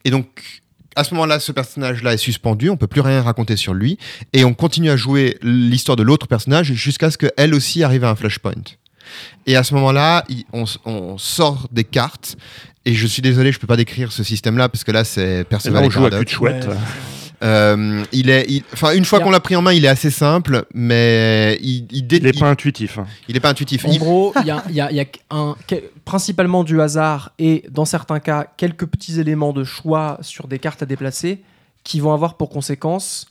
Et 0.06 0.10
donc, 0.10 0.42
à 0.96 1.04
ce 1.04 1.14
moment-là, 1.14 1.40
ce 1.40 1.52
personnage-là 1.52 2.14
est 2.14 2.18
suspendu, 2.18 2.70
on 2.70 2.78
peut 2.78 2.88
plus 2.88 3.02
rien 3.02 3.22
raconter 3.22 3.56
sur 3.58 3.74
lui, 3.74 3.98
et 4.32 4.44
on 4.46 4.54
continue 4.54 4.90
à 4.90 4.96
jouer 4.96 5.38
l'histoire 5.44 5.96
de 5.96 6.04
l'autre 6.04 6.28
personnage 6.28 6.72
jusqu'à 6.74 7.12
ce 7.12 7.18
qu'elle 7.18 7.54
aussi 7.54 7.84
arrive 7.84 8.04
à 8.06 8.10
un 8.10 8.16
flashpoint. 8.16 8.54
Et 9.46 9.56
à 9.56 9.64
ce 9.64 9.74
moment-là, 9.76 10.24
on, 10.54 11.18
sort 11.18 11.68
des 11.72 11.84
cartes, 11.84 12.38
et 12.86 12.94
je 12.96 13.06
suis 13.06 13.22
désolé, 13.22 13.52
je 13.52 13.60
peux 13.60 13.68
pas 13.68 13.76
décrire 13.78 14.12
ce 14.12 14.24
système-là, 14.24 14.70
parce 14.70 14.84
que 14.84 14.92
là, 14.92 15.04
c'est 15.04 15.22
Et 15.22 15.38
là, 15.40 15.44
Perceval 15.46 15.84
on 15.84 15.88
et 15.88 15.92
joue 15.92 16.06
à 16.06 16.10
cul 16.10 16.10
Paradox. 16.10 16.32
de 16.32 16.36
chouette. 16.36 16.66
Ouais. 16.68 16.76
Euh, 17.44 18.04
il 18.14 18.30
est, 18.30 18.46
il- 18.50 18.64
enfin, 18.74 18.94
une 18.96 19.04
fois 19.06 19.20
qu'on 19.20 19.30
l'a 19.32 19.40
pris 19.42 19.56
en 19.56 19.62
main, 19.62 19.74
il 19.74 19.84
est 19.84 19.90
assez 19.90 20.10
simple, 20.10 20.66
mais 20.74 21.58
il, 21.62 21.88
il, 21.92 22.08
dé- 22.08 22.18
Il 22.18 22.24
n'est 22.24 22.30
il- 22.30 22.40
pas 22.40 22.50
intuitif. 22.50 22.98
hein. 22.98 23.06
il 23.28 23.36
est 23.36 23.40
pas 23.42 23.50
intuitif. 23.50 23.84
En 23.86 23.90
Il- 23.92 24.00
gros, 24.00 24.34
il 24.42 24.48
y 24.48 24.52
a, 24.52 24.64
y 24.70 24.80
a- 24.82 24.92
il 24.92 24.98
y 24.98 25.02
a 25.02 25.06
un, 25.32 25.56
que- 25.68 25.76
principalement 26.06 26.64
du 26.64 26.80
hasard 26.80 27.34
et 27.40 27.64
dans 27.70 27.86
certains 27.86 28.20
cas 28.20 28.48
quelques 28.58 28.86
petits 28.86 29.20
éléments 29.20 29.52
de 29.54 29.64
choix 29.64 30.18
sur 30.22 30.48
des 30.48 30.58
cartes 30.60 30.84
à 30.84 30.86
déplacer 30.86 31.42
qui 31.84 32.00
vont 32.00 32.14
avoir 32.14 32.38
pour 32.38 32.50
conséquence 32.50 33.28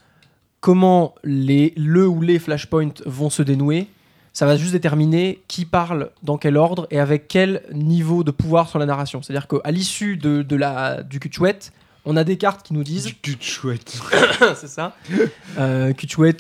comment 0.61 1.15
les, 1.25 1.73
le 1.77 2.07
ou 2.07 2.21
les 2.21 2.39
flashpoints 2.39 2.93
vont 3.07 3.31
se 3.31 3.43
dénouer. 3.43 3.89
Ça 4.35 4.47
va 4.47 4.57
juste 4.57 4.73
déterminer 4.73 5.41
qui 5.49 5.65
parle 5.67 6.11
dans 6.23 6.39
quel 6.39 6.57
ordre 6.57 6.87
et 6.91 6.99
avec 6.99 7.29
quel 7.29 7.63
niveau 7.73 8.25
de 8.25 8.31
pouvoir 8.31 8.69
sur 8.69 8.79
la 8.79 8.87
narration. 8.87 9.21
C'est-à-dire 9.23 9.47
qu'à 9.49 9.71
l'issue 9.71 10.17
de, 10.17 10.43
de 10.43 10.57
la, 10.57 11.03
du 11.03 11.19
cul 11.21 11.29
de 11.29 11.35
chouette, 11.35 11.73
on 12.05 12.17
a 12.17 12.25
des 12.25 12.37
cartes 12.37 12.67
qui 12.67 12.75
nous 12.75 12.83
disent 12.83 13.05
Du 13.05 13.15
cul 13.15 13.37
de 13.37 13.43
chouette. 13.43 14.01
c'est 14.57 14.69
ça. 14.69 14.97
Euh, 15.59 15.93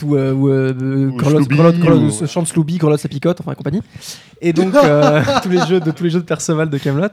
ou, 0.02 0.16
euh, 0.16 0.32
ou 0.32 0.48
euh, 0.48 0.72
Ou 1.08 1.16
Grelotte- 1.16 1.44
Slooby, 1.44 1.56
Grelotte- 1.56 1.78
Grelotte- 1.78 2.20
ou- 2.20 2.24
ou 2.24 2.26
chante 2.26 2.46
Slooby, 2.48 2.78
Grelotte 2.78 3.00
sa 3.00 3.08
picote, 3.08 3.40
enfin 3.40 3.52
et 3.52 3.54
compagnie. 3.54 3.80
Et 4.40 4.52
donc 4.54 4.74
euh, 4.74 5.22
tous 5.42 5.48
les 5.48 5.64
jeux 5.66 5.80
de 5.80 5.90
tous 5.90 6.04
les 6.04 6.10
jeux 6.10 6.20
de 6.20 6.24
Perceval 6.24 6.68
de 6.70 6.78
Camelot. 6.78 7.08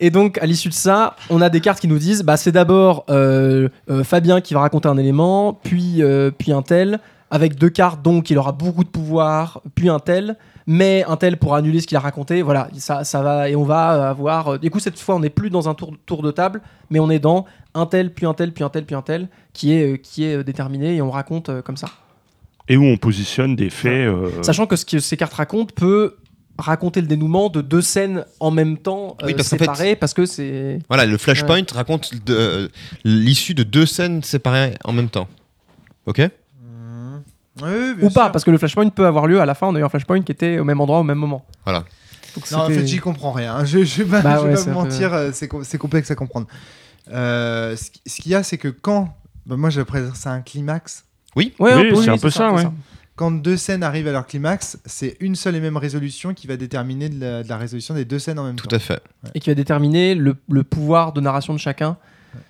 Et 0.00 0.10
donc 0.10 0.38
à 0.38 0.46
l'issue 0.46 0.68
de 0.68 0.74
ça, 0.74 1.16
on 1.30 1.40
a 1.40 1.48
des 1.50 1.60
cartes 1.60 1.80
qui 1.80 1.88
nous 1.88 1.98
disent, 1.98 2.22
bah 2.22 2.36
c'est 2.36 2.52
d'abord 2.52 3.04
euh, 3.10 3.68
euh, 3.90 4.04
Fabien 4.04 4.40
qui 4.40 4.54
va 4.54 4.60
raconter 4.60 4.88
un 4.88 4.96
élément, 4.98 5.52
puis 5.64 6.02
euh, 6.02 6.30
puis 6.36 6.52
un 6.52 6.62
tel 6.62 7.00
avec 7.32 7.56
deux 7.56 7.70
cartes 7.70 8.02
donc 8.02 8.30
il 8.30 8.38
aura 8.38 8.52
beaucoup 8.52 8.84
de 8.84 8.88
pouvoir, 8.88 9.60
puis 9.74 9.88
un 9.88 9.98
tel. 9.98 10.36
Mais 10.68 11.02
un 11.08 11.16
tel 11.16 11.38
pour 11.38 11.56
annuler 11.56 11.80
ce 11.80 11.88
qu'il 11.88 11.96
a 11.96 12.00
raconté, 12.00 12.40
voilà, 12.40 12.68
ça, 12.78 13.02
ça 13.02 13.20
va 13.20 13.48
et 13.48 13.56
on 13.56 13.64
va 13.64 14.10
avoir. 14.10 14.46
euh, 14.46 14.58
Du 14.58 14.70
coup, 14.70 14.78
cette 14.78 14.96
fois, 14.96 15.16
on 15.16 15.18
n'est 15.18 15.28
plus 15.28 15.50
dans 15.50 15.68
un 15.68 15.74
tour, 15.74 15.92
tour 16.06 16.22
de 16.22 16.30
table, 16.30 16.60
mais 16.88 17.00
on 17.00 17.10
est 17.10 17.18
dans 17.18 17.46
un 17.74 17.84
tel, 17.86 18.12
puis 18.14 18.26
un 18.26 18.32
tel, 18.34 18.52
puis 18.52 18.62
un 18.62 18.68
tel, 18.68 18.84
puis 18.84 18.94
un 18.94 19.02
tel, 19.02 19.26
qui 19.52 19.72
est, 19.74 19.94
euh, 19.94 19.96
qui 19.96 20.22
est 20.22 20.36
euh, 20.36 20.44
déterminé 20.44 20.94
et 20.94 21.02
on 21.02 21.10
raconte 21.10 21.48
euh, 21.48 21.62
comme 21.62 21.76
ça. 21.76 21.88
Et 22.68 22.76
où 22.76 22.84
on 22.84 22.96
positionne 22.96 23.56
des 23.56 23.70
faits. 23.70 24.06
euh, 24.06 24.30
Sachant 24.42 24.66
que 24.66 24.76
ce 24.76 24.84
que 24.86 25.00
ces 25.00 25.16
cartes 25.16 25.34
racontent 25.34 25.72
peut 25.74 26.14
raconter 26.58 27.00
le 27.00 27.08
dénouement 27.08 27.48
de 27.48 27.60
deux 27.60 27.82
scènes 27.82 28.24
en 28.38 28.52
même 28.52 28.76
temps 28.76 29.16
euh, 29.22 29.26
Oui, 29.26 29.34
parce 29.34 29.48
qu'en 29.48 29.56
fait- 29.56 29.64
séparées 29.64 29.96
parce 29.96 30.14
que 30.14 30.26
c'est 30.26 30.78
Voilà, 30.88 31.06
le 31.06 31.18
flashpoint 31.18 31.62
raconte 31.74 32.12
de- 32.24 32.34
euh, 32.34 32.68
l'issue 33.02 33.54
de 33.54 33.64
deux 33.64 33.86
scènes 33.86 34.22
séparées 34.22 34.74
en 34.84 34.92
même 34.92 35.08
temps. 35.08 35.26
Ok? 36.06 36.20
Oui, 37.60 37.68
oui, 37.70 37.94
bien 37.96 38.06
ou 38.08 38.10
pas 38.10 38.24
sûr. 38.24 38.32
parce 38.32 38.44
que 38.44 38.50
le 38.50 38.58
flashpoint 38.58 38.88
peut 38.88 39.06
avoir 39.06 39.26
lieu 39.26 39.40
à 39.40 39.44
la 39.46 39.54
fin 39.54 39.66
en 39.66 39.76
ayant 39.76 39.86
un 39.86 39.90
flashpoint 39.90 40.22
qui 40.22 40.32
était 40.32 40.58
au 40.58 40.64
même 40.64 40.80
endroit 40.80 41.00
au 41.00 41.04
même 41.04 41.18
moment 41.18 41.44
Voilà. 41.64 41.84
Donc 42.34 42.50
Non, 42.50 42.58
en 42.60 42.68
fait, 42.68 42.86
j'y 42.86 42.98
comprends 42.98 43.32
rien. 43.32 43.62
Je, 43.64 43.84
je 43.84 44.02
vais 44.02 44.10
pas, 44.10 44.22
Bah 44.22 44.36
je 44.40 44.46
vais 44.46 44.48
ouais, 44.48 44.54
pas 44.54 44.60
vous 44.60 44.66
peu- 44.66 44.72
mentir, 44.72 45.12
euh, 45.12 45.30
c'est 45.34 45.48
com- 45.48 45.64
c'est 45.64 45.76
complexe 45.76 46.10
à 46.10 46.14
comprendre. 46.14 46.46
Euh, 47.12 47.76
ce 47.76 47.90
qui- 47.90 48.00
ce 48.06 48.22
qu'il 48.22 48.32
y 48.32 48.34
a, 48.34 48.42
c'est 48.42 48.58
que 48.58 48.68
quand. 48.68 49.14
bah, 49.44 49.56
moi, 49.56 49.68
j'appelle 49.70 50.10
ça 50.14 50.30
un 50.30 50.40
climax. 50.40 51.04
Ouais, 51.36 51.52
Oui, 51.58 51.90
peu- 51.90 51.96
c'est 52.02 52.10
un 52.10 52.18
peu 52.18 52.30
ça, 52.30 52.52
ouais. 52.52 52.64
Quand 53.16 53.30
deux 53.30 53.58
scènes 53.58 53.82
arrivent 53.82 54.08
à 54.08 54.12
leur 54.12 54.26
climax, 54.26 54.78
c'est 54.86 55.16
une 55.20 55.34
seule 55.36 55.56
et 55.56 55.60
même 55.60 55.76
résolution 55.76 56.32
qui 56.32 56.46
va 56.46 56.56
déterminer 56.56 57.10
de 57.10 57.20
la, 57.20 57.42
de 57.42 57.48
la 57.48 57.58
résolution 57.58 57.92
des 57.94 58.06
deux 58.06 58.18
scènes 58.18 58.38
en 58.38 58.44
même 58.44 58.56
Tout 58.56 58.66
temps. 58.66 58.76
à 58.76 58.78
fait. 58.78 59.02
et 59.34 59.40
qui 59.40 59.50
va 59.50 59.54
déterminer 59.54 60.14
le, 60.14 60.36
le 60.48 60.64
pouvoir 60.64 61.12
de 61.12 61.20
narration 61.20 61.52
de 61.52 61.58
chacun 61.58 61.98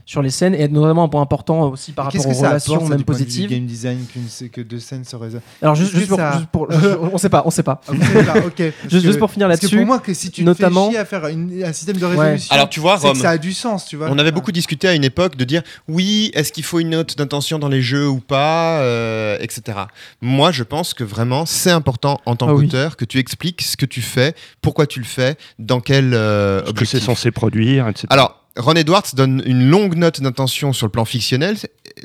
sur 0.04 0.20
les 0.22 0.30
scènes 0.30 0.54
et 0.54 0.66
notamment 0.68 1.04
un 1.04 1.08
point 1.08 1.22
important 1.22 1.68
aussi 1.70 1.92
par 1.92 2.06
rapport 2.06 2.26
aux 2.26 2.32
relations 2.32 2.74
apporte, 2.74 2.90
même 2.90 2.98
de 2.98 3.04
positives 3.04 3.48
game 3.50 3.66
design 3.66 3.98
qu'une- 4.12 4.48
que 4.50 4.60
deux 4.60 4.80
scènes 4.80 5.04
se 5.04 5.14
résolvent 5.16 5.42
alors 5.62 5.74
juste, 5.74 5.94
juste 5.94 6.08
pour, 6.08 6.18
ça- 6.18 6.32
juste 6.38 6.46
pour- 6.50 6.68
on 7.12 7.18
sait 7.18 7.28
pas 7.28 7.42
on 7.46 7.50
sait 7.50 7.62
pas 7.62 7.80
Ah, 7.86 7.92
pas, 7.92 7.94
juste, 8.34 8.54
que- 8.56 8.72
juste 9.00 9.18
pour 9.18 9.30
finir 9.30 9.48
là-dessus 9.48 9.76
pour 9.76 9.86
moi, 9.86 9.98
que 10.00 10.12
si 10.14 10.30
tu 10.30 10.42
notamment- 10.44 10.86
fais 10.86 10.90
chier 10.92 10.98
à 10.98 11.04
faire 11.04 11.26
une- 11.28 11.62
un 11.64 11.72
système 11.72 11.96
de 11.96 12.04
Ouais. 12.06 12.16
résolution, 12.16 12.54
Alors 12.54 12.68
tu 12.68 12.80
vois, 12.80 12.98
que 12.98 13.16
ça 13.16 13.30
a 13.30 13.38
du 13.38 13.52
sens, 13.52 13.86
tu 13.86 13.96
vois. 13.96 14.08
on 14.10 14.18
avait 14.18 14.32
beaucoup 14.32 14.52
discuté 14.52 14.88
à 14.88 14.94
une 14.94 15.04
époque 15.04 15.36
de 15.36 15.44
dire 15.44 15.62
oui, 15.88 16.30
est-ce 16.34 16.52
qu'il 16.52 16.64
faut 16.64 16.80
une 16.80 16.90
note 16.90 17.16
d'intention 17.16 17.58
dans 17.58 17.68
les 17.68 17.82
jeux 17.82 18.08
ou 18.08 18.18
pas, 18.20 18.80
euh, 18.80 19.36
etc. 19.40 19.78
Moi, 20.20 20.50
je 20.52 20.62
pense 20.64 20.94
que 20.94 21.04
vraiment, 21.04 21.46
c'est 21.46 21.70
important 21.70 22.20
en 22.26 22.34
tant 22.36 22.48
Ah 22.48 22.54
oui. 22.54 22.66
qu'auteur 22.66 22.96
que 22.96 23.04
tu 23.04 23.18
expliques 23.18 23.62
ce 23.62 23.76
que 23.76 23.86
tu 23.86 24.02
fais, 24.02 24.34
pourquoi 24.60 24.86
tu 24.86 24.98
le 24.98 25.04
fais, 25.06 25.36
dans 25.58 25.80
quel 25.80 26.12
euh, 26.14 26.58
ce 26.58 26.64
que 26.64 26.70
objectif. 26.70 26.98
c'est 27.00 27.04
censé 27.06 27.30
produire, 27.30 27.86
etc. 27.88 28.06
Alors, 28.10 28.41
Ron 28.56 28.74
Edwards 28.74 29.04
donne 29.14 29.42
une 29.46 29.68
longue 29.68 29.96
note 29.96 30.20
d'intention 30.20 30.72
sur 30.72 30.86
le 30.86 30.90
plan 30.90 31.04
fictionnel, 31.04 31.56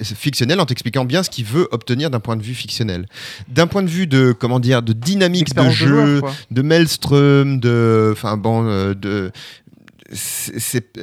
fictionnel 0.02 0.60
en 0.60 0.66
t'expliquant 0.66 1.04
bien 1.04 1.24
ce 1.24 1.30
qu'il 1.30 1.46
veut 1.46 1.68
obtenir 1.72 2.10
d'un 2.10 2.20
point 2.20 2.36
de 2.38 2.44
vue 2.44 2.54
fictionnel. 2.54 3.08
D'un 3.50 3.68
point 3.68 3.84
de 3.84 3.90
vue 3.90 4.08
de 4.08 4.32
comment 4.32 4.60
dire, 4.60 4.82
de 4.82 4.94
dynamique 4.94 5.54
de 5.54 5.70
jeu, 5.70 6.22
de 6.52 6.62
maelstrom, 6.62 7.60
de, 7.60 8.12
enfin 8.14 8.38
bon, 8.38 8.66
euh, 8.66 8.94
de, 8.94 9.32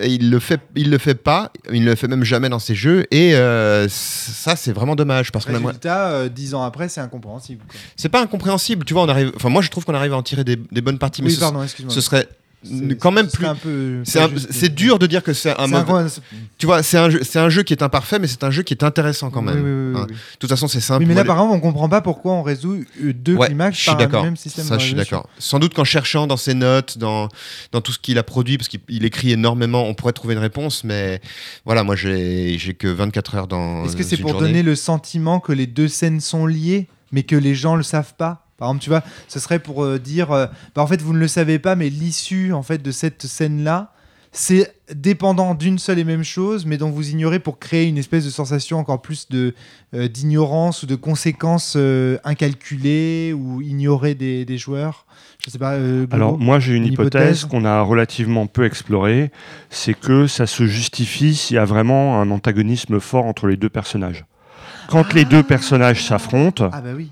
il 0.02 0.30
le 0.30 0.38
fait, 0.38 0.60
il 0.76 0.90
le 0.90 0.98
fait 0.98 1.14
pas, 1.14 1.52
il 1.72 1.84
le 1.84 1.94
fait 1.94 2.08
même 2.08 2.24
jamais 2.24 2.48
dans 2.48 2.58
ses 2.58 2.74
jeux, 2.74 3.04
et 3.10 3.34
euh, 3.34 3.86
ça 3.88 4.56
c'est 4.56 4.72
vraiment 4.72 4.96
dommage 4.96 5.30
parce 5.30 5.44
qu'on. 5.44 5.52
Résultat, 5.52 6.10
euh, 6.10 6.28
dix 6.28 6.54
ans 6.54 6.62
après, 6.62 6.88
c'est 6.88 7.02
incompréhensible. 7.02 7.62
C'est 7.96 8.08
pas 8.08 8.22
incompréhensible, 8.22 8.84
tu 8.84 8.94
vois, 8.94 9.02
on 9.02 9.08
arrive, 9.08 9.32
enfin 9.36 9.50
moi 9.50 9.60
je 9.60 9.68
trouve 9.68 9.84
qu'on 9.84 9.94
arrive 9.94 10.14
à 10.14 10.16
en 10.16 10.22
tirer 10.22 10.44
des, 10.44 10.56
des 10.56 10.80
bonnes 10.80 10.98
parties, 10.98 11.20
mais 11.22 11.28
Oui, 11.28 11.34
ce, 11.34 11.40
pardon, 11.40 11.62
excuse-moi. 11.62 11.94
ce 11.94 12.00
serait 12.00 12.26
quand 13.00 13.10
même 13.12 13.28
plus. 13.28 13.46
C'est, 14.04 14.74
dur 14.74 14.98
de 14.98 15.06
dire 15.06 15.22
que 15.22 15.32
c'est 15.32 15.50
un 15.58 15.66
c'est 15.66 15.70
mauvais. 15.84 15.92
un- 16.04 16.06
Tu 16.58 16.66
vois, 16.66 16.82
c'est 16.82 16.98
un, 16.98 17.10
jeu, 17.10 17.20
c'est 17.22 17.38
un 17.38 17.48
jeu 17.48 17.62
qui 17.62 17.72
est 17.72 17.82
imparfait, 17.82 18.18
mais 18.18 18.26
c'est 18.26 18.44
un 18.44 18.50
jeu 18.50 18.62
qui 18.62 18.74
est 18.74 18.82
intéressant 18.84 19.30
quand 19.30 19.42
même. 19.42 19.56
Oui, 19.56 19.62
oui, 19.62 19.92
oui, 19.94 20.00
Hein. 20.00 20.06
oui. 20.08 20.14
De 20.14 20.38
toute 20.38 20.50
façon, 20.50 20.68
c'est 20.68 20.80
simple. 20.80 21.06
Mais 21.06 21.14
là, 21.14 21.24
par 21.24 21.36
exemple, 21.36 21.54
on 21.56 21.60
comprend 21.60 21.88
pas 21.88 22.00
pourquoi 22.00 22.32
on 22.32 22.42
résout 22.42 22.84
deux 23.00 23.36
Ouais, 23.36 23.46
climax 23.48 23.84
par 23.84 24.00
un 24.00 24.22
même 24.22 24.36
système 24.36 24.64
Ça, 24.64 24.78
je 24.78 24.86
suis 24.86 24.94
d'accord. 24.94 25.28
Sans 25.38 25.58
doute 25.58 25.74
qu'en 25.74 25.84
cherchant 25.84 26.26
dans 26.26 26.36
ses 26.36 26.54
notes, 26.54 26.98
dans, 26.98 27.28
dans 27.72 27.80
tout 27.80 27.92
ce 27.92 27.98
qu'il 27.98 28.18
a 28.18 28.22
produit, 28.22 28.56
parce 28.58 28.68
qu'il 28.68 28.80
il 28.88 29.04
écrit 29.04 29.32
énormément, 29.32 29.84
on 29.86 29.94
pourrait 29.94 30.12
trouver 30.12 30.34
une 30.34 30.40
réponse, 30.40 30.84
mais 30.84 31.20
voilà, 31.64 31.82
moi, 31.84 31.96
j'ai 31.96 32.56
j'ai 32.58 32.74
que 32.74 32.88
24 32.88 33.34
heures 33.34 33.46
dans. 33.48 33.84
Est-ce 33.84 33.96
que 33.96 34.02
c'est 34.02 34.16
pour 34.16 34.30
journée. 34.30 34.48
donner 34.48 34.62
le 34.62 34.74
sentiment 34.76 35.40
que 35.40 35.52
les 35.52 35.66
deux 35.66 35.88
scènes 35.88 36.20
sont 36.20 36.46
liées, 36.46 36.88
mais 37.12 37.22
que 37.24 37.36
les 37.36 37.54
gens 37.54 37.76
le 37.76 37.82
savent 37.82 38.14
pas? 38.16 38.43
Par 38.56 38.68
exemple, 38.68 38.82
tu 38.82 38.90
vois, 38.90 39.02
ce 39.28 39.40
serait 39.40 39.58
pour 39.58 39.84
euh, 39.84 39.98
dire, 39.98 40.30
euh, 40.30 40.46
bah, 40.74 40.82
en 40.82 40.86
fait, 40.86 41.02
vous 41.02 41.12
ne 41.12 41.18
le 41.18 41.28
savez 41.28 41.58
pas, 41.58 41.74
mais 41.74 41.88
l'issue 41.88 42.52
en 42.52 42.62
fait 42.62 42.82
de 42.82 42.90
cette 42.90 43.26
scène-là, 43.26 43.90
c'est 44.30 44.74
dépendant 44.92 45.54
d'une 45.54 45.78
seule 45.78 46.00
et 46.00 46.04
même 46.04 46.24
chose, 46.24 46.66
mais 46.66 46.76
dont 46.76 46.90
vous 46.90 47.10
ignorez 47.10 47.38
pour 47.38 47.60
créer 47.60 47.86
une 47.86 47.98
espèce 47.98 48.24
de 48.24 48.30
sensation 48.30 48.78
encore 48.78 49.00
plus 49.00 49.28
de 49.28 49.54
euh, 49.94 50.08
d'ignorance 50.08 50.82
ou 50.82 50.86
de 50.86 50.96
conséquences 50.96 51.76
incalculées 52.24 53.32
ou 53.32 53.62
ignorées 53.62 54.16
des, 54.16 54.44
des 54.44 54.58
joueurs. 54.58 55.06
Je 55.44 55.50
sais 55.50 55.58
pas. 55.58 55.76
Alors 56.10 56.38
moi 56.38 56.58
j'ai 56.58 56.74
une 56.74 56.84
Une 56.84 56.92
hypothèse, 56.94 57.22
hypothèse 57.22 57.44
qu'on 57.44 57.64
a 57.64 57.80
relativement 57.82 58.46
peu 58.46 58.64
explorée, 58.64 59.30
c'est 59.70 59.94
que 59.94 60.26
ça 60.26 60.46
se 60.46 60.66
justifie 60.66 61.36
s'il 61.36 61.56
y 61.56 61.58
a 61.58 61.64
vraiment 61.64 62.20
un 62.20 62.30
antagonisme 62.30 62.98
fort 62.98 63.26
entre 63.26 63.46
les 63.46 63.56
deux 63.56 63.68
personnages. 63.68 64.24
Quand 64.88 65.12
les 65.12 65.24
deux 65.24 65.42
personnages 65.42 66.04
s'affrontent, 66.04 66.70
ah 66.72 66.80
bah 66.80 66.90
oui. 66.96 67.10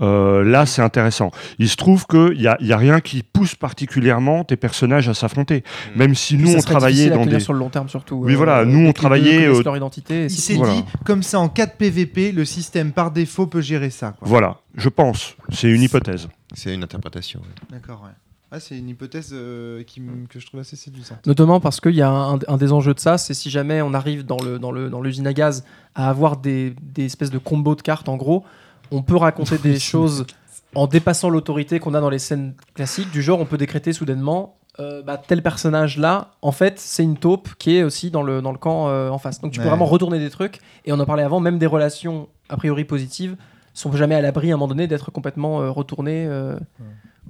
Euh, 0.00 0.44
là, 0.44 0.66
c'est 0.66 0.82
intéressant. 0.82 1.30
Il 1.58 1.68
se 1.68 1.76
trouve 1.76 2.06
qu'il 2.06 2.38
n'y 2.38 2.46
a, 2.46 2.56
y 2.60 2.72
a 2.72 2.76
rien 2.76 3.00
qui 3.00 3.22
pousse 3.22 3.54
particulièrement 3.54 4.44
tes 4.44 4.56
personnages 4.56 5.08
à 5.08 5.14
s'affronter. 5.14 5.64
Mm. 5.94 5.98
Même 5.98 6.14
si 6.14 6.36
nous, 6.36 6.52
ça 6.52 6.58
on 6.58 6.60
travaillait 6.60 7.10
dans 7.10 7.26
des. 7.26 7.40
sur 7.40 7.52
le 7.52 7.58
long 7.58 7.70
terme 7.70 7.88
surtout. 7.88 8.16
Oui, 8.16 8.34
voilà, 8.34 8.64
nous, 8.64 8.86
on 8.86 8.92
travaillait, 8.92 9.46
euh, 9.46 9.62
leur 9.62 9.76
identité. 9.76 10.24
Il 10.24 10.30
c'est 10.30 10.52
s'est. 10.52 10.54
Voilà. 10.56 10.74
dit, 10.74 10.84
comme 11.04 11.22
ça, 11.22 11.40
en 11.40 11.48
4 11.48 11.76
PVP, 11.76 12.32
le 12.32 12.44
système 12.44 12.92
par 12.92 13.10
défaut 13.10 13.46
peut 13.46 13.60
gérer 13.60 13.90
ça. 13.90 14.14
quoi. 14.18 14.28
Voilà, 14.28 14.58
je 14.76 14.88
pense. 14.88 15.34
C'est 15.50 15.68
une 15.70 15.82
hypothèse. 15.82 16.28
C'est 16.54 16.74
une 16.74 16.82
interprétation. 16.82 17.40
ouais. 17.40 17.46
D'accord, 17.70 18.02
ouais. 18.04 18.12
Ah, 18.50 18.60
c'est 18.60 18.78
une 18.78 18.88
hypothèse 18.88 19.28
euh, 19.34 19.82
qui 19.82 20.00
que 20.30 20.40
je 20.40 20.46
trouve 20.46 20.60
assez 20.60 20.74
séduisante. 20.74 21.26
Notamment 21.26 21.60
parce 21.60 21.80
qu'il 21.80 21.94
y 21.94 22.00
a 22.00 22.08
un, 22.10 22.38
un 22.48 22.56
des 22.56 22.72
enjeux 22.72 22.94
de 22.94 22.98
ça, 22.98 23.18
c'est 23.18 23.34
si 23.34 23.50
jamais 23.50 23.82
on 23.82 23.92
arrive 23.92 24.24
dans 24.24 24.38
le 24.42 24.58
dans 24.58 24.70
le 24.72 24.88
dans 24.88 25.02
l'usine 25.02 25.26
à 25.26 25.34
gaz 25.34 25.64
à 25.94 26.08
avoir 26.08 26.38
des, 26.38 26.74
des 26.80 27.04
espèces 27.04 27.28
de 27.30 27.36
combos 27.36 27.74
de 27.74 27.82
cartes, 27.82 28.08
en 28.08 28.16
gros, 28.16 28.44
on 28.90 29.02
peut 29.02 29.16
raconter 29.16 29.58
des 29.58 29.78
choses 29.92 30.26
en 30.74 30.86
dépassant 30.86 31.30
l'autorité 31.30 31.78
qu'on 31.80 31.94
a 31.94 32.00
dans 32.00 32.10
les 32.10 32.18
scènes 32.18 32.54
classiques. 32.74 33.10
Du 33.10 33.22
genre, 33.22 33.40
on 33.40 33.46
peut 33.46 33.58
décréter 33.58 33.92
soudainement. 33.92 34.54
euh, 34.80 35.02
bah, 35.02 35.16
tel 35.18 35.42
personnage 35.42 35.98
là, 35.98 36.32
en 36.42 36.52
fait, 36.52 36.78
c'est 36.78 37.02
une 37.02 37.16
taupe 37.16 37.48
qui 37.58 37.76
est 37.76 37.82
aussi 37.82 38.10
dans 38.10 38.22
le, 38.22 38.40
dans 38.42 38.52
le 38.52 38.58
camp 38.58 38.88
euh, 38.88 39.08
en 39.10 39.18
face. 39.18 39.40
Donc 39.40 39.50
tu 39.52 39.58
peux 39.58 39.64
Ouais. 39.64 39.70
vraiment 39.70 39.86
retourner 39.86 40.18
des 40.20 40.30
trucs. 40.30 40.60
Et 40.84 40.92
on 40.92 41.00
en 41.00 41.04
parlait 41.06 41.24
avant, 41.24 41.40
même 41.40 41.58
des 41.58 41.66
relations 41.66 42.28
a 42.48 42.56
priori 42.56 42.84
positives 42.84 43.36
sont 43.74 43.92
jamais 43.92 44.14
à 44.14 44.20
l'abri 44.20 44.50
à 44.50 44.54
un 44.54 44.56
moment 44.56 44.68
donné 44.68 44.86
d'être 44.86 45.10
complètement 45.10 45.60
euh, 45.62 45.70
retournées. 45.70 46.26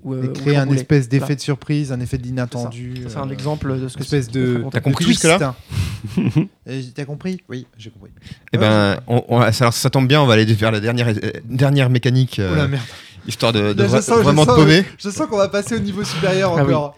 Ou, 0.05 0.15
euh, 0.15 0.23
Et 0.25 0.29
ou 0.29 0.33
créer 0.33 0.57
un 0.57 0.69
espèce 0.71 1.09
d'effet 1.09 1.21
Voilà. 1.21 1.35
de 1.37 1.41
surprise, 1.41 1.93
un 1.93 2.01
effet 2.01 2.19
d'inattendu. 2.19 2.95
Ça, 3.05 3.09
C'est 3.11 3.17
un 3.19 3.29
euh, 3.29 3.33
exemple 3.33 3.79
de 3.81 3.89
ce 3.89 3.97
que 3.97 4.03
espèce 4.03 4.27
c'est- 4.27 4.33
de. 4.33 4.65
T'as 4.71 4.81
compris 4.81 5.05
de 5.05 5.11
jusque-là 5.11 5.55
T'as 6.95 7.05
compris? 7.05 7.41
Oui, 7.49 7.67
j'ai 7.77 7.91
compris. 7.91 8.11
Eh 8.53 8.59
ben, 8.59 8.99
on- 9.07 9.25
on- 9.29 9.41
alors 9.41 9.73
ça 9.73 9.91
tombe 9.91 10.07
bien, 10.07 10.21
on 10.23 10.27
va 10.27 10.35
aller 10.35 10.45
vers 10.45 10.71
la 10.71 10.81
dernière, 10.81 11.09
euh, 11.09 11.15
dernière 11.45 11.91
mécanique, 11.91 12.39
euh, 12.39 12.51
Oh 12.53 12.57
la 12.57 12.69
merde. 12.69 12.83
histoire 13.27 13.53
de, 13.53 13.73
de 13.73 13.85
vra- 13.85 14.01
sens- 14.03 14.21
vraiment 14.23 14.47
te 14.47 14.53
paumer. 14.53 14.85
Je 14.99 15.11
sens 15.11 15.27
qu'on 15.27 15.37
va 15.39 15.49
passer 15.49 15.75
au 15.77 15.81
niveau 15.81 16.05
supérieur 16.05 16.55
Ah 16.57 16.63
oui. 16.65 16.73
encore. 16.75 16.97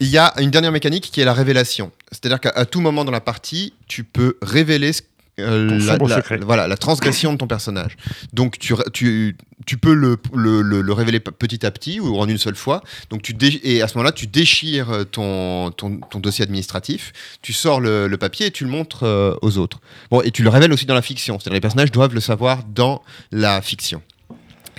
Il 0.00 0.08
y 0.08 0.18
a 0.18 0.32
une 0.40 0.50
dernière 0.50 0.72
mécanique 0.72 1.10
qui 1.12 1.20
est 1.20 1.24
la 1.24 1.32
révélation. 1.32 1.90
C'est-à-dire 2.12 2.40
qu'à 2.40 2.64
tout 2.66 2.80
moment 2.80 3.04
dans 3.04 3.12
la 3.12 3.20
partie, 3.20 3.72
tu 3.88 4.04
peux 4.04 4.36
révéler 4.42 4.92
ce- 4.92 5.02
euh, 5.38 5.78
la, 5.78 5.98
voilà, 6.44 6.66
la 6.66 6.76
transgression 6.76 7.32
de 7.32 7.38
ton 7.38 7.46
personnage. 7.46 7.96
Donc 8.32 8.58
tu, 8.58 8.74
tu, 8.92 9.36
tu 9.66 9.76
peux 9.76 9.92
le, 9.92 10.16
le, 10.34 10.62
le- 10.62 10.80
le 10.80 10.92
révéler 10.92 11.20
petit 11.20 11.66
à 11.66 11.70
petit 11.70 12.00
ou 12.00 12.18
en 12.18 12.28
une 12.28 12.38
seule 12.38 12.56
fois. 12.56 12.82
Donc 13.10 13.22
tu 13.22 13.36
et 13.62 13.82
à 13.82 13.88
ce 13.88 13.94
moment-là, 13.98 14.12
tu 14.12 14.26
déchires 14.26 14.90
euh, 14.90 15.04
ton, 15.04 15.70
ton, 15.72 15.98
ton 15.98 16.20
dossier 16.20 16.42
administratif, 16.42 17.12
tu 17.42 17.52
sors 17.52 17.80
le, 17.80 18.08
papier 18.16 18.46
et 18.46 18.50
tu 18.50 18.64
le 18.64 18.70
montres 18.70 19.02
euh, 19.02 19.34
aux 19.42 19.58
autres. 19.58 19.80
Bon, 20.10 20.22
et 20.22 20.30
tu 20.30 20.42
le 20.42 20.48
révèles 20.48 20.72
aussi 20.72 20.86
dans 20.86 20.94
la 20.94 21.02
fiction. 21.02 21.38
C'est-à-dire 21.38 21.54
les 21.54 21.60
personnages 21.60 21.92
doivent 21.92 22.14
le 22.14 22.20
savoir 22.20 22.64
dans 22.64 23.02
la 23.30 23.60
fiction. 23.60 24.02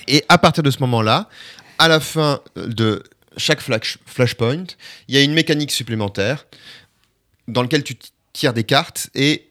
Et 0.07 0.23
à 0.29 0.37
partir 0.37 0.63
de 0.63 0.71
ce 0.71 0.79
moment-là, 0.79 1.29
à 1.77 1.87
la 1.87 1.99
fin 1.99 2.39
de 2.55 3.03
chaque 3.35 3.61
flash, 3.61 3.99
flashpoint, 4.05 4.63
il 5.07 5.15
y 5.15 5.17
a 5.17 5.21
une 5.21 5.33
mécanique 5.33 5.71
supplémentaire 5.71 6.47
dans 7.47 7.61
laquelle 7.61 7.83
tu 7.83 7.95
tires 8.33 8.53
des 8.53 8.63
cartes 8.63 9.09
et 9.15 9.46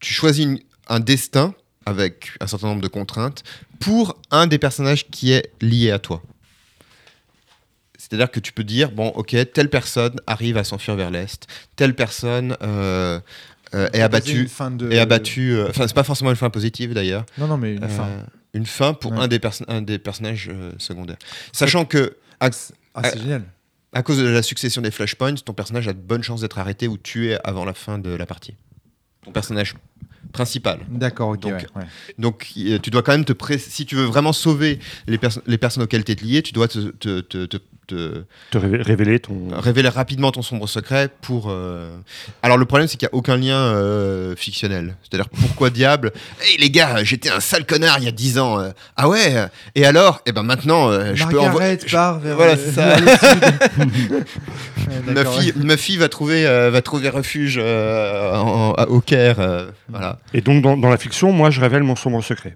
tu 0.00 0.12
choisis 0.12 0.44
une- 0.44 0.60
un 0.88 1.00
destin 1.00 1.54
avec 1.84 2.30
un 2.40 2.46
certain 2.46 2.68
nombre 2.68 2.82
de 2.82 2.88
contraintes 2.88 3.42
pour 3.80 4.16
un 4.30 4.46
des 4.46 4.58
personnages 4.58 5.06
qui 5.08 5.32
est 5.32 5.50
lié 5.60 5.90
à 5.90 5.98
toi. 5.98 6.22
C'est-à-dire 7.98 8.30
que 8.30 8.40
tu 8.40 8.52
peux 8.52 8.64
dire, 8.64 8.90
bon, 8.92 9.08
ok, 9.08 9.34
telle 9.52 9.70
personne 9.70 10.16
arrive 10.26 10.56
à 10.58 10.64
s'enfuir 10.64 10.96
vers 10.96 11.10
l'Est, 11.10 11.46
telle 11.76 11.94
personne 11.94 12.56
euh, 12.62 13.18
euh, 13.74 13.88
est 13.92 14.00
abattue, 14.02 14.46
fin 14.48 14.70
de... 14.70 14.90
est 14.90 14.98
abattue, 14.98 15.52
euh, 15.54 15.68
enfin, 15.70 15.88
c'est 15.88 15.94
pas 15.94 16.04
forcément 16.04 16.30
une 16.30 16.36
fin 16.36 16.50
positive 16.50 16.92
d'ailleurs, 16.92 17.24
Non, 17.38 17.46
non, 17.48 17.56
mais 17.56 17.74
une 17.74 17.88
fin. 17.88 18.08
une 18.54 18.66
fin 18.66 18.92
pour 18.94 19.12
Ouais. 19.12 19.18
un, 19.18 19.28
des 19.28 19.40
un 19.68 19.82
des 19.82 19.98
personnages 19.98 20.50
secondaires. 20.78 21.16
Sachant 21.52 21.84
que, 21.84 22.16
Ah, 22.38 22.50
c'est 22.52 23.18
génial. 23.18 23.44
à 23.92 24.02
cause 24.02 24.18
de 24.18 24.26
la 24.28 24.42
succession 24.42 24.82
des 24.82 24.90
flashpoints, 24.90 25.34
ton 25.34 25.52
personnage 25.54 25.88
a 25.88 25.92
de 25.92 25.98
bonnes 26.00 26.22
chances 26.22 26.42
d'être 26.42 26.58
arrêté 26.58 26.86
ou 26.88 26.98
tué 26.98 27.38
avant 27.44 27.64
la 27.64 27.74
fin 27.74 27.98
de 27.98 28.10
la 28.10 28.26
partie. 28.26 28.54
Ton 29.26 29.32
personnage 29.32 29.74
principal. 30.32 30.80
D'accord, 30.88 31.30
ok. 31.30 31.40
Donc, 31.40 31.52
ouais, 31.52 31.66
ouais. 31.76 31.84
Donc, 32.18 32.48
euh, 32.58 32.78
tu 32.78 32.90
dois 32.90 33.02
quand 33.02 33.12
même 33.12 33.24
te 33.24 33.32
pré- 33.34 33.58
si 33.58 33.84
tu 33.86 33.94
veux 33.96 34.04
vraiment 34.04 34.32
sauver 34.32 34.78
les 35.06 35.58
personnes 35.58 35.82
auxquelles 35.82 36.04
tu 36.04 36.12
es 36.12 36.14
lié, 36.14 36.42
tu 36.42 36.52
dois 36.52 36.68
te, 36.68 36.78
te- 36.90 37.20
te- 37.20 37.46
te- 37.46 37.56
te 37.86 38.22
Te 38.50 38.58
révé- 38.58 38.82
révéler 38.82 39.20
ton. 39.20 39.48
révéler 39.52 39.88
rapidement 39.88 40.32
ton 40.32 40.42
sombre 40.42 40.66
secret 40.68 41.08
pour. 41.22 41.46
euh, 41.50 41.96
Alors, 42.42 42.58
le 42.58 42.64
problème, 42.64 42.88
c'est 42.88 42.96
qu'il 42.96 43.06
n'y 43.06 43.12
a 43.12 43.14
aucun 43.16 43.36
lien 43.36 43.56
euh, 43.56 44.34
fictionnel. 44.36 44.96
C'est-à-dire, 45.02 45.28
pourquoi 45.28 45.70
diable 45.70 46.12
Hey 46.42 46.56
les 46.58 46.70
gars, 46.70 47.02
j'étais 47.04 47.30
un 47.30 47.40
sale 47.40 47.64
connard 47.66 47.98
il 47.98 48.04
y 48.04 48.08
a 48.08 48.12
10 48.12 48.38
ans. 48.38 48.58
euh, 48.60 48.70
ah 48.96 49.08
ouais 49.08 49.46
Et 49.74 49.84
alors 49.86 50.20
Et 50.26 50.32
ben 50.32 50.42
maintenant, 50.42 50.88
euh, 50.90 51.12
je 51.14 51.24
peux 51.26 51.38
envoyer. 51.40 51.76
Part 51.90 52.18
vers, 52.20 52.36
Voilà, 52.36 52.52
euh, 52.52 52.56
c'est 52.56 52.72
ça. 52.72 52.96
Ouais, 54.88 55.00
Ma 55.06 55.12
d'accord, 55.14 55.40
fille, 55.40 55.52
ma 55.56 55.76
fille 55.76 55.96
va 55.96 56.08
trouver, 56.08 56.46
euh, 56.46 56.70
va 56.70 56.80
trouver 56.82 57.08
refuge 57.08 57.58
euh, 57.60 58.34
en- 58.36 58.70
en- 58.78 58.84
au 58.84 59.00
Caire. 59.00 59.40
euh, 59.40 59.66
voilà. 59.88 60.18
Et 60.32 60.40
donc, 60.40 60.62
dans, 60.62 60.76
dans 60.76 60.88
la 60.90 60.96
fiction, 60.96 61.32
moi, 61.32 61.50
je 61.50 61.60
révèle 61.60 61.82
mon 61.82 61.96
sombre 61.96 62.22
secret. 62.22 62.54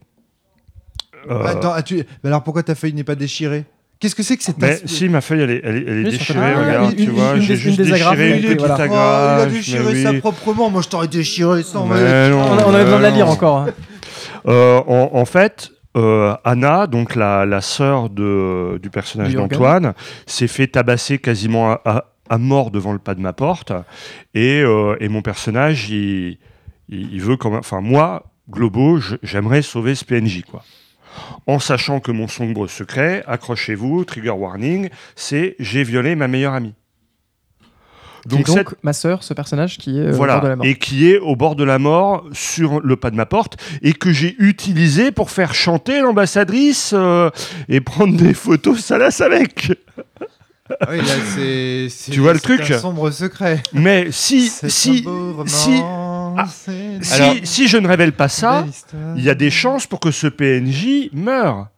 Euh, 1.28 1.44
Attends, 1.44 1.72
ah, 1.74 1.82
tu- 1.82 1.96
mais 2.22 2.28
alors 2.28 2.42
pourquoi 2.42 2.62
ta 2.62 2.74
feuille 2.74 2.92
n'est 2.94 3.04
pas 3.04 3.14
déchirée 3.16 3.64
Qu'est-ce 4.00 4.14
que 4.14 4.22
c'est 4.22 4.36
que 4.38 4.42
cette 4.42 4.56
mais 4.58 4.78
tasse- 4.78 4.86
si, 4.86 5.08
ma 5.10 5.20
feuille, 5.20 5.42
elle 5.42 5.50
est, 5.50 5.60
elle 5.62 5.76
est, 5.76 5.84
elle 5.86 5.88
est 5.88 6.04
Oui, 6.04 6.10
déchirée, 6.10 6.24
certainement. 6.24 6.52
Ah, 6.56 6.64
regarde, 6.66 6.90
une- 6.92 6.96
tu 6.96 7.02
une- 7.04 7.10
vois, 7.10 7.38
j'ai 7.38 7.56
juste 7.56 7.80
déchiré 7.82 8.30
une 8.38 8.42
petite 8.42 8.58
voilà. 8.58 8.76
Oh, 8.80 8.84
il 8.88 9.42
a 9.42 9.46
déchiré 9.46 10.02
ça 10.02 10.12
proprement. 10.14 10.70
Moi, 10.70 10.80
je 10.82 10.88
t'aurais 10.88 11.08
déchiré 11.08 11.62
sans. 11.62 11.86
Mais 11.86 12.30
non, 12.30 12.40
On, 12.40 12.74
avait 12.74 12.84
besoin 12.84 12.98
de 12.98 13.02
la 13.02 13.10
lire 13.10 13.28
encore. 13.28 13.58
hein. 13.58 13.66
Euh, 14.48 14.80
en, 14.86 15.10
en 15.12 15.24
fait, 15.26 15.70
euh, 15.98 16.34
Anna, 16.44 16.86
donc 16.86 17.14
la, 17.14 17.44
la 17.44 17.60
sœur 17.60 18.08
de, 18.08 18.78
du 18.82 18.88
personnage 18.88 19.34
d'Antoine, 19.34 19.92
s'est 20.26 20.48
fait 20.48 20.66
tabasser 20.66 21.18
quasiment 21.18 21.72
à, 21.72 21.80
à- 21.84 22.04
à 22.30 22.38
mort 22.38 22.70
devant 22.70 22.92
le 22.92 22.98
pas 23.00 23.14
de 23.14 23.20
ma 23.20 23.32
porte. 23.34 23.72
Et, 24.34 24.62
euh, 24.62 24.96
et 25.00 25.08
mon 25.10 25.20
personnage, 25.20 25.90
il, 25.90 26.38
il, 26.88 27.12
il 27.12 27.20
veut 27.20 27.36
quand 27.36 27.50
même. 27.50 27.58
Enfin, 27.58 27.80
moi, 27.82 28.24
Globo, 28.48 28.98
j'aimerais 29.22 29.60
sauver 29.62 29.94
ce 29.94 30.04
PNJ, 30.06 30.42
quoi. 30.50 30.62
En 31.46 31.58
sachant 31.58 32.00
que 32.00 32.12
mon 32.12 32.28
sombre 32.28 32.66
secret, 32.66 33.22
accrochez-vous, 33.26 34.04
trigger 34.04 34.30
warning, 34.30 34.88
c'est 35.16 35.56
j'ai 35.58 35.82
violé 35.84 36.14
ma 36.14 36.28
meilleure 36.28 36.54
amie. 36.54 36.74
Donc, 38.26 38.44
Donc, 38.46 38.56
cette- 38.58 38.84
ma 38.84 38.92
sœur, 38.92 39.22
ce 39.22 39.32
personnage 39.32 39.78
qui 39.78 39.98
est 39.98 40.02
euh, 40.02 40.10
au 40.12 40.16
voilà, 40.16 40.34
bord 40.34 40.42
de 40.44 40.48
la 40.48 40.56
mort. 40.56 40.66
et 40.66 40.74
qui 40.74 41.10
est 41.10 41.18
au 41.18 41.36
bord 41.36 41.56
de 41.56 41.64
la 41.64 41.78
mort 41.78 42.26
sur 42.32 42.80
le 42.80 42.96
pas 42.96 43.10
de 43.10 43.16
ma 43.16 43.24
porte 43.24 43.56
et 43.80 43.94
que 43.94 44.12
j'ai 44.12 44.36
utilisé 44.38 45.10
pour 45.10 45.30
faire 45.30 45.54
chanter 45.54 46.00
l'ambassadrice 46.02 46.92
euh, 46.94 47.30
et 47.70 47.80
prendre 47.80 48.14
des 48.18 48.34
photos 48.34 48.78
salaces 48.78 49.22
avec. 49.22 49.72
Ah 50.80 50.86
oui, 50.90 50.98
là, 50.98 51.04
c'est. 51.34 51.88
c'est- 51.90 52.10
Tu 52.12 52.20
vois 52.20 52.32
le 52.32 52.38
c'est 52.38 52.44
truc 52.44 52.70
un 52.70 52.78
sombre 52.78 53.10
secret. 53.10 53.62
Mais 53.72 54.08
si 54.10 54.46
C'est 54.48 54.68
si 54.70 55.02
roman, 55.06 55.46
si 55.46 55.80
ah, 55.82 56.46
si, 57.02 57.12
Alors- 57.14 57.34
si 57.42 57.68
je 57.68 57.76
ne 57.78 57.88
révèle 57.88 58.12
pas 58.12 58.28
ça, 58.28 58.64
il 59.16 59.24
y 59.24 59.30
a 59.30 59.34
des 59.34 59.50
chances 59.50 59.86
pour 59.86 60.00
que 60.00 60.10
ce 60.10 60.26
PNJ 60.26 61.10
meure. 61.12 61.68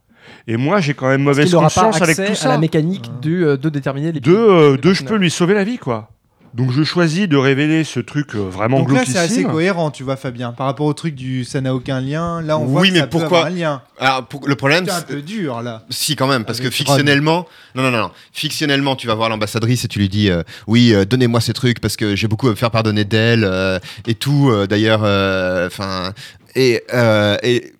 Et 0.47 0.57
moi, 0.57 0.81
j'ai 0.81 0.95
quand 0.95 1.09
même 1.09 1.23
mauvaise 1.23 1.53
pas 1.53 1.59
conscience 1.59 2.03
avec 2.03 2.17
tout 2.17 2.23
à 2.23 2.29
la 2.29 2.35
ça. 2.35 2.59
mécanique 2.59 3.05
Ah. 3.09 3.19
du, 3.23 3.45
euh, 3.45 3.57
de 3.57 3.69
déterminer 3.69 4.11
les 4.13 4.21
De, 4.21 4.35
euh, 4.35 4.77
de 4.77 4.93
je 4.93 5.05
peux 5.05 5.17
lui 5.17 5.31
sauver 5.31 5.55
la 5.55 5.63
vie, 5.65 5.79
quoi. 5.79 6.11
Donc 6.55 6.71
je 6.71 6.83
choisis 6.85 7.29
de 7.29 7.37
révéler 7.37 7.83
ce 7.83 7.99
truc 7.99 8.35
euh, 8.35 8.39
vraiment 8.41 8.81
Donc 8.81 8.93
là, 8.93 9.05
c'est 9.07 9.19
assez 9.19 9.43
cohérent, 9.43 9.91
tu 9.91 10.03
vois, 10.03 10.17
Fabien. 10.17 10.53
Par 10.53 10.67
rapport 10.67 10.85
au 10.87 10.93
truc 10.93 11.15
du 11.15 11.45
ça 11.45 11.61
n'a 11.63 11.75
aucun 11.75 12.01
lien, 12.01 12.43
là, 12.43 12.59
on 12.59 12.67
voit 12.67 12.83
Oui, 12.83 12.89
que 12.89 12.93
mais 12.95 12.99
ça 13.01 13.07
peut 13.07 13.11
pourquoi 13.19 13.39
avoir 13.39 13.53
un 13.53 13.57
lien. 13.57 13.83
Alors, 13.99 14.27
pour- 14.27 14.47
le 14.47 14.55
problème, 14.55 14.85
C'est 14.87 14.93
un 14.93 15.01
peu 15.01 15.23
dur, 15.23 15.63
là. 15.63 15.85
Si 15.89 16.15
quand 16.15 16.27
même, 16.27 16.45
parce 16.45 16.59
Avec 16.61 16.71
que 16.71 16.77
fictionnellement, 16.77 17.47
non 17.75 17.83
non 17.85 17.91
non, 17.91 17.99
non. 17.99 18.11
fictionnellement, 18.33 18.97
tu 18.97 19.07
vas 19.07 19.15
voir 19.15 19.29
l'ambassadrice 19.31 19.85
et 19.85 19.89
tu 19.89 19.99
lui 19.99 20.09
dis, 20.11 20.31
euh, 20.31 20.43
oui, 20.67 20.93
euh, 20.93 21.05
donnez-moi 21.07 21.41
ces 21.41 21.55
trucs 21.55 21.81
parce 21.81 21.97
que 21.97 22.17
j'ai 22.17 22.29
beaucoup 22.29 22.49
à 22.49 22.51
me 22.51 22.55
faire 22.57 22.71
pardonner 22.71 23.05
d'elle 23.05 23.45
euh, 23.45 23.79
et 24.07 24.15
tout. 24.15 24.53
D'ailleurs, 24.69 25.01
enfin 25.67 26.13
et 26.55 26.83
et 27.43 27.73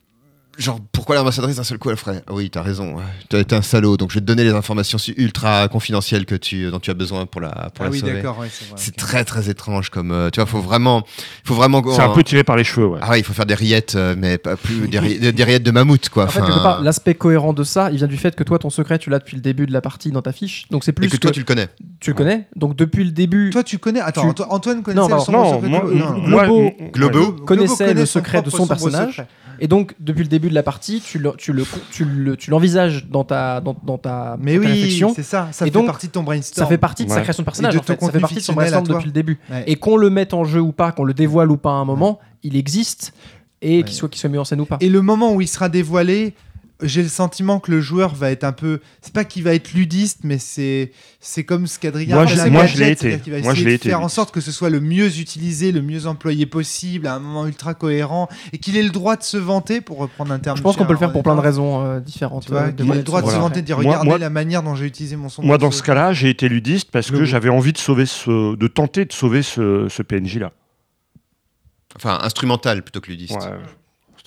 genre 0.63 0.79
pourquoi 0.93 1.17
l'ambassadrice 1.17 1.57
d'un 1.57 1.65
seul 1.65 1.79
coup 1.79 1.91
elle 1.91 1.97
ferait, 1.97 2.23
Ah 2.27 2.33
oui, 2.33 2.49
t'as 2.51 2.63
raison, 2.63 2.97
été 3.33 3.55
un 3.55 3.63
salaud, 3.63 3.97
donc 3.97 4.11
je 4.11 4.15
vais 4.15 4.21
te 4.21 4.27
donner 4.27 4.45
les 4.45 4.53
informations 4.53 4.99
ultra 5.17 5.69
confidentielles 5.69 6.25
que 6.27 6.35
tu 6.35 6.71
dont 6.71 6.79
tu 6.81 6.91
as 6.91 6.95
besoin 6.95 7.27
pour 7.27 7.41
la 7.41 7.51
pour 7.51 7.81
Ah 7.81 7.85
la 7.85 7.91
oui, 7.91 8.01
sauver. 8.01 8.15
d'accord, 8.15 8.39
ouais, 8.39 8.49
c'est 8.51 8.67
vrai. 8.67 8.75
C'est 8.77 8.91
ok. 8.93 8.97
très 8.97 9.25
très 9.25 9.49
étrange 9.51 9.91
comme, 9.91 10.11
euh, 10.13 10.31
tu 10.31 10.41
vois, 10.41 10.47
faut 10.47 10.61
vraiment, 10.61 11.05
faut 11.45 11.55
vraiment. 11.55 11.83
C'est 11.95 12.03
un 12.03 12.11
peu 12.11 12.23
tiré 12.23 12.45
par 12.45 12.57
les 12.57 12.65
cheveux, 12.65 12.87
ouais. 12.87 12.99
Ah 13.03 13.11
ouais, 13.11 13.21
il 13.21 13.25
faut 13.25 13.33
faire 13.33 13.47
des 13.47 13.55
rillettes, 13.55 13.95
euh, 13.97 14.15
mais 14.17 14.39
pas 14.39 14.57
plus 14.57 14.89
des, 14.89 14.99
ri- 14.99 15.19
des- 15.19 15.33
des 15.33 15.45
rillettes 15.45 15.63
de 15.65 15.71
mammouth 15.71 16.09
quoi. 16.09 16.25
En 16.25 16.29
fait, 16.29 16.41
l'aspect 16.83 17.15
cohérent 17.15 17.53
de 17.53 17.65
ça, 17.65 17.91
il 17.91 17.97
vient 17.97 18.07
du 18.07 18.17
fait 18.17 18.35
que 18.37 18.45
toi, 18.45 18.59
ton 18.59 18.71
secret, 18.71 18.99
tu 18.99 19.11
l'as 19.11 19.19
depuis 19.19 19.37
le 19.37 19.43
début 19.43 19.67
de 19.67 19.73
la 19.73 19.81
partie 19.81 20.11
dans 20.11 20.23
ta 20.23 20.33
fiche. 20.33 20.67
Donc 20.71 20.85
c'est 20.85 20.93
plus 20.93 21.07
et 21.07 21.11
que 21.11 21.17
toi 21.17 21.31
tu 21.31 21.41
le 21.41 21.45
connais. 21.47 21.69
tu 22.01 22.11
le 22.11 22.15
connais. 22.17 22.47
Donc 22.57 22.77
depuis 22.77 23.05
le 23.05 23.11
début, 23.11 23.51
Toi, 23.51 23.63
tu 23.65 23.79
connais. 23.79 24.01
Attends, 24.01 24.33
Tu- 24.33 24.43
Antoine 24.49 24.83
connaissait 24.83 25.09
Non, 25.09 25.19
sombre 25.19 25.39
Non, 25.39 25.55
secret 25.57 25.69
moi, 25.69 26.45
Globo- 26.47 26.59
ouais. 26.65 26.91
Globo 26.93 27.33
connaissait 27.45 27.95
le 27.95 28.07
son 28.07 28.19
secret 28.21 28.43
de 28.43 28.51
son 28.51 28.67
personnage. 28.67 29.11
secret. 29.11 29.27
Et 29.61 29.69
donc, 29.69 29.95
depuis 30.01 30.23
le 30.23 30.29
début 30.29 30.49
de 30.49 30.55
la 30.55 30.63
partie, 30.63 31.01
tu 31.01 31.19
le- 31.19 31.33
tu 31.39 31.53
le- 31.53 31.65
tu 31.91 32.05
le- 32.05 32.37
tu 32.37 32.51
l'envisages 32.51 33.07
dans 33.09 33.25
ta, 33.25 33.61
dans, 33.61 33.77
dans 33.85 33.99
ta, 33.99 34.37
Mais 34.41 34.57
dans 34.57 34.63
ta 34.63 34.67
oui, 34.69 34.73
réflexion. 34.75 35.13
c'est 35.15 35.23
ça. 35.23 35.49
Ça 35.53 35.65
Et 35.67 35.69
fait 35.71 35.75
donc, 35.75 35.87
partie 35.87 36.07
de 36.09 36.13
ton 36.13 36.23
brainstorm. 36.23 36.65
Ça 36.65 36.69
fait 36.69 36.79
partie 36.79 37.05
de 37.05 37.11
sa 37.11 37.21
création 37.23 37.43
de 37.43 37.45
personnage, 37.45 37.75
Et 37.75 37.77
de 37.79 37.81
en 37.81 37.85
fait. 37.85 37.97
ton 37.97 38.07
Ça 38.07 38.13
fait 38.13 38.21
partie 38.21 38.35
de 38.37 38.41
son 38.41 38.53
brainstorm 38.55 38.87
depuis 38.87 39.07
le 39.07 39.13
début. 39.13 39.39
Ouais. 39.51 39.65
Et 39.67 39.77
qu'on 39.77 39.97
le 39.97 40.11
mette 40.11 40.35
en 40.35 40.45
jeu 40.45 40.61
ou 40.61 40.73
pas, 40.73 40.93
qu'on 40.93 41.05
le 41.05 41.15
dévoile 41.15 41.51
ou 41.51 41.57
pas 41.57 41.71
à 41.71 41.75
un 41.75 41.85
moment, 41.85 42.19
il 42.43 42.57
existe 42.57 43.13
et 43.61 43.79
Ouais. 43.79 43.83
qu'il 43.85 43.95
soit, 43.95 44.09
qu'il 44.09 44.21
soit 44.21 44.31
mis 44.31 44.39
en 44.39 44.45
scène 44.45 44.61
ou 44.61 44.65
pas. 44.67 44.77
Et 44.81 44.89
le 44.89 45.03
moment 45.03 45.33
où 45.35 45.41
il 45.41 45.49
sera 45.49 45.69
dévoilé, 45.69 46.35
j'ai 46.83 47.03
le 47.03 47.09
sentiment 47.09 47.61
que 47.61 47.71
le 47.71 47.81
joueur 47.81 48.15
va 48.15 48.31
être 48.31 48.45
un 48.45 48.53
peu. 48.53 48.81
C'est 49.01 49.13
pas 49.13 49.25
qu'il 49.25 49.43
va 49.45 49.55
être 49.55 49.73
ludiste, 49.73 50.21
mais 50.25 50.39
c'est 50.39 50.93
c'est 51.21 51.45
comme 51.45 51.67
ce 51.67 51.79
qu'Adrien 51.79 52.15
Moi, 52.17 52.27
je- 52.27 52.49
moi, 52.49 52.67
je 52.67 52.79
l'ai 52.79 52.91
été. 52.91 53.11
va 53.17 53.17
Moi, 53.17 53.55
je 53.55 53.61
essayer 53.61 53.65
l'ai 53.65 53.71
de 53.73 53.77
été, 53.77 53.89
faire 53.91 54.01
en 54.01 54.09
sorte 54.09 54.33
que 54.35 54.41
ce 54.41 54.51
soit 54.53 54.71
le 54.71 54.81
mieux 54.81 55.19
utilisé, 55.21 55.71
le 55.73 55.83
mieux 55.83 56.07
employé 56.07 56.47
possible, 56.47 57.07
à 57.07 57.15
un 57.15 57.19
moment 57.21 57.47
ultra 57.47 57.75
cohérent, 57.75 58.29
et 58.53 58.59
qu'il 58.59 58.77
ait 58.77 58.83
le 58.83 58.91
droit 58.91 59.17
de 59.17 59.23
se 59.23 59.37
vanter, 59.37 59.81
pour 59.81 59.99
reprendre 59.99 60.33
un 60.33 60.39
terme. 60.39 60.57
Je 60.57 60.63
pense 60.63 60.77
qu'on 60.77 60.85
peut 60.87 60.93
le 60.93 60.99
faire 60.99 61.13
pour 61.13 61.23
plein 61.23 61.37
de 61.37 61.41
raisons 61.41 61.85
euh, 61.85 62.01
différentes. 62.01 62.45
Tu 62.47 62.53
vois, 62.53 62.63
euh, 62.63 62.71
qu'il 62.73 62.91
ait 62.91 62.95
le 62.95 63.03
droit 63.03 63.23
de 63.23 63.29
se 63.31 63.37
vanter, 63.37 63.61
de 63.63 63.67
dire 63.67 63.77
Moi- 63.79 63.85
regardez 63.93 64.09
moi- 64.09 64.19
la 64.19 64.31
manière 64.31 64.63
dont 64.63 64.75
j'ai 64.75 64.87
utilisé 64.87 65.17
mon 65.17 65.29
son. 65.29 65.43
Moi, 65.43 65.59
dans 65.59 65.71
ce 65.71 65.83
cas-là, 65.83 66.13
j'ai 66.13 66.31
été 66.31 66.49
ludiste 66.49 66.91
parce 66.91 67.11
Le 67.11 67.19
que 67.19 67.25
j'avais 67.25 67.49
envie 67.49 67.73
de 67.73 67.79
sauver 67.79 68.07
ce, 68.07 68.57
de 68.57 68.67
tenter 68.67 69.05
de 69.05 69.13
sauver 69.13 69.43
ce, 69.43 69.87
ce 69.89 70.03
PNJ-là. 70.03 70.53
Enfin, 71.97 72.19
instrumental 72.23 72.83
plutôt 72.83 73.01
que 73.01 73.11
ludiste. 73.11 73.35
Ouais, 73.37 73.51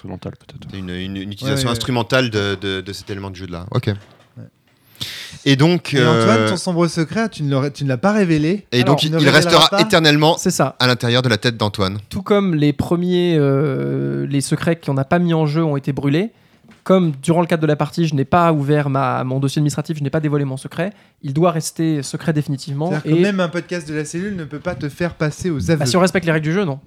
peut-être. 0.08 0.76
Une, 0.76 0.90
une- 0.90 1.18
une 1.18 1.32
utilisation 1.32 1.66
Ouais, 1.66 1.66
ouais. 1.66 1.72
instrumentale 1.72 2.30
de, 2.30 2.56
de- 2.60 2.82
de 2.82 2.94
cet 2.94 3.10
élément 3.10 3.30
de 3.32 3.36
jeu-là. 3.36 3.66
Ok. 3.72 3.92
Et 5.48 5.56
donc, 5.58 5.94
Et 5.94 6.00
Antoine, 6.04 6.40
euh, 6.40 6.50
ton 6.50 6.58
sombre 6.58 6.88
secret, 6.88 7.30
tu 7.30 7.44
ne 7.44 7.52
l'aurais- 7.52 7.70
tu 7.72 7.84
ne 7.84 7.90
l'as 7.90 7.98
pas 7.98 8.14
révélé. 8.14 8.66
et 8.72 8.82
Alors, 8.82 8.96
donc 8.96 9.04
il, 9.04 9.16
restera 9.30 9.68
pas 9.70 9.82
éternellement 9.82 10.38
C'est 10.38 10.50
ça. 10.52 10.76
à 10.80 10.88
l'intérieur 10.88 11.22
de 11.22 11.30
la 11.30 11.38
tête 11.38 11.58
d'Antoine. 11.58 12.00
Tout 12.10 12.24
comme 12.24 12.56
les 12.56 12.74
premiers, 12.74 13.36
euh, 13.38 14.26
les 14.28 14.42
secrets 14.42 14.78
qu'on 14.78 14.94
n'a 14.96 15.04
pas 15.04 15.20
mis 15.20 15.34
en 15.34 15.46
jeu 15.46 15.64
ont 15.64 15.76
été 15.78 15.92
brûlés, 15.94 16.32
comme 16.84 17.12
durant 17.22 17.42
le 17.42 17.48
cadre 17.48 17.62
de 17.62 17.68
la 17.68 17.76
partie, 17.76 18.08
je 18.08 18.16
n'ai 18.16 18.26
pas 18.26 18.54
ouvert 18.54 18.90
ma, 18.90 19.24
mon 19.24 19.40
dossier 19.40 19.60
administratif, 19.60 19.98
je 19.98 20.04
n'ai 20.04 20.10
pas 20.10 20.20
dévoilé 20.22 20.46
mon 20.46 20.58
secret, 20.58 20.94
il 21.22 21.34
doit 21.34 21.52
rester 21.52 22.02
secret 22.02 22.32
définitivement. 22.34 22.90
C'est-à-dire 22.90 23.12
Et 23.14 23.18
que 23.18 23.22
même 23.22 23.40
un 23.40 23.50
podcast 23.50 23.88
de 23.90 23.94
la 23.94 24.06
cellule 24.06 24.36
ne 24.36 24.46
peut 24.46 24.60
pas 24.60 24.74
te 24.76 24.88
faire 24.90 25.14
passer 25.16 25.50
aux 25.52 25.70
aveux. 25.70 25.80
bah, 25.80 25.86
si 25.86 25.98
on 25.98 26.00
respecte 26.00 26.26
les 26.26 26.32
règles 26.32 26.46
du 26.48 26.54
jeu, 26.54 26.64
non. 26.64 26.80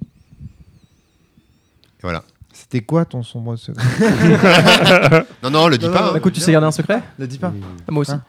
Voilà. 2.02 2.24
C'était 2.70 2.84
quoi 2.84 3.04
ton 3.06 3.22
sombre 3.22 3.56
secret 3.56 3.82
Non, 5.42 5.50
non, 5.50 5.68
le 5.68 5.78
dis 5.78 5.86
pas. 5.88 6.08
hein. 6.08 6.12
Bah, 6.12 6.18
écoute, 6.18 6.34
tu 6.34 6.40
sais 6.40 6.52
garder 6.52 6.66
un 6.66 6.70
secret 6.72 7.02
Le 7.18 7.26
dis 7.26 7.38
pas. 7.38 7.52
Moi 7.88 8.02
aussi. 8.02 8.12
Hein 8.12 8.22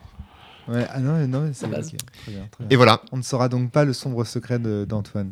Ouais, 0.70 0.86
ah 0.94 1.00
non, 1.00 1.28
non, 1.28 1.42
mais 1.42 1.50
c'est 1.54 1.64
La 1.68 1.70
ok. 1.72 1.76
base. 1.78 1.88
Très 2.22 2.32
bien, 2.32 2.48
très 2.52 2.64
bien. 2.64 2.68
Et 2.70 2.76
voilà. 2.76 3.02
On 3.12 3.18
ne 3.18 3.22
saura 3.24 3.50
donc 3.50 3.72
pas 3.72 3.84
le 3.86 3.92
sombre 3.92 4.24
secret 4.24 4.60
d'Antoine. 4.60 5.32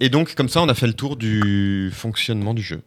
Et 0.00 0.08
donc, 0.08 0.34
comme 0.34 0.48
ça, 0.48 0.60
on 0.62 0.68
a 0.68 0.74
fait 0.74 0.88
le 0.88 0.94
tour 0.94 1.16
du 1.16 1.90
fonctionnement 1.92 2.52
du 2.54 2.60
jeu. 2.62 2.82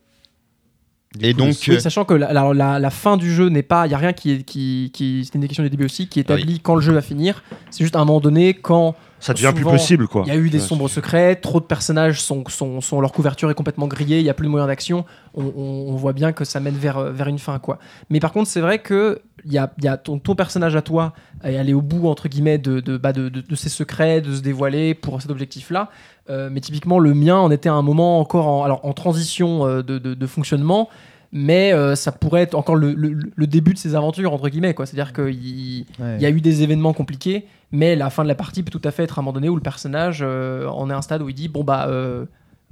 Du 1.17 1.25
Et 1.25 1.33
coup, 1.33 1.39
donc, 1.39 1.55
Oui, 1.69 1.79
sachant 1.81 2.03
que 2.03 2.13
la, 2.13 2.33
la- 2.33 2.53
la- 2.53 2.77
la 2.79 2.89
fin 2.89 3.15
du 3.15 3.33
jeu 3.33 3.47
n'est 3.47 3.63
pas, 3.63 3.87
il 3.87 3.91
y 3.91 3.93
a 3.95 3.97
rien 3.97 4.11
qui 4.13 4.31
est, 4.33 4.43
qui, 4.43 4.91
qui 4.93 5.21
c'était 5.23 5.37
une 5.37 5.41
des 5.41 5.47
questions 5.47 5.63
du 5.63 5.69
début 5.69 5.85
aussi, 5.85 6.07
qui 6.07 6.19
établit 6.19 6.59
quand 6.59 6.75
le 6.75 6.81
jeu 6.81 6.91
va 6.91 7.01
finir. 7.01 7.41
C'est 7.71 7.83
juste 7.85 7.95
à 7.95 7.99
un 7.99 8.05
moment 8.05 8.19
donné 8.19 8.53
quand 8.53 8.93
Ça 9.19 9.33
devient 9.33 9.51
plus 9.55 9.63
possible, 9.63 10.07
quoi. 10.07 10.23
Il 10.25 10.29
y 10.29 10.31
a 10.31 10.37
eu 10.37 10.49
des 10.49 10.59
Ouais, 10.59 10.63
sombres 10.63 10.87
secrets, 10.87 11.35
trop 11.35 11.59
de 11.59 11.65
personnages 11.65 12.21
sont, 12.21 12.43
sont, 12.49 12.81
sont- 12.81 13.01
leur 13.01 13.11
couverture 13.11 13.49
est 13.49 13.55
complètement 13.55 13.87
grillée, 13.87 14.19
il 14.19 14.25
y 14.25 14.29
a 14.29 14.33
plus 14.35 14.45
de 14.45 14.51
moyens 14.51 14.67
d'action. 14.67 15.05
On, 15.33 15.43
on- 15.43 15.85
on 15.89 15.95
voit 15.95 16.13
bien 16.13 16.33
que 16.33 16.45
ça 16.45 16.59
mène 16.59 16.75
vers, 16.75 17.01
vers 17.11 17.27
une 17.27 17.39
fin, 17.39 17.57
quoi. 17.57 17.79
Mais 18.11 18.19
par 18.19 18.31
contre, 18.31 18.47
c'est 18.49 18.61
vrai 18.61 18.77
que 18.79 19.19
il 19.45 19.51
y 19.53 19.57
a, 19.57 19.71
y 19.81 19.87
a 19.87 19.97
ton, 19.97 20.19
ton 20.19 20.35
personnage 20.35 20.75
à 20.75 20.81
toi 20.81 21.13
et 21.43 21.57
aller 21.57 21.73
au 21.73 21.81
bout 21.81 22.07
entre 22.07 22.27
guillemets 22.27 22.57
de, 22.57 22.79
de, 22.79 22.97
bah, 22.97 23.13
de, 23.13 23.29
de- 23.29 23.41
de 23.41 23.55
ses 23.55 23.69
secrets, 23.69 24.21
de 24.21 24.35
se 24.35 24.41
dévoiler 24.41 24.93
pour 24.93 25.19
cet 25.21 25.31
objectif-là. 25.31 25.89
Euh, 26.29 26.49
mais 26.51 26.59
typiquement, 26.59 26.99
le 26.99 27.13
mien 27.13 27.37
en 27.37 27.49
était 27.51 27.69
à 27.69 27.73
un 27.73 27.81
moment 27.81 28.19
encore 28.19 28.47
en, 28.47 28.63
alors, 28.63 28.85
en 28.85 28.93
transition 28.93 29.65
euh, 29.65 29.81
de- 29.81 29.97
de 29.97 30.27
fonctionnement. 30.27 30.89
Mais 31.31 31.73
euh, 31.73 31.95
ça 31.95 32.11
pourrait 32.11 32.41
être 32.43 32.55
encore 32.55 32.75
le, 32.75 32.93
le- 32.93 33.17
le 33.35 33.47
début 33.47 33.73
de 33.73 33.77
ses 33.77 33.95
aventures, 33.95 34.33
entre 34.33 34.47
guillemets. 34.49 34.73
C'est-à-dire 34.77 35.11
qu'il 35.13 35.85
Ouais. 35.99 36.19
y 36.19 36.25
a 36.25 36.29
eu 36.29 36.39
des 36.41 36.63
événements 36.63 36.93
compliqués, 36.93 37.45
mais 37.71 37.95
la 37.95 38.09
fin 38.09 38.23
de 38.23 38.27
la 38.29 38.35
partie 38.35 38.63
peut 38.63 38.71
tout 38.71 38.81
à 38.87 38.91
fait 38.91 39.03
être 39.03 39.19
à 39.19 39.21
un 39.21 39.23
moment 39.23 39.33
donné 39.33 39.49
où 39.49 39.55
le 39.55 39.61
personnage 39.61 40.19
euh, 40.21 40.67
en 40.67 40.89
est 40.89 40.93
à 40.93 40.97
un 40.97 41.01
stade 41.01 41.21
où 41.21 41.29
il 41.29 41.35
dit 41.35 41.49
bon 41.49 41.63
bah 41.65 41.87
euh, 41.89 42.25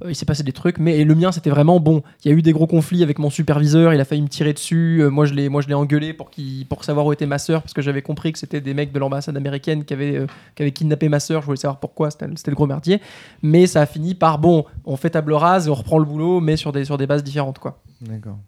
il 0.06 0.14
s'est 0.14 0.26
passé 0.26 0.42
des 0.42 0.52
trucs, 0.52 0.78
mais 0.78 0.98
et 0.98 1.04
le 1.04 1.14
mien 1.14 1.32
c'était 1.32 1.48
vraiment 1.50 1.80
bon. 1.80 2.02
Il 2.24 2.30
y 2.30 2.34
a 2.34 2.36
eu 2.36 2.42
des 2.42 2.52
gros 2.52 2.66
conflits 2.66 3.02
avec 3.02 3.18
mon 3.18 3.30
superviseur, 3.30 3.94
il 3.94 4.00
a 4.00 4.04
failli 4.04 4.20
me 4.22 4.28
tirer 4.28 4.52
dessus. 4.52 5.02
moi 5.10 5.24
je 5.26 5.32
l'ai 5.34 5.48
moi 5.48 5.62
je 5.62 5.68
l'ai 5.68 5.74
engueulé 5.74 6.12
pour 6.12 6.30
pour 6.68 6.84
savoir 6.84 7.06
où 7.06 7.12
était 7.12 7.24
ma 7.26 7.38
sœur 7.38 7.62
parce 7.62 7.72
que 7.74 7.80
j'avais 7.82 8.02
compris 8.02 8.30
que 8.32 8.38
c'était 8.38 8.60
des 8.60 8.74
mecs 8.74 8.92
de 8.92 8.98
l'ambassade 8.98 9.36
américaine 9.36 9.84
qui 9.84 9.94
avaient 9.94 10.16
euh, 10.16 10.26
qui 10.54 10.62
avaient 10.62 10.72
kidnappé 10.72 11.08
ma 11.08 11.20
sœur. 11.20 11.40
Je 11.42 11.46
voulais 11.46 11.56
savoir 11.58 11.78
pourquoi. 11.80 12.10
C'était 12.10 12.26
c'était 12.36 12.50
le 12.50 12.56
gros 12.56 12.66
merdier. 12.66 13.00
Mais 13.42 13.66
ça 13.66 13.80
a 13.82 13.86
fini 13.86 14.14
par 14.14 14.38
bon, 14.38 14.64
on 14.84 14.96
fait 14.96 15.10
table 15.10 15.32
rase 15.32 15.66
et 15.66 15.70
on 15.70 15.74
reprend 15.74 15.98
le 15.98 16.04
boulot, 16.04 16.40
mais 16.40 16.56
sur 16.56 16.72
des 16.72 16.84
sur 16.84 16.96
des 16.98 17.06
bases 17.06 17.24
différentes 17.24 17.58
quoi. 17.58 17.78
D'accord. 18.00 18.38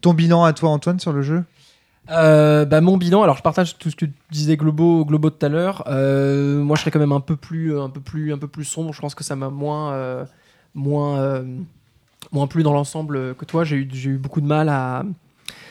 Ton 0.00 0.14
bilan 0.14 0.44
à 0.44 0.52
toi, 0.52 0.70
Antoine, 0.70 0.98
sur 0.98 1.12
le 1.12 1.22
jeu? 1.22 1.44
Euh, 2.10 2.64
bah, 2.64 2.80
mon 2.80 2.96
bilan, 2.96 3.22
alors 3.22 3.36
je 3.36 3.42
partage 3.42 3.78
tout 3.78 3.90
ce 3.90 3.96
que 3.96 4.06
disait 4.30 4.56
Globo, 4.56 5.04
Globo 5.04 5.30
tout 5.30 5.44
à 5.44 5.48
l'heure. 5.48 5.84
Euh, 5.88 6.62
moi, 6.62 6.76
je 6.76 6.82
serais 6.82 6.90
quand 6.90 7.00
même 7.00 7.12
un 7.12 7.20
peu 7.20 7.36
plus, 7.36 7.78
un 7.78 7.90
peu 7.90 8.00
plus, 8.00 8.32
un 8.32 8.38
peu 8.38 8.48
plus 8.48 8.64
sombre. 8.64 8.92
Je 8.92 9.00
pense 9.00 9.14
que 9.14 9.24
ça 9.24 9.36
m'a 9.36 9.50
moins, 9.50 9.92
euh, 9.92 10.24
moins, 10.74 11.44
moins 12.32 12.46
plu 12.46 12.62
dans 12.62 12.72
l'ensemble 12.72 13.34
que 13.34 13.44
toi. 13.44 13.64
J'ai 13.64 13.76
eu, 13.76 13.88
j'ai 13.92 14.12
beaucoup 14.12 14.40
de 14.40 14.46
mal 14.46 14.68
à. 14.68 15.04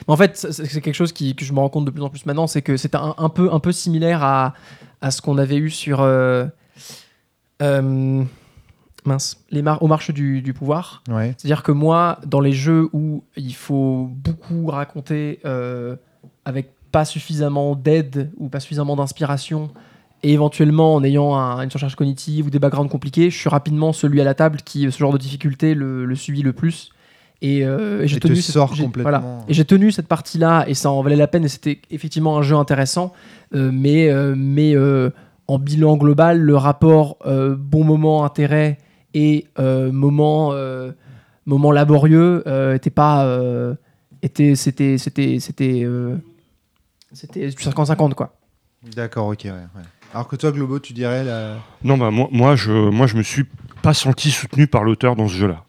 Mais 0.08 0.14
en 0.14 0.18
fait, 0.18 0.36
c'est 0.38 0.82
quelque 0.82 0.94
chose 0.94 1.14
qui, 1.14 1.36
que 1.36 1.46
je 1.46 1.54
me 1.54 1.60
rends 1.60 1.70
compte 1.70 1.86
de 1.86 1.92
plus 1.92 2.04
en 2.04 2.10
plus 2.10 2.26
maintenant, 2.26 2.48
c'est 2.48 2.62
que 2.62 2.78
c'est 2.78 2.96
un, 2.96 3.30
peu, 3.30 3.52
un 3.52 3.60
peu 3.60 3.72
similaire 3.72 4.24
à 4.24 4.54
ce 5.10 5.22
qu'on 5.22 5.38
avait 5.38 5.58
eu 5.58 5.70
sur. 5.70 6.06
Euh, 9.06 9.10
euh, 9.10 9.14
mince, 9.14 9.44
les 9.52 9.62
mar 9.62 9.82
aux 9.82 9.88
marches 9.88 10.12
du, 10.12 10.42
du 10.42 10.54
pouvoir. 10.54 11.04
Ouais. 11.10 11.34
C'est-à-dire 11.38 11.64
que 11.64 11.72
moi, 11.72 12.20
dans 12.26 12.40
les 12.40 12.54
jeux 12.54 12.90
où 12.94 13.24
il 13.38 13.54
faut 13.56 14.10
beaucoup 14.12 14.68
raconter 14.68 15.40
euh, 15.46 15.96
avec 16.46 16.72
pas 16.92 17.06
suffisamment 17.06 17.76
d'aide 17.76 18.32
ou 18.38 18.48
pas 18.50 18.60
suffisamment 18.60 18.96
d'inspiration, 18.96 19.70
et 20.24 20.32
éventuellement 20.34 20.96
en 20.96 21.04
ayant 21.04 21.36
un- 21.36 21.62
une 21.62 21.70
surcharge 21.70 21.96
cognitive 21.96 22.48
ou 22.48 22.50
des 22.50 22.58
backgrounds 22.58 22.90
compliqués, 22.92 23.30
je 23.30 23.38
suis 23.38 23.50
rapidement 23.50 23.94
celui 23.94 24.22
à 24.22 24.24
la 24.24 24.34
table 24.34 24.60
qui, 24.64 24.90
ce 24.92 24.98
genre 24.98 25.12
de 25.14 25.18
difficulté, 25.18 25.76
le, 25.76 26.06
le 26.06 26.16
subit 26.16 26.42
le 26.42 26.54
plus. 26.54 26.90
Et, 27.42 27.66
euh, 27.66 28.02
et 28.02 28.08
j'ai 28.08 28.16
tenu 28.30 28.36
cette- 28.42 28.54
voilà. 29.04 29.20
Tenu 29.66 29.92
cette 29.92 30.08
partie-là 30.08 30.64
et 30.68 30.74
ça 30.74 30.90
en 30.90 31.02
valait 31.04 31.18
la 31.18 31.28
peine 31.28 31.44
et 31.44 31.50
c'était 31.50 31.82
effectivement 31.92 32.38
un 32.38 32.42
jeu 32.42 32.56
intéressant. 32.56 33.12
Euh, 33.54 33.70
mais 33.74 34.10
euh, 34.10 34.34
mais 34.38 34.74
euh, 34.76 35.10
en 35.48 35.60
bilan 35.60 35.98
global, 35.98 36.40
le 36.40 36.56
rapport 36.56 37.18
euh, 37.28 37.56
bon 37.60 37.84
moment 37.84 38.24
intérêt 38.24 38.80
et 39.16 39.48
euh, 39.58 39.92
moment 39.92 40.52
euh, 40.54 40.92
moment 41.48 41.72
laborieux 41.72 42.44
euh, 42.46 42.76
était 42.76 42.90
pas 42.92 43.26
euh, 43.26 43.74
était 44.22 44.54
c'était 44.56 44.98
c'était 45.00 45.40
c'était 45.40 45.82
euh, 45.84 46.18
c'était 47.14 47.48
50-50 47.50 48.14
quoi. 48.14 48.36
D'accord, 48.96 49.28
ok. 49.30 49.42
ouais, 49.46 49.52
ouais. 49.52 49.82
Alors 50.14 50.28
que 50.28 50.36
toi, 50.36 50.52
Globo, 50.52 50.80
tu 50.80 50.94
dirais 50.94 51.24
la... 51.24 51.56
Non, 51.84 51.98
bah, 51.98 52.12
moi, 52.12 52.30
moi, 52.32 52.56
je, 52.56 52.72
moi, 52.72 53.08
je 53.08 53.18
me 53.18 53.24
suis 53.24 53.46
pas 53.82 53.94
senti 53.94 54.30
soutenu 54.32 54.68
par 54.68 54.84
l'auteur 54.84 55.16
dans 55.16 55.28
ce 55.28 55.34
jeu-là. 55.34 55.64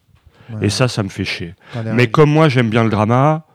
Ouais, 0.52 0.66
Et 0.66 0.70
ça, 0.70 0.86
ça 0.86 1.02
me 1.02 1.08
fait 1.08 1.24
chier. 1.24 1.54
Mais 1.94 2.08
comme 2.08 2.30
moi, 2.30 2.48
j'aime 2.48 2.68
bien 2.68 2.84
le 2.84 2.90
drama 2.90 3.46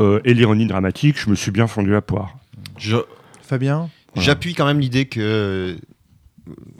euh, 0.00 0.20
et 0.24 0.34
l'ironie 0.34 0.66
dramatique, 0.66 1.18
je 1.18 1.30
me 1.30 1.34
suis 1.34 1.50
bien 1.52 1.66
fondu 1.66 1.94
à 1.94 2.02
poire. 2.02 2.36
Je- 2.76 2.96
Fabien? 3.42 3.88
J'appuie 4.16 4.54
quand 4.54 4.66
même 4.66 4.80
l'idée 4.80 5.06
que. 5.06 5.76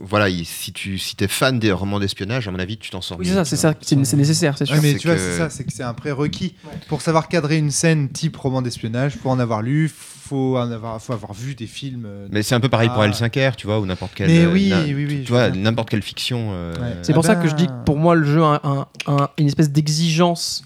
Voilà, 0.07 0.28
il- 0.28 0.44
si 0.44 0.72
tu 0.72 0.98
si 0.98 1.16
es 1.20 1.28
fan 1.28 1.59
des 1.59 1.72
romans 1.72 1.98
d'espionnage, 1.98 2.46
à 2.48 2.50
mon 2.50 2.59
avis, 2.59 2.76
tu 2.78 2.90
t'en 2.90 3.00
sors 3.00 3.18
Oui, 3.18 3.26
c'est 3.26 3.34
ça, 3.34 3.44
c'est 3.44 3.57
ça, 3.57 3.74
nécessaire, 4.16 4.57
c'est 4.59 4.66
sûr. 4.66 4.74
Ouais, 4.76 4.80
mais 4.82 4.94
tu 4.96 5.07
vois, 5.09 5.16
que- 5.16 5.22
c'est 5.22 5.38
ça, 5.38 5.50
c'est 5.50 5.64
que 5.64 5.72
c'est 5.72 5.82
un 5.82 5.94
prérequis. 5.94 6.55
Pour 6.88 7.00
savoir 7.02 7.28
cadrer 7.28 7.57
une 7.59 7.70
scène 7.70 8.09
type 8.11 8.36
roman 8.36 8.62
d'espionnage, 8.62 9.16
faut 9.16 9.30
en 9.30 9.38
avoir 9.38 9.62
lu, 9.62 9.88
faut 9.90 10.57
en 10.57 10.70
avoir, 10.70 11.00
faut 11.02 11.12
avoir 11.12 11.32
vu 11.34 11.55
des 11.55 11.66
films. 11.66 12.05
euh, 12.07 12.28
Mais 12.30 12.42
c'est 12.42 12.55
un 12.55 12.61
peu 12.61 12.68
pareil 12.68 12.88
pour 12.88 13.02
Ah. 13.02 13.09
L5R, 13.09 13.57
tu 13.57 13.66
vois, 13.66 13.78
ou 13.80 13.86
n'importe 13.86 14.14
quelle. 14.14 14.28
Mais 14.28 14.44
euh, 14.44 14.52
oui, 14.52 14.72
oui, 14.94 15.07
oui, 15.09 15.22
Tu 15.24 15.32
vois, 15.32 15.50
n'importe 15.50 15.90
quelle 15.90 16.02
fiction. 16.02 16.50
euh, 16.52 16.72
Ouais. 16.74 16.96
C'est 17.02 17.12
Ah 17.12 17.14
pour 17.14 17.24
ça 17.24 17.34
ben- 17.34 17.42
que 17.42 17.48
je 17.48 17.55
dis 17.55 17.66
que 17.66 17.84
pour 17.84 17.96
moi, 17.98 18.14
le 18.14 18.24
jeu 18.24 18.42
a 18.42 18.61
un- 18.64 18.86
un- 19.07 19.28
une 19.38 19.46
espèce 19.46 19.70
d'exigence 19.70 20.64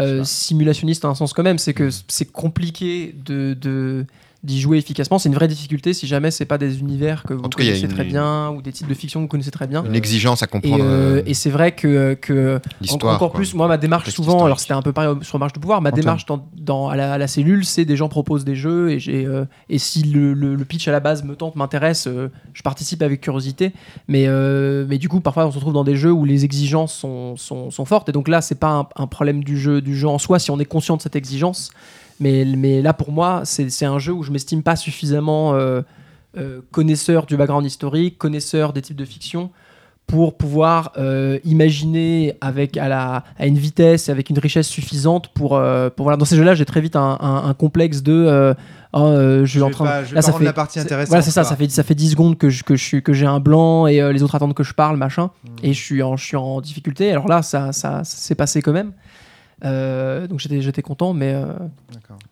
euh, 0.00 0.24
simulationniste 0.24 1.02
dans 1.02 1.10
un 1.10 1.14
sens 1.14 1.32
quand 1.32 1.44
même. 1.44 1.58
C'est 1.58 1.72
que 1.74 1.88
c'est 2.08 2.30
compliqué 2.32 3.14
de, 3.24 3.54
de- 3.54 4.06
d'y 4.44 4.60
jouer 4.60 4.76
efficacement. 4.78 5.18
C'est 5.18 5.28
une 5.30 5.34
vraie 5.34 5.48
difficulté 5.48 5.92
si 5.94 6.06
jamais 6.06 6.30
c'est 6.30 6.44
pas 6.44 6.58
des 6.58 6.78
univers 6.78 7.22
que 7.24 7.32
vous 7.34 7.42
tout 7.48 7.56
connaissez 7.58 7.80
une- 7.86 7.88
très 7.88 8.04
bien 8.04 8.50
ou 8.50 8.60
des 8.62 8.72
types 8.72 8.86
de 8.86 8.92
fiction 8.94 9.20
que 9.20 9.24
vous 9.24 9.28
connaissez 9.28 9.50
très 9.50 9.66
bien. 9.66 9.82
Une 9.84 9.94
exigence 9.96 10.42
à 10.42 10.46
Et, 10.46 10.48
comprendre 10.48 10.84
euh, 10.84 11.16
euh, 11.18 11.22
et 11.24 11.32
c'est 11.34 11.48
vrai 11.50 11.72
que, 11.72 12.14
que 12.14 12.60
encore 12.90 13.18
quoi. 13.18 13.32
plus, 13.32 13.54
moi, 13.54 13.66
ma 13.68 13.78
démarche 13.78 14.10
souvent, 14.10 14.44
alors 14.44 14.60
c'était 14.60 14.74
un 14.74 14.82
peu 14.82 14.92
pareil 14.92 15.16
sur 15.22 15.38
Marche 15.38 15.54
de 15.54 15.58
pouvoir, 15.60 15.80
ma 15.80 15.88
Antoine. 15.88 16.00
démarche 16.02 16.26
dans, 16.26 16.46
dans- 16.56 16.88
à, 16.90 16.96
la, 16.96 17.14
à 17.14 17.18
la 17.18 17.26
cellule, 17.26 17.64
c'est 17.64 17.84
des 17.86 17.96
gens 17.96 18.08
proposent 18.08 18.44
des 18.44 18.54
jeux 18.54 18.90
et, 18.90 18.98
j'ai, 19.00 19.24
euh, 19.24 19.46
et 19.70 19.78
si 19.78 20.02
le, 20.02 20.34
le- 20.34 20.54
le 20.54 20.64
pitch 20.66 20.86
à 20.88 20.92
la 20.92 21.00
base 21.00 21.24
me 21.24 21.34
tente, 21.36 21.56
m'intéresse, 21.56 22.06
euh, 22.06 22.28
je 22.52 22.62
participe 22.62 23.02
avec 23.02 23.22
curiosité. 23.22 23.72
Mais, 24.08 24.26
euh, 24.28 24.84
mais 24.88 24.98
du 24.98 25.08
coup, 25.08 25.20
parfois, 25.20 25.46
on 25.46 25.50
se 25.50 25.56
retrouve 25.56 25.72
dans 25.72 25.84
des 25.84 25.96
jeux 25.96 26.12
où 26.12 26.24
les 26.26 26.44
exigences 26.44 26.92
sont, 26.92 27.36
sont, 27.36 27.70
sont 27.70 27.84
fortes. 27.86 28.10
Et 28.10 28.12
donc 28.12 28.28
là, 28.28 28.42
c'est 28.42 28.54
pas 28.60 28.70
un, 28.70 28.86
un 28.96 29.06
problème 29.06 29.42
du 29.42 29.58
jeu, 29.58 29.80
du 29.80 29.96
jeu 29.96 30.08
en 30.08 30.18
soi 30.18 30.38
si 30.38 30.50
on 30.50 30.58
est 30.60 30.64
conscient 30.66 30.96
de 30.98 31.02
cette 31.02 31.16
exigence. 31.16 31.70
Mais, 32.20 32.44
mais 32.56 32.80
là, 32.82 32.92
pour 32.92 33.10
moi, 33.12 33.42
c'est, 33.44 33.84
un 33.84 33.98
jeu 33.98 34.12
où 34.12 34.22
je 34.22 34.30
m'estime 34.30 34.62
pas 34.62 34.76
suffisamment 34.76 35.54
euh, 35.54 35.82
euh, 36.38 36.60
connaisseur 36.70 37.26
du 37.26 37.36
background 37.36 37.66
historique, 37.66 38.18
connaisseur 38.18 38.72
des 38.72 38.82
types 38.82 38.96
de 38.96 39.04
fiction 39.04 39.50
pour 40.06 40.36
pouvoir 40.36 40.92
euh, 40.98 41.38
imaginer 41.44 42.36
avec 42.42 42.76
à, 42.76 42.88
la, 42.88 43.24
à 43.38 43.46
une 43.46 43.56
vitesse 43.56 44.08
et 44.08 44.12
avec 44.12 44.28
une 44.28 44.38
richesse 44.38 44.68
suffisante 44.68 45.28
pour, 45.28 45.56
euh, 45.56 45.88
pour 45.88 46.04
voilà. 46.04 46.18
Dans 46.18 46.26
ces 46.26 46.36
jeux-là 46.36 46.54
j'ai 46.54 46.66
très 46.66 46.82
vite 46.82 46.94
un, 46.94 47.16
un- 47.20 47.48
un 47.48 47.54
complexe 47.54 48.02
de 48.02 48.12
euh, 48.12 48.52
oh, 48.92 49.12
je 49.16 49.46
suis 49.46 49.62
en 49.62 49.70
train 49.70 49.84
pas- 49.86 50.04
je 50.04 50.14
là 50.14 50.20
ça 50.20 50.34
fait 50.34 50.44
la 50.44 50.52
partie 50.52 50.78
intéressante, 50.78 51.08
voilà 51.08 51.22
c'est 51.22 51.30
ça 51.30 51.42
ça 51.42 51.56
fait 51.56 51.70
ça 51.70 51.82
fait 51.82 51.94
10 51.94 52.10
secondes 52.10 52.36
que 52.36 52.50
je, 52.50 52.64
que 52.64 52.76
je 52.76 52.84
suis 52.84 53.02
que 53.02 53.14
j'ai 53.14 53.24
un 53.24 53.40
blanc 53.40 53.86
et 53.86 54.12
les 54.12 54.22
autres 54.22 54.34
attendent 54.34 54.52
que 54.52 54.62
je 54.62 54.74
parle 54.74 54.98
machin 54.98 55.30
Mm. 55.44 55.48
et 55.62 55.72
je 55.72 55.82
suis 55.82 56.02
en 56.02 56.18
je 56.18 56.24
suis 56.26 56.36
en 56.36 56.60
difficulté. 56.60 57.10
Alors 57.10 57.26
là 57.26 57.40
ça 57.42 57.72
ça, 57.72 58.04
ça 58.04 58.16
s'est 58.18 58.34
passé 58.34 58.60
quand 58.60 58.72
même 58.72 58.92
Euh, 59.64 60.26
donc 60.26 60.40
j'étais 60.40 60.60
j'étais 60.60 60.82
content, 60.82 61.14
mais 61.14 61.32
euh, 61.34 61.46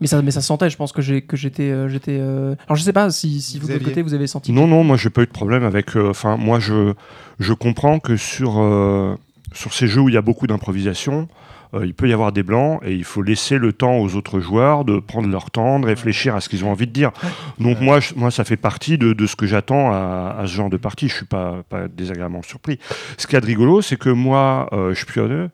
mais 0.01 0.07
ça 0.07 0.21
mais 0.23 0.31
ça 0.31 0.41
se 0.41 0.47
sentait. 0.47 0.69
Je 0.71 0.77
pense 0.77 0.93
que 0.93 1.01
j'ai 1.03 1.23
que 1.23 1.37
j'étais 1.37 1.71
euh, 1.71 1.89
j'étais. 1.89 2.19
euh, 2.21 2.55
Alors 2.69 2.77
je 2.77 2.83
sais 2.83 2.93
pas 2.93 3.11
si, 3.11 3.41
si 3.41 3.59
vous 3.59 3.67
de 3.69 3.73
votre 3.75 3.85
côté 3.85 4.03
vous 4.03 4.15
avez 4.15 4.27
senti. 4.27 4.53
Non, 4.53 4.67
non, 4.67 4.85
moi 4.85 4.97
j'ai 4.97 5.11
pas 5.11 5.23
eu 5.23 5.27
de 5.27 5.31
problème 5.31 5.65
avec. 5.65 5.97
euh, 5.97 6.11
Enfin, 6.11 6.37
moi 6.37 6.61
je, 6.61 6.93
je 7.39 7.53
comprends 7.55 7.99
que 8.01 8.17
sur, 8.17 8.61
euh, 8.61 9.17
sur 9.55 9.73
ces 9.73 9.87
jeux 9.87 10.01
où 10.03 10.09
il 10.09 10.15
y 10.15 10.19
a 10.19 10.23
beaucoup 10.23 10.47
d'improvisation, 10.47 11.27
euh, 11.75 11.87
il 11.87 11.95
peut 11.95 12.07
y 12.07 12.13
avoir 12.13 12.33
des 12.33 12.43
blancs 12.43 12.81
et 12.85 12.93
il 12.95 13.05
faut 13.05 13.23
laisser 13.23 13.57
le 13.57 13.73
temps 13.73 13.97
aux 13.97 14.15
autres 14.15 14.41
joueurs 14.41 14.85
de 14.85 14.99
prendre 14.99 15.29
leur 15.29 15.51
temps, 15.51 15.81
de 15.81 15.87
réfléchir 15.87 16.35
à 16.37 16.43
ce 16.43 16.51
qu'ils 16.51 16.67
ont 16.67 16.71
envie 16.71 16.87
de 16.87 16.93
dire. 16.93 17.13
Donc 17.59 17.81
moi, 17.81 17.99
je- 18.01 18.13
moi 18.15 18.31
ça 18.31 18.45
fait 18.45 18.59
partie 18.59 18.99
de, 18.99 19.15
de 19.15 19.27
ce 19.27 19.37
que 19.37 19.47
j'attends 19.47 19.91
à, 19.91 20.37
à 20.39 20.47
ce 20.47 20.53
genre 20.53 20.69
de 20.69 20.77
partie. 20.77 21.09
Je 21.09 21.15
suis 21.15 21.25
pas, 21.27 21.63
pas 21.71 21.89
désagréablement 21.89 22.43
surpris. 22.43 22.79
Ce 23.17 23.27
qu'il 23.27 23.35
y 23.35 23.39
a 23.39 23.41
de 23.41 23.47
rigolo, 23.47 23.81
c'est 23.81 23.97
que 23.99 24.11
moi, 24.11 24.69
euh, 24.75 24.93
je 24.95 25.07
pionneux. 25.07 25.49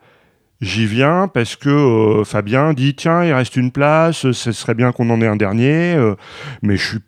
J'y 0.61 0.87
viens 0.87 1.29
parce 1.29 1.55
que 1.55 1.69
euh, 1.69 2.25
Fabien 2.25 2.73
dit 2.73 2.95
tiens 2.95 3.25
il 3.25 3.33
reste 3.33 3.57
une 3.57 3.71
place, 3.71 4.31
ce 4.33 4.53
serait 4.53 4.75
bien 4.75 4.91
qu'on 4.93 5.09
en 5.11 5.21
ait 5.21 5.27
un 5.27 5.37
dernier, 5.37 5.95
euh, 5.95 6.17
mais 6.63 6.77
je 6.77 6.85
suis 6.85 6.99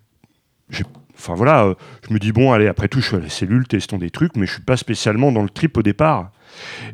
Enfin 1.21 1.35
voilà, 1.35 1.65
euh, 1.67 1.75
je 2.09 2.15
me 2.15 2.19
dis 2.19 2.33
bon, 2.33 2.51
allez, 2.51 2.67
après 2.67 2.89
tout, 2.89 3.01
je 3.01 3.07
suis 3.09 3.17
à 3.17 3.21
la 3.21 3.29
cellule, 3.29 3.69
testons 3.69 3.99
des 3.99 4.09
trucs, 4.09 4.37
mais 4.37 4.47
je 4.47 4.53
suis 4.55 4.63
pas 4.63 4.79
spécialement 4.79 5.33
dans 5.33 5.43
le 5.43 5.51
trip 5.51 5.77
au 5.77 5.83
départ. 5.83 6.31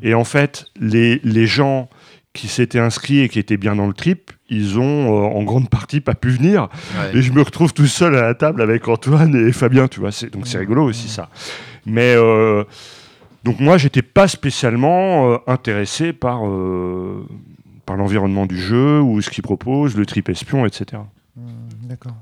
Et 0.03 0.15
en 0.15 0.25
fait, 0.25 0.67
les, 0.81 1.21
les 1.23 1.47
gens 1.47 1.89
qui 2.33 2.49
s'étaient 2.49 2.81
inscrits 2.81 3.21
et 3.21 3.29
qui 3.29 3.39
étaient 3.39 3.57
bien 3.57 3.77
dans 3.77 3.87
le 3.87 3.95
trip, 3.95 4.33
ils 4.51 4.81
ont 4.81 4.83
euh, 5.17 5.29
en 5.29 5.45
grande 5.45 5.71
partie 5.71 6.01
pas 6.01 6.15
pu 6.15 6.31
venir. 6.31 6.69
Ouais. 6.99 7.19
Et 7.19 7.23
je 7.23 7.33
me 7.33 7.41
retrouve 7.41 7.73
tout 7.73 7.87
seul 7.87 8.17
à 8.17 8.23
la 8.23 8.35
table 8.35 8.61
avec 8.63 8.89
Antoine 8.89 9.35
et 9.35 9.53
Fabien, 9.53 9.87
tu 9.87 10.01
vois. 10.01 10.11
Donc 10.33 10.49
c'est 10.49 10.59
rigolo 10.59 10.83
aussi 10.85 11.09
ça. 11.09 11.31
Mais 11.87 12.15
euh, 12.17 12.65
donc 13.47 13.61
moi, 13.61 13.79
j'étais 13.79 14.03
pas 14.03 14.27
spécialement 14.27 15.31
euh, 15.31 15.39
intéressé 15.47 16.13
par, 16.13 16.49
euh, 16.49 17.25
par 17.87 17.97
l'environnement 17.97 18.45
du 18.45 18.61
jeu 18.61 19.01
ou 19.01 19.23
ce 19.23 19.31
qu'il 19.31 19.45
propose, 19.45 19.97
le 19.97 20.05
trip 20.05 20.29
espion, 20.29 20.67
etc. 20.67 21.01
D'accord. 21.85 22.17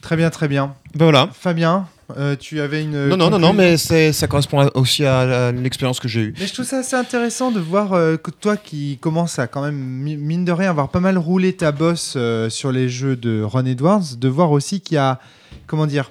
Très 0.00 0.16
bien, 0.16 0.28
très 0.30 0.48
bien. 0.48 0.74
Ben 0.96 1.04
voilà. 1.04 1.28
Fabien, 1.32 1.86
euh, 2.16 2.34
tu 2.34 2.60
avais 2.60 2.82
une. 2.82 3.06
Non, 3.06 3.16
non, 3.16 3.30
non, 3.30 3.38
non, 3.38 3.52
mais 3.52 3.76
ça 3.76 4.26
correspond 4.26 4.68
aussi 4.74 5.04
à, 5.04 5.52
l'expérience 5.52 6.00
que 6.00 6.08
j'ai 6.08 6.22
eue. 6.22 6.34
Mais 6.40 6.48
je 6.48 6.52
trouve 6.52 6.66
ça 6.66 6.78
assez 6.78 6.96
intéressant 6.96 7.52
de 7.52 7.60
voir 7.60 7.92
euh, 7.92 8.16
que 8.16 8.32
toi 8.32 8.56
qui 8.56 8.98
commences 9.00 9.38
à 9.38 9.46
quand 9.46 9.62
même, 9.62 9.76
mi- 9.76 10.16
mine 10.16 10.44
de 10.44 10.50
rien, 10.50 10.70
avoir 10.70 10.88
pas 10.88 10.98
mal 11.00 11.16
roulé 11.16 11.52
ta 11.52 11.70
bosse 11.70 12.14
euh, 12.16 12.50
sur 12.50 12.72
les 12.72 12.88
jeux 12.88 13.14
de 13.14 13.40
Ron 13.42 13.66
Edwards, 13.66 14.16
de 14.18 14.28
voir 14.28 14.50
aussi 14.50 14.80
qu'il 14.80 14.96
y 14.96 14.98
a, 14.98 15.20
comment 15.68 15.86
dire, 15.86 16.10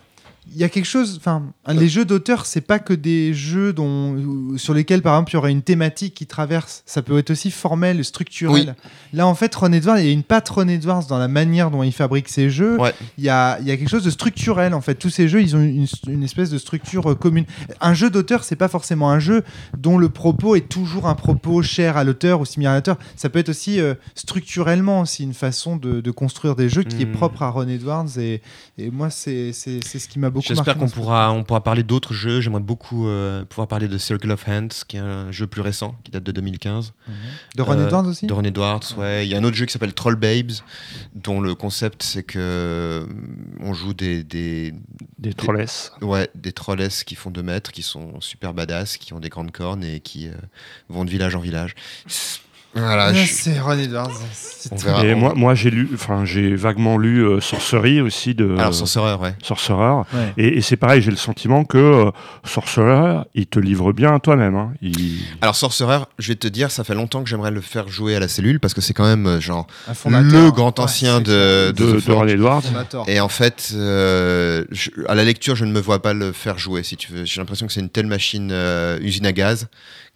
il 0.53 0.57
y 0.57 0.63
a 0.63 0.69
quelque 0.69 0.85
chose, 0.85 1.17
enfin, 1.17 1.43
les 1.67 1.89
jeux 1.89 2.05
d'auteur, 2.05 2.45
c'est 2.45 2.61
pas 2.61 2.79
que 2.79 2.93
des 2.93 3.33
jeux 3.33 3.73
dont, 3.73 4.57
sur 4.57 4.73
lesquels, 4.73 5.01
par 5.01 5.15
exemple, 5.15 5.31
il 5.31 5.33
y 5.33 5.37
aurait 5.37 5.51
une 5.51 5.61
thématique 5.61 6.13
qui 6.13 6.25
traverse. 6.25 6.83
Ça 6.85 7.01
peut 7.01 7.17
être 7.17 7.31
aussi 7.31 7.51
formel, 7.51 8.03
structurel. 8.05 8.75
Là, 9.13 9.27
en 9.27 9.35
fait, 9.35 9.53
Ron 9.55 9.71
Edwards, 9.73 9.99
il 9.99 10.05
y 10.05 10.09
a 10.09 10.11
une 10.13 10.23
patte 10.23 10.49
Ron 10.49 10.67
Edwards 10.67 11.05
dans 11.07 11.17
la 11.17 11.27
manière 11.27 11.71
dont 11.71 11.83
il 11.83 11.91
fabrique 11.91 12.29
ses 12.29 12.49
jeux. 12.49 12.79
Ouais. 12.79 12.93
Il, 13.17 13.23
y 13.23 13.29
a, 13.29 13.59
il 13.59 13.67
y 13.67 13.71
a 13.71 13.77
quelque 13.77 13.89
chose 13.89 14.03
de 14.03 14.09
structurel, 14.09 14.73
en 14.73 14.81
fait. 14.81 14.95
Tous 14.95 15.09
ces 15.09 15.27
jeux, 15.27 15.41
ils 15.41 15.55
ont 15.55 15.61
une, 15.61 15.87
une 16.07 16.23
espèce 16.23 16.49
de 16.49 16.57
structure 16.57 17.11
euh, 17.11 17.15
commune. 17.15 17.45
Un 17.81 17.93
jeu 17.93 18.09
d'auteur, 18.09 18.43
c'est 18.43 18.55
pas 18.55 18.67
forcément 18.67 19.09
un 19.09 19.19
jeu 19.19 19.43
dont 19.77 19.97
le 19.97 20.09
propos 20.09 20.55
est 20.55 20.69
toujours 20.69 21.07
un 21.07 21.15
propos 21.15 21.61
cher 21.61 21.97
à 21.97 22.03
l'auteur 22.03 22.39
ou 22.41 22.45
similaire 22.45 22.71
à 22.73 22.75
l'auteur. 22.75 22.97
Ça 23.15 23.29
peut 23.29 23.39
être 23.39 23.49
aussi 23.49 23.79
euh, 23.81 23.95
structurellement 24.15 25.01
aussi 25.01 25.23
une 25.23 25.33
façon 25.33 25.77
de, 25.77 25.99
de 26.01 26.11
construire 26.11 26.55
des 26.55 26.69
jeux 26.69 26.83
qui 26.83 27.01
est 27.01 27.05
Hmm. 27.07 27.11
propre 27.13 27.41
à 27.43 27.49
Ron 27.49 27.67
Edwards. 27.69 28.17
Et, 28.19 28.41
et 28.77 28.91
moi, 28.91 29.09
c'est 29.09 29.53
ce 29.53 30.07
qui 30.07 30.19
m'a 30.19 30.29
beaucoup. 30.37 30.47
J'espère 30.47 30.77
qu'on 30.77 30.89
pourra, 30.89 31.31
on 31.31 31.43
pourra 31.43 31.61
parler 31.63 31.83
d'autres 31.83 32.13
jeux. 32.13 32.41
J'aimerais 32.41 32.61
beaucoup 32.61 33.07
euh, 33.07 33.43
pouvoir 33.45 33.67
parler 33.67 33.87
de 33.87 33.97
Circle 33.97 34.31
of 34.31 34.47
Hands, 34.47 34.67
qui 34.87 34.97
est 34.97 35.01
un 35.01 35.31
jeu 35.31 35.47
plus 35.47 35.61
récent, 35.61 35.95
qui 36.03 36.11
date 36.11 36.23
de 36.23 36.31
2015. 36.31 36.93
De 37.55 37.61
Ron 37.61 37.73
Euh, 37.79 37.87
Edwards 37.87 38.05
aussi 38.07 38.25
De 38.25 38.33
Ron 38.33 38.43
Edwards, 38.43 38.83
ouais. 38.97 39.25
Il 39.27 39.29
y 39.31 39.35
a 39.35 39.37
un 39.37 39.43
autre 39.43 39.55
jeu 39.55 39.65
qui 39.65 39.73
s'appelle 39.73 39.93
Troll 39.93 40.15
Babes, 40.15 40.51
dont 41.15 41.41
le 41.41 41.55
concept 41.55 42.03
c'est 42.03 42.23
que 42.23 42.37
euh, 42.39 43.05
on 43.59 43.73
joue 43.73 43.93
des, 43.93 44.23
des, 44.23 44.73
Des 45.19 45.33
trollesses. 45.33 45.91
ouais, 46.01 46.29
des 46.35 46.51
trollesses 46.53 47.03
qui 47.03 47.15
font 47.15 47.29
2 47.31 47.43
mètres, 47.43 47.71
qui 47.71 47.81
sont 47.81 48.21
super 48.21 48.53
badass, 48.53 48.97
qui 48.97 49.13
ont 49.13 49.19
des 49.19 49.29
grandes 49.29 49.51
cornes 49.51 49.83
et 49.83 49.99
qui 49.99 50.27
euh, 50.27 50.33
vont 50.89 51.05
de 51.05 51.09
village 51.09 51.35
en 51.35 51.39
village. 51.39 51.75
Voilà, 52.77 53.13
je- 53.13 53.25
C'est 53.31 53.59
Ron 53.59 53.77
Edwards. 53.77 54.11
On 54.71 54.75
verra. 54.75 55.05
Et 55.05 55.13
on- 55.13 55.17
moi, 55.17 55.33
moi 55.35 55.55
j'ai 55.55 55.69
lu, 55.69 55.89
enfin, 55.93 56.25
j'ai 56.25 56.55
vaguement 56.55 56.97
lu 56.97 57.23
euh, 57.25 57.39
Sorcery 57.39 58.01
aussi 58.01 58.33
de 58.35 58.55
Alors, 58.57 58.73
Sorcerer, 58.73 59.13
ouais. 59.15 59.33
Sorcerer. 59.41 60.01
Ouais. 60.13 60.33
Et, 60.37 60.57
et 60.57 60.61
c'est 60.61 60.75
pareil, 60.75 61.01
j'ai 61.01 61.11
le 61.11 61.15
sentiment 61.17 61.63
que 61.63 61.77
euh, 61.77 62.11
Sorcerer, 62.43 63.21
il 63.33 63.47
te 63.47 63.59
livre 63.59 63.93
bien 63.93 64.15
à 64.15 64.19
toi-même. 64.19 64.55
hein. 64.55 64.73
Il- 64.81 65.19
Alors, 65.41 65.55
Sorcerer, 65.55 65.99
je 66.19 66.27
vais 66.29 66.35
te 66.35 66.47
dire, 66.47 66.71
ça 66.71 66.83
fait 66.83 66.95
longtemps 66.95 67.23
que 67.23 67.29
j'aimerais 67.29 67.51
le 67.51 67.61
faire 67.61 67.87
jouer 67.87 68.15
à 68.15 68.19
la 68.19 68.27
cellule 68.27 68.59
parce 68.59 68.73
que 68.73 68.81
c'est 68.81 68.93
quand 68.93 69.05
même 69.05 69.25
euh, 69.27 69.39
genre 69.39 69.67
le 70.05 70.49
grand 70.51 70.79
ancien 70.79 71.19
de, 71.21 71.71
de, 71.71 71.93
de, 71.93 71.99
de. 72.05 72.11
Ron 72.11 72.27
Edwards. 72.27 72.63
Et 73.07 73.19
en 73.19 73.29
fait, 73.29 73.71
euh, 73.75 74.65
je- 74.71 74.89
à 75.07 75.15
la 75.15 75.23
lecture, 75.23 75.55
je 75.55 75.65
ne 75.65 75.71
me 75.71 75.79
vois 75.79 76.01
pas 76.01 76.13
le 76.13 76.31
faire 76.31 76.57
jouer, 76.57 76.83
si 76.83 76.97
tu 76.97 77.11
veux. 77.11 77.25
J'ai 77.25 77.39
l'impression 77.39 77.67
que 77.67 77.73
c'est 77.73 77.79
une 77.81 77.89
telle 77.89 78.07
machine 78.07 78.49
euh, 78.51 78.97
usine 79.01 79.25
à 79.25 79.31
gaz 79.31 79.67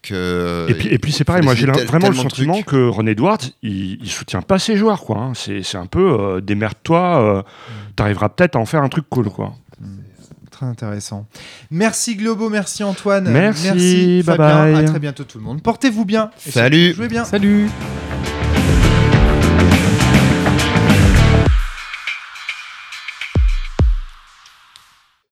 que. 0.01 0.65
Et 0.69 0.73
puis, 0.73 0.87
et 0.89 0.97
puis 0.99 1.11
c'est 1.11 1.23
pareil, 1.23 1.41
il 1.41 1.45
moi 1.45 1.55
j'ai 1.55 1.65
vraiment 1.67 2.09
le 2.09 2.15
sentiment 2.15 2.61
que 2.61 2.87
Ron 2.87 3.07
Edwards, 3.07 3.39
il, 3.63 3.99
il 4.01 4.09
soutient 4.09 4.41
pas 4.41 4.59
ses 4.59 4.75
joueurs. 4.77 5.01
quoi. 5.01 5.17
hein. 5.17 5.31
C'est 5.35 5.63
c'est 5.63 5.77
un 5.77 5.85
peu 5.85 6.17
euh, 6.19 6.41
démerde-toi, 6.41 7.21
euh, 7.37 7.41
t'arriveras 7.95 8.29
peut-être 8.29 8.55
à 8.55 8.59
en 8.59 8.65
faire 8.65 8.81
un 8.83 8.89
truc 8.89 9.05
cool. 9.09 9.29
quoi. 9.29 9.53
Très 10.51 10.65
intéressant. 10.65 11.25
Merci 11.71 12.15
Globo, 12.15 12.49
merci 12.49 12.83
Antoine. 12.83 13.29
Merci, 13.31 14.21
bye 14.25 14.35
Fabien. 14.37 14.73
bye. 14.73 14.75
À 14.75 14.83
très 14.87 14.99
bientôt 14.99 15.23
tout 15.23 15.39
le 15.39 15.43
monde. 15.43 15.61
Portez-vous 15.63 16.05
bien. 16.05 16.29
et 16.45 16.51
Salut. 16.51 16.93
Jouez 16.93 17.07
bien. 17.07 17.25
Salut. 17.25 17.67